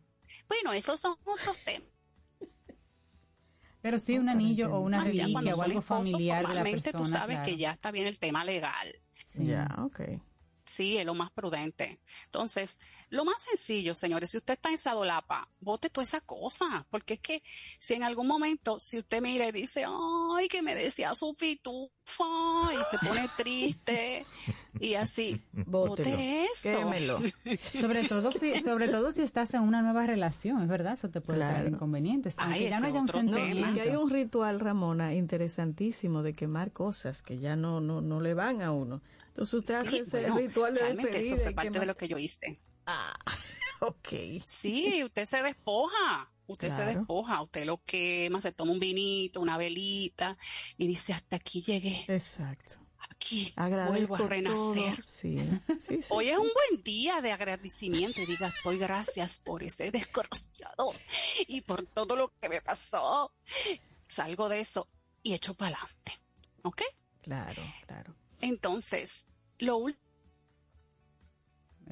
Bueno, 0.50 0.74
esos 0.74 1.00
son 1.00 1.16
otros 1.26 1.58
temas. 1.64 1.88
Pero 3.84 4.00
sí, 4.00 4.18
un 4.18 4.30
anillo 4.30 4.74
o 4.74 4.80
una 4.80 5.02
Ah, 5.02 5.04
reliquia 5.04 5.54
o 5.56 5.62
algo 5.62 5.82
familiar 5.82 6.48
de 6.48 6.54
la 6.54 6.64
persona. 6.64 6.98
tú 7.00 7.06
sabes 7.06 7.36
claro. 7.36 7.50
que 7.52 7.58
ya 7.58 7.72
está 7.74 7.92
bien 7.92 8.08
el 8.08 8.18
tema 8.18 8.46
legal. 8.46 8.96
Sí. 9.26 9.46
Ya, 9.46 9.68
ok. 9.80 10.00
Sí, 10.66 10.98
es 10.98 11.06
lo 11.06 11.14
más 11.14 11.30
prudente. 11.32 12.00
Entonces, 12.26 12.78
lo 13.10 13.26
más 13.26 13.36
sencillo, 13.42 13.94
señores, 13.96 14.30
si 14.30 14.38
usted 14.38 14.54
está 14.54 14.70
en 14.70 14.78
Sadolapa, 14.78 15.50
bote 15.60 15.90
toda 15.90 16.04
esa 16.06 16.22
cosa, 16.22 16.86
porque 16.90 17.16
es 17.16 17.20
que 17.20 17.44
si 17.80 17.94
en 17.96 18.04
algún 18.04 18.28
momento, 18.28 18.80
si 18.80 18.98
usted 19.00 19.22
mira 19.22 19.48
y 19.48 19.52
dice, 19.52 19.86
ay, 19.86 20.48
que 20.48 20.62
me 20.62 20.74
decía 20.74 21.14
su 21.16 21.36
pitufa, 21.36 22.74
y 22.74 22.78
se 22.90 22.98
pone 23.06 23.30
triste, 23.38 24.26
y 24.80 24.94
así, 24.96 25.42
bote 25.52 26.46
esto. 26.46 26.62
quémelo. 26.64 27.20
Sobre 27.82 28.08
todo 28.08 28.32
si, 28.32 28.62
sobre 28.62 28.88
todo 28.90 29.12
si 29.12 29.22
estás 29.22 29.54
en 29.54 29.62
una 29.62 29.82
nueva 29.82 30.06
relación, 30.08 30.62
es 30.62 30.68
verdad, 30.68 30.94
eso 30.94 31.10
te 31.10 31.22
puede 31.22 31.40
Claro. 31.40 31.56
traer 31.58 31.74
inconvenientes. 31.74 32.36
Ay, 32.40 32.70
ya 32.70 32.80
no 32.80 32.88
haya 32.88 33.00
un. 33.00 33.06
No, 33.06 33.12
sentimiento. 33.12 33.74
que 33.76 33.82
hay 33.82 33.96
un 33.96 34.10
ritual, 34.10 34.60
Ramona, 34.60 35.14
interesantísimo 35.14 36.24
de 36.24 36.34
quemar 36.34 36.72
cosas 36.72 37.22
que 37.22 37.38
ya 37.40 37.56
no, 37.56 37.82
no, 37.82 38.02
no 38.02 38.22
le 38.22 38.34
van 38.34 38.62
a 38.62 38.72
uno. 38.72 39.02
Entonces 39.34 39.54
usted 39.56 39.74
hace 39.74 39.98
ese 40.02 40.22
bueno, 40.22 40.38
ritual 40.38 40.74
de 40.76 40.82
realmente 40.82 41.12
despedida. 41.12 41.36
eso 41.36 41.44
fue 41.44 41.54
parte 41.54 41.80
de 41.80 41.86
lo 41.88 41.98
que 41.98 42.08
yo 42.08 42.20
hice. 42.20 42.62
Ah, 42.86 43.16
ok. 43.82 44.10
Sí, 44.46 45.04
usted 45.04 45.26
se 45.26 45.42
despoja, 45.42 46.32
usted 46.46 46.70
se 46.70 46.86
despoja, 46.86 47.42
usted 47.42 47.66
lo 47.66 47.82
quema, 47.84 48.40
se 48.42 48.52
toma 48.52 48.74
un 48.74 48.80
vinito, 48.80 49.42
una 49.42 49.58
velita 49.58 50.38
y 50.78 50.86
dice, 50.86 51.14
hasta 51.14 51.38
aquí 51.38 51.64
llegué, 51.64 52.06
Exacto. 52.10 52.76
aquí 53.10 53.52
Agradezco 53.56 53.92
vuelvo 54.08 54.16
a 54.24 54.30
renacer. 54.30 54.96
todo. 54.98 55.04
Sí, 55.04 55.40
sí, 55.82 55.98
sí. 55.98 56.06
Hoy 56.10 56.30
es 56.30 56.38
un 56.38 56.52
buen 56.54 56.84
día 56.84 57.20
de 57.22 57.32
agradecimiento 57.32 58.22
y 58.22 58.28
diga, 58.28 58.50
estoy 58.50 58.78
gracias 58.78 59.40
por 59.40 59.64
ese 59.64 59.90
desgraciado 59.90 60.94
y 61.48 61.62
por 61.62 61.88
todo 61.88 62.16
lo 62.16 62.32
que 62.40 62.50
me 62.50 62.62
pasó. 62.62 63.34
Salgo 64.08 64.48
de 64.48 64.60
eso 64.60 64.88
y 65.24 65.34
echo 65.34 65.56
para 65.56 65.76
adelante. 65.76 66.20
¿Ok? 66.62 66.84
Claro, 67.24 67.64
claro. 67.88 68.16
Entonces, 68.44 69.26
lo 69.58 69.88
Eh, 69.88 69.96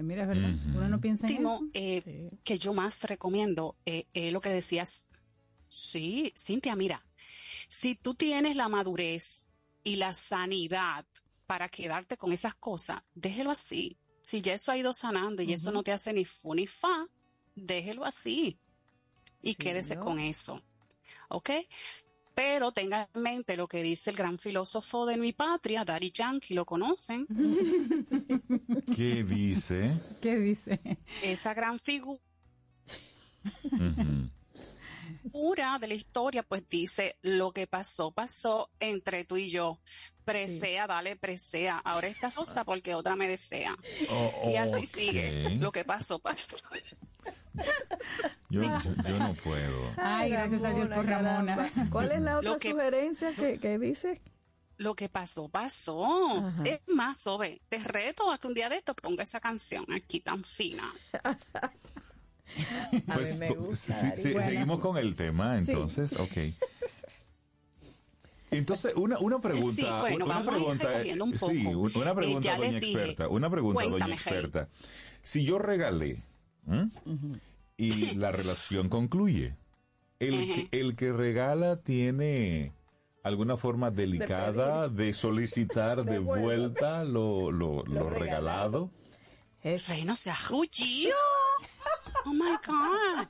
Mira, 0.03 0.23
es 0.23 0.27
verdad, 0.27 0.53
uno 0.75 0.89
no 0.89 0.99
piensa 0.99 1.25
en 1.25 1.31
último 1.31 1.55
eso. 1.55 1.71
eh, 1.73 2.29
que 2.43 2.57
yo 2.57 2.73
más 2.73 3.01
recomiendo 3.03 3.77
eh, 3.85 4.05
es 4.13 4.33
lo 4.33 4.41
que 4.41 4.49
decías. 4.49 5.07
Sí, 5.69 6.33
Cintia, 6.37 6.75
mira, 6.75 7.05
si 7.69 7.95
tú 7.95 8.15
tienes 8.15 8.57
la 8.57 8.67
madurez 8.67 9.53
y 9.85 9.95
la 9.95 10.13
sanidad 10.13 11.05
para 11.47 11.69
quedarte 11.69 12.17
con 12.17 12.33
esas 12.33 12.53
cosas, 12.55 13.01
déjelo 13.15 13.51
así. 13.51 13.97
Si 14.21 14.41
ya 14.41 14.53
eso 14.53 14.73
ha 14.73 14.77
ido 14.77 14.93
sanando 14.93 15.41
y 15.43 15.53
eso 15.53 15.71
no 15.71 15.83
te 15.83 15.93
hace 15.93 16.11
ni 16.11 16.25
fu 16.25 16.53
ni 16.53 16.67
fa, 16.67 17.07
déjelo 17.55 18.03
así 18.03 18.59
y 19.41 19.55
quédese 19.55 19.97
con 19.97 20.19
eso. 20.19 20.61
¿Ok? 21.29 21.49
Pero 22.33 22.71
tenga 22.71 23.09
en 23.13 23.21
mente 23.21 23.57
lo 23.57 23.67
que 23.67 23.83
dice 23.83 24.09
el 24.09 24.15
gran 24.15 24.39
filósofo 24.39 25.05
de 25.05 25.17
mi 25.17 25.33
patria, 25.33 25.83
Daddy 25.83 26.11
Yankee, 26.11 26.53
lo 26.53 26.65
conocen. 26.65 27.27
¿Qué 28.95 29.23
dice? 29.23 29.91
¿Qué 30.21 30.37
dice? 30.37 30.79
Esa 31.23 31.53
gran 31.53 31.79
figura. 31.79 32.21
Pura 35.31 35.77
de 35.79 35.87
la 35.87 35.93
historia, 35.93 36.43
pues 36.43 36.67
dice, 36.69 37.17
lo 37.21 37.51
que 37.51 37.67
pasó, 37.67 38.11
pasó 38.11 38.69
entre 38.79 39.23
tú 39.25 39.37
y 39.37 39.49
yo. 39.49 39.79
Presea, 40.25 40.85
dale, 40.87 41.15
presea. 41.15 41.79
Ahora 41.79 42.07
estás 42.07 42.35
sosta 42.35 42.63
porque 42.63 42.93
otra 42.95 43.15
me 43.15 43.27
desea. 43.27 43.75
Oh, 44.09 44.49
y 44.51 44.55
así 44.55 44.85
sigue. 44.85 45.49
Lo 45.57 45.71
que 45.71 45.83
pasó, 45.83 46.19
pasó. 46.19 46.57
Yo, 48.49 48.61
yo, 48.61 48.69
yo 49.07 49.17
no 49.17 49.33
puedo. 49.43 49.93
Ay, 49.97 50.29
gracias 50.31 50.63
a 50.63 50.69
Dios 50.71 50.89
por 50.89 51.05
Ramona. 51.05 51.71
¿Cuál 51.89 52.11
es 52.11 52.21
la 52.21 52.37
otra 52.37 52.51
Lo 52.51 52.59
que- 52.59 52.71
sugerencia 52.71 53.33
que, 53.35 53.57
que 53.59 53.77
dice? 53.79 54.21
Lo 54.77 54.95
que 54.95 55.09
pasó, 55.09 55.47
pasó. 55.49 56.05
Ajá. 56.37 56.63
Es 56.65 56.81
más, 56.87 57.19
Sobe, 57.19 57.61
te 57.69 57.77
reto 57.79 58.31
a 58.31 58.37
que 58.39 58.47
un 58.47 58.53
día 58.55 58.67
de 58.69 58.77
esto 58.77 58.95
ponga 58.95 59.23
esa 59.23 59.39
canción 59.39 59.85
aquí 59.93 60.21
tan 60.21 60.43
fina. 60.43 60.91
A 63.07 63.13
Pues, 63.13 63.33
mí 63.33 63.39
me 63.39 63.47
po- 63.47 63.55
gusta. 63.55 63.93
sí, 63.93 64.21
sí, 64.21 64.35
Ari. 64.35 64.49
seguimos 64.53 64.79
con 64.79 64.97
el 64.97 65.15
tema, 65.15 65.53
Sí. 65.57 65.71
entonces, 65.71 66.13
ok. 66.19 66.37
Entonces, 68.51 68.93
una, 68.95 69.17
una 69.19 69.39
pregunta. 69.39 69.81
Sí, 69.81 69.87
bueno, 70.01 70.25
una 70.25 70.39
vamos 70.39 70.47
a 70.47 70.57
ir 70.57 70.57
pregunta, 70.57 71.23
un 71.23 71.31
Sí, 71.31 71.63
poco. 71.63 71.99
una 71.99 72.13
pregunta, 72.15 72.49
Eh, 72.49 72.51
ya 72.51 72.57
doña 72.57 72.77
experta. 72.79 73.27
Una 73.29 73.49
pregunta, 73.49 73.83
doña 73.83 73.91
Cuéntame, 73.91 74.13
experta. 74.15 74.67
Si 75.21 75.45
yo 75.45 75.57
regalé 75.57 76.21
¿m? 76.67 76.89
y 77.77 78.15
la 78.15 78.31
relación 78.33 78.89
concluye, 78.89 79.55
el, 80.19 80.33
que, 80.69 80.79
el 80.79 80.95
que 80.97 81.13
regala 81.13 81.77
tiene 81.77 82.73
alguna 83.23 83.55
forma 83.55 83.89
delicada 83.89 84.89
de, 84.89 85.13
solicitar 85.13 86.03
de 86.03 86.19
vuelta 86.19 87.05
lo, 87.05 87.51
lo, 87.51 87.83
lo 87.85 88.09
regalado. 88.09 88.89
Rey, 89.63 90.03
no 90.05 90.15
seas 90.17 90.49
rullido. 90.49 91.15
Oh 92.25 92.33
my 92.33 92.55
God. 92.65 93.27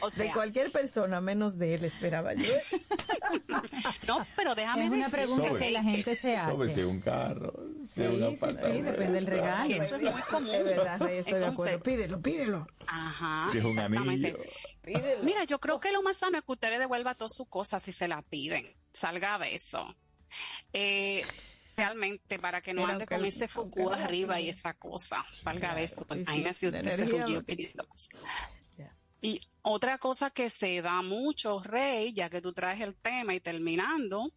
O 0.00 0.10
De 0.10 0.30
cualquier 0.32 0.70
persona, 0.70 1.20
menos 1.20 1.58
de 1.58 1.74
él, 1.74 1.84
esperaba 1.84 2.32
yo. 2.34 2.52
no, 4.06 4.26
pero 4.36 4.54
déjame 4.54 4.84
Es 4.86 4.90
una 4.90 5.08
pregunta 5.08 5.48
Sobre. 5.48 5.64
que 5.66 5.70
la 5.72 5.82
gente 5.82 6.16
se 6.16 6.36
Sobre 6.44 6.68
si 6.68 6.72
hace. 6.74 6.80
es 6.82 6.86
un 6.86 7.00
carro, 7.00 7.52
si 7.84 7.86
Sí, 7.86 8.02
es 8.04 8.10
un 8.10 8.36
sí, 8.36 8.46
sí, 8.56 8.82
depende 8.82 9.12
del 9.12 9.26
regalo. 9.26 9.68
que 9.68 9.76
eso 9.78 9.96
es 9.96 10.02
muy 10.02 10.22
común. 10.22 10.50
Es 10.54 10.64
verdad, 10.64 11.10
estoy 11.10 11.38
de 11.40 11.46
acuerdo. 11.46 11.82
Pídelo, 11.82 12.20
pídelo. 12.22 12.66
Ajá, 12.86 13.48
Si 13.52 13.58
es 13.58 13.64
un 13.64 13.70
exactamente. 13.72 14.28
anillo. 14.28 14.38
Pídelo. 14.82 15.22
Mira, 15.24 15.44
yo 15.44 15.60
creo 15.60 15.78
que 15.80 15.92
lo 15.92 16.02
más 16.02 16.16
sano 16.16 16.38
es 16.38 16.44
que 16.44 16.52
usted 16.52 16.70
le 16.70 16.78
devuelva 16.78 17.14
todas 17.14 17.34
sus 17.34 17.48
cosas 17.48 17.82
si 17.82 17.92
se 17.92 18.08
la 18.08 18.22
piden. 18.22 18.66
Salga 18.92 19.38
de 19.38 19.54
eso. 19.54 19.94
Eh, 20.72 21.24
realmente, 21.76 22.38
para 22.38 22.60
que 22.60 22.74
no 22.74 22.82
Pero 22.82 22.92
ande 22.92 23.06
con 23.06 23.18
el- 23.18 23.24
ese 23.26 23.48
la- 23.56 24.04
arriba 24.04 24.40
y 24.40 24.48
esa 24.48 24.74
cosa. 24.74 25.24
Salga 25.42 25.74
de 25.74 25.84
eso. 25.84 25.96
sí, 26.08 26.14
sí, 26.14 26.20
Imagínese 26.20 26.70
la 26.70 26.78
usted 26.78 26.90
se 26.90 27.02
energía- 27.02 27.24
rullió 27.26 27.44
pidiendo 27.44 27.86
cosas. 27.88 28.10
Y 29.24 29.40
otra 29.62 29.98
cosa 29.98 30.30
que 30.30 30.50
se 30.50 30.82
da 30.82 31.00
mucho, 31.02 31.62
Rey, 31.62 32.12
ya 32.12 32.28
que 32.28 32.40
tú 32.42 32.52
traes 32.52 32.80
el 32.80 32.96
tema 32.96 33.32
y 33.34 33.38
terminando, 33.40 34.32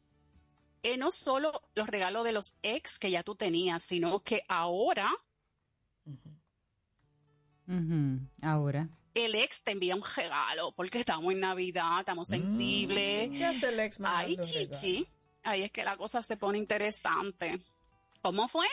es 0.83 0.97
no 0.99 1.11
solo 1.11 1.51
los 1.73 1.87
regalos 1.87 2.23
de 2.23 2.31
los 2.33 2.59
ex 2.61 2.99
que 2.99 3.09
ya 3.09 3.23
tú 3.23 3.33
tenías, 3.33 3.81
sino 3.81 4.21
que 4.21 4.43
ahora 4.47 5.11
Ujú, 7.67 8.19
Ahora. 8.43 8.87
el 9.15 9.33
ex 9.33 9.63
te 9.63 9.71
envía 9.71 9.95
un 9.95 10.03
regalo, 10.15 10.71
porque 10.75 10.99
estamos 10.99 11.33
en 11.33 11.39
Navidad, 11.39 12.01
estamos 12.01 12.27
sensibles. 12.27 13.29
¿Qué 13.31 13.43
hace 13.43 13.69
el 13.69 13.79
ex 13.79 13.97
Ay, 14.03 14.37
chichi, 14.37 15.07
ahí 15.45 15.63
es 15.63 15.71
que 15.71 15.83
la 15.83 15.97
cosa 15.97 16.21
se 16.21 16.37
pone 16.37 16.57
interesante. 16.57 17.59
¿Cómo 18.21 18.47
fue? 18.47 18.67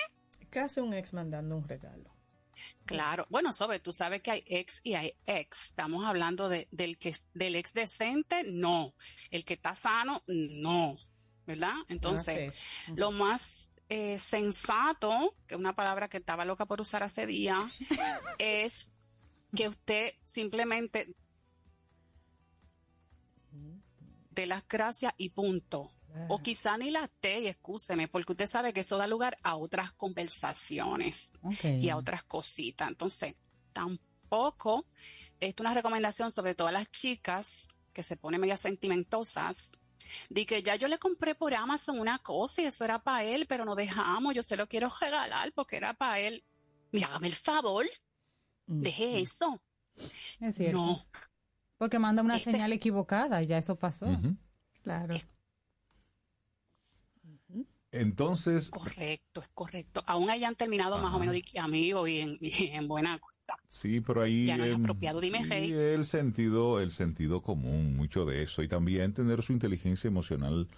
¿Qué 0.50 0.60
hace 0.60 0.80
un 0.80 0.92
ex 0.92 1.12
mandando 1.12 1.56
un 1.56 1.68
regalo? 1.68 2.12
Claro, 2.84 3.26
bueno, 3.30 3.52
sobre, 3.52 3.80
tú 3.80 3.92
sabes 3.92 4.22
que 4.22 4.30
hay 4.30 4.44
ex 4.46 4.80
y 4.82 4.94
hay 4.94 5.14
ex. 5.26 5.68
Estamos 5.68 6.04
hablando 6.04 6.48
de, 6.48 6.68
del 6.70 6.98
que 6.98 7.14
del 7.34 7.56
ex 7.56 7.72
decente, 7.72 8.44
no. 8.52 8.94
El 9.30 9.44
que 9.44 9.54
está 9.54 9.74
sano, 9.74 10.22
no. 10.26 10.96
¿Verdad? 11.46 11.74
Entonces, 11.88 12.54
lo 12.94 13.10
más 13.10 13.70
eh, 13.88 14.18
sensato, 14.18 15.36
que 15.46 15.54
es 15.54 15.60
una 15.60 15.74
palabra 15.74 16.08
que 16.08 16.18
estaba 16.18 16.44
loca 16.44 16.66
por 16.66 16.80
usar 16.80 17.02
hace 17.02 17.26
día, 17.26 17.70
es 18.38 18.90
que 19.54 19.68
usted 19.68 20.14
simplemente 20.24 21.14
de 24.30 24.46
las 24.46 24.66
gracias 24.66 25.12
y 25.16 25.30
punto. 25.30 25.90
O 26.28 26.38
quizá 26.42 26.76
ni 26.76 26.90
las 26.90 27.10
te 27.20 27.40
y 27.40 27.46
excúseme, 27.48 28.08
porque 28.08 28.32
usted 28.32 28.48
sabe 28.50 28.72
que 28.72 28.80
eso 28.80 28.96
da 28.98 29.06
lugar 29.06 29.36
a 29.42 29.56
otras 29.56 29.92
conversaciones 29.92 31.32
y 31.80 31.88
a 31.88 31.96
otras 31.96 32.22
cositas. 32.24 32.88
Entonces, 32.88 33.34
tampoco, 33.72 34.86
esto 35.40 35.62
es 35.62 35.66
una 35.66 35.74
recomendación 35.74 36.30
sobre 36.30 36.54
todo 36.54 36.68
a 36.68 36.72
las 36.72 36.90
chicas 36.90 37.66
que 37.92 38.02
se 38.02 38.16
ponen 38.16 38.40
medio 38.40 38.56
sentimentosas, 38.56 39.70
de 40.28 40.44
que 40.46 40.62
ya 40.62 40.76
yo 40.76 40.88
le 40.88 40.98
compré 40.98 41.34
por 41.34 41.54
Amazon 41.54 41.98
una 41.98 42.18
cosa 42.18 42.62
y 42.62 42.64
eso 42.66 42.84
era 42.84 42.98
para 43.02 43.24
él, 43.24 43.46
pero 43.46 43.64
no 43.64 43.74
dejamos, 43.74 44.34
yo 44.34 44.42
se 44.42 44.56
lo 44.56 44.66
quiero 44.68 44.90
regalar 45.00 45.52
porque 45.54 45.76
era 45.76 45.94
para 45.94 46.18
él. 46.20 46.44
Mira, 46.92 47.08
hágame 47.08 47.28
el 47.28 47.34
favor, 47.34 47.86
Mm, 48.66 48.82
deje 48.82 49.20
eso. 49.20 49.60
Es 50.40 50.54
cierto. 50.56 50.78
No, 50.78 51.04
Porque 51.78 51.98
manda 51.98 52.22
una 52.22 52.36
Este- 52.36 52.52
señal 52.52 52.72
equivocada, 52.72 53.42
ya 53.42 53.58
eso 53.58 53.74
pasó. 53.76 54.06
Claro. 54.84 55.14
Entonces, 57.92 58.72
Correcto, 58.72 59.40
es 59.42 59.48
correcto. 59.54 60.02
Aún 60.06 60.28
hayan 60.30 60.56
terminado 60.56 60.98
más 60.98 61.14
o 61.14 61.18
menos 61.20 61.34
de 61.34 61.44
amigo 61.60 62.08
y 62.08 62.18
en, 62.20 62.38
y 62.40 62.68
en 62.68 62.88
buena 62.88 63.18
cosa. 63.20 63.56
sí, 63.68 64.00
pero 64.00 64.22
ahí 64.22 64.46
Ya 64.46 64.56
no 64.58 64.64
es 64.64 64.72
em, 64.72 64.74
apropiado, 64.74 65.20
dime, 65.20 65.44
sí, 65.44 65.44
Rey. 65.44 65.74
el 65.74 66.04
sentido, 66.04 66.80
el 66.80 66.92
sentido 66.92 67.42
común, 67.42 67.96
mucho 67.96 68.24
de 68.26 68.42
eso 68.42 68.62
y 68.62 68.68
también 68.68 69.14
tener 69.14 69.42
su 69.42 69.52
inteligencia 69.52 70.08
emocional 70.08 70.68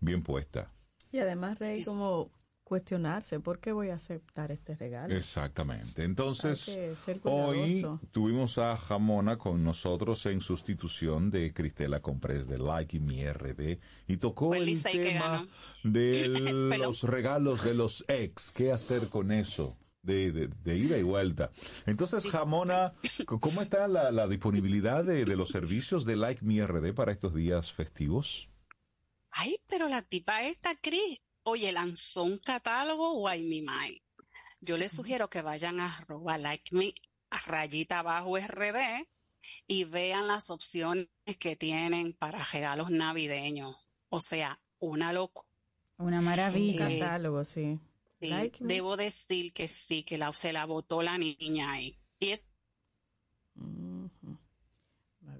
bien 0.00 0.22
puesta. 0.22 0.72
Y 1.12 1.18
además, 1.18 1.58
Rey, 1.58 1.82
como 1.84 2.32
cuestionarse, 2.70 3.40
¿por 3.40 3.58
qué 3.58 3.72
voy 3.72 3.88
a 3.88 3.96
aceptar 3.96 4.52
este 4.52 4.76
regalo? 4.76 5.12
Exactamente. 5.12 6.04
Entonces, 6.04 6.78
hoy 7.24 7.84
tuvimos 8.12 8.58
a 8.58 8.76
Jamona 8.76 9.38
con 9.38 9.64
nosotros 9.64 10.24
en 10.26 10.40
sustitución 10.40 11.32
de 11.32 11.52
Cristela 11.52 12.00
Comprés 12.00 12.46
de 12.46 12.58
Like 12.58 13.00
Mi 13.00 13.26
RD 13.26 13.80
y 14.06 14.16
tocó 14.18 14.54
el 14.54 14.80
tema 14.80 15.44
de 15.82 16.28
los 16.78 17.02
regalos 17.02 17.64
de 17.64 17.74
los 17.74 18.04
ex. 18.06 18.52
¿Qué 18.52 18.70
hacer 18.70 19.08
con 19.08 19.32
eso? 19.32 19.76
De, 20.02 20.30
de- 20.30 20.46
de 20.46 20.76
ida 20.78 20.96
y 20.96 21.02
vuelta. 21.02 21.50
Entonces, 21.86 22.24
Jamona, 22.30 22.94
¿cómo 23.26 23.62
está 23.62 23.88
la, 23.88 24.12
la 24.12 24.28
disponibilidad 24.28 25.04
de, 25.04 25.24
de 25.24 25.36
los 25.36 25.48
servicios 25.48 26.04
de 26.04 26.14
Like 26.14 26.44
Mi 26.44 26.62
RD 26.64 26.94
para 26.94 27.10
estos 27.10 27.34
días 27.34 27.72
festivos? 27.72 28.48
Ay, 29.32 29.56
pero 29.66 29.88
la 29.88 30.02
tipa 30.02 30.44
esta, 30.44 30.70
Cris, 30.80 31.18
oye, 31.50 31.70
lanzó 31.72 32.22
un 32.24 32.38
catálogo, 32.38 33.14
guay, 33.14 33.42
mi 33.44 33.62
mai. 33.62 34.02
Yo 34.60 34.76
les 34.76 34.92
sugiero 34.92 35.28
que 35.30 35.42
vayan 35.42 35.80
a 35.80 35.96
arroba 35.98 36.36
like 36.38 36.74
me, 36.74 36.94
a 37.30 37.38
rayita 37.38 38.00
abajo 38.00 38.36
RD 38.38 39.06
y 39.66 39.84
vean 39.84 40.26
las 40.28 40.50
opciones 40.50 41.08
que 41.38 41.56
tienen 41.56 42.12
para 42.12 42.42
regalos 42.44 42.90
navideños. 42.90 43.76
O 44.10 44.20
sea, 44.20 44.60
una 44.78 45.12
locura. 45.12 45.48
Una 45.98 46.18
Un 46.18 46.24
maravilla. 46.24 46.90
Eh, 46.90 46.98
catálogo, 46.98 47.44
sí. 47.44 47.78
Sí, 48.20 48.28
Like 48.28 48.62
me. 48.62 48.74
debo 48.74 48.96
decir 48.98 49.52
que 49.54 49.66
sí, 49.68 50.02
que 50.02 50.18
la, 50.18 50.32
se 50.34 50.52
la 50.52 50.66
botó 50.66 51.00
la 51.02 51.16
niña 51.16 51.72
ahí. 51.72 51.98
Y 52.18 52.30
es- 52.30 52.44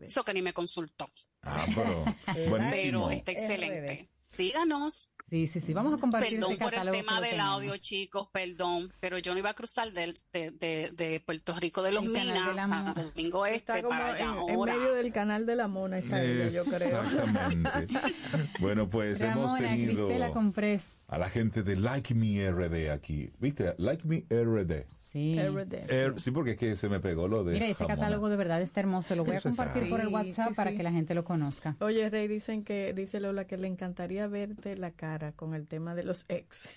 eso 0.02 0.24
que 0.24 0.34
ni 0.34 0.42
me 0.42 0.52
consultó. 0.52 1.10
Ah, 1.42 1.66
pero 1.74 2.04
Pero 2.26 2.50
buenísimo. 2.50 3.10
está 3.10 3.32
excelente. 3.32 4.08
Díganos. 4.36 5.12
Sí, 5.30 5.46
sí, 5.46 5.60
sí. 5.60 5.72
Vamos 5.72 5.94
a 5.94 5.98
compartir 5.98 6.34
Perdón 6.40 6.50
ese 6.54 6.60
por 6.64 6.74
el 6.74 6.90
tema 6.90 7.20
del 7.20 7.30
tenemos. 7.30 7.52
audio, 7.54 7.76
chicos, 7.76 8.28
perdón, 8.32 8.92
pero 8.98 9.16
yo 9.18 9.32
no 9.32 9.38
iba 9.38 9.50
a 9.50 9.54
cruzar 9.54 9.92
del- 9.92 10.14
de, 10.32 10.50
de- 10.50 10.90
de 10.96 11.20
Puerto 11.24 11.54
Rico 11.58 11.82
de 11.82 11.92
los 11.92 12.04
El 12.04 12.12
de 12.12 12.20
Minas, 12.20 12.56
la 12.56 12.66
Santo 12.66 13.04
Domingo 13.04 13.46
Está 13.46 13.74
Este, 13.76 13.86
como 13.86 13.98
para 13.98 14.12
allá 14.12 14.24
en, 14.24 14.48
en 14.48 14.54
ahora. 14.56 14.74
medio 14.76 14.92
del 14.94 15.12
canal 15.12 15.46
de 15.46 15.54
la 15.56 15.68
mona 15.68 15.98
está 15.98 16.20
ella, 16.22 16.48
yo 16.48 16.64
creo. 16.64 17.02
Exactamente. 17.02 17.70
bueno, 18.60 18.88
pues 18.88 19.20
hemos 19.20 19.36
Ramona, 19.52 19.68
tenido 19.68 20.06
Cristela 20.08 20.30
Comprés. 20.32 20.96
a 21.06 21.18
la 21.18 21.28
gente 21.28 21.62
de 21.62 21.76
Like 21.76 22.14
Me 22.14 22.50
RD 22.50 22.90
aquí. 22.90 23.30
¿Viste? 23.38 23.74
Like 23.78 24.06
Me 24.08 24.24
RD. 24.28 24.86
Sí. 24.96 25.36
Er- 25.38 26.18
sí, 26.18 26.30
porque 26.32 26.52
es 26.52 26.56
que 26.56 26.74
se 26.76 26.88
me 26.88 26.98
pegó 26.98 27.28
lo 27.28 27.44
de 27.44 27.52
Mira, 27.54 27.66
ese 27.66 27.74
Jamona. 27.84 27.94
catálogo 27.96 28.28
de 28.30 28.36
verdad 28.36 28.60
está 28.62 28.80
hermoso. 28.80 29.14
Lo 29.14 29.24
voy 29.24 29.34
a 29.34 29.36
está. 29.38 29.48
compartir 29.50 29.88
por 29.88 30.00
el 30.00 30.08
Sí, 30.08 30.12
WhatsApp 30.14 30.48
sí, 30.48 30.54
para 30.54 30.70
sí. 30.72 30.76
que 30.76 30.82
la 30.82 30.90
gente 30.92 31.14
lo 31.14 31.22
conozca. 31.24 31.76
Oye, 31.80 32.10
Rey, 32.10 32.26
dicen 32.26 32.64
que, 32.64 32.92
dice 32.94 33.20
Lola, 33.20 33.46
que 33.46 33.56
le 33.56 33.68
encantaría 33.68 34.26
verte 34.26 34.76
la 34.76 34.90
cara 34.90 35.19
con 35.36 35.54
el 35.54 35.66
tema 35.66 35.94
de 35.94 36.04
los 36.04 36.24
ex. 36.28 36.68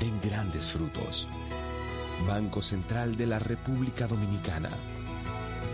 den 0.00 0.18
grandes 0.20 0.72
frutos. 0.72 1.28
Banco 2.26 2.62
Central 2.62 3.16
de 3.16 3.26
la 3.26 3.38
República 3.38 4.06
Dominicana. 4.06 4.70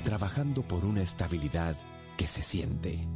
Trabajando 0.02 0.62
por 0.62 0.84
una 0.84 1.00
estabilidad 1.00 1.76
que 2.16 2.26
se 2.26 2.42
siente. 2.42 3.08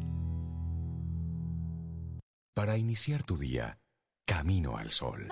Para 2.55 2.77
iniciar 2.79 3.23
tu 3.25 3.37
día, 3.37 3.79
Camino 4.25 4.77
al 4.77 4.91
Sol. 4.91 5.29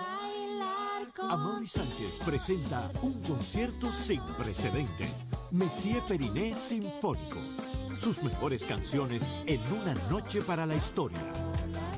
Amaury 1.30 1.66
Sánchez 1.66 2.18
presenta 2.24 2.90
un 3.02 3.22
concierto 3.22 3.90
sin 3.92 4.20
precedentes. 4.36 5.24
Messier 5.50 6.02
Periné 6.08 6.56
Sinfónico. 6.56 7.38
Sus 7.96 8.22
mejores 8.22 8.64
canciones 8.64 9.24
en 9.46 9.60
una 9.72 9.94
noche 10.10 10.42
para 10.42 10.66
la 10.66 10.76
historia. 10.76 11.20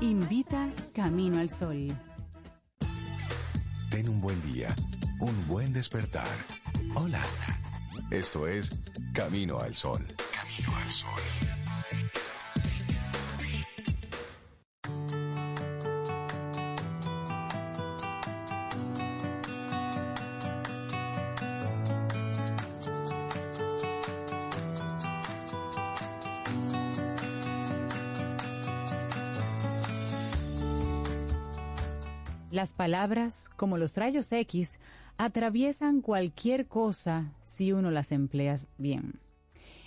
Invita 0.00 0.70
Camino 0.94 1.40
al 1.40 1.50
Sol. 1.50 1.88
Ten 3.90 4.08
un 4.08 4.20
buen 4.20 4.40
día, 4.52 4.74
un 5.18 5.48
buen 5.48 5.72
despertar. 5.72 6.28
Hola. 6.94 7.20
Esto 8.08 8.46
es 8.46 8.70
Camino 9.12 9.58
al 9.58 9.74
Sol. 9.74 10.06
Camino 10.32 10.76
al 10.76 10.88
Sol. 10.88 11.57
Las 32.58 32.72
palabras, 32.74 33.50
como 33.54 33.78
los 33.78 33.96
rayos 33.96 34.32
X, 34.32 34.80
atraviesan 35.16 36.00
cualquier 36.00 36.66
cosa 36.66 37.32
si 37.40 37.70
uno 37.72 37.92
las 37.92 38.10
emplea 38.10 38.56
bien. 38.78 39.20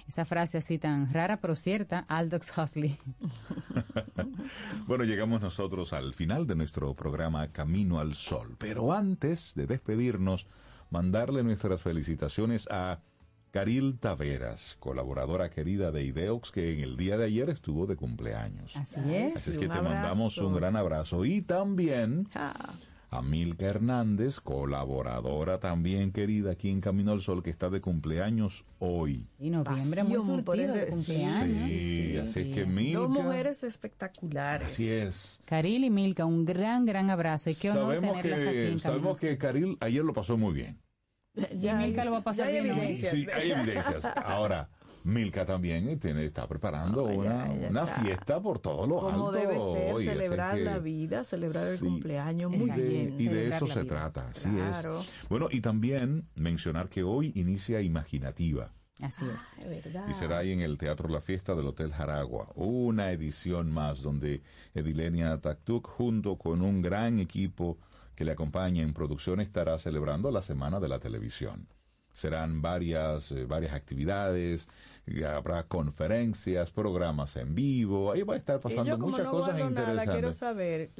Esa 0.07 0.23
frase 0.23 0.60
así 0.60 0.80
tan 0.80 1.11
rara 1.11 1.41
pero 1.41 1.56
cierta, 1.56 2.06
Aldous 2.07 2.57
Huxley. 2.57 2.98
Bueno, 4.88 5.03
llegamos 5.03 5.41
nosotros 5.41 5.91
al 5.91 6.14
final 6.14 6.48
de 6.48 6.56
nuestro 6.56 6.93
programa 6.93 7.49
Camino 7.52 7.99
al 7.99 8.15
Sol. 8.15 8.56
Pero 8.57 8.93
antes 8.93 9.53
de 9.53 9.68
despedirnos, 9.68 10.48
mandarle 10.91 11.43
nuestras 11.43 11.81
felicitaciones 11.81 12.69
a 12.72 13.02
Caril 13.51 13.97
Taveras, 13.99 14.77
colaboradora 14.79 15.49
querida 15.49 15.91
de 15.91 16.03
Ideox, 16.05 16.51
que 16.51 16.73
en 16.73 16.79
el 16.79 16.95
día 16.95 17.17
de 17.17 17.25
ayer 17.25 17.49
estuvo 17.49 17.85
de 17.85 17.97
cumpleaños. 17.97 18.75
Así 18.77 18.99
es. 19.13 19.35
Así 19.35 19.51
es 19.51 19.57
que 19.57 19.67
te 19.67 19.81
mandamos 19.81 20.37
un 20.37 20.55
gran 20.55 20.75
abrazo. 20.77 21.25
Y 21.25 21.41
también 21.41 22.29
Ah, 22.33 22.73
a 23.09 23.21
Milka 23.21 23.65
Hernández, 23.65 24.39
colaboradora 24.39 25.59
también 25.59 26.13
querida 26.13 26.51
aquí 26.51 26.69
en 26.69 26.79
Camino 26.79 27.11
al 27.11 27.19
Sol, 27.21 27.43
que 27.43 27.49
está 27.49 27.69
de 27.69 27.81
cumpleaños 27.81 28.63
hoy. 28.79 29.27
Y 29.37 29.49
noviembre 29.49 30.03
muy 30.03 30.15
Pasión 30.17 30.43
por 30.45 30.55
surtido 30.55 30.73
el- 30.75 30.79
de 30.79 30.87
cumpleaños. 30.87 31.67
Sí, 31.69 32.17
así 32.17 32.39
es 32.39 32.55
que 32.55 32.61
Dos 32.63 32.69
Milka, 32.73 33.07
mujeres 33.09 33.63
espectaculares. 33.63 34.67
así 34.67 34.87
es. 34.89 35.41
Caril 35.43 35.83
y 35.83 35.89
Milka, 35.89 36.23
un 36.25 36.45
gran, 36.45 36.85
gran 36.85 37.09
abrazo. 37.09 37.49
Y 37.49 37.55
qué 37.55 37.71
honor 37.71 37.95
Sabemos 37.95 38.21
tenerlas 38.21 38.47
aquí 38.47 38.57
en 38.59 38.73
que, 38.75 38.79
sabemos 38.79 39.19
Camino 39.19 39.33
que 39.33 39.37
Karil 39.37 39.77
ayer 39.81 40.05
lo 40.05 40.13
pasó 40.13 40.37
muy 40.37 40.53
bien. 40.53 40.77
Y 41.35 41.71
Milka 41.73 42.03
lo 42.05 42.11
va 42.11 42.17
a 42.17 42.23
pasar 42.23 42.47
ya 42.47 42.53
hay 42.57 42.61
bien 42.63 42.77
evidencias. 42.77 43.11
Sí, 43.13 43.27
hay 43.33 43.51
evidencias. 43.51 44.05
Ahora, 44.25 44.69
Milka 45.03 45.45
también 45.45 45.97
tiene, 45.99 46.25
está 46.25 46.47
preparando 46.47 47.05
una, 47.05 47.45
una 47.69 47.85
fiesta 47.87 48.39
por 48.41 48.59
todo 48.59 48.85
lo 48.85 49.07
alto. 49.07 49.19
Como 49.19 49.31
debe 49.31 49.57
ser, 50.03 50.13
celebrar 50.13 50.55
que- 50.57 50.63
la 50.63 50.79
vida, 50.79 51.23
celebrar 51.23 51.67
el 51.69 51.77
Sí. 51.77 51.85
cumpleaños, 51.85 52.51
muy 52.51 52.69
y 52.69 52.73
de, 52.73 52.81
bien. 52.89 53.15
y 53.19 53.25
de 53.27 53.47
eso 53.49 53.65
se 53.65 53.81
vida. 53.83 53.95
trata, 53.95 54.27
así 54.29 54.49
Claro. 54.49 54.99
es. 54.99 55.11
Bueno, 55.29 55.47
y 55.49 55.61
también 55.61 56.23
mencionar 56.35 56.89
que 56.89 57.03
hoy 57.03 57.31
inicia 57.35 57.81
Imaginativa. 57.81 58.73
Así 59.01 59.25
es. 59.33 59.57
Es 59.65 59.83
verdad. 59.83 60.07
Y 60.07 60.13
será 60.13 60.39
ahí 60.39 60.51
en 60.51 60.59
el 60.61 60.77
Teatro 60.77 61.07
La 61.09 61.21
Fiesta 61.21 61.55
del 61.55 61.65
Hotel 61.65 61.91
Jaragua. 61.91 62.51
Una 62.53 63.11
edición 63.11 63.71
más 63.71 64.01
donde 64.03 64.43
Edilenia 64.75 65.39
Taktuk, 65.39 65.87
junto 65.87 66.37
con 66.37 66.61
un 66.61 66.83
gran 66.83 67.19
equipo 67.19 67.79
que 68.22 68.26
le 68.26 68.34
acompaña 68.34 68.84
en 68.84 68.93
producción, 68.93 69.39
estará 69.39 69.80
celebrando 69.80 70.30
la 70.30 70.43
Semana 70.43 70.80
de 70.80 70.88
la 70.88 70.99
Televisión. 70.99 71.68
Serán 72.14 72.61
varias, 72.61 73.31
eh, 73.31 73.45
varias 73.45 73.73
actividades, 73.73 74.69
y 75.07 75.23
habrá 75.23 75.64
conferencias, 75.64 76.69
programas 76.69 77.35
en 77.35 77.56
vivo. 77.56 78.11
Ahí 78.11 78.22
va 78.22 78.35
a 78.35 78.38
estar 78.38 78.60
Y 78.60 78.61
pasando 78.61 78.84
yo 78.84 78.99
como 78.99 79.14
muchas 79.14 79.26
no 79.26 79.31
cosas 79.31 79.53
guardo 79.57 79.69
nada, 79.72 80.03
quiero 80.03 80.30
interesantes. 80.30 80.38
saber 80.38 80.91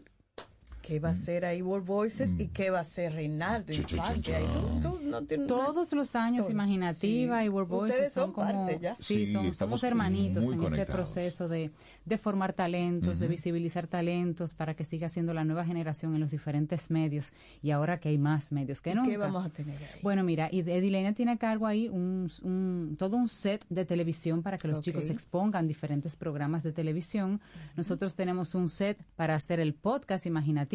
qué 0.91 0.99
va 0.99 1.11
a 1.11 1.15
ser 1.15 1.45
ahí 1.45 1.61
World 1.61 1.88
Voices 1.88 2.35
y 2.38 2.47
qué 2.49 2.69
va 2.69 2.81
a 2.81 2.84
ser 2.84 3.13
Reinaldo 3.13 3.72
Infante. 3.72 4.35
Ahí 4.35 4.43
tú- 4.81 4.81
tú 4.81 4.99
no 5.01 5.22
Todos 5.47 5.93
los 5.93 6.18
años 6.18 6.41
Todo. 6.47 6.51
Imaginativa 6.51 7.39
Sí. 7.39 7.45
y 7.45 7.47
World 7.49 7.69
Voices 7.69 7.95
Ustedes 7.95 8.11
son, 8.11 8.23
son 8.26 8.34
como 8.34 8.65
parte 8.65 8.80
ya. 8.81 8.93
sí, 8.93 9.26
Sí, 9.26 9.31
son- 9.31 9.53
somos 9.53 9.81
hermanitos 9.85 10.43
en 10.47 10.51
este 10.51 10.57
conectados. 10.57 10.93
proceso 10.93 11.47
de, 11.47 11.72
de 12.03 12.18
formar 12.18 12.51
talentos, 12.51 13.19
de 13.19 13.27
Ujú. 13.27 13.31
visibilizar 13.31 13.88
talentos 13.88 14.53
para 14.53 14.73
que 14.73 14.84
siga 14.84 15.07
siendo 15.07 15.34
la 15.34 15.45
nueva 15.45 15.63
generación 15.63 16.13
en 16.13 16.19
los 16.19 16.30
diferentes 16.31 16.91
medios 16.91 17.31
y 17.63 17.72
ahora 17.72 17.97
que 18.01 18.09
hay 18.09 18.18
más 18.18 18.51
medios 18.51 18.81
que 18.81 18.89
¿Y 18.91 18.95
nunca. 18.95 19.11
¿Qué 19.11 19.15
vamos 19.18 19.45
a 19.45 19.49
tener 19.49 19.77
ahí? 19.77 19.99
Bueno, 20.03 20.26
mira, 20.26 20.49
y 20.51 20.59
Edilenia 20.59 21.13
tiene 21.13 21.31
a 21.31 21.38
cargo 21.38 21.68
ahí 21.68 21.88
un, 21.88 22.30
un- 22.43 22.97
todo 22.99 23.15
un 23.15 23.30
set 23.30 23.65
de 23.69 23.85
televisión 23.85 24.43
para 24.43 24.57
que 24.57 24.68
los 24.68 24.80
Ok. 24.80 24.84
chicos 24.84 25.09
expongan 25.09 25.69
diferentes 25.69 26.18
programas 26.18 26.63
de 26.63 26.73
televisión. 26.73 27.39
Nosotros 27.77 28.13
tenemos 28.15 28.55
un 28.55 28.68
set 28.68 29.01
para 29.15 29.35
hacer 29.35 29.61
el 29.61 29.73
podcast 29.73 30.26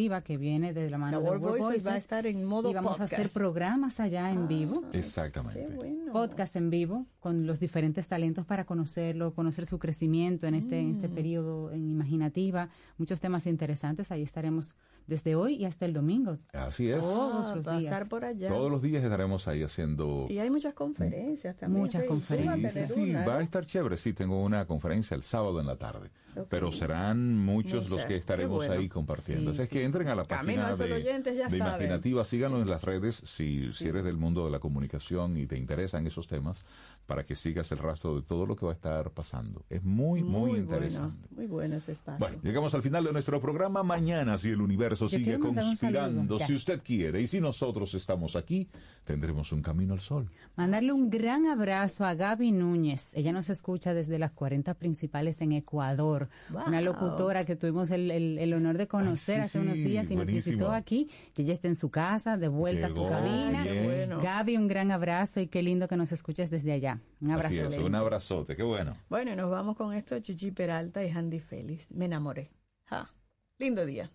Imaginativa 0.07 0.21
que 0.21 0.37
viene 0.37 0.73
de 0.73 0.89
la 0.89 0.97
mano 0.97 1.11
La 1.11 1.17
de 1.19 1.23
World 1.23 1.43
World 1.43 1.59
Voices 1.61 1.85
va 1.85 1.89
a 1.89 1.93
Voices. 1.93 2.03
estar 2.03 2.27
en 2.27 2.45
modo 2.45 2.69
y 2.69 2.73
vamos 2.73 2.99
a 2.99 3.03
hacer 3.03 3.17
podcast. 3.19 3.35
Ah, 3.35 3.39
programas 3.39 3.99
allá 3.99 4.31
en 4.31 4.47
vivo 4.47 4.83
Exactamente. 4.93 5.77
Podcast 6.17 6.55
en 6.55 6.69
vivo 6.69 7.05
con 7.19 7.45
los 7.45 7.59
diferentes 7.59 8.07
talentos 8.07 8.45
para 8.45 8.65
conocerlo, 8.65 9.33
conocer 9.33 9.65
su 9.65 9.79
crecimiento 9.79 10.47
en 10.47 10.55
este, 10.55 10.79
en 10.79 10.89
Mm. 10.89 10.93
este 10.93 11.09
periodo 11.09 11.71
en 11.71 11.89
imaginativa, 11.89 12.69
muchos 12.97 13.19
temas 13.19 13.45
interesantes, 13.47 14.11
ahí 14.11 14.21
estaremos 14.23 14.75
desde 15.07 15.35
hoy 15.35 15.55
y 15.55 15.65
hasta 15.65 15.85
el 15.85 15.93
domingo. 15.93 16.37
Así 16.53 16.89
es. 16.89 16.99
Todos 16.99 17.45
Ah, 17.47 17.55
los 17.55 17.65
pasar 17.65 17.79
días. 17.81 18.07
por 18.09 18.25
allá. 18.25 18.49
Todos 18.49 18.69
los 18.69 18.81
días 18.81 19.03
estaremos 19.03 19.47
ahí 19.47 19.63
haciendo... 19.63 20.25
Y 20.29 20.39
hay 20.39 20.49
muchas 20.49 20.73
conferencias 20.73 21.55
también. 21.55 21.83
Muchas 21.83 22.01
Rey. 22.01 22.09
Conferencias. 22.09 22.91
Sí, 22.93 23.11
una, 23.11 23.25
va 23.25 23.35
a 23.37 23.39
¿eh? 23.39 23.43
estar 23.43 23.65
chévere. 23.65 23.95
Sí, 23.97 24.11
tengo 24.13 24.41
una 24.43 24.65
conferencia 24.65 25.15
el 25.15 25.23
sábado 25.23 25.59
en 25.61 25.65
la 25.67 25.77
tarde. 25.77 26.09
Pero 26.49 26.71
serán 26.71 27.35
muchos 27.37 27.89
los 27.89 28.03
que 28.03 28.15
estaremos 28.15 28.57
bueno. 28.57 28.73
ahí 28.73 28.87
compartiendo. 28.89 29.45
Sí, 29.53 29.55
Así 29.55 29.61
es 29.63 29.69
sí, 29.69 29.73
que 29.73 29.83
entren 29.85 30.07
a 30.07 30.15
la 30.15 30.23
página 30.23 30.75
de, 30.75 30.93
oyentes 30.93 31.35
ya 31.35 31.47
de 31.49 31.57
saben. 31.57 31.75
Imaginativa. 31.87 32.23
Síganos 32.25 32.61
en 32.61 32.69
las 32.69 32.83
redes 32.83 33.15
si, 33.25 33.73
si 33.73 33.87
eres 33.87 34.03
del 34.03 34.17
mundo 34.17 34.45
de 34.45 34.51
la 34.51 34.59
comunicación 34.59 35.35
y 35.37 35.47
te 35.47 35.57
interesan 35.57 36.05
esos 36.07 36.27
temas 36.27 36.65
para 37.07 37.23
que 37.25 37.35
sigas 37.35 37.71
el 37.71 37.79
rastro 37.79 38.15
de 38.15 38.21
todo 38.21 38.45
lo 38.45 38.55
que 38.55 38.65
va 38.65 38.73
a 38.73 38.75
estar 38.75 39.09
pasando. 39.11 39.63
Es 39.69 39.81
muy, 39.83 40.21
muy, 40.21 40.49
bueno, 40.51 40.57
interesante. 40.57 41.17
muy 41.35 41.47
bueno 41.47 41.77
ese 41.77 41.93
espacio. 41.93 42.19
Bueno, 42.19 42.37
llegamos 42.43 42.73
al 42.75 42.83
final 42.83 43.03
de 43.05 43.13
nuestro 43.13 43.41
programa. 43.41 43.81
Mañana, 43.81 44.37
si 44.37 44.49
el 44.49 44.61
universo 44.61 45.07
Yo 45.07 45.17
sigue 45.17 45.39
conspirando, 45.39 46.37
si 46.39 46.53
usted 46.53 46.81
quiere, 46.83 47.21
y 47.21 47.27
si 47.27 47.39
nosotros 47.41 47.93
estamos 47.93 48.35
aquí, 48.35 48.67
tendremos 49.05 49.51
un 49.53 49.61
camino 49.61 49.93
al 49.93 50.01
sol. 50.01 50.29
Mandarle 50.57 50.91
un 50.91 51.09
gran 51.09 51.45
abrazo 51.47 52.05
a 52.05 52.13
Gaby 52.13 52.51
Núñez. 52.51 53.15
Ella 53.15 53.31
nos 53.31 53.49
escucha 53.49 53.93
desde 53.93 54.19
las 54.19 54.31
40 54.31 54.73
principales 54.73 55.41
en 55.41 55.53
Ecuador. 55.53 56.27
Una 56.51 56.77
Wow. 56.81 56.81
locutora 56.81 57.45
que 57.45 57.55
tuvimos 57.55 57.89
el, 57.91 58.11
el- 58.11 58.37
el 58.37 58.53
honor 58.53 58.77
de 58.77 58.87
conocer 58.87 59.35
sí, 59.37 59.41
hace 59.41 59.59
unos 59.59 59.75
días 59.77 60.11
y 60.11 60.15
nos 60.17 60.27
visitó 60.27 60.71
aquí. 60.73 61.09
Que 61.33 61.43
ella 61.43 61.53
está 61.53 61.69
en 61.69 61.75
su 61.77 61.89
casa, 61.89 62.35
de 62.37 62.49
vuelta 62.49 62.87
a 62.87 62.89
Llegó, 62.89 63.05
su 63.05 63.09
cabina. 63.09 63.65
bueno. 63.85 64.19
Gaby, 64.21 64.57
un 64.57 64.67
gran 64.67 64.91
abrazo 64.91 65.39
y 65.39 65.47
qué 65.47 65.63
lindo 65.63 65.87
que 65.87 65.95
nos 65.95 66.11
escuches 66.11 66.49
desde 66.51 66.73
allá. 66.73 66.96
Un 67.21 67.31
abrazo. 67.31 67.47
Así 67.47 67.75
es, 67.75 67.77
un 67.81 67.95
abrazote, 67.95 68.55
qué 68.55 68.63
bueno. 68.63 68.95
Bueno, 69.09 69.31
y 69.31 69.35
nos 69.35 69.49
vamos 69.49 69.75
con 69.75 69.93
esto 69.93 70.19
Chichi 70.19 70.51
Peralta 70.51 71.03
y 71.03 71.09
Handy 71.09 71.39
Félix. 71.39 71.91
Me 71.91 72.05
enamoré. 72.05 72.51
Ja. 72.85 73.11
Lindo 73.57 73.85
día. 73.85 74.11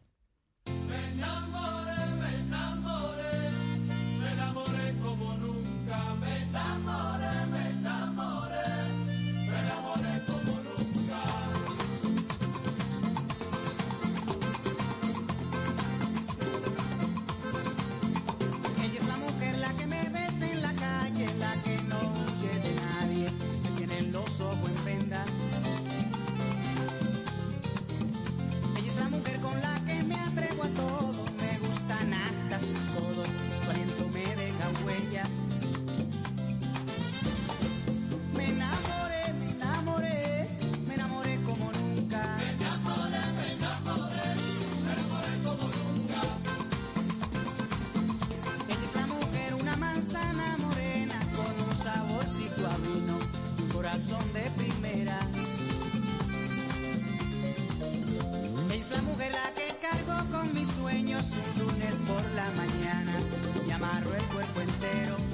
Me 0.89 1.09
enamoré, 1.11 1.82
corazón 53.93 54.33
de 54.33 54.41
primera. 54.63 55.19
Ella 58.71 58.81
es 58.81 58.91
la 58.91 59.03
mujer 59.03 59.33
la 59.33 59.53
que 59.53 59.69
cargo 59.83 60.31
con 60.31 60.55
mis 60.55 60.69
sueños 60.71 61.33
un 61.33 61.67
lunes 61.67 61.97
por 62.09 62.25
la 62.31 62.49
mañana 62.57 63.13
y 63.67 63.71
amarro 63.71 64.15
el 64.15 64.23
cuerpo 64.25 64.61
entero 64.63 65.32